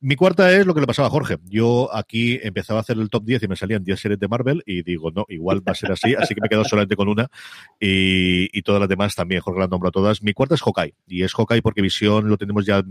Mi 0.00 0.16
cuarta 0.16 0.52
es 0.52 0.66
lo 0.66 0.74
que 0.74 0.80
le 0.80 0.86
pasaba 0.86 1.08
a 1.08 1.10
Jorge. 1.10 1.38
Yo 1.44 1.94
aquí 1.94 2.38
empezaba 2.42 2.80
a 2.80 2.82
hacer 2.82 2.98
el 2.98 3.08
top 3.10 3.24
10 3.24 3.42
y 3.44 3.48
me 3.48 3.56
salían 3.56 3.84
10 3.84 4.00
series 4.00 4.20
de 4.20 4.28
Marvel 4.28 4.62
y 4.66 4.82
digo, 4.82 5.10
no, 5.10 5.24
igual 5.28 5.66
va 5.66 5.72
a 5.72 5.74
ser 5.74 5.92
así, 5.92 6.14
así 6.14 6.34
que 6.34 6.40
me 6.40 6.48
quedo 6.48 6.64
solamente 6.64 6.96
con 6.96 7.08
una 7.08 7.30
y, 7.78 8.62
todas 8.62 8.80
las 8.80 8.88
demás 8.88 9.14
también, 9.14 9.40
Jorge 9.40 9.60
las 9.60 9.70
nombro 9.70 9.90
todas. 9.90 10.22
Mi 10.22 10.34
cuarta 10.34 10.54
es 10.54 10.62
Hawkeye 10.62 10.94
y 11.06 11.22
es 11.22 11.32
Hawkeye 11.34 11.62
porque 11.62 11.80
Visión 11.80 12.28
lo 12.28 12.36
tenemos 12.36 12.66
ya 12.66 12.84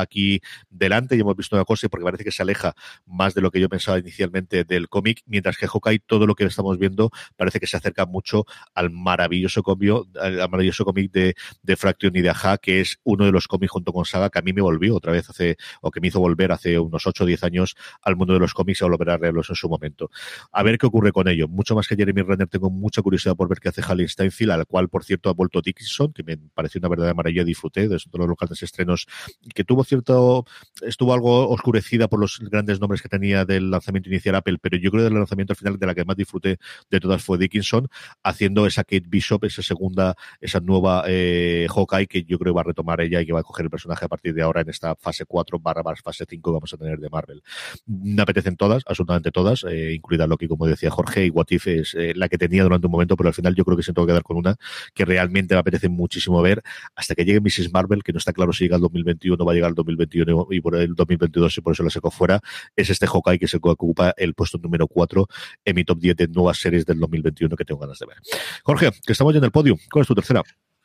aquí 0.00 0.40
delante 0.70 1.16
y 1.16 1.20
hemos 1.20 1.36
visto 1.36 1.54
una 1.56 1.64
cosa 1.64 1.86
y 1.86 1.88
porque 1.88 2.04
parece 2.04 2.24
que 2.24 2.32
se 2.32 2.42
aleja 2.42 2.74
más 3.06 3.34
de 3.34 3.40
lo 3.40 3.50
que 3.50 3.60
yo 3.60 3.68
pensaba 3.68 3.98
inicialmente 3.98 4.64
del 4.64 4.88
cómic, 4.88 5.22
mientras 5.26 5.56
que 5.56 5.66
Hawkeye 5.68 6.00
todo 6.00 6.26
lo 6.26 6.34
que 6.34 6.44
estamos 6.44 6.78
viendo 6.78 7.10
parece 7.36 7.60
que 7.60 7.66
se 7.66 7.76
acerca 7.76 8.06
mucho 8.06 8.44
al 8.74 8.90
maravilloso 8.90 9.62
cómic, 9.62 9.92
al 10.20 10.36
maravilloso 10.48 10.84
cómic 10.84 11.12
de, 11.12 11.34
de 11.62 11.76
Fraction 11.76 12.14
y 12.16 12.22
de 12.22 12.30
Aja, 12.30 12.58
que 12.58 12.80
es 12.80 12.98
uno 13.04 13.24
de 13.24 13.32
los 13.32 13.48
cómics 13.48 13.72
junto 13.72 13.92
con 13.92 14.04
Saga 14.04 14.30
que 14.30 14.38
a 14.38 14.42
mí 14.42 14.52
me 14.52 14.62
volvió 14.62 14.96
otra 14.96 15.12
vez 15.12 15.28
hace, 15.30 15.56
o 15.80 15.90
que 15.90 16.00
me 16.00 16.08
hizo 16.08 16.20
volver 16.20 16.52
hace 16.52 16.78
unos 16.78 17.06
8 17.06 17.24
o 17.24 17.26
10 17.26 17.44
años 17.44 17.76
al 18.02 18.16
mundo 18.16 18.34
de 18.34 18.40
los 18.40 18.54
cómics 18.54 18.80
y 18.80 18.84
a 18.84 18.88
volver 18.88 19.10
a 19.10 19.18
leerlos 19.18 19.50
en 19.50 19.56
su 19.56 19.68
momento. 19.68 20.10
A 20.52 20.62
ver 20.62 20.78
qué 20.78 20.86
ocurre 20.86 21.12
con 21.12 21.28
ello. 21.28 21.48
Mucho 21.48 21.74
más 21.74 21.86
que 21.86 21.96
Jeremy 21.96 22.22
Renner, 22.22 22.48
tengo 22.48 22.70
mucha 22.70 23.02
curiosidad 23.02 23.36
por 23.36 23.48
ver 23.48 23.60
qué 23.60 23.68
hace 23.68 23.82
Halley 23.82 24.08
Steinfeld, 24.08 24.50
al 24.50 24.66
cual, 24.66 24.88
por 24.88 25.04
cierto, 25.04 25.30
ha 25.30 25.32
vuelto 25.32 25.60
Dickinson, 25.60 26.12
que 26.12 26.22
me 26.22 26.36
pareció 26.36 26.78
una 26.78 26.88
verdadera 26.88 27.14
maravilla, 27.14 27.44
disfruté 27.44 27.88
de 27.88 27.98
los 28.12 28.36
grandes 28.38 28.62
estrenos, 28.62 29.06
que 29.54 29.64
tuvo 29.64 29.84
cierto, 29.84 30.44
estuvo 30.82 31.12
algo 31.12 31.48
oscurecida 31.48 32.08
por 32.08 32.20
los 32.20 32.38
grandes 32.40 32.80
nombres 32.80 33.02
que 33.02 33.08
tenía 33.08 33.44
del 33.44 33.70
lanzamiento 33.70 34.08
inicial 34.08 34.34
Apple, 34.34 34.58
pero 34.60 34.76
yo 34.76 34.90
creo 34.90 35.02
que 35.02 35.10
del 35.10 35.14
lanzamiento 35.14 35.52
al 35.52 35.56
final 35.56 35.78
de 35.78 35.86
la 35.86 35.94
que 35.94 36.04
más 36.04 36.16
disfruté 36.16 36.58
de 36.90 37.00
todas 37.00 37.22
fue 37.22 37.38
Dickinson, 37.38 37.88
haciendo 38.22 38.66
esa 38.66 38.84
Kate 38.84 39.04
Bishop, 39.06 39.44
esa 39.44 39.62
segunda, 39.62 40.16
esa 40.40 40.60
nueva 40.60 41.04
eh, 41.06 41.66
Hawkeye 41.74 42.06
que 42.06 42.24
yo 42.24 42.38
creo 42.38 42.54
va 42.54 42.62
a 42.62 42.64
retomar 42.64 42.93
ella 43.00 43.20
y 43.20 43.26
que 43.26 43.32
va 43.32 43.40
a 43.40 43.42
coger 43.42 43.64
el 43.64 43.70
personaje 43.70 44.04
a 44.04 44.08
partir 44.08 44.34
de 44.34 44.42
ahora 44.42 44.60
en 44.60 44.68
esta 44.68 44.94
fase 44.96 45.24
4 45.24 45.58
barra 45.58 45.82
fase 45.96 46.24
5 46.28 46.50
que 46.50 46.54
vamos 46.54 46.72
a 46.72 46.76
tener 46.76 46.98
de 46.98 47.08
Marvel. 47.08 47.42
Me 47.86 48.22
apetecen 48.22 48.56
todas, 48.56 48.82
absolutamente 48.86 49.30
todas, 49.30 49.64
eh, 49.64 49.92
incluida 49.94 50.26
Loki, 50.26 50.48
como 50.48 50.66
decía 50.66 50.90
Jorge, 50.90 51.26
y 51.26 51.30
What 51.30 51.46
If 51.50 51.66
es 51.66 51.94
eh, 51.94 52.12
la 52.14 52.28
que 52.28 52.38
tenía 52.38 52.62
durante 52.62 52.86
un 52.86 52.92
momento, 52.92 53.16
pero 53.16 53.28
al 53.28 53.34
final 53.34 53.54
yo 53.54 53.64
creo 53.64 53.76
que 53.76 53.82
se 53.82 53.92
tengo 53.92 54.06
que 54.06 54.12
quedar 54.12 54.22
con 54.22 54.36
una 54.36 54.56
que 54.94 55.04
realmente 55.04 55.54
me 55.54 55.60
apetece 55.60 55.88
muchísimo 55.88 56.40
ver 56.42 56.62
hasta 56.94 57.14
que 57.14 57.24
llegue 57.24 57.40
Mrs. 57.40 57.72
Marvel, 57.72 58.02
que 58.02 58.12
no 58.12 58.18
está 58.18 58.32
claro 58.32 58.52
si 58.52 58.64
llega 58.64 58.76
al 58.76 58.82
2021 58.82 59.44
va 59.44 59.52
a 59.52 59.54
llegar 59.54 59.68
al 59.68 59.74
2021 59.74 60.46
y 60.50 60.60
por 60.60 60.76
el 60.76 60.94
2022 60.94 61.58
y 61.58 61.60
por 61.60 61.72
eso 61.72 61.82
la 61.82 61.90
saco 61.90 62.10
fuera, 62.10 62.40
es 62.76 62.90
este 62.90 63.06
Hawkeye 63.06 63.38
que 63.38 63.48
se 63.48 63.58
ocupa 63.58 64.14
el 64.16 64.34
puesto 64.34 64.58
número 64.58 64.86
4 64.86 65.26
en 65.64 65.74
mi 65.74 65.84
top 65.84 65.98
10 65.98 66.16
de 66.16 66.28
nuevas 66.28 66.58
series 66.58 66.84
del 66.86 66.98
2021 67.00 67.56
que 67.56 67.64
tengo 67.64 67.80
ganas 67.80 67.98
de 67.98 68.06
ver. 68.06 68.16
Jorge, 68.62 68.90
que 69.04 69.12
estamos 69.12 69.32
ya 69.32 69.38
en 69.38 69.44
el 69.44 69.50
podio, 69.50 69.76
¿cuál 69.90 70.02
es 70.02 70.08
tu 70.08 70.14
tercera? 70.14 70.42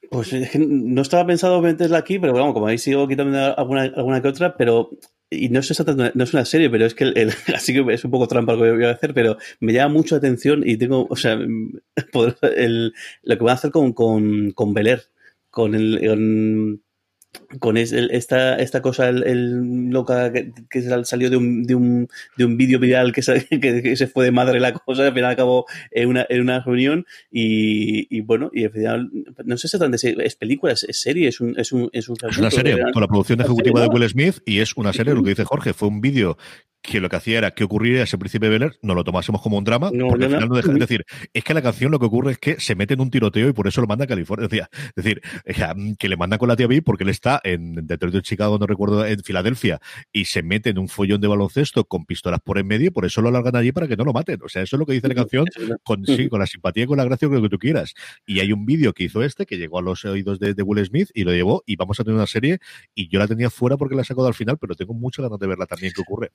Pues 0.09 0.33
es 0.33 0.49
que 0.49 0.59
no 0.59 1.01
estaba 1.01 1.25
pensado 1.27 1.61
meterla 1.61 1.99
aquí, 1.99 2.17
pero 2.17 2.33
bueno, 2.33 2.53
como 2.53 2.67
ahí 2.67 2.77
sigo 2.77 3.07
quitando 3.07 3.37
alguna, 3.57 3.83
alguna 3.83 4.21
que 4.21 4.27
otra, 4.27 4.57
pero 4.57 4.89
y 5.29 5.49
no 5.49 5.59
es, 5.59 5.85
no 6.15 6.23
es 6.23 6.33
una 6.33 6.45
serie, 6.45 6.69
pero 6.69 6.85
es 6.85 6.95
que 6.95 7.03
el, 7.05 7.29
así 7.55 7.73
que 7.73 7.93
es 7.93 8.03
un 8.03 8.11
poco 8.11 8.27
trampa 8.27 8.53
lo 8.53 8.63
que 8.63 8.71
voy 8.71 8.85
a 8.85 8.91
hacer, 8.91 9.13
pero 9.13 9.37
me 9.59 9.73
llama 9.73 9.93
mucho 9.93 10.15
atención 10.15 10.63
y 10.65 10.77
tengo, 10.77 11.05
o 11.09 11.15
sea, 11.15 11.33
el, 12.55 12.93
lo 13.23 13.37
que 13.37 13.43
voy 13.43 13.51
a 13.51 13.53
hacer 13.53 13.71
con, 13.71 13.93
con, 13.93 14.51
con 14.51 14.73
Beler, 14.73 15.03
con 15.51 15.75
el, 15.75 16.81
esta, 17.75 18.55
esta 18.55 18.81
cosa 18.81 19.09
el, 19.09 19.89
loca 19.89 20.31
que, 20.31 20.81
salió 21.03 21.29
de 21.29 21.37
un, 21.37 21.63
de 21.63 21.75
un, 21.75 22.07
de 22.37 22.45
un 22.45 22.57
vídeo 22.57 22.79
viral 22.79 23.11
que 23.11 23.21
se, 23.21 23.45
que, 23.61 23.95
se 23.95 24.07
fue 24.07 24.25
de 24.25 24.31
madre 24.31 24.59
la 24.59 24.73
cosa, 24.73 25.07
al 25.07 25.13
final 25.13 25.31
acabó 25.31 25.65
en 25.91 26.09
una, 26.09 26.25
en 26.29 26.41
una 26.41 26.59
reunión 26.61 27.05
y, 27.31 28.15
y 28.15 28.21
bueno, 28.21 28.49
y 28.53 28.65
al 28.65 28.71
final, 28.71 29.09
no 29.45 29.57
sé 29.57 29.67
exactamente 29.67 29.97
si 29.97 30.15
es 30.19 30.35
película, 30.35 30.73
es, 30.73 30.85
serie, 30.91 31.27
es 31.27 31.39
un, 31.39 31.57
es 31.59 31.71
un, 31.71 31.89
es 31.93 32.09
un 32.09 32.17
Es 32.29 32.37
una 32.37 32.51
serie 32.51 32.77
con 32.93 33.01
la 33.01 33.07
producción 33.07 33.41
ejecutiva 33.41 33.81
de 33.81 33.87
Will 33.87 34.09
Smith 34.09 34.39
y 34.45 34.59
es 34.59 34.75
una 34.75 34.93
serie, 34.93 35.13
lo 35.13 35.23
que 35.23 35.29
dice 35.29 35.45
Jorge, 35.45 35.73
fue 35.73 35.87
un 35.87 36.01
vídeo 36.01 36.37
que 36.81 36.99
lo 36.99 37.09
que 37.09 37.17
hacía 37.17 37.37
era 37.37 37.51
que 37.51 37.63
ocurriría 37.63 38.03
ese 38.03 38.17
príncipe 38.17 38.49
Beler, 38.49 38.77
no 38.81 38.95
lo 38.95 39.03
tomásemos 39.03 39.41
como 39.41 39.57
un 39.57 39.63
drama, 39.63 39.91
porque 39.91 40.25
al 40.25 40.31
final 40.31 40.49
no 40.49 40.55
deja 40.55 40.71
de 40.71 40.79
decir, 40.79 41.05
es 41.33 41.43
que 41.43 41.53
la 41.53 41.61
canción 41.61 41.91
lo 41.91 41.99
que 41.99 42.05
ocurre 42.05 42.31
es 42.33 42.37
que 42.37 42.59
se 42.59 42.75
mete 42.75 42.93
en 42.93 43.01
un 43.01 43.09
tiroteo 43.09 43.49
y 43.49 43.53
por 43.53 43.67
eso 43.67 43.81
lo 43.81 43.87
manda 43.87 44.05
a 44.05 44.07
California. 44.07 44.47
Decía, 44.47 44.69
es 44.95 45.03
decir, 45.03 45.21
que 45.97 46.09
le 46.09 46.17
manda 46.17 46.37
con 46.37 46.47
la 46.47 46.55
tía 46.55 46.67
B 46.67 46.81
porque 46.81 47.03
él 47.03 47.09
está 47.09 47.41
en 47.43 47.85
Detroit 47.85 48.15
de 48.15 48.21
Chicago, 48.21 48.57
no 48.57 48.65
recuerdo, 48.65 49.05
en 49.05 49.19
Filadelfia, 49.19 49.79
y 50.11 50.25
se 50.25 50.41
mete 50.41 50.69
en 50.69 50.79
un 50.79 50.87
follón 50.87 51.21
de 51.21 51.27
baloncesto 51.27 51.85
con 51.85 52.05
pistolas 52.05 52.39
por 52.41 52.57
en 52.57 52.67
medio 52.67 52.87
y 52.87 52.91
por 52.91 53.05
eso 53.05 53.21
lo 53.21 53.31
largan 53.31 53.55
allí 53.55 53.71
para 53.71 53.87
que 53.87 53.97
no 53.97 54.05
lo 54.05 54.13
maten. 54.13 54.39
O 54.43 54.49
sea, 54.49 54.61
eso 54.61 54.75
es 54.75 54.79
lo 54.79 54.85
que 54.85 54.93
dice 54.93 55.07
la 55.07 55.15
canción 55.15 55.45
con, 55.83 56.05
sí, 56.05 56.29
con 56.29 56.39
la 56.39 56.47
simpatía 56.47 56.83
y 56.83 56.87
con 56.87 56.97
la 56.97 57.03
gracia 57.03 57.27
con 57.27 57.37
lo 57.37 57.43
que 57.43 57.49
tú 57.49 57.59
quieras. 57.59 57.93
Y 58.25 58.39
hay 58.39 58.53
un 58.53 58.65
vídeo 58.65 58.93
que 58.93 59.03
hizo 59.03 59.21
este 59.23 59.45
que 59.45 59.57
llegó 59.57 59.79
a 59.79 59.81
los 59.81 60.05
oídos 60.05 60.39
de, 60.39 60.53
de, 60.53 60.63
Will 60.63 60.85
Smith 60.85 61.09
y 61.13 61.23
lo 61.23 61.33
llevó 61.33 61.63
y 61.65 61.75
vamos 61.75 61.99
a 61.99 62.03
tener 62.03 62.15
una 62.15 62.27
serie 62.27 62.59
y 62.95 63.09
yo 63.09 63.19
la 63.19 63.27
tenía 63.27 63.49
fuera 63.49 63.77
porque 63.77 63.95
la 63.95 64.01
he 64.03 64.05
sacado 64.05 64.27
al 64.27 64.33
final, 64.33 64.57
pero 64.57 64.75
tengo 64.75 64.93
muchas 64.93 65.23
ganas 65.23 65.39
de 65.39 65.47
verla 65.47 65.65
también 65.65 65.93
que 65.93 66.01
ocurre. 66.01 66.31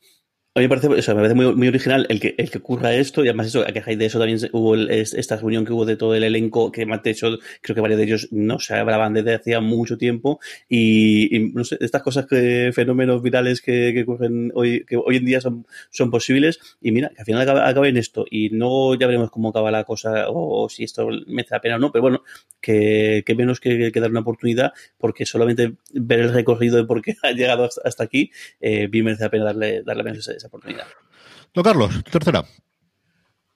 A 0.57 0.61
mí 0.61 0.67
me 0.67 0.69
parece, 0.69 0.89
me 0.89 1.03
parece 1.03 1.35
muy, 1.35 1.53
muy, 1.57 1.67
original 1.67 2.07
el 2.09 2.21
que, 2.21 2.37
el 2.39 2.49
que 2.49 2.59
ocurra 2.59 2.95
esto, 2.95 3.25
y 3.25 3.29
además 3.29 3.49
eso, 3.49 3.63
a 3.63 3.73
que 3.73 3.97
de 3.97 4.07
eso 4.07 4.21
también 4.21 4.39
hubo 4.53 4.77
esta 4.77 5.35
reunión 5.37 5.65
que 5.65 5.73
hubo 5.73 5.85
de 5.85 5.97
todo 5.97 6.15
el 6.15 6.23
elenco, 6.23 6.71
que 6.71 6.87
de 6.87 7.11
hecho 7.11 7.39
creo 7.61 7.75
que 7.75 7.81
varios 7.81 7.99
de 7.99 8.05
ellos 8.05 8.29
no 8.31 8.61
se 8.61 8.75
hablaban 8.75 9.15
desde 9.15 9.35
hacía 9.35 9.59
mucho 9.59 9.99
tiempo, 9.99 10.39
y, 10.69 11.51
no 11.53 11.65
sé, 11.65 11.77
estas 11.81 12.03
cosas 12.05 12.27
que, 12.27 12.71
fenómenos 12.73 13.21
virales 13.21 13.61
que, 13.63 13.91
que 13.93 14.03
ocurren 14.03 14.53
hoy, 14.55 14.85
que 14.87 14.97
hoy 14.97 15.17
en 15.17 15.25
día 15.25 15.41
son, 15.41 15.67
son 15.91 16.13
posibles, 16.13 16.61
y 16.81 16.93
mira, 16.93 17.09
que 17.09 17.23
al 17.23 17.25
final 17.25 17.49
acabe, 17.49 17.89
en 17.89 17.97
esto, 17.97 18.25
y 18.31 18.51
no 18.51 18.95
ya 18.95 19.09
veremos 19.09 19.33
cómo 19.33 19.49
acaba 19.49 19.73
la 19.73 19.83
cosa, 19.83 20.27
o, 20.29 20.69
si 20.69 20.85
esto 20.85 21.09
merece 21.27 21.57
la 21.57 21.61
pena 21.63 21.77
o 21.77 21.79
no, 21.81 21.91
pero 21.91 22.03
bueno, 22.03 22.23
que, 22.61 23.25
que 23.27 23.35
menos 23.35 23.59
que, 23.59 23.91
dar 23.91 24.11
una 24.11 24.21
oportunidad, 24.21 24.73
porque 24.99 25.27
solamente 25.27 25.75
ver 25.93 26.21
el 26.21 26.33
recorrido 26.33 26.77
de 26.77 26.85
por 26.85 27.03
qué 27.03 27.17
ha 27.25 27.33
llegado 27.33 27.65
hasta, 27.65 28.05
aquí, 28.05 28.31
eh, 28.61 28.87
bien 28.87 29.07
merece 29.07 29.25
la 29.25 29.31
pena 29.31 29.45
darle, 29.47 29.83
darle 29.83 30.05
menos 30.05 30.29
esa 30.29 30.44
oportunidad. 30.49 30.87
Don 31.53 31.65
Carlos, 31.65 32.03
tercera. 32.11 32.45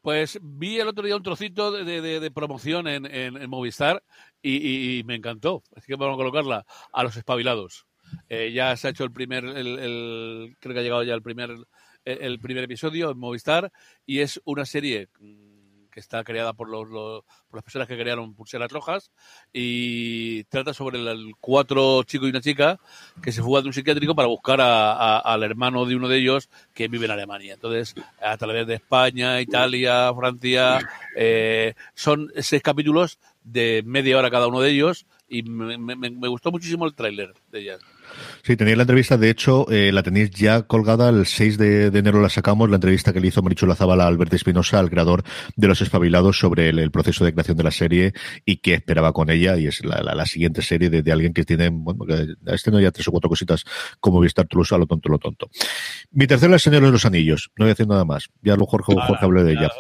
Pues 0.00 0.38
vi 0.40 0.78
el 0.78 0.88
otro 0.88 1.04
día 1.04 1.16
un 1.16 1.22
trocito 1.22 1.72
de, 1.72 2.30
promoción 2.30 2.86
en, 2.86 3.50
Movistar 3.50 4.02
y, 4.40 5.02
me 5.04 5.16
encantó. 5.16 5.62
Así 5.76 5.86
que 5.86 5.96
vamos 5.96 6.14
a 6.14 6.16
colocarla 6.16 6.64
a 6.92 7.02
los 7.02 7.16
espabilados. 7.16 7.86
Eh, 8.28 8.52
ya 8.52 8.74
se 8.76 8.86
ha 8.86 8.90
hecho 8.90 9.04
el 9.04 9.12
primer, 9.12 9.44
el, 9.44 10.56
creo 10.60 10.72
que 10.72 10.80
ha 10.80 10.82
llegado 10.82 11.02
ya 11.02 11.14
el 11.14 11.22
primer, 11.22 11.50
el 12.04 12.38
primer 12.38 12.64
episodio 12.64 13.10
en 13.10 13.18
Movistar 13.18 13.70
y 14.06 14.20
es 14.20 14.40
una 14.44 14.64
serie 14.64 15.08
está 15.98 16.24
creada 16.24 16.52
por, 16.52 16.68
los, 16.68 16.88
por 16.88 17.58
las 17.58 17.64
personas 17.64 17.88
que 17.88 17.98
crearon 17.98 18.34
Pulseras 18.34 18.70
Rojas 18.70 19.10
y 19.52 20.44
trata 20.44 20.74
sobre 20.74 20.98
el, 20.98 21.32
cuatro 21.40 22.02
chicos 22.04 22.28
y 22.28 22.30
una 22.30 22.40
chica 22.40 22.78
que 23.22 23.32
se 23.32 23.42
fugan 23.42 23.62
de 23.64 23.68
un 23.68 23.72
psiquiátrico 23.72 24.14
para 24.14 24.28
buscar 24.28 24.60
al 24.60 25.42
hermano 25.42 25.84
de 25.86 25.96
uno 25.96 26.08
de 26.08 26.18
ellos 26.18 26.48
que 26.74 26.88
vive 26.88 27.06
en 27.06 27.12
Alemania. 27.12 27.54
Entonces, 27.54 27.94
a 28.20 28.36
través 28.36 28.66
de 28.66 28.74
España, 28.74 29.40
Italia, 29.40 30.12
Francia, 30.14 30.78
eh, 31.16 31.74
son 31.94 32.32
seis 32.38 32.62
capítulos 32.62 33.18
de 33.44 33.82
media 33.84 34.18
hora 34.18 34.30
cada 34.30 34.46
uno 34.46 34.60
de 34.60 34.70
ellos 34.70 35.06
y 35.28 35.42
me, 35.42 36.28
gustó 36.28 36.50
muchísimo 36.50 36.86
el 36.86 36.94
tráiler 36.94 37.34
de 37.50 37.60
ellas. 37.60 37.80
Sí, 38.42 38.56
tenéis 38.56 38.76
la 38.76 38.84
entrevista, 38.84 39.16
de 39.16 39.30
hecho, 39.30 39.70
eh, 39.70 39.92
la 39.92 40.02
tenéis 40.02 40.30
ya 40.30 40.62
colgada, 40.62 41.08
el 41.08 41.26
6 41.26 41.58
de, 41.58 41.86
enero 41.86 42.20
la 42.20 42.28
sacamos, 42.28 42.70
la 42.70 42.76
entrevista 42.76 43.12
que 43.12 43.20
le 43.20 43.28
hizo 43.28 43.42
Marichu 43.42 43.66
Lazabala 43.66 44.04
a 44.04 44.06
Alberto 44.06 44.36
Espinosa, 44.36 44.80
el 44.80 44.90
creador 44.90 45.22
de 45.56 45.68
Los 45.68 45.80
Espabilados, 45.82 46.38
sobre 46.38 46.68
el, 46.68 46.90
proceso 46.90 47.24
de 47.24 47.32
creación 47.32 47.56
de 47.56 47.64
la 47.64 47.70
serie 47.70 48.12
y 48.44 48.56
qué 48.58 48.74
esperaba 48.74 49.12
con 49.12 49.30
ella, 49.30 49.56
y 49.56 49.66
es 49.66 49.84
la, 49.84 50.26
siguiente 50.26 50.62
serie 50.62 50.90
de, 50.90 51.12
alguien 51.12 51.32
que 51.32 51.44
tiene, 51.44 51.68
bueno, 51.70 52.04
que 52.06 52.34
este 52.54 52.70
no 52.70 52.80
ya 52.80 52.90
tres 52.90 53.08
o 53.08 53.10
cuatro 53.10 53.28
cositas 53.28 53.64
como 54.00 54.20
Vistar 54.20 54.46
Toulouse 54.46 54.74
a 54.74 54.78
lo 54.78 54.86
tonto, 54.86 55.08
lo 55.08 55.18
tonto. 55.18 55.50
Mi 56.10 56.26
tercera 56.26 56.56
es 56.56 56.62
Señor 56.62 56.82
de 56.82 56.90
los 56.90 57.04
Anillos, 57.04 57.50
no 57.56 57.64
voy 57.64 57.70
a 57.70 57.74
decir 57.74 57.86
nada 57.86 58.04
más, 58.04 58.28
ya 58.42 58.56
lo 58.56 58.66
Jorge, 58.66 58.94
Jorge 58.94 59.24
habló 59.24 59.44
de 59.44 59.52
ella. 59.52 59.70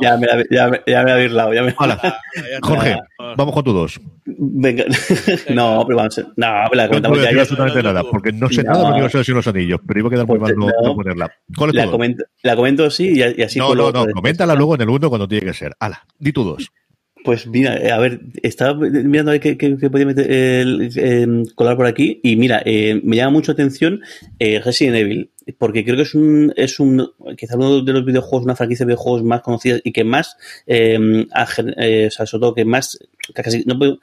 Ya, 0.00 0.16
me 0.16 0.26
la, 0.26 0.44
ya, 0.50 0.68
me, 0.68 1.12
ha 1.12 1.52
ya 1.54 1.62
me... 1.62 1.72
Jorge, 2.62 2.96
vamos 3.36 3.54
con 3.54 3.64
tu 3.64 3.72
dos. 3.72 4.00
Venga, 4.24 4.84
no, 5.54 5.84
pero 5.86 5.96
vamos 5.96 6.18
a... 6.18 6.22
No, 6.36 6.68
la 6.74 6.86
comentamos 6.88 7.18
no, 7.18 7.24
ya, 7.24 7.32
ya, 7.32 7.40
absolutamente 7.40 7.82
nada, 7.82 8.04
porque 8.08 8.32
no 8.32 8.48
sé 8.48 8.62
nada 8.62 8.84
de 8.84 8.92
Universo 8.92 9.18
de 9.18 9.32
los 9.32 9.46
Anillos, 9.48 9.80
pero 9.86 9.98
iba 9.98 10.08
a 10.08 10.10
quedar 10.10 10.26
muy 10.26 10.38
pues 10.38 10.56
mal 10.56 10.72
no, 10.84 10.94
ponerla. 10.94 11.30
la, 11.72 11.90
comento, 11.90 12.24
la 12.42 12.54
comento 12.54 12.88
sí 12.90 13.14
y, 13.16 13.42
así. 13.42 13.58
No, 13.58 13.74
no, 13.74 13.90
no, 13.90 14.06
coméntala 14.06 14.54
luego 14.54 14.76
en 14.76 14.82
el 14.82 14.90
uno 14.90 15.08
cuando 15.08 15.26
tiene 15.26 15.46
que 15.46 15.54
ser. 15.54 15.72
Hala, 15.80 16.06
di 16.18 16.32
tu 16.32 16.44
dos. 16.44 16.70
Pues 17.24 17.46
mira, 17.46 17.74
a 17.94 17.98
ver, 17.98 18.20
estaba 18.42 18.74
mirando 18.74 19.30
a 19.30 19.34
ver 19.34 19.40
qué, 19.40 19.56
qué, 19.56 19.90
podía 19.90 20.06
meter, 20.06 20.26
eh, 20.28 21.26
colar 21.54 21.76
por 21.76 21.86
aquí 21.86 22.20
y 22.22 22.36
mira, 22.36 22.62
eh, 22.64 23.00
me 23.02 23.16
llama 23.16 23.30
mucho 23.30 23.52
atención 23.52 24.00
eh, 24.38 24.60
Resident 24.60 24.96
Evil 24.96 25.30
porque 25.58 25.84
creo 25.84 25.96
que 25.96 26.02
es 26.02 26.14
un, 26.14 26.52
es 26.56 26.80
un, 26.80 27.12
quizá 27.36 27.56
uno 27.56 27.82
de 27.82 27.92
los 27.92 28.04
videojuegos, 28.04 28.44
una 28.44 28.56
franquicia 28.56 28.84
de 28.84 28.92
videojuegos 28.92 29.22
más 29.22 29.42
conocidas 29.42 29.80
y 29.84 29.92
que 29.92 30.04
más, 30.04 30.36
eh, 30.66 31.26
o 31.28 32.10
sea, 32.10 32.26
sobre 32.26 32.40
todo 32.40 32.54
que 32.54 32.64
más, 32.64 32.98
casi, 33.34 33.64
no 33.64 33.78
puedo, 33.78 33.98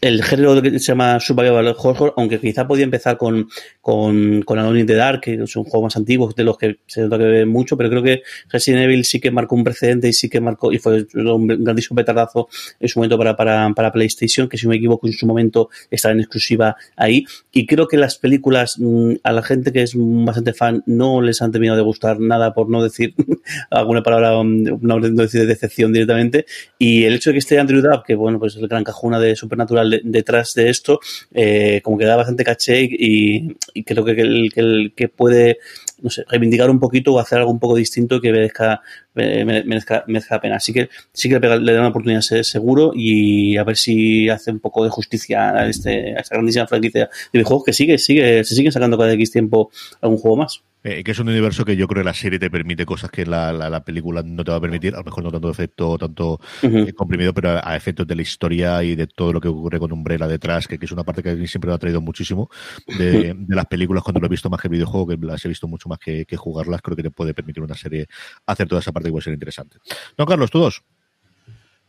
el 0.00 0.22
género 0.22 0.60
que 0.60 0.78
se 0.78 0.86
llama 0.86 1.20
Survival 1.20 1.74
Horror, 1.76 2.14
aunque 2.16 2.38
quizá 2.38 2.66
podía 2.66 2.84
empezar 2.84 3.16
con, 3.16 3.48
con, 3.80 4.42
con 4.42 4.58
Alone 4.58 4.80
in 4.80 4.86
the 4.86 4.94
Dark, 4.94 5.20
que 5.20 5.34
es 5.34 5.56
un 5.56 5.64
juego 5.64 5.84
más 5.84 5.96
antiguo 5.96 6.32
de 6.32 6.44
los 6.44 6.58
que 6.58 6.78
se 6.86 7.02
nota 7.02 7.18
que 7.18 7.24
ve 7.24 7.46
mucho, 7.46 7.76
pero 7.76 7.90
creo 7.90 8.02
que 8.02 8.22
Resident 8.48 8.84
Evil 8.84 9.04
sí 9.04 9.20
que 9.20 9.30
marcó 9.30 9.54
un 9.54 9.64
precedente 9.64 10.08
y 10.08 10.12
sí 10.12 10.28
que 10.28 10.40
marcó, 10.40 10.72
y 10.72 10.78
fue 10.78 11.06
un 11.14 11.46
grandísimo 11.46 11.96
petardazo 11.96 12.48
en 12.80 12.88
su 12.88 12.98
momento 12.98 13.18
para, 13.18 13.36
para, 13.36 13.70
para 13.74 13.92
PlayStation, 13.92 14.48
que 14.48 14.58
si 14.58 14.66
no 14.66 14.70
me 14.70 14.76
equivoco 14.76 15.06
en 15.06 15.12
su 15.12 15.26
momento 15.26 15.70
estaba 15.90 16.12
en 16.12 16.20
exclusiva 16.20 16.76
ahí. 16.96 17.24
Y 17.52 17.66
creo 17.66 17.88
que 17.88 17.96
las 17.96 18.18
películas, 18.18 18.76
mm, 18.78 19.14
a 19.22 19.32
la 19.32 19.42
gente 19.42 19.72
que 19.72 19.82
es 19.82 19.92
bastante 19.96 20.52
fan, 20.52 20.82
no 20.86 21.20
les 21.20 21.42
han 21.42 21.52
terminado 21.52 21.76
de 21.76 21.84
gustar 21.84 22.20
nada, 22.20 22.54
por 22.54 22.68
no 22.68 22.82
decir 22.82 23.14
alguna 23.70 24.02
palabra, 24.02 24.42
mm, 24.42 24.78
no 24.80 25.00
decir 25.00 25.42
de 25.42 25.46
decepción 25.46 25.92
directamente. 25.92 26.46
Y 26.78 27.04
el 27.04 27.14
hecho 27.14 27.30
de 27.30 27.34
que 27.34 27.38
esté 27.38 27.58
Andrew 27.58 27.80
Dabb, 27.80 28.04
que 28.04 28.14
bueno, 28.14 28.38
pues 28.38 28.56
es 28.56 28.62
el 28.62 28.68
gran 28.68 28.84
cajuna 28.84 29.18
de 29.18 29.36
Supernatural, 29.36 29.71
detrás 30.04 30.54
de 30.54 30.70
esto, 30.70 31.00
eh, 31.32 31.80
como 31.82 31.98
que 31.98 32.04
da 32.04 32.16
bastante 32.16 32.44
caché 32.44 32.82
y, 32.82 33.54
creo 33.84 34.04
que 34.04 34.12
el, 34.12 34.52
que 34.54 34.92
que 34.94 35.08
puede 35.08 35.58
no 36.02 36.10
sé, 36.10 36.24
reivindicar 36.28 36.68
un 36.68 36.80
poquito 36.80 37.14
o 37.14 37.18
hacer 37.18 37.38
algo 37.38 37.50
un 37.50 37.60
poco 37.60 37.76
distinto 37.76 38.20
que 38.20 38.32
merezca, 38.32 38.82
eh, 39.16 39.44
merezca, 39.44 40.04
merezca 40.06 40.36
la 40.36 40.40
pena. 40.40 40.56
Así 40.56 40.72
que 40.72 40.88
sí 41.12 41.28
que 41.28 41.38
le 41.38 41.72
da 41.72 41.80
una 41.80 41.88
oportunidad 41.88 42.20
seguro 42.20 42.92
y 42.94 43.56
a 43.56 43.64
ver 43.64 43.76
si 43.76 44.28
hace 44.28 44.50
un 44.50 44.60
poco 44.60 44.84
de 44.84 44.90
justicia 44.90 45.50
a, 45.50 45.68
este, 45.68 46.16
a 46.16 46.20
esta 46.20 46.34
grandísima 46.36 46.66
franquicia 46.66 47.06
de 47.06 47.10
videojuegos 47.32 47.64
que 47.64 47.72
sigue, 47.72 47.98
sigue, 47.98 48.44
se 48.44 48.54
sigue 48.54 48.72
sacando 48.72 48.98
cada 48.98 49.12
X 49.12 49.30
tiempo 49.30 49.70
algún 50.00 50.18
juego 50.18 50.36
más. 50.36 50.62
Eh, 50.84 51.04
que 51.04 51.12
es 51.12 51.18
un 51.20 51.28
universo 51.28 51.64
que 51.64 51.76
yo 51.76 51.86
creo 51.86 52.02
que 52.02 52.06
la 52.06 52.14
serie 52.14 52.40
te 52.40 52.50
permite 52.50 52.84
cosas 52.84 53.08
que 53.08 53.24
la, 53.24 53.52
la, 53.52 53.84
película 53.84 54.22
no 54.24 54.42
te 54.42 54.50
va 54.50 54.56
a 54.56 54.60
permitir, 54.60 54.94
a 54.94 54.98
lo 54.98 55.04
mejor 55.04 55.22
no 55.22 55.30
tanto 55.30 55.48
efecto, 55.48 55.96
tanto 55.96 56.40
eh, 56.60 56.92
comprimido, 56.92 57.32
pero 57.32 57.60
a, 57.62 57.76
efectos 57.76 58.04
de 58.04 58.16
la 58.16 58.22
historia 58.22 58.82
y 58.82 58.96
de 58.96 59.06
todo 59.06 59.32
lo 59.32 59.40
que 59.40 59.46
ocurre 59.46 59.78
con 59.78 59.92
Umbrella 59.92 60.26
detrás, 60.26 60.66
que, 60.66 60.78
es 60.80 60.90
una 60.90 61.04
parte 61.04 61.22
que 61.22 61.30
a 61.30 61.34
mí 61.36 61.46
siempre 61.46 61.68
me 61.68 61.74
ha 61.74 61.78
traído 61.78 62.00
muchísimo 62.00 62.50
de, 62.98 63.36
las 63.48 63.66
películas 63.66 64.02
cuando 64.02 64.18
lo 64.18 64.26
he 64.26 64.30
visto 64.30 64.50
más 64.50 64.60
que 64.60 64.66
el 64.66 64.72
videojuego, 64.72 65.06
que 65.06 65.16
las 65.24 65.44
he 65.44 65.48
visto 65.48 65.68
mucho 65.68 65.88
más 65.88 66.00
que, 66.00 66.24
que, 66.26 66.36
jugarlas, 66.36 66.82
creo 66.82 66.96
que 66.96 67.04
te 67.04 67.10
puede 67.12 67.32
permitir 67.32 67.62
una 67.62 67.76
serie 67.76 68.08
hacer 68.46 68.66
toda 68.66 68.80
esa 68.80 68.90
parte 68.90 69.01
que 69.08 69.12
puede 69.12 69.24
ser 69.24 69.34
interesante. 69.34 69.78
No, 70.16 70.26
Carlos, 70.26 70.50
todos. 70.50 70.82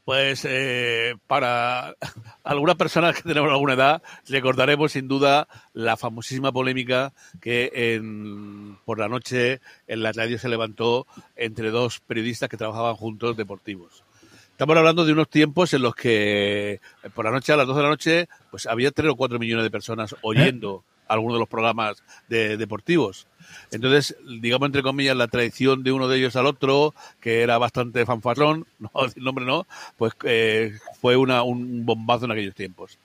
Pues 0.05 0.43
eh, 0.43 1.15
para 1.27 1.95
algunas 2.43 2.75
personas 2.75 3.15
que 3.15 3.21
tenemos 3.23 3.49
alguna 3.49 3.73
edad, 3.73 4.03
recordaremos 4.27 4.91
sin 4.91 5.07
duda 5.07 5.47
la 5.71 5.95
famosísima 5.95 6.51
polémica 6.51 7.13
que 7.39 7.71
en, 7.73 8.77
por 8.83 8.99
la 8.99 9.07
noche 9.07 9.61
en 9.87 10.03
la 10.03 10.11
radio 10.11 10.37
se 10.37 10.49
levantó 10.49 11.07
entre 11.37 11.71
dos 11.71 12.01
periodistas 12.01 12.49
que 12.49 12.57
trabajaban 12.57 12.95
juntos 12.95 13.37
deportivos. 13.37 14.03
Estamos 14.51 14.77
hablando 14.77 15.05
de 15.05 15.13
unos 15.13 15.29
tiempos 15.29 15.73
en 15.73 15.81
los 15.81 15.95
que 15.95 16.79
por 17.15 17.25
la 17.25 17.31
noche, 17.31 17.53
a 17.53 17.57
las 17.57 17.65
12 17.65 17.77
de 17.77 17.83
la 17.83 17.89
noche, 17.89 18.29
pues 18.51 18.67
había 18.67 18.91
3 18.91 19.11
o 19.11 19.15
4 19.15 19.39
millones 19.39 19.63
de 19.63 19.71
personas 19.71 20.15
oyendo 20.21 20.83
algunos 21.07 21.35
de 21.35 21.39
los 21.39 21.49
programas 21.49 22.03
de, 22.27 22.57
deportivos. 22.57 23.27
Entonces, 23.71 24.15
digamos 24.41 24.67
entre 24.67 24.83
comillas, 24.83 25.15
la 25.15 25.27
traición 25.27 25.83
de 25.83 25.91
uno 25.91 26.07
de 26.07 26.17
ellos 26.17 26.35
al 26.35 26.45
otro, 26.45 26.93
que 27.19 27.41
era 27.41 27.57
bastante 27.57 28.05
fanfarrón, 28.05 28.65
no 28.79 28.89
decir 29.03 29.23
nombre 29.23 29.45
no, 29.45 29.65
pues 29.97 30.13
eh, 30.23 30.77
fue 31.01 31.17
una, 31.17 31.43
un 31.43 31.85
bombazo 31.85 32.25
en 32.25 32.31
aquellos 32.31 32.55
tiempos. 32.55 32.97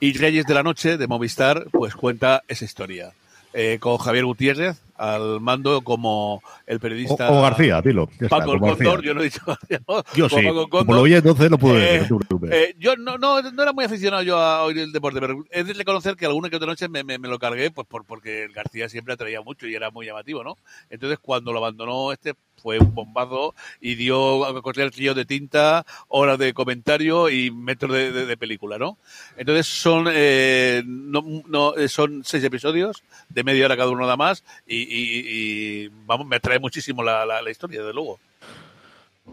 Y 0.00 0.12
Reyes 0.12 0.46
de 0.46 0.54
la 0.54 0.62
Noche, 0.62 0.96
de 0.96 1.06
Movistar, 1.06 1.66
pues 1.70 1.94
cuenta 1.94 2.42
esa 2.48 2.64
historia. 2.64 3.12
Eh, 3.58 3.78
con 3.80 3.96
Javier 3.96 4.26
Gutiérrez 4.26 4.82
al 4.96 5.40
mando 5.40 5.80
como 5.80 6.42
el 6.66 6.78
periodista. 6.78 7.30
O, 7.30 7.40
García, 7.40 7.80
dilo. 7.80 8.06
Paco 8.28 8.52
el 8.52 8.60
Condor, 8.60 9.02
yo 9.02 9.14
no 9.14 9.22
he 9.22 9.24
dicho 9.24 9.40
García. 9.46 9.80
Yo 10.14 10.28
sí. 10.28 10.44
Como 10.68 10.94
lo 10.94 11.02
vi 11.02 11.14
entonces 11.14 11.50
lo 11.50 11.56
pude 11.56 11.80
decir. 11.80 12.18
Eh, 12.50 12.74
yo 12.78 12.96
no, 12.96 13.16
no, 13.16 13.40
no 13.40 13.62
era 13.62 13.72
muy 13.72 13.86
aficionado 13.86 14.22
yo 14.22 14.38
a 14.38 14.62
oír 14.62 14.78
el 14.78 14.92
deporte, 14.92 15.20
pero 15.20 15.42
es 15.50 15.66
de 15.66 15.72
reconocer 15.72 16.16
que 16.16 16.26
alguna 16.26 16.50
que 16.50 16.56
otra 16.56 16.68
noche 16.68 16.86
me, 16.88 17.02
me, 17.02 17.18
lo 17.18 17.38
cargué 17.38 17.70
pues 17.70 17.86
por, 17.86 18.04
porque 18.04 18.48
García 18.54 18.90
siempre 18.90 19.14
atraía 19.14 19.40
mucho 19.40 19.66
y 19.66 19.74
era 19.74 19.90
muy 19.90 20.04
llamativo, 20.04 20.44
¿no? 20.44 20.56
Entonces 20.90 21.18
cuando 21.18 21.50
lo 21.52 21.58
abandonó 21.58 22.12
este 22.12 22.34
fue 22.60 22.78
un 22.78 22.94
bombazo 22.94 23.54
y 23.80 23.94
dio 23.94 24.44
a 24.44 24.62
correr 24.62 24.92
el 24.94 25.14
de 25.14 25.24
tinta, 25.24 25.86
horas 26.08 26.38
de 26.38 26.54
comentario 26.54 27.28
y 27.28 27.50
metros 27.50 27.92
de, 27.92 28.36
película, 28.36 28.78
¿no? 28.78 28.98
Entonces 29.36 29.66
son, 29.66 30.06
eh, 30.10 30.82
no, 30.84 31.22
no, 31.46 31.74
eh, 31.76 31.88
son 31.88 32.22
seis 32.24 32.44
episodios 32.44 33.02
de 33.28 33.44
media 33.44 33.66
hora 33.66 33.76
cada 33.76 33.90
uno 33.90 34.00
nada 34.00 34.16
más 34.16 34.44
y, 34.66 35.88
vamos, 36.06 36.26
me 36.26 36.36
atrae 36.36 36.58
muchísimo 36.58 37.02
la, 37.02 37.24
la 37.24 37.50
historia, 37.50 37.80
desde 37.80 37.94
luego. 37.94 38.18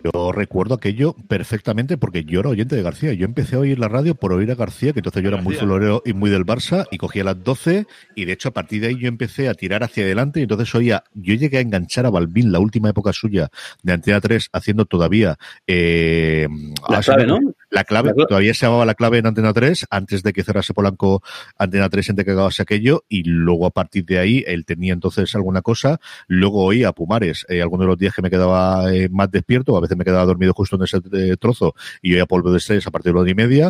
Yo 0.03 0.31
recuerdo 0.31 0.75
aquello 0.75 1.15
perfectamente 1.27 1.97
porque 1.97 2.23
yo 2.25 2.41
era 2.41 2.49
oyente 2.49 2.75
de 2.75 2.81
García. 2.81 3.13
Yo 3.13 3.25
empecé 3.25 3.55
a 3.55 3.59
oír 3.59 3.79
la 3.79 3.87
radio 3.87 4.15
por 4.15 4.33
oír 4.33 4.51
a 4.51 4.55
García, 4.55 4.91
que 4.91 4.99
entonces 4.99 5.21
yo 5.23 5.29
era 5.29 5.41
muy 5.41 5.55
florero 5.55 6.01
y 6.05 6.13
muy 6.13 6.29
del 6.29 6.45
Barça, 6.45 6.85
y 6.91 6.97
cogía 6.97 7.23
las 7.23 7.41
12, 7.43 7.85
y 8.15 8.25
de 8.25 8.33
hecho 8.33 8.49
a 8.49 8.51
partir 8.51 8.81
de 8.81 8.87
ahí 8.87 8.99
yo 8.99 9.07
empecé 9.07 9.47
a 9.47 9.53
tirar 9.53 9.83
hacia 9.83 10.03
adelante, 10.03 10.39
y 10.39 10.43
entonces 10.43 10.73
oía, 10.75 11.03
yo 11.13 11.35
llegué 11.35 11.57
a 11.57 11.61
enganchar 11.61 12.05
a 12.05 12.09
Balbín, 12.09 12.51
la 12.51 12.59
última 12.59 12.89
época 12.89 13.13
suya 13.13 13.49
de 13.81 13.93
Antena 13.93 14.19
3, 14.19 14.49
haciendo 14.51 14.85
todavía... 14.85 15.37
Eh, 15.67 16.47
la 16.89 17.01
clave, 17.01 17.25
¿no? 17.25 17.39
La 17.73 17.85
clave, 17.85 18.13
todavía 18.13 18.53
se 18.53 18.67
llamaba 18.67 18.85
la 18.85 18.93
clave 18.93 19.17
en 19.17 19.25
Antena 19.25 19.51
3, 19.51 19.87
antes 19.89 20.21
de 20.21 20.31
que 20.31 20.43
cerrase 20.43 20.75
Polanco 20.75 21.23
Antena 21.57 21.89
3 21.89 22.09
en 22.09 22.15
que 22.17 22.21
acabase 22.21 22.61
aquello, 22.61 23.03
y 23.09 23.23
luego 23.23 23.65
a 23.65 23.71
partir 23.71 24.05
de 24.05 24.19
ahí 24.19 24.43
él 24.45 24.63
tenía 24.63 24.93
entonces 24.93 25.33
alguna 25.33 25.63
cosa, 25.63 25.99
luego 26.27 26.63
oía 26.63 26.89
a 26.89 26.93
Pumares, 26.93 27.47
eh, 27.49 27.63
algunos 27.63 27.85
de 27.85 27.89
los 27.89 27.97
días 27.97 28.13
que 28.13 28.21
me 28.21 28.29
quedaba 28.29 28.93
eh, 28.93 29.09
más 29.09 29.31
despierto, 29.31 29.75
a 29.75 29.81
veces 29.81 29.97
me 29.97 30.05
quedaba 30.05 30.23
dormido 30.23 30.53
justo 30.53 30.75
en 30.75 30.83
ese 30.83 30.97
eh, 31.13 31.35
trozo 31.39 31.73
y 32.03 32.13
oía 32.13 32.27
polvo 32.27 32.51
de 32.51 32.59
estrés 32.59 32.85
a 32.85 32.91
partir 32.91 33.11
de 33.11 33.15
la 33.15 33.21
hora 33.21 33.31
y 33.31 33.35
media. 33.35 33.69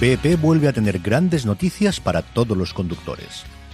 BP 0.00 0.40
vuelve 0.40 0.66
a 0.66 0.72
tener 0.72 0.98
grandes 0.98 1.46
noticias 1.46 2.00
para 2.00 2.22
todos 2.22 2.56
los 2.56 2.74
conductores. 2.74 3.44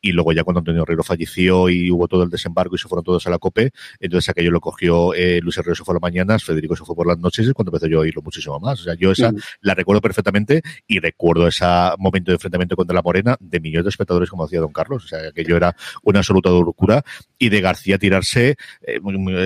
Y 0.00 0.12
luego 0.12 0.32
ya 0.32 0.44
cuando 0.44 0.60
Antonio 0.60 0.82
Herrero 0.82 1.02
falleció 1.02 1.68
y 1.68 1.90
hubo 1.90 2.08
todo 2.08 2.22
el 2.22 2.30
desembarco 2.30 2.74
y 2.74 2.78
se 2.78 2.88
fueron 2.88 3.04
todos 3.04 3.26
a 3.26 3.30
la 3.30 3.38
COPE, 3.38 3.72
entonces 4.00 4.28
aquello 4.28 4.50
lo 4.50 4.60
cogió 4.60 5.14
eh, 5.14 5.40
Luis 5.42 5.56
Herrero 5.58 5.74
se 5.74 5.84
fue 5.84 5.92
a 5.92 5.96
las 5.96 6.02
mañanas, 6.02 6.44
Federico 6.44 6.76
se 6.76 6.84
fue 6.84 6.94
por 6.94 7.06
las 7.06 7.18
noches 7.18 7.48
y 7.48 7.52
cuando 7.52 7.70
empecé 7.70 7.90
yo 7.90 7.98
a 7.98 8.00
oírlo 8.02 8.22
muchísimo 8.22 8.58
más. 8.60 8.80
O 8.80 8.84
sea, 8.84 8.94
yo 8.94 9.12
esa 9.12 9.32
la 9.60 9.74
recuerdo 9.74 10.00
perfectamente 10.00 10.62
y 10.86 10.98
recuerdo 10.98 11.46
ese 11.46 11.64
momento 11.98 12.30
de 12.30 12.34
enfrentamiento 12.34 12.76
contra 12.76 12.94
la 12.94 13.02
Morena 13.02 13.36
de 13.40 13.60
millones 13.60 13.84
de 13.84 13.90
espectadores 13.90 14.30
como 14.30 14.44
hacía 14.44 14.60
Don 14.60 14.72
Carlos. 14.72 15.04
O 15.04 15.08
sea, 15.08 15.28
aquello 15.28 15.56
era 15.56 15.76
una 16.02 16.20
absoluta 16.20 16.50
locura 16.50 17.04
y 17.38 17.48
de 17.48 17.60
García 17.60 17.98
tirarse, 17.98 18.56
eh, 18.82 19.00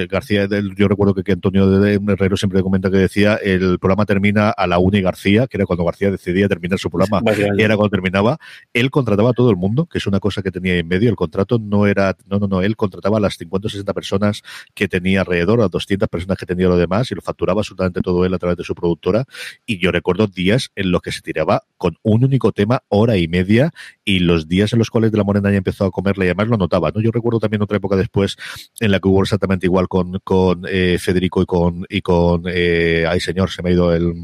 García, 0.09 0.49
yo 0.77 0.89
recuerdo 0.89 1.15
que, 1.15 1.23
que 1.23 1.33
Antonio 1.33 1.69
de 1.71 2.01
Herrero 2.09 2.37
siempre 2.37 2.63
comenta 2.63 2.91
que 2.91 2.99
decía 2.99 3.37
el 3.37 3.79
programa 3.79 4.07
termina 4.07 4.51
a 4.51 4.67
la 4.67 4.79
una 4.79 4.99
y 4.99 5.03
García, 5.03 5.47
que 5.47 5.57
era 5.57 5.67
cuando 5.67 5.85
García 5.85 6.11
decidía 6.11 6.49
terminar 6.49 6.79
su 6.79 6.91
programa, 6.91 7.23
era 7.59 7.77
cuando 7.77 7.91
terminaba. 7.91 8.39
Él 8.73 8.91
contrataba 8.91 9.31
a 9.31 9.33
todo 9.33 9.51
el 9.51 9.57
mundo, 9.57 9.87
que 9.87 9.99
es 9.99 10.07
una 10.07 10.20
cosa 10.21 10.43
que 10.43 10.51
tenía 10.51 10.77
en 10.77 10.87
medio. 10.87 11.11
El 11.11 11.17
contrato 11.17 11.59
no 11.59 11.87
era, 11.87 12.17
no, 12.27 12.39
no, 12.39 12.47
no, 12.47 12.63
él 12.63 12.77
contrataba 12.77 13.19
a 13.19 13.21
las 13.21 13.37
50 13.37 13.67
o 13.67 13.71
60 13.71 13.93
personas 13.93 14.43
que 14.75 14.89
tenía 14.89 15.21
alrededor, 15.21 15.61
a 15.63 15.69
200 15.69 16.09
personas 16.09 16.39
que 16.39 16.47
tenía 16.47 16.69
lo 16.69 16.77
demás 16.77 17.11
y 17.11 17.15
lo 17.15 17.23
facturaba 17.23 17.61
absolutamente 17.61 18.01
todo 18.01 18.25
él 18.25 18.35
a 18.35 18.39
través 18.39 18.57
de 18.57 18.65
su 18.65 18.75
productora. 18.75 19.25
Y 19.67 19.79
yo 19.79 19.91
recuerdo 19.91 20.27
días 20.27 20.71
en 20.77 20.91
los 20.91 21.03
que 21.03 21.13
se 21.13 21.23
tiraba 21.23 21.63
con 21.77 21.97
un 22.03 22.25
único 22.25 22.53
tema, 22.53 22.83
hora 22.89 23.17
y 23.17 23.29
media, 23.29 23.73
y 24.05 24.21
los 24.21 24.49
días 24.49 24.73
en 24.73 24.79
los 24.79 24.91
cuales 24.91 25.13
de 25.13 25.19
la 25.19 25.25
Morena 25.25 25.51
ya 25.51 25.57
empezó 25.57 25.87
a 25.87 25.91
comerle 25.91 26.27
y 26.27 26.29
además 26.29 26.49
lo 26.49 26.57
notaba, 26.57 26.91
¿no? 26.95 27.01
Yo 27.01 27.11
recuerdo 27.11 27.41
también 27.41 27.63
otra 27.63 27.79
época 27.79 27.97
después 27.97 28.37
en 28.81 28.91
la 28.91 29.01
que 29.01 29.09
hubo 29.09 29.23
exactamente 29.23 29.67
igual 29.67 29.89
con, 29.89 30.19
con 30.25 30.63
eh, 30.69 30.99
Federico 31.01 31.43
y 31.43 31.47
con, 31.47 31.87
y 31.89 32.01
con, 32.03 32.43
eh, 32.47 33.07
ay 33.09 33.21
señor, 33.21 33.51
se 33.51 33.63
me 33.63 33.71
ha 33.71 33.73
ido 33.73 33.95
el, 33.95 34.15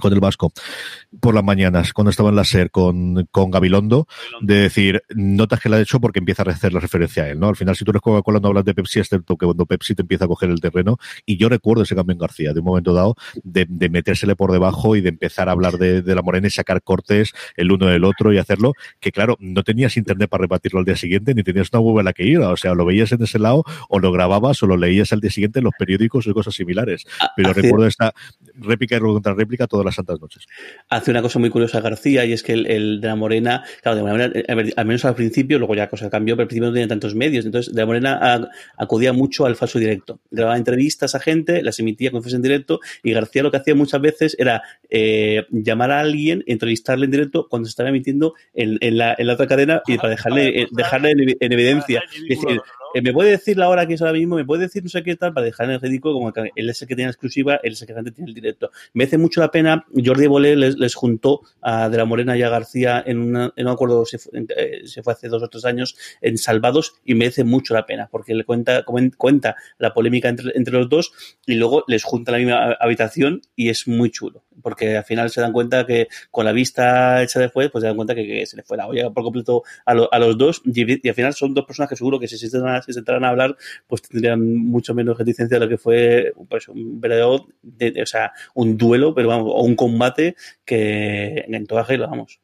con 0.00 0.12
el 0.12 0.20
Vasco 0.20 0.52
por 1.20 1.34
las 1.34 1.44
mañanas, 1.44 1.92
cuando 1.92 2.10
estaba 2.10 2.30
en 2.30 2.36
la 2.36 2.44
SER 2.44 2.70
con, 2.70 3.26
con 3.30 3.50
Gabilondo, 3.50 4.08
de 4.40 4.54
decir, 4.56 5.02
notas 5.14 5.60
que 5.60 5.68
la 5.68 5.76
ha 5.76 5.80
hecho 5.80 6.00
porque 6.00 6.18
empieza 6.18 6.42
a 6.42 6.50
hacer 6.50 6.72
la 6.72 6.80
referencia 6.80 7.22
a 7.22 7.28
él, 7.28 7.38
¿no? 7.38 7.48
Al 7.48 7.56
final, 7.56 7.76
si 7.76 7.84
tú 7.84 7.92
eres 7.92 8.02
Coca-Cola, 8.02 8.40
no 8.40 8.48
hablas 8.48 8.64
de 8.64 8.74
Pepsi, 8.74 8.98
excepto 8.98 9.36
que 9.36 9.46
cuando 9.46 9.64
Pepsi 9.66 9.94
te 9.94 10.02
empieza 10.02 10.24
a 10.24 10.28
coger 10.28 10.50
el 10.50 10.60
terreno. 10.60 10.98
Y 11.24 11.36
yo 11.36 11.48
recuerdo 11.48 11.84
ese 11.84 11.94
cambio 11.94 12.12
en 12.12 12.18
García, 12.18 12.52
de 12.52 12.58
un 12.60 12.66
momento 12.66 12.92
dado, 12.92 13.14
de, 13.44 13.66
de 13.68 13.88
metérsele 13.88 14.34
por 14.34 14.50
debajo 14.50 14.96
y 14.96 15.00
de 15.00 15.10
empezar 15.10 15.48
a 15.48 15.52
hablar 15.52 15.78
de, 15.78 16.02
de, 16.02 16.14
la 16.14 16.22
morena 16.22 16.48
y 16.48 16.50
sacar 16.50 16.82
cortes 16.82 17.32
el 17.56 17.70
uno 17.70 17.86
del 17.86 18.04
otro 18.04 18.32
y 18.32 18.38
hacerlo, 18.38 18.72
que 18.98 19.12
claro, 19.12 19.36
no 19.38 19.62
tenías 19.62 19.96
internet 19.96 20.28
para 20.28 20.42
repartirlo 20.42 20.80
al 20.80 20.84
día 20.84 20.96
siguiente, 20.96 21.34
ni 21.34 21.44
tenías 21.44 21.68
una 21.72 21.80
web 21.80 22.00
en 22.00 22.04
la 22.06 22.12
que 22.12 22.24
ir, 22.24 22.38
o 22.40 22.56
sea, 22.56 22.74
lo 22.74 22.84
veías 22.84 23.12
en 23.12 23.22
ese 23.22 23.38
lado, 23.38 23.62
o 23.88 24.00
lo 24.00 24.10
grababas, 24.10 24.60
o 24.64 24.66
lo 24.66 24.76
leías 24.76 25.12
al 25.12 25.20
día 25.20 25.30
siguiente 25.30 25.60
en 25.60 25.64
los 25.64 25.74
periódicos 25.78 26.26
o 26.26 26.34
cosas 26.34 26.54
similares. 26.54 27.04
Pero 27.36 27.50
Hace- 27.50 27.62
recuerdo 27.62 27.86
esta 27.86 28.12
réplica 28.56 28.96
y 28.96 29.00
contra 29.00 29.34
réplica 29.34 29.66
todas 29.84 29.92
las 29.92 29.94
santas 29.96 30.20
noches. 30.20 30.46
hace 30.88 31.10
una 31.10 31.22
cosa 31.22 31.38
muy 31.38 31.50
curiosa 31.50 31.80
García 31.80 32.24
y 32.24 32.32
es 32.32 32.42
que 32.42 32.52
el, 32.52 32.66
el 32.66 33.00
de 33.00 33.08
la 33.08 33.16
Morena, 33.16 33.64
claro, 33.82 33.96
de 33.96 34.02
la 34.04 34.10
Morena, 34.10 34.32
eh, 34.34 34.72
al 34.76 34.86
menos 34.86 35.04
al 35.04 35.14
principio, 35.14 35.58
luego 35.58 35.74
ya 35.74 35.88
cosa 35.88 36.10
cambió, 36.10 36.34
pero 36.36 36.42
al 36.44 36.48
principio 36.48 36.68
no 36.68 36.72
tenía 36.74 36.88
tantos 36.88 37.14
medios, 37.14 37.44
entonces 37.44 37.74
de 37.74 37.80
la 37.80 37.86
Morena 37.86 38.18
a- 38.20 38.48
acudía 38.78 39.12
mucho 39.12 39.46
al 39.46 39.56
falso 39.56 39.78
directo. 39.78 40.20
Grababa 40.30 40.56
entrevistas 40.56 41.14
a 41.14 41.20
gente, 41.20 41.62
las 41.62 41.78
emitía 41.78 42.10
fuese 42.10 42.36
en 42.36 42.42
directo 42.42 42.80
y 43.02 43.12
García 43.12 43.42
lo 43.42 43.50
que 43.50 43.56
hacía 43.58 43.74
muchas 43.74 44.00
veces 44.00 44.36
era 44.38 44.62
eh, 44.90 45.44
llamar 45.50 45.90
a 45.90 46.00
alguien, 46.00 46.42
entrevistarle 46.46 47.04
en 47.06 47.10
directo 47.10 47.46
cuando 47.48 47.66
se 47.66 47.70
estaba 47.70 47.88
emitiendo 47.88 48.34
en, 48.54 48.78
en 48.80 48.96
la, 48.96 49.14
en 49.18 49.26
la 49.26 49.34
otra 49.34 49.46
cadena 49.46 49.82
y 49.86 49.96
para 49.96 50.10
dejarle, 50.10 50.62
eh, 50.62 50.68
dejarle 50.70 51.10
en, 51.10 51.36
en 51.40 51.52
evidencia. 51.52 52.02
Es 52.14 52.40
decir, 52.40 52.60
eh, 52.94 53.02
me 53.02 53.12
puede 53.12 53.30
decir 53.30 53.56
la 53.58 53.68
hora 53.68 53.86
que 53.86 53.94
es 53.94 54.00
ahora 54.00 54.12
mismo, 54.14 54.36
me 54.36 54.44
puede 54.44 54.62
decir 54.62 54.82
no 54.82 54.88
sé 54.88 55.02
qué 55.02 55.16
tal, 55.16 55.32
para 55.34 55.44
dejar 55.46 55.66
en 55.66 55.72
el 55.72 55.80
ridículo, 55.80 56.14
como 56.14 56.32
que 56.32 56.50
él 56.54 56.70
es 56.70 56.80
el 56.80 56.88
que 56.88 56.94
tiene 56.94 57.08
la 57.08 57.12
exclusiva, 57.12 57.58
él 57.62 57.72
es 57.72 57.82
el 57.82 57.88
que 57.88 57.94
tiene 58.12 58.28
el 58.28 58.34
directo. 58.34 58.70
Me 58.92 59.04
hace 59.04 59.18
mucho 59.18 59.40
la 59.40 59.50
pena, 59.50 59.73
Jordi 60.04 60.26
Bolé 60.26 60.56
les, 60.56 60.94
juntó 60.94 61.40
a 61.60 61.88
De 61.88 61.96
la 61.96 62.04
Morena 62.04 62.36
y 62.36 62.42
a 62.42 62.48
García 62.48 63.02
en, 63.04 63.18
una, 63.18 63.52
un 63.56 63.68
acuerdo, 63.68 64.04
se 64.04 64.18
fue, 64.18 64.46
eh, 64.56 64.82
se 64.86 65.02
fue 65.02 65.12
hace 65.12 65.28
dos 65.28 65.42
o 65.42 65.48
tres 65.48 65.64
años, 65.64 65.96
en 66.20 66.38
Salvados, 66.38 66.94
y 67.04 67.14
merece 67.14 67.44
mucho 67.44 67.74
la 67.74 67.86
pena, 67.86 68.08
porque 68.10 68.34
le 68.34 68.44
cuenta, 68.44 68.84
cuenta 68.84 69.56
la 69.78 69.94
polémica 69.94 70.28
entre, 70.28 70.52
entre 70.54 70.74
los 70.74 70.88
dos 70.88 71.12
y 71.46 71.54
luego 71.54 71.84
les 71.86 72.04
junta 72.04 72.32
la 72.32 72.38
misma 72.38 72.76
habitación 72.80 73.42
y 73.56 73.68
es 73.68 73.88
muy 73.88 74.10
chulo, 74.10 74.44
porque 74.62 74.96
al 74.96 75.04
final 75.04 75.30
se 75.30 75.40
dan 75.40 75.52
cuenta 75.52 75.86
que 75.86 76.08
con 76.30 76.44
la 76.44 76.52
vista 76.52 77.22
hecha 77.22 77.40
después, 77.40 77.70
pues 77.70 77.82
se 77.82 77.88
dan 77.88 77.96
cuenta 77.96 78.14
que, 78.14 78.46
se 78.46 78.56
le 78.56 78.62
fue 78.62 78.76
la 78.76 78.86
olla 78.86 79.10
por 79.10 79.22
completo 79.24 79.62
a, 79.84 79.94
lo- 79.94 80.12
a 80.12 80.18
los 80.18 80.36
dos 80.38 80.62
y, 80.64 81.08
al 81.08 81.14
final 81.14 81.34
son 81.34 81.54
dos 81.54 81.64
personas 81.64 81.88
que 81.88 81.96
seguro 81.96 82.18
que 82.20 82.28
si 82.28 82.36
se 82.38 82.48
sentaran 82.48 82.82
si 82.84 82.92
a 83.24 83.28
hablar, 83.28 83.56
pues 83.86 84.02
tendrían 84.02 84.40
mucho 84.56 84.94
menos 84.94 85.18
reticencia 85.18 85.58
de 85.58 85.64
lo 85.64 85.68
que 85.68 85.78
fue 85.78 86.32
pues, 86.48 86.68
un 86.68 87.00
verdadero, 87.00 87.46
de- 87.62 87.90
de- 87.92 88.02
o 88.02 88.06
sea, 88.06 88.32
un 88.54 88.76
duelo, 88.76 89.14
pero 89.14 89.28
vamos, 89.28 89.48
o 89.54 89.62
un 89.62 89.76
combate 89.76 90.36
que 90.64 91.44
en 91.48 91.66
toda 91.66 91.82
regla, 91.84 92.06
vamos. 92.06 92.40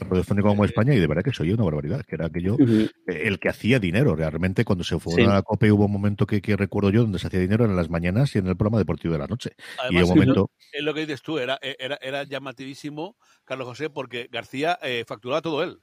Radiofónico 0.00 0.48
como 0.48 0.64
España 0.64 0.94
y 0.94 0.98
de 0.98 1.06
verdad 1.06 1.22
que 1.22 1.32
soy 1.32 1.52
una 1.52 1.64
barbaridad, 1.64 2.04
que 2.06 2.14
era 2.16 2.26
aquello, 2.26 2.56
eh, 2.58 2.88
el 3.06 3.38
que 3.38 3.48
hacía 3.48 3.78
dinero 3.78 4.14
realmente 4.16 4.64
cuando 4.64 4.84
se 4.84 4.98
fue 4.98 5.14
Sí. 5.14 5.22
a 5.22 5.28
la 5.34 5.42
COPE 5.42 5.72
hubo 5.72 5.86
un 5.86 5.92
momento 5.92 6.26
que, 6.26 6.40
que 6.40 6.56
recuerdo 6.56 6.90
yo 6.90 7.02
donde 7.02 7.18
se 7.18 7.26
hacía 7.26 7.40
dinero 7.40 7.64
en 7.64 7.76
las 7.76 7.90
mañanas 7.90 8.34
y 8.34 8.38
en 8.38 8.46
el 8.46 8.56
programa 8.56 8.78
deportivo 8.78 9.12
de 9.12 9.18
la 9.18 9.26
noche. 9.26 9.50
y 9.56 9.96
Además, 9.96 10.02
un 10.04 10.08
momento, 10.10 10.50
es 10.72 10.82
lo 10.82 10.94
que 10.94 11.00
dices 11.00 11.22
tú, 11.22 11.38
era, 11.38 11.58
era, 11.62 11.98
era 12.00 12.24
llamativísimo, 12.24 13.16
Carlos 13.44 13.68
José, 13.68 13.90
porque 13.90 14.28
García 14.30 14.78
eh, 14.82 15.04
facturaba 15.06 15.42
todo 15.42 15.62
él. 15.62 15.80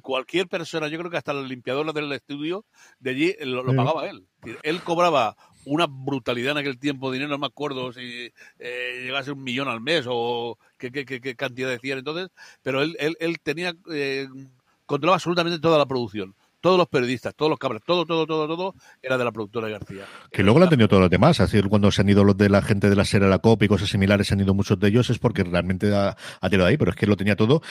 Cualquier 0.00 0.48
persona, 0.48 0.88
yo 0.88 0.98
creo 0.98 1.10
que 1.10 1.16
hasta 1.16 1.32
la 1.32 1.42
limpiadora 1.42 1.92
del 1.92 2.10
estudio 2.12 2.66
de 2.98 3.10
allí 3.10 3.36
eh, 3.38 3.46
lo, 3.46 3.62
lo 3.62 3.74
pagaba 3.74 4.08
él. 4.08 4.26
Él 4.62 4.80
cobraba 4.82 5.36
una 5.64 5.86
brutalidad 5.88 6.52
en 6.52 6.58
aquel 6.58 6.78
tiempo 6.78 7.10
dinero, 7.10 7.30
no 7.30 7.38
me 7.38 7.46
acuerdo 7.46 7.92
si 7.92 8.32
eh, 8.58 9.10
ser 9.22 9.32
un 9.34 9.42
millón 9.42 9.68
al 9.68 9.80
mes 9.80 10.04
o 10.08 10.58
qué, 10.78 10.90
qué- 10.92 11.04
qué- 11.04 11.20
qué 11.20 11.34
cantidad 11.34 11.68
decían 11.70 11.98
entonces, 11.98 12.28
pero 12.62 12.82
él, 12.82 12.96
él, 12.98 13.16
él 13.20 13.36
tenía, 13.42 13.74
eh, 13.92 14.28
controlaba 14.86 15.16
absolutamente 15.16 15.58
toda 15.58 15.78
la 15.78 15.86
producción. 15.86 16.34
Todos 16.58 16.78
los 16.78 16.88
periodistas, 16.88 17.32
todos 17.36 17.50
los 17.50 17.58
cabras, 17.60 17.82
todo, 17.86 18.04
todo, 18.06 18.26
todo, 18.26 18.48
todo 18.48 18.74
era 19.00 19.16
de 19.16 19.24
la 19.24 19.30
productora 19.30 19.66
de 19.68 19.74
García. 19.74 20.04
que 20.32 20.42
luego 20.42 20.58
lo 20.58 20.64
han 20.64 20.70
tenido 20.70 20.88
todos 20.88 21.02
los 21.02 21.10
demás, 21.10 21.38
así 21.38 21.62
cuando 21.62 21.92
se 21.92 22.00
han 22.00 22.08
ido 22.08 22.24
los 22.24 22.36
de 22.36 22.48
la 22.48 22.60
gente 22.60 22.88
de 22.90 22.96
la 22.96 23.04
serie 23.04 23.26
a 23.28 23.30
la 23.30 23.38
COPE 23.38 23.66
y 23.66 23.68
cosas 23.68 23.88
similares, 23.88 24.26
se 24.26 24.34
han 24.34 24.40
ido 24.40 24.52
muchos 24.52 24.80
de 24.80 24.88
ellos, 24.88 25.08
es 25.10 25.18
porque 25.18 25.44
realmente 25.44 25.94
ha, 25.94 26.16
ha 26.40 26.50
tirado 26.50 26.66
ahí, 26.68 26.76
pero 26.76 26.90
es 26.90 26.96
que 26.96 27.06
lo 27.06 27.16
tenía 27.16 27.36
todo. 27.36 27.62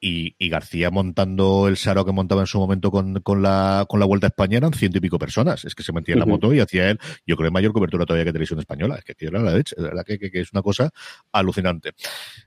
Y, 0.00 0.36
y 0.38 0.48
García 0.48 0.90
montando 0.90 1.66
el 1.66 1.76
Saro 1.76 2.04
que 2.04 2.12
montaba 2.12 2.42
en 2.42 2.46
su 2.46 2.58
momento 2.58 2.90
con, 2.92 3.20
con, 3.22 3.42
la, 3.42 3.84
con 3.88 3.98
la 3.98 4.06
Vuelta 4.06 4.26
a 4.26 4.28
España 4.28 4.58
eran 4.58 4.72
ciento 4.72 4.98
y 4.98 5.00
pico 5.00 5.18
personas. 5.18 5.64
Es 5.64 5.74
que 5.74 5.82
se 5.82 5.92
metía 5.92 6.12
en 6.14 6.20
la 6.20 6.26
moto 6.26 6.54
y 6.54 6.60
hacía 6.60 6.88
él, 6.90 7.00
yo 7.26 7.36
creo, 7.36 7.50
mayor 7.50 7.72
cobertura 7.72 8.06
todavía 8.06 8.24
que 8.24 8.30
Televisión 8.32 8.60
Española. 8.60 8.94
Es 8.96 9.04
que 9.04 9.12
aquello 9.12 9.30
era 9.32 9.42
la 9.42 9.54
leche, 9.54 9.74
de 9.76 9.82
verdad 9.82 10.04
que, 10.06 10.18
que- 10.18 10.30
que 10.30 10.40
es 10.40 10.52
una 10.52 10.62
cosa 10.62 10.90
alucinante. 11.32 11.94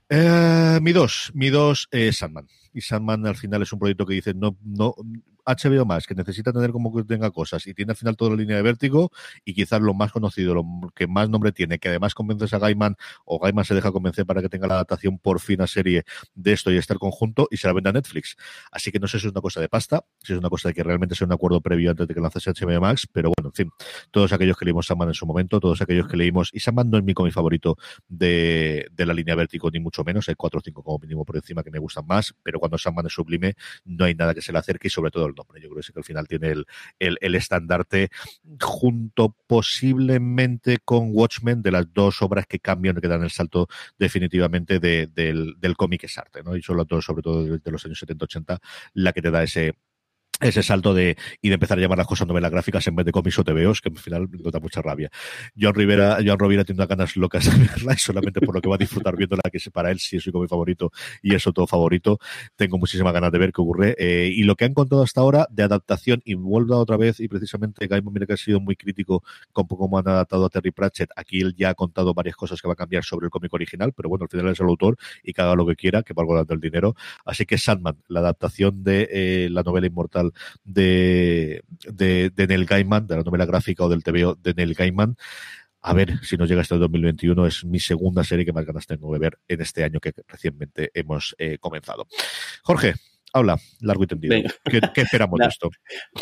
Eh, 0.08 0.78
mi 0.80 0.92
dos, 0.92 1.30
mi 1.34 1.50
dos 1.50 1.88
es 1.90 2.16
Sandman. 2.18 2.46
Y 2.72 2.80
Sandman 2.80 3.26
al 3.26 3.36
final 3.36 3.60
es 3.62 3.72
un 3.72 3.78
proyecto 3.78 4.06
que 4.06 4.14
dice, 4.14 4.32
no, 4.34 4.56
no, 4.64 4.94
HBO 5.44 5.84
más, 5.84 6.06
que 6.06 6.14
necesita 6.14 6.52
tener 6.52 6.70
como 6.70 6.94
que 6.94 7.04
tenga 7.04 7.30
cosas 7.30 7.66
y 7.66 7.74
tiene 7.74 7.92
al 7.92 7.96
final 7.96 8.16
toda 8.16 8.32
la 8.32 8.36
línea 8.36 8.56
de 8.56 8.62
vértigo 8.62 9.10
y 9.44 9.54
quizás 9.54 9.80
lo 9.80 9.94
más 9.94 10.12
conocido, 10.12 10.54
lo 10.54 10.64
que 10.94 11.06
más 11.06 11.28
nombre 11.28 11.52
tiene, 11.52 11.78
que 11.78 11.88
además 11.88 12.14
convences 12.14 12.52
a 12.54 12.58
Gaiman 12.58 12.96
o 13.24 13.38
Gaiman 13.38 13.64
se 13.64 13.74
deja 13.74 13.92
convencer 13.92 14.26
para 14.26 14.42
que 14.42 14.48
tenga 14.48 14.66
la 14.66 14.74
adaptación 14.74 15.18
por 15.18 15.40
fin 15.40 15.60
a 15.62 15.66
serie 15.66 16.04
de 16.34 16.52
esto 16.52 16.72
y 16.72 16.76
este 16.76 16.94
conjunto 16.96 17.48
y 17.50 17.56
se 17.56 17.66
la 17.66 17.72
venda 17.72 17.90
a 17.90 17.92
Netflix. 17.92 18.36
Así 18.70 18.92
que 18.92 18.98
no 18.98 19.08
sé 19.08 19.18
si 19.18 19.26
es 19.26 19.32
una 19.32 19.40
cosa 19.40 19.60
de 19.60 19.68
pasta, 19.68 20.04
si 20.22 20.32
es 20.32 20.38
una 20.38 20.48
cosa 20.48 20.68
de 20.68 20.74
que 20.74 20.82
realmente 20.82 21.14
sea 21.14 21.26
un 21.26 21.32
acuerdo 21.32 21.60
previo 21.60 21.90
antes 21.90 22.06
de 22.06 22.14
que 22.14 22.20
lanzase 22.20 22.50
HBO 22.50 22.80
Max, 22.80 23.08
pero 23.10 23.32
bueno, 23.36 23.48
en 23.48 23.54
fin, 23.54 23.70
todos 24.10 24.32
aquellos 24.32 24.56
que 24.56 24.64
leímos 24.64 24.86
Sandman 24.86 25.08
en 25.08 25.14
su 25.14 25.26
momento, 25.26 25.60
todos 25.60 25.80
aquellos 25.82 26.06
que 26.08 26.16
leímos, 26.16 26.50
y 26.52 26.60
Sandman 26.60 26.90
no 26.90 26.98
es 26.98 27.04
mi 27.04 27.14
cómic 27.14 27.32
favorito 27.32 27.76
de, 28.08 28.88
de 28.92 29.06
la 29.06 29.14
línea 29.14 29.34
vértigo, 29.34 29.70
ni 29.70 29.80
mucho 29.80 30.04
menos, 30.04 30.28
hay 30.28 30.34
cuatro 30.34 30.58
o 30.58 30.62
cinco 30.62 30.82
como 30.82 30.98
mínimo 30.98 31.24
por 31.24 31.36
encima 31.36 31.62
que 31.62 31.70
me 31.70 31.78
gustan 31.78 32.06
más, 32.06 32.34
pero 32.42 32.60
cuando 32.60 32.78
Sandman 32.78 33.06
es 33.06 33.12
sublime, 33.12 33.54
no 33.84 34.04
hay 34.04 34.14
nada 34.14 34.34
que 34.34 34.42
se 34.42 34.52
le 34.52 34.58
acerque 34.58 34.88
y 34.88 34.90
sobre 34.90 35.10
todo 35.10 35.31
nombre. 35.34 35.60
Yo 35.60 35.68
creo 35.68 35.76
que 35.76 35.82
sí 35.82 35.92
que 35.92 36.00
al 36.00 36.04
final 36.04 36.28
tiene 36.28 36.48
el, 36.48 36.66
el, 36.98 37.18
el 37.20 37.34
estandarte 37.34 38.10
junto 38.60 39.36
posiblemente 39.46 40.78
con 40.84 41.10
Watchmen 41.12 41.62
de 41.62 41.70
las 41.70 41.92
dos 41.92 42.22
obras 42.22 42.46
que 42.46 42.58
cambian, 42.58 42.96
que 42.96 43.08
dan 43.08 43.22
el 43.22 43.30
salto 43.30 43.68
definitivamente 43.98 44.78
de, 44.78 45.08
del, 45.08 45.54
del 45.58 45.76
cómic 45.76 46.04
es 46.04 46.18
arte, 46.18 46.42
¿no? 46.42 46.56
Y 46.56 46.62
son 46.62 46.76
las 46.76 46.86
dos, 46.86 47.04
sobre 47.04 47.22
todo 47.22 47.44
de 47.44 47.70
los 47.70 47.84
años 47.84 48.02
70-80, 48.02 48.58
la 48.94 49.12
que 49.12 49.22
te 49.22 49.30
da 49.30 49.42
ese, 49.42 49.74
ese 50.42 50.62
salto 50.62 50.94
de 50.94 51.16
y 51.40 51.48
de 51.48 51.54
empezar 51.54 51.78
a 51.78 51.80
llamar 51.80 51.98
las 51.98 52.06
cosas 52.06 52.26
novelas 52.26 52.50
gráficas 52.50 52.86
en 52.86 52.96
vez 52.96 53.06
de 53.06 53.12
cómics 53.12 53.38
o 53.38 53.44
TVOs, 53.44 53.80
que 53.80 53.88
al 53.90 53.98
final 53.98 54.28
me 54.28 54.50
da 54.50 54.60
mucha 54.60 54.82
rabia. 54.82 55.10
John 55.58 55.74
Rivera, 55.74 56.18
John 56.24 56.38
Rovira 56.38 56.64
tiene 56.64 56.80
unas 56.80 56.88
ganas 56.88 57.16
locas 57.16 57.44
de 57.44 57.64
verla 57.64 57.94
y 57.94 57.98
solamente 57.98 58.40
por 58.40 58.54
lo 58.54 58.60
que 58.60 58.68
va 58.68 58.74
a 58.74 58.78
disfrutar 58.78 59.16
viéndola, 59.16 59.42
que 59.50 59.58
para 59.70 59.90
él 59.90 59.98
sí 59.98 60.16
es 60.16 60.22
su 60.22 60.32
cómic 60.32 60.50
favorito 60.50 60.92
y 61.22 61.34
es 61.34 61.42
su 61.42 61.52
todo 61.52 61.66
favorito. 61.66 62.18
Tengo 62.56 62.78
muchísimas 62.78 63.12
ganas 63.12 63.32
de 63.32 63.38
ver 63.38 63.52
qué 63.52 63.60
ocurre. 63.60 63.94
Eh, 63.98 64.30
y 64.34 64.42
lo 64.44 64.56
que 64.56 64.64
han 64.64 64.74
contado 64.74 65.02
hasta 65.02 65.20
ahora 65.20 65.46
de 65.50 65.62
adaptación, 65.62 66.22
y 66.24 66.34
vuelvo 66.34 66.76
otra 66.76 66.96
vez, 66.96 67.20
y 67.20 67.28
precisamente 67.28 67.86
Gaiman, 67.86 68.12
mira 68.12 68.26
que 68.26 68.34
ha 68.34 68.36
sido 68.36 68.60
muy 68.60 68.76
crítico 68.76 69.22
con 69.52 69.66
cómo 69.66 69.98
han 69.98 70.08
adaptado 70.08 70.46
a 70.46 70.48
Terry 70.48 70.70
Pratchett. 70.70 71.10
Aquí 71.16 71.40
él 71.40 71.54
ya 71.56 71.70
ha 71.70 71.74
contado 71.74 72.14
varias 72.14 72.36
cosas 72.36 72.60
que 72.60 72.68
va 72.68 72.74
a 72.74 72.76
cambiar 72.76 73.04
sobre 73.04 73.26
el 73.26 73.30
cómic 73.30 73.52
original, 73.52 73.92
pero 73.92 74.08
bueno, 74.08 74.24
al 74.24 74.28
final 74.28 74.48
es 74.48 74.60
el 74.60 74.66
autor 74.66 74.96
y 75.22 75.32
que 75.32 75.42
haga 75.42 75.54
lo 75.54 75.66
que 75.66 75.76
quiera, 75.76 76.02
que 76.02 76.12
valga 76.12 76.36
dando 76.36 76.54
el 76.54 76.60
dinero. 76.60 76.94
Así 77.24 77.46
que 77.46 77.58
Sandman, 77.58 77.98
la 78.08 78.20
adaptación 78.20 78.82
de 78.82 79.08
eh, 79.10 79.48
la 79.50 79.62
novela 79.62 79.86
inmortal 79.86 80.31
de, 80.64 81.62
de, 81.84 82.30
de 82.30 82.46
Neil 82.46 82.66
Gaiman, 82.66 83.06
de 83.06 83.16
la 83.16 83.22
novela 83.22 83.46
gráfica 83.46 83.84
o 83.84 83.88
del 83.88 84.02
TVO 84.02 84.34
de 84.34 84.54
Neil 84.54 84.74
Gaiman. 84.74 85.16
A 85.84 85.94
ver 85.94 86.24
si 86.24 86.36
nos 86.36 86.48
llega 86.48 86.60
hasta 86.60 86.76
el 86.76 86.80
2021. 86.80 87.46
Es 87.46 87.64
mi 87.64 87.80
segunda 87.80 88.22
serie 88.22 88.44
que 88.44 88.52
más 88.52 88.64
ganas 88.64 88.86
tengo 88.86 89.12
de 89.12 89.18
ver 89.18 89.38
en 89.48 89.60
este 89.60 89.82
año 89.82 89.98
que 89.98 90.12
recientemente 90.28 90.90
hemos 90.94 91.34
eh, 91.38 91.58
comenzado. 91.58 92.06
Jorge, 92.62 92.94
Habla, 93.34 93.58
largo 93.80 94.04
y 94.04 94.06
tendido. 94.06 94.34
¿Qué, 94.64 95.00
esperamos 95.00 95.38
de 95.40 95.46
esto? 95.48 95.70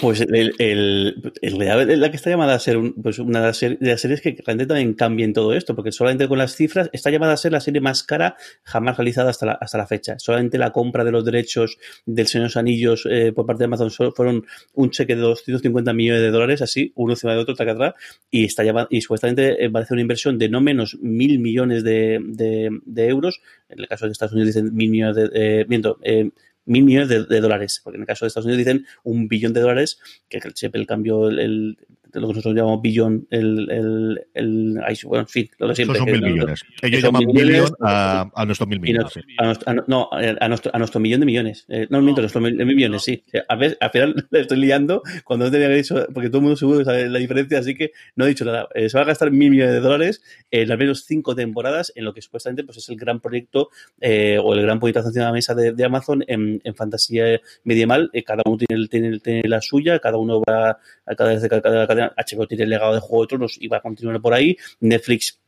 Pues 0.01 0.21
el, 0.21 0.55
el, 0.59 2.01
la 2.01 2.11
que 2.11 2.17
está 2.17 2.31
llamada 2.31 2.55
a 2.55 2.59
ser 2.59 2.79
pues 3.03 3.19
una 3.19 3.41
de 3.41 3.47
las, 3.81 4.01
series 4.01 4.21
que 4.21 4.37
realmente 4.47 4.67
también 4.67 4.95
cambien 4.95 5.33
todo 5.33 5.53
esto, 5.53 5.75
porque 5.75 5.91
solamente 5.91 6.29
con 6.29 6.39
las 6.39 6.55
cifras 6.55 6.89
está 6.93 7.11
llamada 7.11 7.33
a 7.33 7.37
ser 7.37 7.53
la 7.53 7.61
serie 7.61 7.81
más 7.81 8.05
cara 8.05 8.37
jamás 8.63 8.97
realizada 8.97 9.31
hasta 9.31 9.47
la, 9.47 9.53
hasta 9.53 9.77
la 9.79 9.87
fecha. 9.87 10.19
Solamente 10.19 10.57
la 10.57 10.71
compra 10.71 11.03
de 11.03 11.11
los 11.11 11.25
derechos 11.25 11.79
del 12.07 12.27
Señor 12.29 12.45
de 12.45 12.49
los 12.49 12.57
Anillos 12.57 13.09
eh, 13.11 13.33
por 13.33 13.45
parte 13.45 13.61
de 13.61 13.65
Amazon 13.65 13.91
fueron 14.15 14.47
un 14.75 14.91
cheque 14.91 15.17
de 15.17 15.23
250 15.23 15.93
millones 15.93 16.23
de 16.23 16.31
dólares, 16.31 16.63
así, 16.63 16.93
uno 16.95 17.15
encima 17.15 17.35
de 17.35 17.41
otro, 17.41 17.55
taca 17.55 17.73
atrás, 17.73 17.95
y 18.31 18.45
está 18.45 18.63
llamada, 18.63 18.87
y 18.91 19.01
supuestamente 19.01 19.69
va 19.69 19.81
a 19.81 19.83
hacer 19.83 19.95
una 19.95 20.03
inversión 20.03 20.39
de 20.39 20.49
no 20.49 20.61
menos 20.61 20.97
mil 21.01 21.39
millones 21.39 21.83
de, 21.85 22.21
de, 22.23 23.09
euros. 23.09 23.41
En 23.69 23.81
el 23.81 23.89
caso 23.89 24.07
de 24.07 24.13
Estados 24.13 24.33
Unidos 24.33 24.55
dicen 24.55 24.75
mil 24.75 24.91
millones 24.91 25.17
de, 25.17 25.31
eh, 25.35 25.65
miento, 25.69 25.99
eh, 26.03 26.31
mil 26.65 26.85
millones 26.85 27.09
de, 27.09 27.41
dólares, 27.41 27.81
porque 27.83 27.97
en 27.97 28.03
el 28.03 28.07
caso 28.07 28.25
de 28.25 28.29
Estados 28.29 28.47
Unidos 28.47 28.59
dicen 28.59 28.87
un 29.03 29.29
billón 29.29 29.53
de 29.53 29.61
dólares, 29.61 29.99
que 30.29 30.41
siempre 30.55 30.81
el 30.81 30.87
cambio, 30.87 31.29
el, 31.29 31.79
lo 32.15 32.29
que 32.29 32.35
nosotros 32.35 32.55
llamamos 32.55 32.83
billón, 32.83 33.27
el, 33.31 33.71
el, 33.71 34.21
el 34.35 34.81
bueno, 35.05 35.23
en 35.23 35.29
fin, 35.29 35.51
lo 35.59 35.69
de 35.69 35.75
siempre. 35.77 35.99
son 35.99 36.11
mil 36.11 36.23
millones. 36.23 36.63
Ellos 36.83 37.03
llaman 37.03 37.25
billón 37.27 37.71
a, 37.81 38.31
a, 38.35 38.45
nuestros 38.45 38.69
mil 38.69 38.81
millones. 38.81 39.13
A, 39.39 39.75
no, 39.87 40.09
a 40.13 40.49
nuestro, 40.49 40.75
a 40.75 40.79
nuestro 40.79 41.01
millón 41.01 41.21
de 41.21 41.27
millones. 41.27 41.67
Eh, 41.69 41.87
no, 41.91 42.01
miento, 42.01 42.21
a 42.21 42.23
nuestros 42.23 42.43
mil, 42.43 42.55
millones, 42.67 43.03
sí. 43.03 43.23
A 43.49 43.57
ver, 43.57 43.77
al 43.81 43.91
final 43.91 44.27
le 44.31 44.41
estoy 44.41 44.59
liando 44.59 45.03
cuando 45.25 45.47
no 45.47 45.51
tenía 45.51 45.69
que 45.69 45.75
dicho, 45.75 46.07
porque 46.13 46.29
todo 46.29 46.39
el 46.39 46.43
mundo 46.43 46.57
seguro 46.57 46.85
sabe 46.85 47.09
la 47.09 47.19
diferencia, 47.19 47.59
así 47.59 47.75
que 47.75 47.93
no 48.17 48.25
he 48.25 48.29
dicho 48.29 48.45
nada. 48.45 48.69
Eh, 48.75 48.89
se 48.89 48.97
va 48.97 49.05
a 49.05 49.07
gastar 49.07 49.31
mil 49.31 49.51
millones 49.51 49.75
de 49.75 49.81
dólares 49.81 50.23
en 50.51 50.71
al 50.71 50.79
menos 50.79 51.05
cinco 51.05 51.35
temporadas 51.35 51.93
en 51.95 52.05
lo 52.05 52.15
que 52.15 52.23
supuestamente 52.23 52.65
pues, 52.65 52.79
es 52.79 52.89
el 52.89 52.97
gran 52.97 53.21
proyecto 53.21 53.71
eh, 54.01 54.39
o 54.43 54.55
el 54.55 54.63
gran 54.63 54.79
proyecto 54.79 55.11
de 55.11 55.21
la 55.21 55.33
mesa 55.33 55.55
de, 55.55 55.73
de 55.73 55.85
Amazon 55.85 56.25
en, 56.27 56.61
en, 56.65 56.75
fantasía 56.75 57.41
medieval. 57.65 58.11
Eh, 58.13 58.23
cada 58.23 58.43
uno 58.47 58.57
tiene, 58.57 58.89
tiene, 58.89 59.19
tiene, 59.21 59.49
la 59.49 59.61
suya, 59.61 59.99
cada 59.99 60.17
uno 60.17 60.43
va 60.49 60.79
a 61.07 61.15
cada, 61.15 61.49
cada, 61.49 61.63
cada, 61.63 61.87
cada 61.87 62.00
HBO 62.09 62.47
tiene 62.47 62.65
el 62.65 62.71
legado 62.71 62.95
de 62.95 63.01
Juego 63.01 63.25
de 63.25 63.29
Tronos 63.29 63.57
y 63.61 63.69
va 63.69 63.79
a 63.79 63.83
continuar 63.83 64.21
por 64.21 64.35
ahí. 64.35 64.57
Netflix 64.81 65.41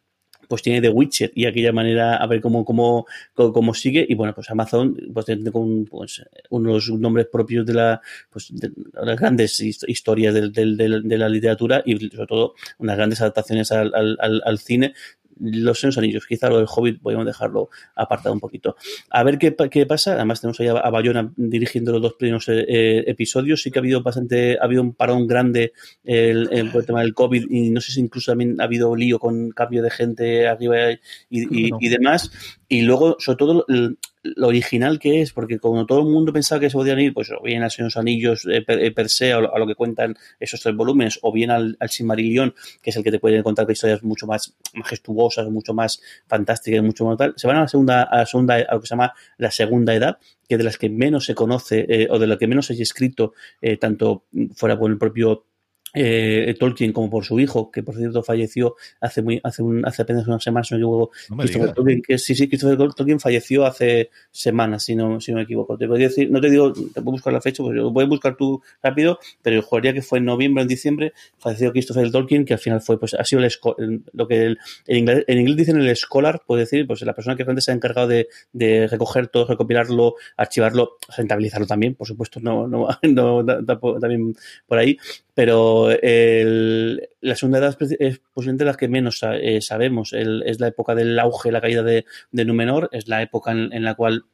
pues 0.48 0.60
tiene 0.60 0.82
The 0.82 0.90
Witcher 0.90 1.32
y 1.34 1.46
aquella 1.46 1.72
manera 1.72 2.16
a 2.16 2.26
ver 2.26 2.42
cómo, 2.42 2.64
cómo, 2.64 3.06
cómo, 3.34 3.72
sigue. 3.72 4.04
Y 4.06 4.14
bueno, 4.14 4.34
pues 4.34 4.50
Amazon 4.50 4.94
pues 5.14 5.24
tiene 5.24 5.50
con 5.50 5.86
pues, 5.86 6.22
unos 6.50 6.90
nombres 6.90 7.26
propios 7.32 7.64
de, 7.64 7.74
la, 7.74 8.02
pues, 8.30 8.48
de 8.52 8.70
las 8.92 9.18
grandes 9.18 9.60
historias 9.60 10.34
de, 10.34 10.50
de, 10.50 11.00
de, 11.02 11.18
la 11.18 11.28
literatura 11.30 11.82
y 11.86 11.98
sobre 12.10 12.26
todo 12.26 12.54
unas 12.78 12.96
grandes 12.96 13.20
adaptaciones 13.20 13.72
al, 13.72 14.58
cine 14.58 14.94
los 15.42 15.80
Senos 15.80 15.98
Anillos, 15.98 16.26
quizá 16.26 16.48
lo 16.48 16.58
del 16.58 16.66
Hobbit 16.68 17.00
podemos 17.00 17.26
dejarlo 17.26 17.68
apartado 17.94 18.32
un 18.32 18.40
poquito. 18.40 18.76
A 19.10 19.22
ver 19.24 19.38
qué, 19.38 19.54
qué 19.70 19.86
pasa. 19.86 20.14
Además, 20.14 20.40
tenemos 20.40 20.60
ahí 20.60 20.68
a 20.68 20.90
Bayona 20.90 21.32
dirigiendo 21.36 21.92
los 21.92 22.02
dos 22.02 22.14
primeros 22.14 22.48
eh, 22.48 22.64
eh, 22.68 23.04
episodios. 23.06 23.62
Sí 23.62 23.70
que 23.70 23.78
ha 23.78 23.82
habido 23.82 24.02
bastante, 24.02 24.58
ha 24.58 24.64
habido 24.64 24.82
un 24.82 24.94
parón 24.94 25.26
grande 25.26 25.72
el, 26.04 26.48
el, 26.52 26.70
el, 26.74 26.86
tema 26.86 27.00
del 27.00 27.14
COVID 27.14 27.50
y 27.50 27.70
no 27.70 27.80
sé 27.80 27.92
si 27.92 28.00
incluso 28.00 28.32
también 28.32 28.60
ha 28.60 28.64
habido 28.64 28.94
lío 28.94 29.18
con 29.18 29.50
cambio 29.50 29.82
de 29.82 29.90
gente 29.90 30.46
arriba 30.46 30.92
y, 30.92 30.98
y, 31.30 31.70
y 31.78 31.88
demás. 31.88 32.30
Y 32.68 32.82
luego, 32.82 33.16
sobre 33.18 33.36
todo, 33.36 33.64
el, 33.68 33.98
lo 34.22 34.48
original 34.48 34.98
que 34.98 35.20
es, 35.20 35.32
porque 35.32 35.58
como 35.58 35.84
todo 35.86 36.00
el 36.00 36.06
mundo 36.06 36.32
pensaba 36.32 36.60
que 36.60 36.70
se 36.70 36.76
podían 36.76 37.00
ir, 37.00 37.12
pues 37.12 37.30
o 37.30 37.42
bien 37.42 37.62
a 37.62 37.70
Señor 37.70 37.90
Anillos 37.96 38.46
eh, 38.50 38.62
per, 38.62 38.94
per, 38.94 39.08
se, 39.08 39.32
a 39.32 39.40
lo, 39.40 39.66
que 39.66 39.74
cuentan 39.74 40.16
esos 40.38 40.60
tres 40.60 40.76
volúmenes, 40.76 41.18
o 41.22 41.32
bien 41.32 41.50
al, 41.50 41.76
al 41.80 41.90
Silmarillion, 41.90 42.54
que 42.80 42.90
es 42.90 42.96
el 42.96 43.04
que 43.04 43.10
te 43.10 43.18
puede 43.18 43.42
contar 43.42 43.70
historias 43.70 44.02
mucho 44.02 44.26
más 44.26 44.54
majestuosas, 44.74 45.48
mucho 45.50 45.74
más 45.74 46.00
fantásticas, 46.26 46.82
mucho 46.82 47.04
más 47.04 47.16
tal, 47.16 47.34
se 47.36 47.46
van 47.46 47.56
a 47.56 47.60
la 47.62 47.68
segunda, 47.68 48.02
a 48.02 48.18
la 48.18 48.26
segunda, 48.26 48.54
a 48.54 48.74
lo 48.74 48.80
que 48.80 48.86
se 48.86 48.94
llama 48.94 49.12
la 49.38 49.50
segunda 49.50 49.94
edad, 49.94 50.18
que 50.48 50.56
de 50.56 50.64
las 50.64 50.78
que 50.78 50.88
menos 50.88 51.24
se 51.24 51.34
conoce, 51.34 51.86
eh, 51.88 52.08
o 52.10 52.18
de 52.18 52.26
lo 52.26 52.38
que 52.38 52.46
menos 52.46 52.70
hay 52.70 52.82
escrito, 52.82 53.32
eh, 53.60 53.76
tanto 53.76 54.24
fuera 54.54 54.78
por 54.78 54.90
el 54.90 54.98
propio 54.98 55.46
eh, 55.94 56.54
Tolkien 56.58 56.92
como 56.92 57.10
por 57.10 57.24
su 57.24 57.38
hijo, 57.40 57.70
que 57.70 57.82
por 57.82 57.96
cierto 57.96 58.22
falleció 58.22 58.76
hace 59.00 59.22
muy, 59.22 59.40
hace, 59.42 59.62
un, 59.62 59.84
hace 59.86 60.02
apenas 60.02 60.26
unas 60.26 60.42
semanas, 60.42 60.68
si 60.68 60.74
no 60.74 60.78
me 60.78 60.82
equivoco. 60.82 61.12
No 61.30 61.36
me 61.36 61.44
Christopher 61.44 61.72
Tolkien, 61.72 62.02
que, 62.02 62.18
sí, 62.18 62.34
sí, 62.34 62.48
Christopher 62.48 62.94
Tolkien 62.94 63.20
falleció 63.20 63.66
hace 63.66 64.10
semanas, 64.30 64.84
si 64.84 64.94
no, 64.94 65.20
si 65.20 65.32
no 65.32 65.38
me 65.38 65.44
equivoco. 65.44 65.76
Te 65.76 65.86
podría 65.86 66.08
decir, 66.08 66.30
no 66.30 66.40
te 66.40 66.50
digo, 66.50 66.72
te 66.72 67.00
puedo 67.02 67.12
buscar 67.12 67.32
la 67.32 67.40
fecha, 67.40 67.62
pues 67.62 67.76
lo 67.76 67.92
puedes 67.92 68.08
buscar 68.08 68.36
tú 68.36 68.62
rápido, 68.82 69.18
pero 69.42 69.56
yo 69.56 69.62
jugaría 69.62 69.92
que 69.92 70.02
fue 70.02 70.18
en 70.18 70.24
noviembre, 70.24 70.62
en 70.62 70.68
diciembre, 70.68 71.12
falleció 71.38 71.72
Christopher 71.72 72.10
Tolkien, 72.10 72.44
que 72.44 72.54
al 72.54 72.58
final 72.58 72.80
fue, 72.80 72.98
pues 72.98 73.14
ha 73.14 73.24
sido 73.24 73.42
el, 73.42 74.02
lo 74.12 74.28
que 74.28 74.44
el, 74.44 74.58
en, 74.86 74.98
inglés, 74.98 75.24
en 75.26 75.38
inglés 75.38 75.56
dicen 75.56 75.80
el 75.80 75.96
scholar, 75.96 76.42
puede 76.46 76.62
decir, 76.62 76.86
pues 76.86 77.02
la 77.02 77.14
persona 77.14 77.36
que 77.36 77.44
realmente 77.44 77.62
se 77.62 77.70
ha 77.70 77.74
encargado 77.74 78.08
de, 78.08 78.28
de 78.52 78.86
recoger 78.86 79.28
todo, 79.28 79.46
recopilarlo, 79.46 80.14
archivarlo, 80.36 80.96
rentabilizarlo 81.16 81.66
también, 81.66 81.94
por 81.94 82.06
supuesto, 82.06 82.40
no, 82.40 82.66
no, 82.66 82.88
no, 83.02 83.42
no 83.42 83.64
también 84.00 84.34
por 84.66 84.78
ahí, 84.78 84.96
pero 85.34 85.90
el, 85.90 87.08
la 87.20 87.36
segunda 87.36 87.58
edad 87.58 87.76
es 87.80 88.20
posiblemente 88.32 88.64
la 88.64 88.74
que 88.74 88.88
menos 88.88 89.20
eh, 89.22 89.60
sabemos. 89.60 90.12
El, 90.12 90.42
es 90.44 90.60
la 90.60 90.68
época 90.68 90.94
del 90.94 91.18
auge, 91.18 91.52
la 91.52 91.60
caída 91.60 91.82
de, 91.82 92.04
de 92.30 92.44
Númenor, 92.44 92.88
es 92.92 93.08
la 93.08 93.22
época 93.22 93.52
en 93.52 93.82
la 93.82 93.94
cual 93.94 94.26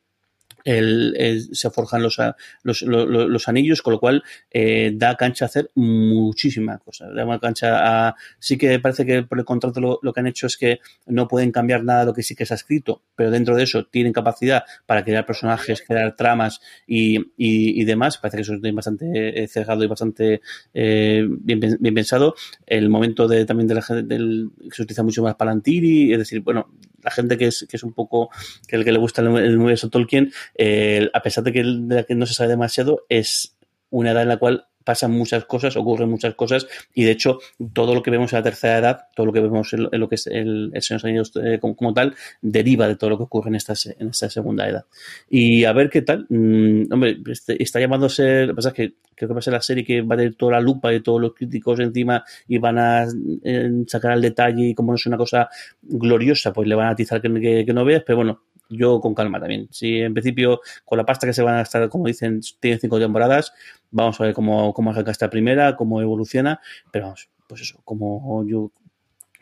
el, 0.65 1.49
se 1.53 1.71
forjan 1.71 2.03
los, 2.03 2.19
los, 2.63 2.83
los, 2.83 3.09
los, 3.09 3.49
anillos, 3.49 3.83
con 3.83 3.95
lo 3.95 4.01
cual 4.01 4.23
eh, 4.51 4.93
da 4.95 5.17
cancha 5.17 5.45
a 5.45 5.49
hacer 5.49 5.71
muchísimas 5.75 6.81
cosas. 6.81 7.15
Da 7.15 7.39
cancha 7.39 8.09
a. 8.09 8.17
Sí 8.39 8.57
que 8.59 8.79
parece 8.79 9.07
que 9.07 9.23
por 9.23 9.39
el 9.39 9.45
contrato 9.45 9.81
lo, 9.81 9.99
lo, 10.03 10.13
que 10.13 10.21
han 10.21 10.27
hecho 10.27 10.47
es 10.47 10.57
que 10.57 10.81
no 11.07 11.29
pueden 11.29 11.53
cambiar 11.53 11.85
nada 11.85 12.01
de 12.01 12.07
lo 12.07 12.15
que 12.15 12.23
sí 12.23 12.35
que 12.35 12.47
se 12.47 12.55
ha 12.55 12.57
escrito, 12.57 13.03
pero 13.15 13.31
dentro 13.31 13.55
de 13.57 13.65
eso 13.65 13.87
tienen 13.87 14.13
capacidad 14.13 14.65
para 14.87 15.05
crear 15.05 15.25
personajes, 15.27 15.83
crear 15.87 16.17
tramas 16.17 16.61
y, 16.87 17.33
y, 17.37 17.85
demás. 17.85 18.19
Parece 18.19 18.39
que 18.39 18.43
eso 18.43 18.55
es 18.55 18.75
bastante 18.75 19.43
eh, 19.43 19.49
cerrado 19.49 19.85
y 19.85 19.87
bastante 19.87 20.41
eh, 20.75 21.27
bien, 21.29 21.61
pensado. 21.95 22.35
El 22.67 22.89
momento 22.89 23.29
de 23.29 23.45
también 23.45 23.69
de 23.69 23.75
la 23.75 23.85
del, 24.03 24.51
se 24.71 24.83
utiliza 24.83 25.03
mucho 25.03 25.23
más 25.23 25.35
Palantiri, 25.35 26.13
es 26.13 26.19
decir, 26.19 26.41
bueno, 26.41 26.69
la 27.03 27.11
gente 27.11 27.37
que 27.39 27.47
es, 27.47 27.67
que 27.69 27.77
es 27.77 27.83
un 27.83 27.93
poco 27.93 28.31
que 28.67 28.77
el 28.77 28.85
que 28.85 28.93
le 28.93 28.99
gusta 28.99 29.23
el, 29.23 29.37
el 29.37 29.57
universo 29.57 29.91
Tolkien, 29.91 30.33
eh, 30.55 31.11
a 31.13 31.23
pesar 31.23 31.45
de 31.45 31.53
que, 31.53 31.63
de 31.65 32.05
que 32.05 32.15
no 32.15 32.27
se 32.27 32.35
sabe 32.35 32.51
demasiado, 32.51 33.05
es 33.09 33.57
una 33.91 34.13
edad 34.13 34.23
en 34.23 34.29
la 34.29 34.37
cual 34.37 34.68
pasan 34.89 35.11
muchas 35.11 35.45
cosas, 35.45 35.77
ocurren 35.77 36.09
muchas 36.09 36.35
cosas, 36.35 36.67
y 36.95 37.05
de 37.05 37.11
hecho, 37.11 37.41
todo 37.75 37.95
lo 37.95 38.03
que 38.03 38.11
vemos 38.11 38.33
en 38.33 38.39
la 38.39 38.43
tercera 38.43 38.79
edad, 38.79 39.01
todo 39.15 39.27
lo 39.27 39.35
que 39.35 39.41
vemos 39.41 39.71
en, 39.75 39.87
lo 39.93 40.09
que 40.09 40.15
es 40.15 40.27
el, 40.29 40.71
el 40.73 40.81
Señor 40.81 41.27
eh, 41.45 41.59
como, 41.61 41.93
tal, 41.93 42.15
deriva 42.41 42.89
de 42.89 42.97
todo 42.97 43.11
lo 43.11 43.19
que 43.19 43.25
ocurre 43.25 43.51
en 43.51 43.57
esta, 43.57 43.75
en 43.99 44.09
esta 44.09 44.31
segunda 44.31 44.67
edad. 44.67 44.87
Y 45.29 45.65
a 45.65 45.75
ver 45.75 45.91
qué 45.91 46.01
tal. 46.01 46.25
Mm, 46.31 46.91
hombre, 46.91 47.19
este, 47.31 47.63
está 47.63 47.81
llamándose, 47.81 48.47
lo 48.47 48.55
que 48.55 48.57
pasa 48.57 48.69
es 48.71 48.75
que 48.75 48.95
creo 49.15 49.29
que 49.29 49.35
va 49.35 49.41
a 49.41 49.43
ser 49.43 49.53
la 49.53 49.61
serie 49.61 49.85
que 49.85 50.01
va 50.01 50.15
a 50.15 50.19
tener 50.19 50.37
toda 50.37 50.53
la 50.53 50.61
lupa 50.63 50.89
de 50.89 51.01
todos 51.01 51.21
los 51.21 51.35
críticos 51.35 51.81
encima 51.81 52.25
y 52.47 52.57
van 52.57 52.79
a 52.79 53.07
eh, 53.45 53.71
sacar 53.89 54.13
al 54.13 54.23
detalle 54.23 54.69
y 54.69 54.75
como 54.75 54.93
no 54.93 54.97
es 54.97 55.05
una 55.05 55.19
cosa 55.19 55.51
gloriosa, 55.83 56.55
pues 56.55 56.67
le 56.67 56.75
van 56.75 56.87
a 56.87 56.91
atizar 56.93 57.21
que 57.21 57.75
no 57.75 57.85
veas, 57.85 58.05
pero 58.07 58.17
bueno, 58.17 58.41
yo 58.69 59.01
con 59.01 59.15
calma 59.15 59.41
también. 59.41 59.69
Si 59.71 60.01
en 60.01 60.13
principio 60.15 60.61
con 60.85 60.99
la 60.99 61.07
pasta 61.07 61.27
que 61.27 61.33
se 61.33 61.43
van 61.43 61.55
a 61.55 61.59
gastar, 61.59 61.89
como 61.89 62.07
dicen, 62.07 62.41
tienen 62.61 62.81
cinco 62.81 62.99
temporadas, 62.99 63.53
vamos 63.91 64.21
a 64.21 64.25
ver 64.25 64.35
cómo, 64.35 64.73
cómo 64.75 64.91
arranca 64.91 65.11
esta 65.11 65.31
primera, 65.31 65.77
cómo 65.77 66.01
evoluciona, 66.01 66.61
pero 66.91 67.07
vamos, 67.07 67.29
pues 67.47 67.63
eso, 67.63 67.81
como 67.85 68.45
yo 68.47 68.71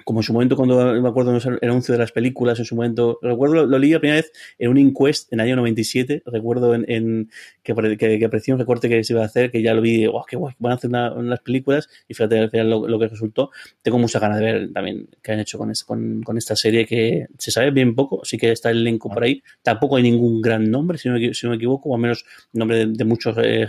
como 0.06 0.20
en 0.20 0.22
su 0.22 0.32
momento 0.32 0.54
cuando 0.54 1.02
me 1.02 1.08
acuerdo 1.08 1.36
el 1.36 1.68
anuncio 1.68 1.92
de 1.92 1.98
las 1.98 2.12
películas, 2.12 2.60
en 2.60 2.64
su 2.64 2.76
momento, 2.76 3.18
recuerdo, 3.20 3.56
lo, 3.56 3.66
lo 3.66 3.76
leí 3.76 3.90
la 3.90 3.98
primera 3.98 4.20
vez 4.20 4.30
en 4.56 4.70
un 4.70 4.78
inquest 4.78 5.32
en 5.32 5.40
el 5.40 5.46
año 5.46 5.56
97, 5.56 6.22
recuerdo 6.26 6.76
en, 6.76 6.84
en 6.88 7.30
que, 7.64 7.74
que, 7.98 8.18
que 8.20 8.24
apreció 8.24 8.54
un 8.54 8.60
recorte 8.60 8.88
que 8.88 9.02
se 9.02 9.14
iba 9.14 9.22
a 9.22 9.26
hacer, 9.26 9.50
que 9.50 9.60
ya 9.62 9.74
lo 9.74 9.82
vi, 9.82 10.06
wow, 10.06 10.22
qué 10.24 10.36
guay, 10.36 10.54
van 10.60 10.70
a 10.70 10.74
hacer 10.76 10.90
una, 10.90 11.12
unas 11.12 11.40
películas, 11.40 11.88
y 12.06 12.14
fíjate 12.14 12.38
al 12.38 12.50
final 12.50 12.70
lo, 12.70 12.86
lo, 12.86 13.00
que 13.00 13.08
resultó. 13.08 13.50
Tengo 13.82 13.98
mucha 13.98 14.20
ganas 14.20 14.38
de 14.38 14.44
ver 14.44 14.72
también 14.72 15.08
qué 15.20 15.32
han 15.32 15.40
hecho 15.40 15.58
con, 15.58 15.72
con, 15.84 16.22
con, 16.22 16.38
esta 16.38 16.54
serie, 16.54 16.86
que 16.86 17.26
se 17.36 17.50
sabe 17.50 17.72
bien 17.72 17.96
poco, 17.96 18.20
sí 18.24 18.38
que 18.38 18.52
está 18.52 18.70
el 18.70 18.78
elenco 18.78 19.08
por 19.10 19.24
ahí, 19.24 19.42
tampoco 19.60 19.96
hay 19.96 20.04
ningún 20.04 20.40
gran 20.40 20.70
nombre, 20.70 20.98
si 20.98 21.08
no, 21.08 21.18
si 21.18 21.46
no 21.46 21.50
me 21.50 21.56
equivoco, 21.56 21.88
o 21.88 21.96
al 21.96 22.00
menos 22.00 22.24
nombre 22.52 22.78
de, 22.78 22.86
de 22.92 23.04
muchos 23.04 23.36
eh, 23.42 23.66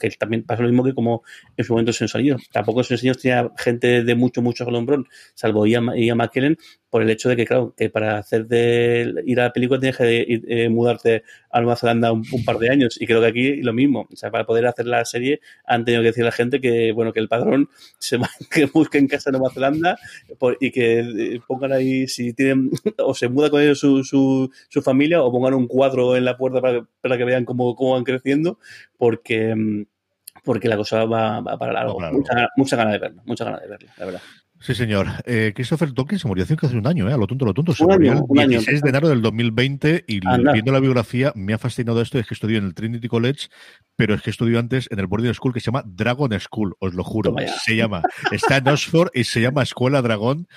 que 0.00 0.10
también 0.12 0.44
pasa 0.44 0.62
lo 0.62 0.68
mismo 0.68 0.82
que 0.82 0.94
como 0.94 1.24
en 1.58 1.64
su 1.64 1.74
momento 1.74 1.92
nos 2.00 2.10
salió. 2.10 2.38
Tampoco 2.52 2.82
se 2.82 2.94
nos 3.06 3.18
tenía 3.18 3.50
gente 3.58 4.02
de 4.02 4.14
mucho, 4.14 4.40
mucho 4.40 4.64
Gelumbrón, 4.64 5.06
salvo 5.34 5.66
Ian, 5.74 5.96
Ian 5.96 6.16
McKellen, 6.18 6.58
por 6.94 7.02
el 7.02 7.10
hecho 7.10 7.28
de 7.28 7.36
que, 7.36 7.44
claro, 7.44 7.74
que 7.76 7.90
para 7.90 8.18
hacer 8.18 8.46
de 8.46 9.22
ir 9.26 9.40
a 9.40 9.44
la 9.44 9.52
película 9.52 9.80
tienes 9.80 9.96
que 9.96 10.24
ir, 10.28 10.44
eh, 10.46 10.68
mudarte 10.68 11.24
a 11.50 11.60
Nueva 11.60 11.76
Zelanda 11.76 12.12
un, 12.12 12.24
un, 12.30 12.44
par 12.44 12.58
de 12.58 12.70
años. 12.70 13.00
Y 13.00 13.06
creo 13.06 13.20
que 13.20 13.26
aquí 13.26 13.56
lo 13.62 13.72
mismo. 13.72 14.06
O 14.12 14.16
sea, 14.16 14.30
para 14.30 14.46
poder 14.46 14.66
hacer 14.66 14.86
la 14.86 15.04
serie 15.04 15.40
han 15.66 15.84
tenido 15.84 16.02
que 16.02 16.08
decir 16.08 16.22
a 16.22 16.26
la 16.26 16.32
gente 16.32 16.60
que, 16.60 16.92
bueno, 16.92 17.12
que 17.12 17.20
el 17.20 17.28
padrón 17.28 17.68
se 17.98 18.16
va, 18.16 18.30
que 18.50 18.66
busque 18.66 18.98
en 18.98 19.08
casa 19.08 19.30
en 19.30 19.38
Nueva 19.38 19.52
Zelanda 19.52 19.98
por, 20.38 20.56
y 20.60 20.70
que 20.70 21.00
eh, 21.00 21.40
pongan 21.46 21.72
ahí, 21.72 22.06
si 22.06 22.32
tienen, 22.32 22.70
o 22.98 23.14
se 23.14 23.28
muda 23.28 23.50
con 23.50 23.60
ellos 23.60 23.80
su, 23.80 24.04
su, 24.04 24.50
su 24.68 24.80
familia, 24.82 25.22
o 25.22 25.32
pongan 25.32 25.54
un 25.54 25.66
cuadro 25.66 26.16
en 26.16 26.24
la 26.24 26.36
puerta 26.36 26.60
para, 26.60 26.86
para 27.00 27.18
que 27.18 27.24
vean 27.24 27.44
cómo, 27.44 27.74
cómo 27.74 27.94
van 27.94 28.04
creciendo, 28.04 28.58
porque 28.96 29.84
porque 30.44 30.68
la 30.68 30.76
cosa 30.76 31.04
va, 31.06 31.40
va 31.40 31.58
para 31.58 31.72
largo. 31.72 31.98
Mucha, 31.98 32.48
mucha 32.56 32.76
ganas 32.76 32.92
de 32.92 32.98
verlo, 32.98 33.22
mucha 33.24 33.44
ganas 33.44 33.62
de 33.62 33.68
verlo, 33.68 33.88
la 33.96 34.04
verdad. 34.04 34.20
Sí, 34.64 34.74
señor. 34.74 35.06
Eh, 35.26 35.52
Christopher 35.54 35.92
Tolkien 35.92 36.18
se 36.18 36.26
murió 36.26 36.42
hace 36.44 36.56
casi 36.56 36.74
un 36.74 36.86
año, 36.86 37.06
¿eh? 37.06 37.12
A 37.12 37.18
lo 37.18 37.26
tonto, 37.26 37.44
lo 37.44 37.52
tonto. 37.52 37.74
Se 37.74 37.84
Un 37.84 37.90
murió 37.92 38.12
año, 38.12 38.20
el 38.20 38.24
un 38.44 38.48
16 38.48 38.68
año. 38.68 38.80
de 38.82 38.88
enero 38.88 39.08
del 39.10 39.20
2020 39.20 40.04
y 40.08 40.20
viendo 40.52 40.72
la 40.72 40.80
biografía 40.80 41.32
me 41.36 41.52
ha 41.52 41.58
fascinado 41.58 42.00
esto. 42.00 42.18
Es 42.18 42.26
que 42.26 42.32
estudió 42.32 42.56
en 42.56 42.64
el 42.64 42.74
Trinity 42.74 43.06
College, 43.06 43.48
pero 43.94 44.14
es 44.14 44.22
que 44.22 44.30
estudió 44.30 44.58
antes 44.58 44.88
en 44.90 45.00
el 45.00 45.06
boarding 45.06 45.34
school 45.34 45.52
que 45.52 45.60
se 45.60 45.66
llama 45.66 45.82
Dragon 45.86 46.32
School, 46.40 46.74
os 46.78 46.94
lo 46.94 47.04
juro. 47.04 47.34
Se 47.62 47.76
llama. 47.76 48.02
Está 48.32 48.56
en 48.56 48.68
Oxford 48.68 49.10
y 49.12 49.24
se 49.24 49.42
llama 49.42 49.62
Escuela 49.62 50.00
Dragón. 50.00 50.48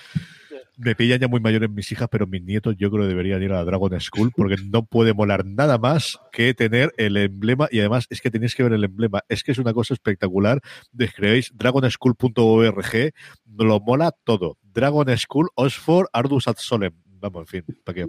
Me 0.80 0.94
pillan 0.94 1.18
ya 1.18 1.26
muy 1.26 1.40
mayores 1.40 1.68
mis 1.68 1.90
hijas, 1.90 2.08
pero 2.08 2.28
mis 2.28 2.40
nietos 2.40 2.76
yo 2.78 2.88
creo 2.88 3.02
que 3.02 3.08
deberían 3.08 3.42
ir 3.42 3.50
a 3.50 3.56
la 3.56 3.64
Dragon 3.64 4.00
School 4.00 4.30
porque 4.34 4.56
no 4.64 4.86
puede 4.86 5.12
molar 5.12 5.44
nada 5.44 5.76
más 5.76 6.20
que 6.30 6.54
tener 6.54 6.92
el 6.98 7.16
emblema 7.16 7.66
y 7.72 7.80
además 7.80 8.06
es 8.10 8.20
que 8.20 8.30
tenéis 8.30 8.54
que 8.54 8.62
ver 8.62 8.72
el 8.72 8.84
emblema. 8.84 9.22
Es 9.28 9.42
que 9.42 9.50
es 9.50 9.58
una 9.58 9.74
cosa 9.74 9.94
espectacular. 9.94 10.60
Describéis 10.92 11.50
dragonschool.org, 11.52 13.12
lo 13.58 13.80
mola 13.80 14.12
todo. 14.22 14.56
Dragon 14.62 15.06
School, 15.18 15.48
Oxford, 15.56 16.06
Ardus 16.12 16.46
ad 16.46 16.56
Solem. 16.58 16.92
Vamos, 17.20 17.40
en 17.40 17.64
fin, 17.64 17.76
para 17.84 17.94
que 17.96 18.06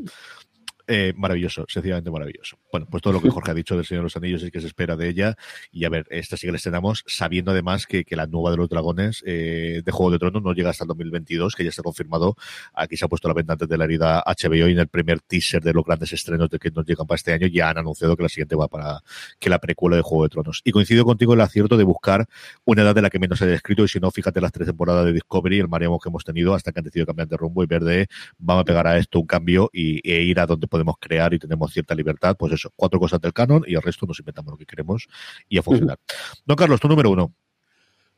eh, 0.91 1.13
maravilloso, 1.15 1.65
sencillamente 1.67 2.09
maravilloso. 2.09 2.57
Bueno, 2.71 2.87
pues 2.89 3.03
todo 3.03 3.13
lo 3.13 3.21
que 3.21 3.29
Jorge 3.29 3.51
ha 3.51 3.53
dicho 3.53 3.75
del 3.75 3.85
Señor 3.85 4.01
de 4.01 4.05
los 4.05 4.17
Anillos 4.17 4.41
es 4.41 4.49
que 4.49 4.59
se 4.59 4.65
espera 4.65 4.95
de 4.95 5.07
ella. 5.07 5.37
Y 5.71 5.85
a 5.85 5.89
ver, 5.89 6.07
esta 6.09 6.35
sí 6.35 6.47
que 6.47 6.51
la 6.51 6.57
estrenamos, 6.57 7.03
sabiendo 7.05 7.51
además 7.51 7.85
que, 7.85 8.05
que 8.05 8.15
la 8.15 8.25
nueva 8.25 8.49
de 8.49 8.57
los 8.57 8.69
dragones 8.69 9.23
eh, 9.25 9.83
de 9.85 9.91
Juego 9.91 10.11
de 10.11 10.17
Tronos 10.17 10.41
no 10.41 10.53
llega 10.53 10.71
hasta 10.71 10.85
el 10.85 10.87
2022, 10.87 11.55
que 11.55 11.63
ya 11.63 11.69
está 11.69 11.83
confirmado. 11.83 12.35
Aquí 12.73 12.97
se 12.97 13.05
ha 13.05 13.07
puesto 13.07 13.27
la 13.27 13.35
venta 13.35 13.53
antes 13.53 13.69
de 13.69 13.77
la 13.77 13.85
herida 13.85 14.23
HBO 14.25 14.67
y 14.67 14.71
en 14.71 14.79
el 14.79 14.87
primer 14.87 15.19
teaser 15.19 15.61
de 15.61 15.73
los 15.73 15.85
grandes 15.85 16.11
estrenos 16.11 16.49
de 16.49 16.57
que 16.57 16.71
nos 16.71 16.87
llegan 16.87 17.05
para 17.05 17.17
este 17.17 17.33
año 17.33 17.45
ya 17.45 17.69
han 17.69 17.77
anunciado 17.77 18.17
que 18.17 18.23
la 18.23 18.29
siguiente 18.29 18.55
va 18.55 18.67
para 18.67 19.03
que 19.39 19.49
la 19.49 19.59
precuela 19.59 19.95
de 19.95 20.01
Juego 20.01 20.23
de 20.23 20.29
Tronos. 20.29 20.61
Y 20.63 20.71
coincido 20.71 21.05
contigo 21.05 21.33
en 21.33 21.39
el 21.39 21.43
acierto 21.43 21.77
de 21.77 21.83
buscar 21.83 22.27
una 22.65 22.81
edad 22.81 22.95
de 22.95 23.03
la 23.03 23.11
que 23.11 23.19
menos 23.19 23.37
se 23.37 23.45
ha 23.45 23.47
descrito 23.47 23.83
y 23.83 23.87
si 23.87 23.99
no, 23.99 24.09
fíjate 24.09 24.41
las 24.41 24.51
tres 24.51 24.67
temporadas 24.67 25.05
de 25.05 25.13
Discovery, 25.13 25.59
el 25.59 25.67
mareamo 25.67 25.99
que 25.99 26.09
hemos 26.09 26.23
tenido 26.23 26.55
hasta 26.55 26.71
que 26.71 26.79
han 26.79 26.85
decidido 26.85 27.05
cambiar 27.05 27.27
de 27.27 27.37
rumbo 27.37 27.63
y 27.63 27.67
ver 27.67 27.83
de 27.83 28.07
vamos 28.39 28.61
a 28.61 28.65
pegar 28.65 28.87
a 28.87 28.97
esto 28.97 29.19
un 29.19 29.27
cambio 29.27 29.69
y, 29.71 29.99
e 30.09 30.23
ir 30.23 30.39
a 30.39 30.45
donde 30.45 30.67
podemos 30.67 30.78
crear 30.99 31.33
y 31.33 31.39
tenemos 31.39 31.71
cierta 31.73 31.95
libertad, 31.95 32.35
pues 32.37 32.53
eso, 32.53 32.71
cuatro 32.75 32.99
cosas 32.99 33.19
del 33.21 33.33
canon 33.33 33.63
y 33.67 33.75
el 33.75 33.81
resto 33.81 34.05
nos 34.05 34.19
inventamos 34.19 34.51
lo 34.51 34.57
que 34.57 34.65
queremos 34.65 35.07
y 35.47 35.57
a 35.57 35.63
funcionar. 35.63 35.97
Don 36.45 36.55
Carlos, 36.55 36.79
tu 36.79 36.87
número 36.87 37.09
uno. 37.11 37.33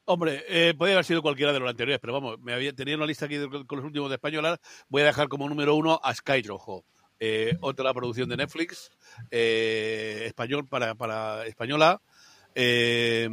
Hombre, 0.06 0.44
eh, 0.50 0.74
podría 0.78 0.96
haber 0.96 1.06
sido 1.06 1.22
cualquiera 1.22 1.54
de 1.54 1.60
los 1.60 1.70
anteriores, 1.70 2.00
pero 2.02 2.14
vamos, 2.14 2.40
me 2.40 2.54
había, 2.54 2.74
tenía 2.74 2.96
una 2.98 3.06
lista 3.06 3.26
aquí 3.26 3.36
de- 3.38 3.48
con 3.66 3.78
los 3.78 3.86
últimos 3.86 4.10
de 4.10 4.16
española. 4.16 4.60
Voy 4.90 5.04
a 5.04 5.06
dejar 5.06 5.28
como 5.30 5.48
número 5.48 5.76
uno 5.76 6.00
a 6.04 6.14
Sky 6.14 6.42
Rojo. 6.42 6.84
Eh, 7.20 7.56
otra 7.62 7.94
producción 7.94 8.28
de 8.30 8.36
Netflix, 8.38 8.90
eh, 9.30 10.24
español 10.26 10.68
para, 10.68 10.96
para 10.96 11.46
española, 11.46 12.02
eh, 12.56 13.30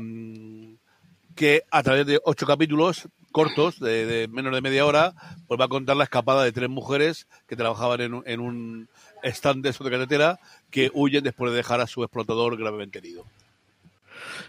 que 1.35 1.63
a 1.71 1.83
través 1.83 2.07
de 2.07 2.21
ocho 2.25 2.47
capítulos 2.47 3.09
cortos, 3.33 3.79
de, 3.81 4.05
de 4.07 4.29
menos 4.29 4.55
de 4.55 4.61
media 4.61 4.85
hora, 4.85 5.15
pues 5.47 5.59
va 5.59 5.67
a 5.67 5.69
contar 5.69 5.97
la 5.97 6.05
escapada 6.05 6.45
de 6.45 6.53
tres 6.53 6.69
mujeres 6.69 7.29
que 7.47 7.57
trabajaban 7.57 8.23
en 8.27 8.41
un 8.41 8.89
stand 9.23 9.65
de 9.65 9.73
de 9.73 9.91
carretera 9.91 10.41
que 10.71 10.91
huyen 10.95 11.25
después 11.25 11.51
de 11.51 11.59
dejar 11.59 11.81
a 11.81 11.87
su 11.87 12.03
explotador 12.03 12.57
gravemente 12.57 12.99
herido. 12.99 13.25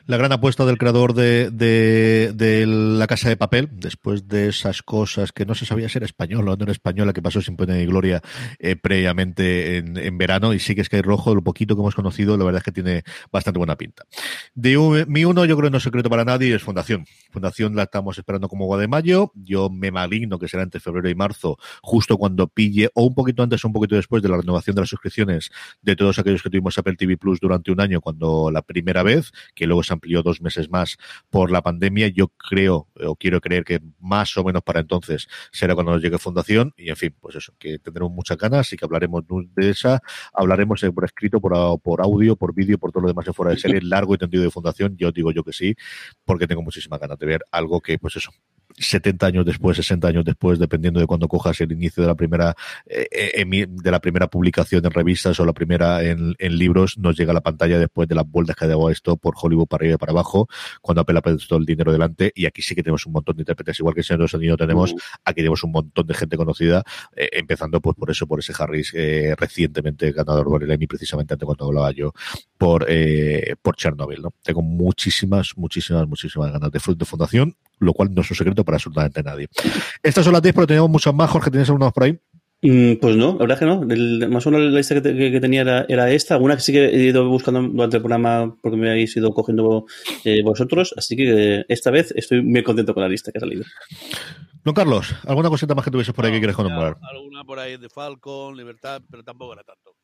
La 0.05 0.17
gran 0.17 0.31
apuesta 0.31 0.65
del 0.65 0.77
creador 0.77 1.13
de, 1.13 1.51
de, 1.51 2.65
La 2.65 3.07
Casa 3.07 3.29
de 3.29 3.37
Papel, 3.37 3.69
después 3.71 4.27
de 4.27 4.49
esas 4.49 4.81
cosas 4.81 5.31
que 5.31 5.45
no 5.45 5.55
se 5.55 5.65
sabía 5.65 5.89
ser 5.89 6.03
español 6.03 6.47
o 6.47 6.55
no 6.55 6.63
era 6.63 6.71
española, 6.71 7.13
que 7.13 7.21
pasó 7.21 7.41
sin 7.41 7.55
pena 7.55 7.75
ni 7.75 7.85
gloria 7.85 8.21
eh, 8.59 8.75
previamente 8.75 9.77
en, 9.77 9.97
en 9.97 10.17
verano, 10.17 10.53
y 10.53 10.59
sí 10.59 10.75
que 10.75 10.83
Sky 10.83 11.01
Rojo, 11.01 11.35
lo 11.35 11.43
poquito 11.43 11.75
que 11.75 11.81
hemos 11.81 11.95
conocido, 11.95 12.37
la 12.37 12.43
verdad 12.45 12.59
es 12.59 12.63
que 12.63 12.71
tiene 12.71 13.03
bastante 13.31 13.57
buena 13.57 13.75
pinta. 13.75 14.05
De 14.55 14.77
mi 15.07 15.25
uno, 15.25 15.45
yo 15.45 15.55
creo 15.55 15.67
que 15.67 15.71
no 15.71 15.77
es 15.77 15.83
secreto 15.83 16.09
para 16.09 16.25
nadie, 16.25 16.55
es 16.55 16.63
Fundación. 16.63 17.05
Fundación 17.31 17.75
la 17.75 17.83
estamos 17.83 18.17
esperando 18.17 18.47
como 18.47 18.65
agua 18.65 18.77
de 18.77 18.87
mayo. 18.87 19.31
Yo 19.35 19.69
me 19.69 19.91
maligno 19.91 20.39
que 20.39 20.47
será 20.47 20.63
entre 20.63 20.79
febrero 20.79 21.09
y 21.09 21.15
marzo, 21.15 21.57
justo 21.81 22.17
cuando 22.17 22.47
pille, 22.47 22.89
o 22.93 23.03
un 23.03 23.15
poquito 23.15 23.43
antes 23.43 23.63
o 23.63 23.67
un 23.67 23.73
poquito 23.73 23.95
después 23.95 24.21
de 24.21 24.29
la 24.29 24.37
renovación 24.37 24.75
de 24.75 24.81
las 24.81 24.89
suscripciones 24.89 25.49
de 25.81 25.95
todos 25.95 26.19
aquellos 26.19 26.41
que 26.41 26.49
tuvimos 26.49 26.77
Apple 26.77 26.95
TV 26.95 27.17
Plus 27.17 27.39
durante 27.39 27.71
un 27.71 27.81
año, 27.81 28.01
cuando 28.01 28.51
la 28.51 28.61
primera 28.61 29.03
vez, 29.03 29.31
que 29.59 29.67
luego 29.67 29.83
se 29.83 29.91
amplió 29.91 30.23
dos 30.23 30.41
meses 30.41 30.69
más 30.69 30.95
por 31.29 31.51
la 31.51 31.61
pandemia. 31.61 32.07
Yo 32.07 32.29
creo, 32.29 32.87
o 32.95 33.15
quiero 33.17 33.41
creer 33.41 33.65
que 33.65 33.81
más 33.99 34.37
o 34.37 34.43
menos 34.45 34.63
para 34.63 34.79
entonces 34.79 35.27
será 35.51 35.73
cuando 35.75 35.91
nos 35.91 36.01
llegue 36.01 36.17
Fundación. 36.17 36.73
Y 36.77 36.89
en 36.89 36.95
fin, 36.95 37.13
pues 37.19 37.35
eso, 37.35 37.53
que 37.59 37.77
tendremos 37.77 38.09
muchas 38.13 38.37
ganas 38.37 38.71
y 38.71 38.77
que 38.77 38.85
hablaremos 38.85 39.25
de 39.27 39.69
esa. 39.69 40.01
Hablaremos 40.33 40.79
por 40.95 41.03
escrito, 41.03 41.41
por, 41.41 41.81
por 41.81 42.01
audio, 42.01 42.37
por 42.37 42.53
vídeo, 42.53 42.77
por 42.77 42.93
todo 42.93 43.01
lo 43.01 43.09
demás 43.09 43.25
de 43.25 43.33
fuera 43.33 43.51
de 43.51 43.59
serie, 43.59 43.81
largo 43.83 44.15
y 44.15 44.17
tendido 44.17 44.43
de 44.43 44.49
Fundación. 44.49 44.95
Yo 44.95 45.11
digo 45.11 45.33
yo 45.33 45.43
que 45.43 45.51
sí, 45.51 45.75
porque 46.23 46.47
tengo 46.47 46.61
muchísimas 46.61 47.01
ganas 47.01 47.19
de 47.19 47.25
ver 47.25 47.41
algo 47.51 47.81
que, 47.81 47.99
pues 47.99 48.15
eso, 48.15 48.31
70 48.77 49.25
años 49.25 49.45
después, 49.45 49.77
60 49.77 50.07
años 50.07 50.25
después, 50.25 50.59
dependiendo 50.59 50.99
de 50.99 51.07
cuando 51.07 51.27
cojas 51.27 51.59
el 51.61 51.71
inicio 51.71 52.03
de 52.03 52.07
la 52.07 52.15
primera 52.15 52.55
eh, 52.85 53.07
eh, 53.11 53.65
de 53.67 53.91
la 53.91 53.99
primera 53.99 54.27
publicación 54.27 54.85
en 54.85 54.91
revistas 54.91 55.39
o 55.39 55.45
la 55.45 55.53
primera 55.53 56.03
en, 56.03 56.35
en 56.37 56.57
libros, 56.57 56.97
nos 56.97 57.17
llega 57.17 57.31
a 57.31 57.33
la 57.33 57.41
pantalla 57.41 57.79
después 57.79 58.07
de 58.07 58.15
las 58.15 58.29
vueltas 58.29 58.55
que 58.55 58.65
ha 58.65 58.67
dado 58.67 58.89
esto 58.89 59.17
por 59.17 59.35
Hollywood 59.39 59.67
para 59.67 59.81
arriba 59.81 59.95
y 59.95 59.97
para 59.97 60.11
abajo, 60.11 60.47
cuando 60.81 61.01
Apple 61.01 61.17
ha 61.17 61.21
puesto 61.21 61.57
el 61.57 61.65
dinero 61.65 61.91
delante, 61.91 62.31
y 62.35 62.45
aquí 62.45 62.61
sí 62.61 62.75
que 62.75 62.83
tenemos 62.83 63.05
un 63.05 63.13
montón 63.13 63.35
de 63.35 63.41
intérpretes, 63.41 63.79
igual 63.79 63.93
que 63.93 64.01
en 64.01 64.03
Señor 64.03 64.19
de 64.19 64.23
los 64.23 64.35
Anillos 64.35 64.57
tenemos, 64.57 64.95
aquí 65.23 65.37
tenemos 65.37 65.63
un 65.63 65.71
montón 65.71 66.07
de 66.07 66.13
gente 66.13 66.37
conocida, 66.37 66.83
eh, 67.15 67.29
empezando 67.33 67.81
pues 67.81 67.95
por 67.95 68.09
eso, 68.11 68.27
por 68.27 68.39
ese 68.39 68.53
Harris 68.57 68.93
eh, 68.95 69.35
recientemente 69.37 70.11
ganador 70.11 70.45
por 70.45 70.63
el 70.63 70.71
Emmy, 70.71 70.87
precisamente 70.87 71.33
antes 71.33 71.45
cuando 71.45 71.65
hablaba 71.65 71.91
yo, 71.91 72.13
por, 72.57 72.85
eh, 72.87 73.55
por 73.61 73.75
Chernobyl, 73.75 74.21
¿no? 74.21 74.33
Tengo 74.43 74.61
muchísimas, 74.61 75.53
muchísimas, 75.57 76.07
muchísimas 76.07 76.51
ganas 76.51 76.71
de, 76.71 76.79
de 76.95 77.05
fundación, 77.05 77.55
lo 77.79 77.93
cual 77.93 78.13
no 78.13 78.21
es 78.21 78.29
un 78.29 78.37
secreto 78.37 78.58
para 78.63 78.75
absolutamente 78.77 79.21
nadie. 79.23 79.47
Estas 80.03 80.23
son 80.23 80.33
las 80.33 80.41
10, 80.41 80.53
pero 80.55 80.67
tenemos 80.67 80.89
muchas 80.89 81.13
más. 81.13 81.29
Jorge, 81.29 81.51
¿tienes 81.51 81.69
algunas 81.69 81.91
por 81.93 82.03
ahí? 82.03 82.19
Mm, 82.61 82.95
Pues 82.99 83.15
no, 83.15 83.31
la 83.33 83.37
verdad 83.39 83.59
que 83.59 83.65
no. 83.65 83.83
El- 83.89 84.27
más 84.29 84.45
o 84.45 84.51
menos 84.51 84.69
la 84.71 84.77
lista 84.79 84.93
que, 84.95 84.99
te- 85.01 85.15
que- 85.15 85.31
que 85.31 85.39
tenía 85.39 85.61
era, 85.61 85.85
era 85.87 86.11
esta. 86.11 86.33
Alguna 86.35 86.55
que 86.55 86.61
sí 86.61 86.73
que 86.73 86.85
he 86.87 87.03
ido 87.05 87.29
buscando 87.29 87.61
durante 87.61 87.97
el 87.97 88.03
programa 88.03 88.53
porque 88.61 88.77
me 88.77 88.89
habéis 88.89 89.15
ido 89.15 89.33
cogiendo 89.33 89.85
eh, 90.25 90.43
vosotros. 90.43 90.93
Así 90.97 91.15
que 91.15 91.59
eh, 91.59 91.65
esta 91.69 91.89
vez 91.89 92.11
estoy 92.17 92.41
muy 92.41 92.61
contento 92.63 92.93
con 92.93 93.01
la 93.03 93.07
lista 93.09 93.31
que 93.31 93.37
ha 93.37 93.41
salido. 93.41 93.63
Don 94.65 94.73
Carlos, 94.75 95.15
¿alguna 95.25 95.47
cosita 95.49 95.73
más 95.73 95.85
que 95.85 95.91
tuvieses 95.91 96.13
por 96.13 96.25
ahí 96.25 96.33
que 96.33 96.39
quieres 96.39 96.55
conmemorar? 96.55 96.97
Alguna 97.01 97.45
por 97.45 97.59
ahí 97.59 97.77
de 97.77 97.87
Falcon, 97.89 98.57
Libertad, 98.57 99.01
pero 99.09 99.23
tampoco 99.23 99.53
era 99.53 99.63
tanto. 99.63 99.95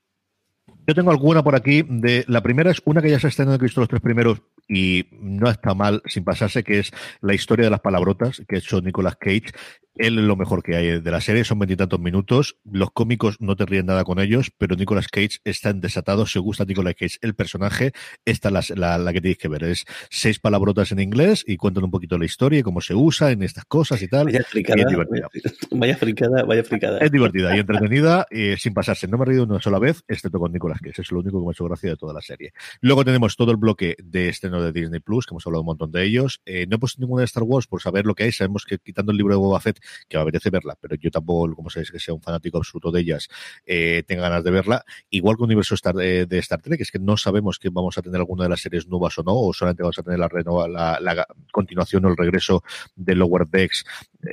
Yo 0.87 0.95
tengo 0.95 1.11
alguna 1.11 1.43
por 1.43 1.55
aquí. 1.55 1.83
De 1.87 2.23
la 2.29 2.41
primera 2.41 2.71
es 2.71 2.81
una 2.85 3.01
que 3.01 3.09
ya 3.09 3.19
se 3.19 3.27
está 3.27 3.43
en 3.43 3.57
Cristo 3.57 3.81
los 3.81 3.89
tres 3.89 4.01
primeros 4.01 4.41
y 4.67 5.07
no 5.11 5.49
está 5.49 5.73
mal 5.73 6.01
sin 6.05 6.23
pasarse, 6.23 6.63
que 6.63 6.79
es 6.79 6.91
la 7.21 7.33
historia 7.33 7.65
de 7.65 7.71
las 7.71 7.81
palabrotas 7.81 8.41
que 8.47 8.55
ha 8.55 8.59
hecho 8.59 8.81
Nicolas 8.81 9.15
Cage. 9.17 9.51
Él 9.95 10.19
es 10.19 10.25
lo 10.25 10.35
mejor 10.35 10.61
que 10.63 10.75
hay 10.75 10.99
de 10.99 11.11
la 11.11 11.21
serie, 11.21 11.43
son 11.43 11.59
veintitantos 11.59 11.99
minutos. 11.99 12.57
Los 12.69 12.91
cómicos 12.91 13.37
no 13.39 13.55
te 13.55 13.65
ríen 13.65 13.85
nada 13.85 14.03
con 14.03 14.19
ellos, 14.19 14.51
pero 14.57 14.75
Nicolas 14.75 15.07
Cage 15.07 15.39
está 15.43 15.69
en 15.69 15.81
desatado. 15.81 16.25
Si 16.25 16.37
os 16.37 16.43
gusta 16.43 16.65
Nicolas 16.65 16.95
Cage, 16.95 17.17
el 17.21 17.35
personaje, 17.35 17.93
esta 18.25 18.49
es 18.49 18.69
la, 18.71 18.75
la, 18.75 18.97
la 18.97 19.13
que 19.13 19.21
tenéis 19.21 19.37
que 19.37 19.47
ver. 19.47 19.63
Es 19.63 19.85
seis 20.09 20.39
palabrotas 20.39 20.91
en 20.91 20.99
inglés 20.99 21.43
y 21.47 21.57
cuentan 21.57 21.83
un 21.85 21.91
poquito 21.91 22.17
la 22.17 22.25
historia 22.25 22.59
y 22.59 22.63
cómo 22.63 22.81
se 22.81 22.93
usa 22.93 23.31
en 23.31 23.43
estas 23.43 23.65
cosas 23.65 24.01
y 24.01 24.07
tal. 24.07 24.25
Vaya 24.25 24.41
Y 24.41 24.43
fricada, 24.43 24.81
es 24.81 24.87
divertida. 24.87 25.27
vaya 25.71 25.97
fricada, 25.97 26.43
vaya 26.43 26.63
fricada. 26.63 26.99
Es 26.99 27.11
divertida 27.11 27.55
y 27.55 27.59
entretenida 27.59 28.27
sin 28.57 28.73
pasarse. 28.73 29.07
No 29.07 29.17
me 29.17 29.23
he 29.23 29.27
reído 29.27 29.43
una 29.43 29.61
sola 29.61 29.79
vez, 29.79 30.03
excepto 30.07 30.39
con 30.39 30.51
Nicolas 30.51 30.79
Cage. 30.81 31.01
Es 31.01 31.11
lo 31.11 31.19
único 31.19 31.39
que 31.39 31.45
me 31.45 31.49
ha 31.49 31.53
hecho 31.53 31.65
gracia 31.65 31.91
de 31.91 31.97
toda 31.97 32.13
la 32.13 32.21
serie. 32.21 32.53
Luego 32.81 33.05
tenemos 33.05 33.35
todo 33.35 33.51
el 33.51 33.57
bloque 33.57 33.95
de 34.03 34.29
estreno 34.29 34.61
de 34.61 34.71
Disney 34.71 34.99
Plus, 34.99 35.25
que 35.25 35.33
hemos 35.33 35.45
hablado 35.47 35.61
un 35.61 35.67
montón 35.67 35.91
de 35.91 36.03
ellos. 36.03 36.41
Eh, 36.45 36.65
no 36.67 36.75
he 36.75 36.79
puesto 36.79 36.99
ninguna 37.01 37.21
de 37.21 37.25
Star 37.25 37.43
Wars 37.43 37.67
por 37.67 37.81
saber 37.81 38.05
lo 38.05 38.15
que 38.15 38.23
hay. 38.23 38.31
Sabemos 38.31 38.65
que 38.65 38.77
quitando 38.77 39.11
el 39.11 39.17
libro 39.17 39.33
de 39.33 39.39
Boba 39.39 39.59
Fett, 39.59 39.79
que 40.07 40.17
me 40.17 40.23
apetece 40.23 40.49
verla, 40.49 40.77
pero 40.79 40.95
yo 40.95 41.11
tampoco, 41.11 41.55
como 41.55 41.69
sabéis, 41.69 41.91
que 41.91 41.99
sea 41.99 42.13
un 42.13 42.21
fanático 42.21 42.57
absoluto 42.57 42.91
de 42.91 43.01
ellas, 43.01 43.27
eh, 43.65 44.03
tenga 44.07 44.23
ganas 44.23 44.43
de 44.43 44.51
verla. 44.51 44.85
Igual 45.09 45.37
que 45.37 45.43
Universo 45.43 45.75
Star, 45.75 45.95
eh, 46.01 46.25
de 46.25 46.37
Star 46.39 46.61
Trek, 46.61 46.81
es 46.81 46.91
que 46.91 46.99
no 46.99 47.17
sabemos 47.17 47.59
que 47.59 47.69
vamos 47.69 47.97
a 47.97 48.01
tener 48.01 48.19
alguna 48.19 48.43
de 48.43 48.49
las 48.49 48.61
series 48.61 48.87
nuevas 48.87 49.17
o 49.17 49.23
no, 49.23 49.33
o 49.33 49.53
solamente 49.53 49.83
vamos 49.83 49.99
a 49.99 50.03
tener 50.03 50.19
la, 50.19 50.27
renova, 50.27 50.67
la, 50.67 51.27
continuación 51.51 52.05
o 52.05 52.09
el 52.09 52.17
regreso 52.17 52.63
de 52.95 53.15
Lower 53.15 53.47
Decks, 53.47 53.85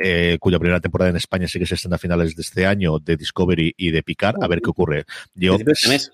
eh, 0.02 0.38
cuya 0.40 0.58
primera 0.58 0.80
temporada 0.80 1.10
en 1.10 1.16
España 1.16 1.46
sí 1.48 1.58
que 1.58 1.66
se 1.66 1.74
estrena 1.74 1.96
a 1.96 1.98
finales 1.98 2.34
de 2.34 2.42
este 2.42 2.66
año, 2.66 2.98
de 2.98 3.16
Discovery 3.16 3.74
y 3.76 3.90
de 3.90 4.02
Picard, 4.02 4.42
a 4.42 4.48
ver 4.48 4.60
qué 4.60 4.70
ocurre. 4.70 5.04
Yo, 5.34 5.56
Principio 5.56 5.64
de 5.64 5.72
este 5.72 5.88
mes. 5.88 6.12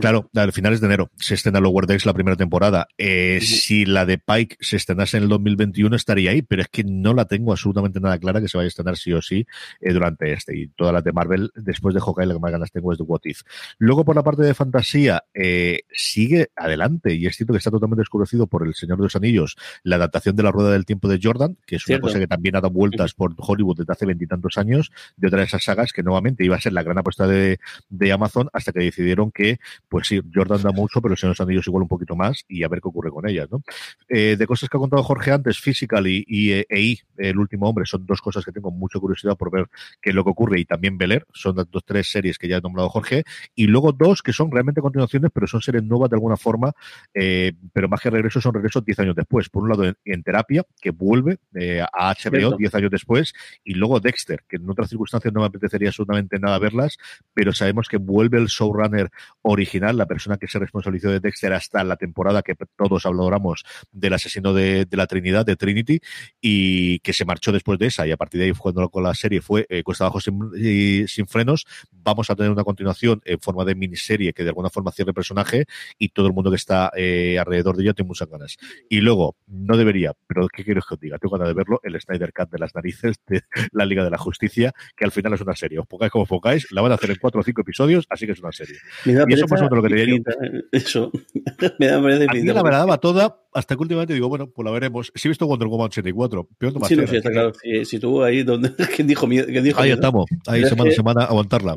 Claro, 0.00 0.30
a 0.34 0.52
finales 0.52 0.80
de 0.80 0.86
enero 0.86 1.10
se 1.16 1.34
estrena 1.34 1.60
Lower 1.60 1.86
Decks 1.86 2.06
la 2.06 2.14
primera 2.14 2.36
temporada. 2.36 2.88
Eh. 2.96 3.40
Si 3.42 3.84
la 3.84 4.06
de 4.06 4.18
Pike 4.18 4.56
se 4.60 4.76
estrenase 4.76 5.18
en 5.18 5.24
el 5.24 5.28
2021 5.28 5.94
estaría 5.94 6.30
ahí, 6.30 6.42
pero 6.42 6.62
es 6.62 6.68
que 6.68 6.84
no 6.84 7.12
la 7.12 7.26
tengo 7.26 7.52
absolutamente 7.52 8.00
nada 8.00 8.18
clara 8.18 8.40
que 8.40 8.48
se 8.48 8.56
vaya 8.56 8.66
a 8.66 8.68
estrenar 8.68 8.96
sí 8.96 9.12
o 9.12 9.20
sí 9.20 9.46
eh, 9.80 9.92
durante 9.92 10.32
este. 10.32 10.56
Y 10.56 10.68
todas 10.68 10.94
las 10.94 11.04
de 11.04 11.12
Marvel, 11.12 11.50
después 11.54 11.94
de 11.94 12.00
Hawkeye, 12.00 12.26
la 12.26 12.34
que 12.34 12.40
más 12.40 12.52
ganas 12.52 12.72
tengo 12.72 12.92
es 12.92 12.98
de 12.98 13.04
What 13.04 13.20
If. 13.24 13.42
Luego, 13.78 14.04
por 14.04 14.16
la 14.16 14.22
parte 14.22 14.42
de 14.42 14.54
fantasía, 14.54 15.24
eh, 15.34 15.82
sigue 15.92 16.50
adelante 16.56 17.14
y 17.14 17.26
es 17.26 17.36
cierto 17.36 17.52
que 17.52 17.58
está 17.58 17.70
totalmente 17.70 18.00
desconocido 18.00 18.46
por 18.46 18.66
El 18.66 18.74
Señor 18.74 18.98
de 18.98 19.04
los 19.04 19.16
Anillos, 19.16 19.56
la 19.82 19.96
adaptación 19.96 20.36
de 20.36 20.42
La 20.42 20.50
Rueda 20.50 20.72
del 20.72 20.86
Tiempo 20.86 21.08
de 21.08 21.20
Jordan, 21.22 21.56
que 21.66 21.76
es 21.76 21.82
Cierto. 21.82 22.06
una 22.06 22.12
cosa 22.12 22.18
que 22.20 22.26
también 22.26 22.56
ha 22.56 22.60
dado 22.60 22.72
vueltas 22.72 23.14
por 23.14 23.34
Hollywood 23.36 23.78
desde 23.78 23.92
hace 23.92 24.06
veintitantos 24.06 24.56
años, 24.56 24.90
de 25.16 25.26
otra 25.28 25.40
de 25.40 25.46
esas 25.46 25.64
sagas 25.64 25.92
que 25.92 26.02
nuevamente 26.02 26.44
iba 26.44 26.56
a 26.56 26.60
ser 26.60 26.72
la 26.72 26.82
gran 26.82 26.98
apuesta 26.98 27.26
de, 27.26 27.58
de 27.88 28.12
Amazon 28.12 28.48
hasta 28.52 28.72
que 28.72 28.80
decidieron 28.80 29.30
que 29.30 29.58
pues 29.88 30.06
sí, 30.06 30.20
Jordan 30.34 30.62
da 30.62 30.72
mucho, 30.72 31.00
pero 31.00 31.12
el 31.14 31.18
Señor 31.18 31.34
de 31.34 31.38
los 31.38 31.46
Anillos 31.46 31.66
igual 31.66 31.82
un 31.82 31.88
poquito 31.88 32.16
más 32.16 32.44
y 32.48 32.62
a 32.62 32.68
ver 32.68 32.80
qué 32.80 32.88
ocurre 32.88 33.10
con 33.10 33.28
ellas, 33.28 33.48
¿no? 33.50 33.62
Eh, 34.08 34.36
de 34.38 34.46
cosas 34.46 34.68
que 34.68 34.76
ha 34.76 34.80
contado 34.80 35.02
Jorge 35.02 35.32
antes, 35.32 35.58
Physical 35.58 36.06
y, 36.06 36.24
y 36.26 36.52
eh, 36.52 36.66
EI, 36.68 37.00
El 37.16 37.38
último 37.38 37.68
hombre, 37.68 37.84
son 37.86 38.06
dos 38.06 38.20
cosas 38.20 38.44
que 38.44 38.52
tengo 38.52 38.70
mucha 38.70 38.98
curiosidad 38.98 39.36
por 39.36 39.50
ver 39.50 39.68
qué 40.00 40.10
es 40.10 40.16
lo 40.16 40.24
que 40.24 40.30
ocurre 40.30 40.60
y 40.60 40.64
también 40.64 40.96
Beler, 40.96 41.26
son 41.32 41.56
las 41.56 41.70
dos, 41.70 41.84
tres 41.84 42.10
series 42.10 42.38
que 42.38 42.48
ya 42.48 42.56
ha 42.56 42.60
nombrado 42.60 42.88
Jorge, 42.88 43.24
y 43.54 43.66
luego 43.66 43.92
dos 43.92 44.22
que 44.22 44.32
son 44.32 44.50
realmente 44.50 44.80
continuaciones, 44.80 45.30
pero 45.32 45.46
son 45.46 45.60
series 45.60 45.84
nuevas 45.84 46.10
de 46.10 46.16
alguna 46.16 46.36
forma, 46.36 46.72
eh, 47.14 47.52
pero 47.72 47.88
más 47.88 48.00
que 48.00 48.10
regreso 48.10 48.40
son 48.40 48.54
regresos 48.54 48.84
10 48.84 48.98
años 49.00 49.16
después. 49.16 49.48
Por 49.48 49.62
un 49.62 49.68
lado, 49.70 49.84
en, 49.84 49.96
en 50.04 50.22
terapia, 50.22 50.64
que 50.80 50.90
vuelve 50.90 51.38
eh, 51.54 51.80
a 51.80 52.12
HBO 52.12 52.30
Cierto. 52.30 52.56
10 52.56 52.74
años 52.74 52.90
después, 52.90 53.32
y 53.64 53.74
luego 53.74 54.00
Dexter, 54.00 54.44
que 54.48 54.56
en 54.56 54.68
otras 54.68 54.88
circunstancias 54.88 55.32
no 55.32 55.40
me 55.40 55.46
apetecería 55.46 55.88
absolutamente 55.88 56.38
nada 56.38 56.58
verlas, 56.58 56.98
pero 57.34 57.52
sabemos 57.52 57.88
que 57.88 57.96
vuelve 57.96 58.38
el 58.38 58.46
showrunner 58.46 59.10
original, 59.42 59.71
la 59.80 60.06
persona 60.06 60.36
que 60.36 60.48
se 60.48 60.58
responsabilizó 60.58 61.10
de 61.10 61.20
Dexter 61.20 61.52
hasta 61.52 61.82
la 61.84 61.96
temporada 61.96 62.42
que 62.42 62.54
todos 62.76 63.06
hablamos 63.06 63.64
del 63.90 64.12
asesino 64.12 64.52
de, 64.52 64.84
de 64.84 64.96
la 64.96 65.06
Trinidad, 65.06 65.46
de 65.46 65.56
Trinity, 65.56 66.00
y 66.40 66.98
que 67.00 67.12
se 67.12 67.24
marchó 67.24 67.52
después 67.52 67.78
de 67.78 67.86
esa, 67.86 68.06
y 68.06 68.10
a 68.10 68.16
partir 68.16 68.40
de 68.40 68.46
ahí, 68.46 68.52
cuando 68.52 68.88
con 68.88 69.02
la 69.02 69.14
serie 69.14 69.40
fue 69.40 69.66
eh, 69.68 69.82
Cuesta 69.82 70.04
Abajo 70.04 70.20
sin, 70.20 70.38
y 70.56 71.06
sin 71.08 71.26
frenos, 71.26 71.66
vamos 71.90 72.30
a 72.30 72.36
tener 72.36 72.50
una 72.50 72.64
continuación 72.64 73.20
en 73.24 73.38
forma 73.40 73.64
de 73.64 73.74
miniserie 73.74 74.32
que 74.32 74.42
de 74.42 74.50
alguna 74.50 74.70
forma 74.70 74.92
cierre 74.92 75.10
el 75.10 75.14
personaje 75.14 75.66
y 75.98 76.10
todo 76.10 76.26
el 76.26 76.32
mundo 76.32 76.50
que 76.50 76.56
está 76.56 76.90
eh, 76.96 77.38
alrededor 77.38 77.76
de 77.76 77.84
ella 77.84 77.94
tiene 77.94 78.08
muchas 78.08 78.28
ganas. 78.28 78.56
Y 78.88 79.00
luego, 79.00 79.36
no 79.46 79.76
debería, 79.76 80.12
pero 80.26 80.48
¿qué 80.48 80.64
quiero 80.64 80.82
que 80.82 80.94
os 80.94 81.00
diga? 81.00 81.18
Tengo 81.18 81.36
ganas 81.36 81.48
de 81.48 81.54
verlo, 81.54 81.80
el 81.82 82.00
Snyder 82.00 82.32
Cut 82.32 82.50
de 82.50 82.58
las 82.58 82.74
narices 82.74 83.16
de 83.26 83.42
la 83.72 83.84
Liga 83.84 84.04
de 84.04 84.10
la 84.10 84.18
Justicia, 84.18 84.72
que 84.96 85.04
al 85.04 85.12
final 85.12 85.32
es 85.34 85.40
una 85.40 85.56
serie. 85.56 85.78
Os 85.78 85.86
pongáis 85.86 86.12
como 86.12 86.26
focáis, 86.26 86.70
la 86.72 86.82
van 86.82 86.92
a 86.92 86.96
hacer 86.96 87.10
en 87.10 87.16
cuatro 87.20 87.40
o 87.40 87.44
cinco 87.44 87.62
episodios, 87.62 88.06
así 88.10 88.26
que 88.26 88.32
es 88.32 88.40
una 88.40 88.52
serie. 88.52 88.76
Y 89.04 89.10
eso 89.10 89.46
pereza 89.46 89.61
o 89.62 89.70
menos 89.70 89.76
lo 89.78 89.82
que 89.82 89.88
tenía 89.88 90.04
infinita, 90.04 90.32
Eso. 90.72 91.10
me 91.78 91.86
da 91.86 92.02
pereza 92.02 92.24
A 92.28 92.34
mí 92.34 92.38
infinita. 92.38 92.54
la 92.54 92.62
verdad 92.62 92.78
daba 92.80 92.98
toda, 92.98 93.40
hasta 93.54 93.74
que 93.76 93.82
últimamente 93.82 94.14
digo, 94.14 94.28
bueno, 94.28 94.48
pues 94.50 94.64
la 94.64 94.70
veremos. 94.72 95.12
Sí 95.14 95.28
he 95.28 95.30
visto 95.30 95.46
Wonder 95.46 95.68
Woman 95.68 95.86
84, 95.86 96.48
pero 96.58 96.72
no 96.72 96.80
más 96.80 96.88
Sí, 96.88 96.96
no, 96.96 97.06
sí, 97.06 97.16
está 97.16 97.30
claro. 97.30 97.52
Si, 97.62 97.84
si 97.84 97.98
tú 97.98 98.22
ahí, 98.22 98.42
donde, 98.42 98.72
¿quién 98.96 99.06
dijo 99.06 99.26
miedo? 99.26 99.46
¿Quién 99.46 99.64
dijo 99.64 99.80
Ahí 99.80 99.88
miedo? 99.88 99.94
estamos, 99.96 100.26
ahí 100.46 100.64
semana 100.64 100.90
a 100.90 100.94
semana, 100.94 101.24
aguantarla. 101.24 101.76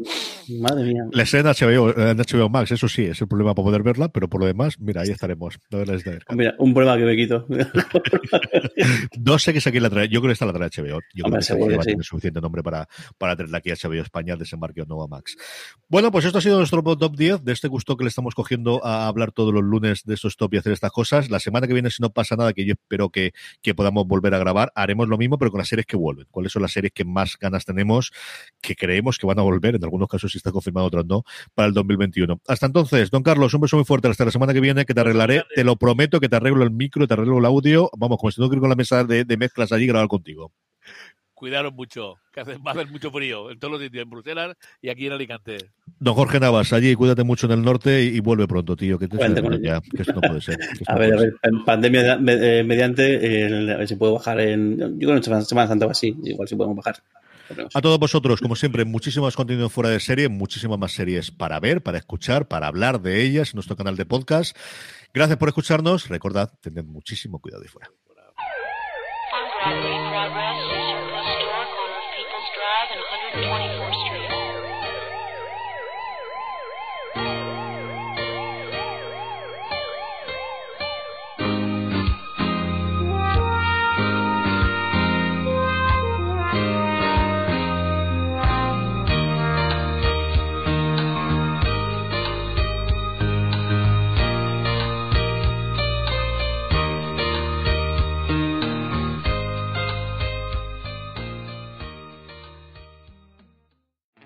Madre 0.60 0.84
mía. 0.86 1.04
La 1.12 1.24
escena 1.24 1.52
HBO, 1.54 1.90
en 1.98 2.18
HBO 2.18 2.50
Max, 2.50 2.72
eso 2.72 2.88
sí, 2.88 3.04
es 3.06 3.20
el 3.22 3.28
problema 3.28 3.54
para 3.56 3.66
poder 3.66 3.84
verla, 3.84 4.10
pero 4.10 4.30
por 4.30 4.42
lo 4.42 4.48
demás, 4.48 4.80
mira, 4.80 5.02
ahí 5.02 5.10
estaremos. 5.10 5.58
La 5.70 5.84
Cut. 5.86 6.36
Mira, 6.36 6.56
un 6.60 6.74
problema 6.74 6.98
que 6.98 7.04
me 7.06 7.16
quito. 7.16 7.46
No 9.20 9.40
sé 9.40 9.52
qué 9.54 9.60
es 9.60 9.68
aquí 9.68 9.80
la 9.80 9.90
trae, 9.90 10.08
yo 10.08 10.20
creo 10.22 10.30
que 10.30 10.34
esta 10.34 10.46
la 10.46 10.54
trae 10.54 10.70
HBO. 10.70 11.00
Yo 11.14 11.24
creo 11.24 11.26
Hombre, 11.26 11.40
que 11.40 11.46
seguro 11.46 11.68
que 11.70 11.76
va 11.76 11.82
a 11.82 11.84
sí. 11.84 11.90
tener 11.92 12.06
suficiente 12.06 12.42
nombre 12.42 12.62
para, 12.64 12.88
para 13.18 13.36
tenerla 13.36 13.58
aquí 13.58 13.72
HBO 13.72 13.94
España 14.02 14.36
desembarque 14.36 14.82
de 14.82 14.88
Nova 14.88 15.08
Max. 15.08 15.36
Bueno, 15.88 16.12
pues 16.12 16.26
esto 16.26 16.38
ha 16.38 16.42
sido 16.42 16.58
nuestro 16.58 16.84
top 16.84 17.16
10 17.16 17.44
de 17.44 17.54
este 17.54 17.70
gusto 17.76 17.98
que 17.98 18.06
le 18.06 18.08
estamos 18.08 18.36
cogiendo 18.36 18.80
a 18.86 19.06
hablar 19.06 19.34
todos 19.34 19.54
los 19.54 19.62
lunes 19.62 20.04
de 20.06 20.14
estos 20.14 20.38
top 20.38 20.54
y 20.54 20.58
hacer 20.60 20.72
estas 20.72 20.94
cosas. 20.94 21.30
La 21.30 21.42
semana 21.42 21.68
que 21.68 21.74
viene, 21.74 21.90
si 21.90 22.02
no 22.02 22.10
pasa 22.10 22.38
nada, 22.38 22.54
que 22.54 22.64
yo 22.64 22.72
espero 22.72 23.10
que, 23.10 23.34
que 23.62 23.76
podamos 23.76 24.08
volver 24.08 24.34
a 24.34 24.38
grabar, 24.38 24.72
haremos 24.76 25.10
lo 25.10 25.18
mismo, 25.18 25.38
pero 25.38 25.52
con 25.52 25.58
las 25.58 25.68
series 25.68 25.86
que 25.86 25.98
vuelven. 25.98 26.26
¿Cuáles 26.32 26.54
son 26.54 26.62
las 26.62 26.72
series 26.72 26.94
que 26.94 27.04
más 27.04 27.38
ganas 27.38 27.66
tenemos, 27.66 28.14
que 28.62 28.78
creemos 28.78 29.18
que 29.18 29.28
van 29.28 29.40
a 29.40 29.42
volver? 29.42 29.76
En 29.76 29.84
algunos 29.84 30.08
casos 30.08 30.32
sí 30.32 30.38
está 30.38 30.54
confirmado, 30.54 30.88
otros 30.88 31.06
no, 31.06 31.24
para 31.54 31.68
el 31.68 31.74
2021. 31.74 32.40
Hasta 32.48 32.66
entonces, 32.66 33.12
don 33.12 33.24
Carlos, 33.24 33.54
un 33.54 33.60
beso 33.60 33.76
muy 33.76 33.84
fuerte. 33.84 34.08
Hasta 34.08 34.24
la 34.24 34.32
semana 34.32 34.54
que 34.54 34.62
viene, 34.62 34.86
que 34.86 34.94
te 34.94 35.02
arreglaré. 35.02 35.44
Te 35.54 35.66
lo 35.66 35.76
prometo 35.76 36.22
que 36.22 36.30
te 36.30 36.38
arreglo 36.38 36.64
el 36.64 36.72
micro, 36.72 37.08
te 37.08 37.14
arreglo 37.14 37.40
el 37.40 37.46
audio. 37.46 37.90
Vamos, 37.98 38.18
como 38.20 38.32
si 38.32 38.40
no 38.40 38.48
quiero 38.48 38.62
con 38.62 38.70
la 38.70 38.78
mesa 38.78 39.04
de, 39.04 39.26
de 39.26 39.36
mezclas 39.36 39.74
allí 39.74 39.86
grabar 39.86 40.08
contigo. 40.08 40.54
Cuidaros 41.46 41.74
mucho, 41.76 42.16
que 42.34 42.40
hace, 42.42 42.58
va 42.58 42.72
a 42.72 42.74
hacer 42.74 42.88
mucho 42.90 43.12
frío 43.12 43.52
en 43.52 43.60
todos 43.60 43.74
los 43.74 43.80
sitios, 43.84 44.02
en 44.02 44.10
Bruselas 44.10 44.58
y 44.82 44.90
aquí 44.90 45.06
en 45.06 45.14
Alicante. 45.14 45.58
Don 46.00 46.16
Jorge 46.16 46.40
Navas, 46.40 46.74
allí 46.74 46.96
cuídate 46.96 47.24
mucho 47.24 47.46
en 47.46 47.52
el 47.52 47.62
norte 47.62 48.02
y, 48.04 48.16
y 48.16 48.20
vuelve 48.20 48.48
pronto, 48.48 48.76
tío, 48.76 48.98
que 48.98 49.08
te 49.08 49.16
ya, 49.62 49.80
que 49.80 50.02
esto 50.02 50.14
no 50.14 50.22
puede 50.22 50.42
ser. 50.42 50.58
A 50.88 50.94
no 50.94 51.00
ver, 51.00 51.14
a 51.14 51.18
ver, 51.18 51.36
en 51.44 51.64
pandemia 51.64 52.18
me- 52.18 52.34
eh, 52.60 52.64
mediante, 52.64 53.44
eh, 53.46 53.74
a 53.74 53.78
ver 53.78 53.88
si 53.88 53.96
puedo 53.96 54.14
bajar 54.14 54.40
en. 54.40 54.80
Yo 54.80 54.86
creo 55.08 55.10
que 55.12 55.18
en 55.18 55.24
Semana, 55.24 55.42
Semana 55.44 55.68
Santa 55.68 55.86
o 55.86 55.92
así, 55.92 56.16
igual 56.24 56.48
si 56.48 56.56
podemos 56.56 56.78
bajar. 56.78 56.96
A 57.76 57.80
todos 57.82 58.00
vosotros, 58.00 58.42
como 58.42 58.56
siempre, 58.56 58.86
muchísimos 58.86 59.36
contenidos 59.36 59.72
fuera 59.72 59.92
de 59.92 60.00
serie, 60.00 60.30
muchísimas 60.30 60.80
más 60.80 60.94
series 60.94 61.30
para 61.30 61.60
ver, 61.60 61.84
para 61.84 62.00
escuchar, 62.00 62.48
para 62.48 62.66
hablar 62.66 63.02
de 63.04 63.22
ellas 63.22 63.52
en 63.54 63.58
nuestro 63.58 63.76
canal 63.76 63.96
de 63.98 64.08
podcast. 64.08 64.58
Gracias 65.14 65.38
por 65.38 65.50
escucharnos. 65.50 66.10
Recordad, 66.10 66.52
tened 66.60 66.86
muchísimo 66.86 67.38
cuidado 67.38 67.62
ahí 67.62 67.70
fuera. 67.70 67.92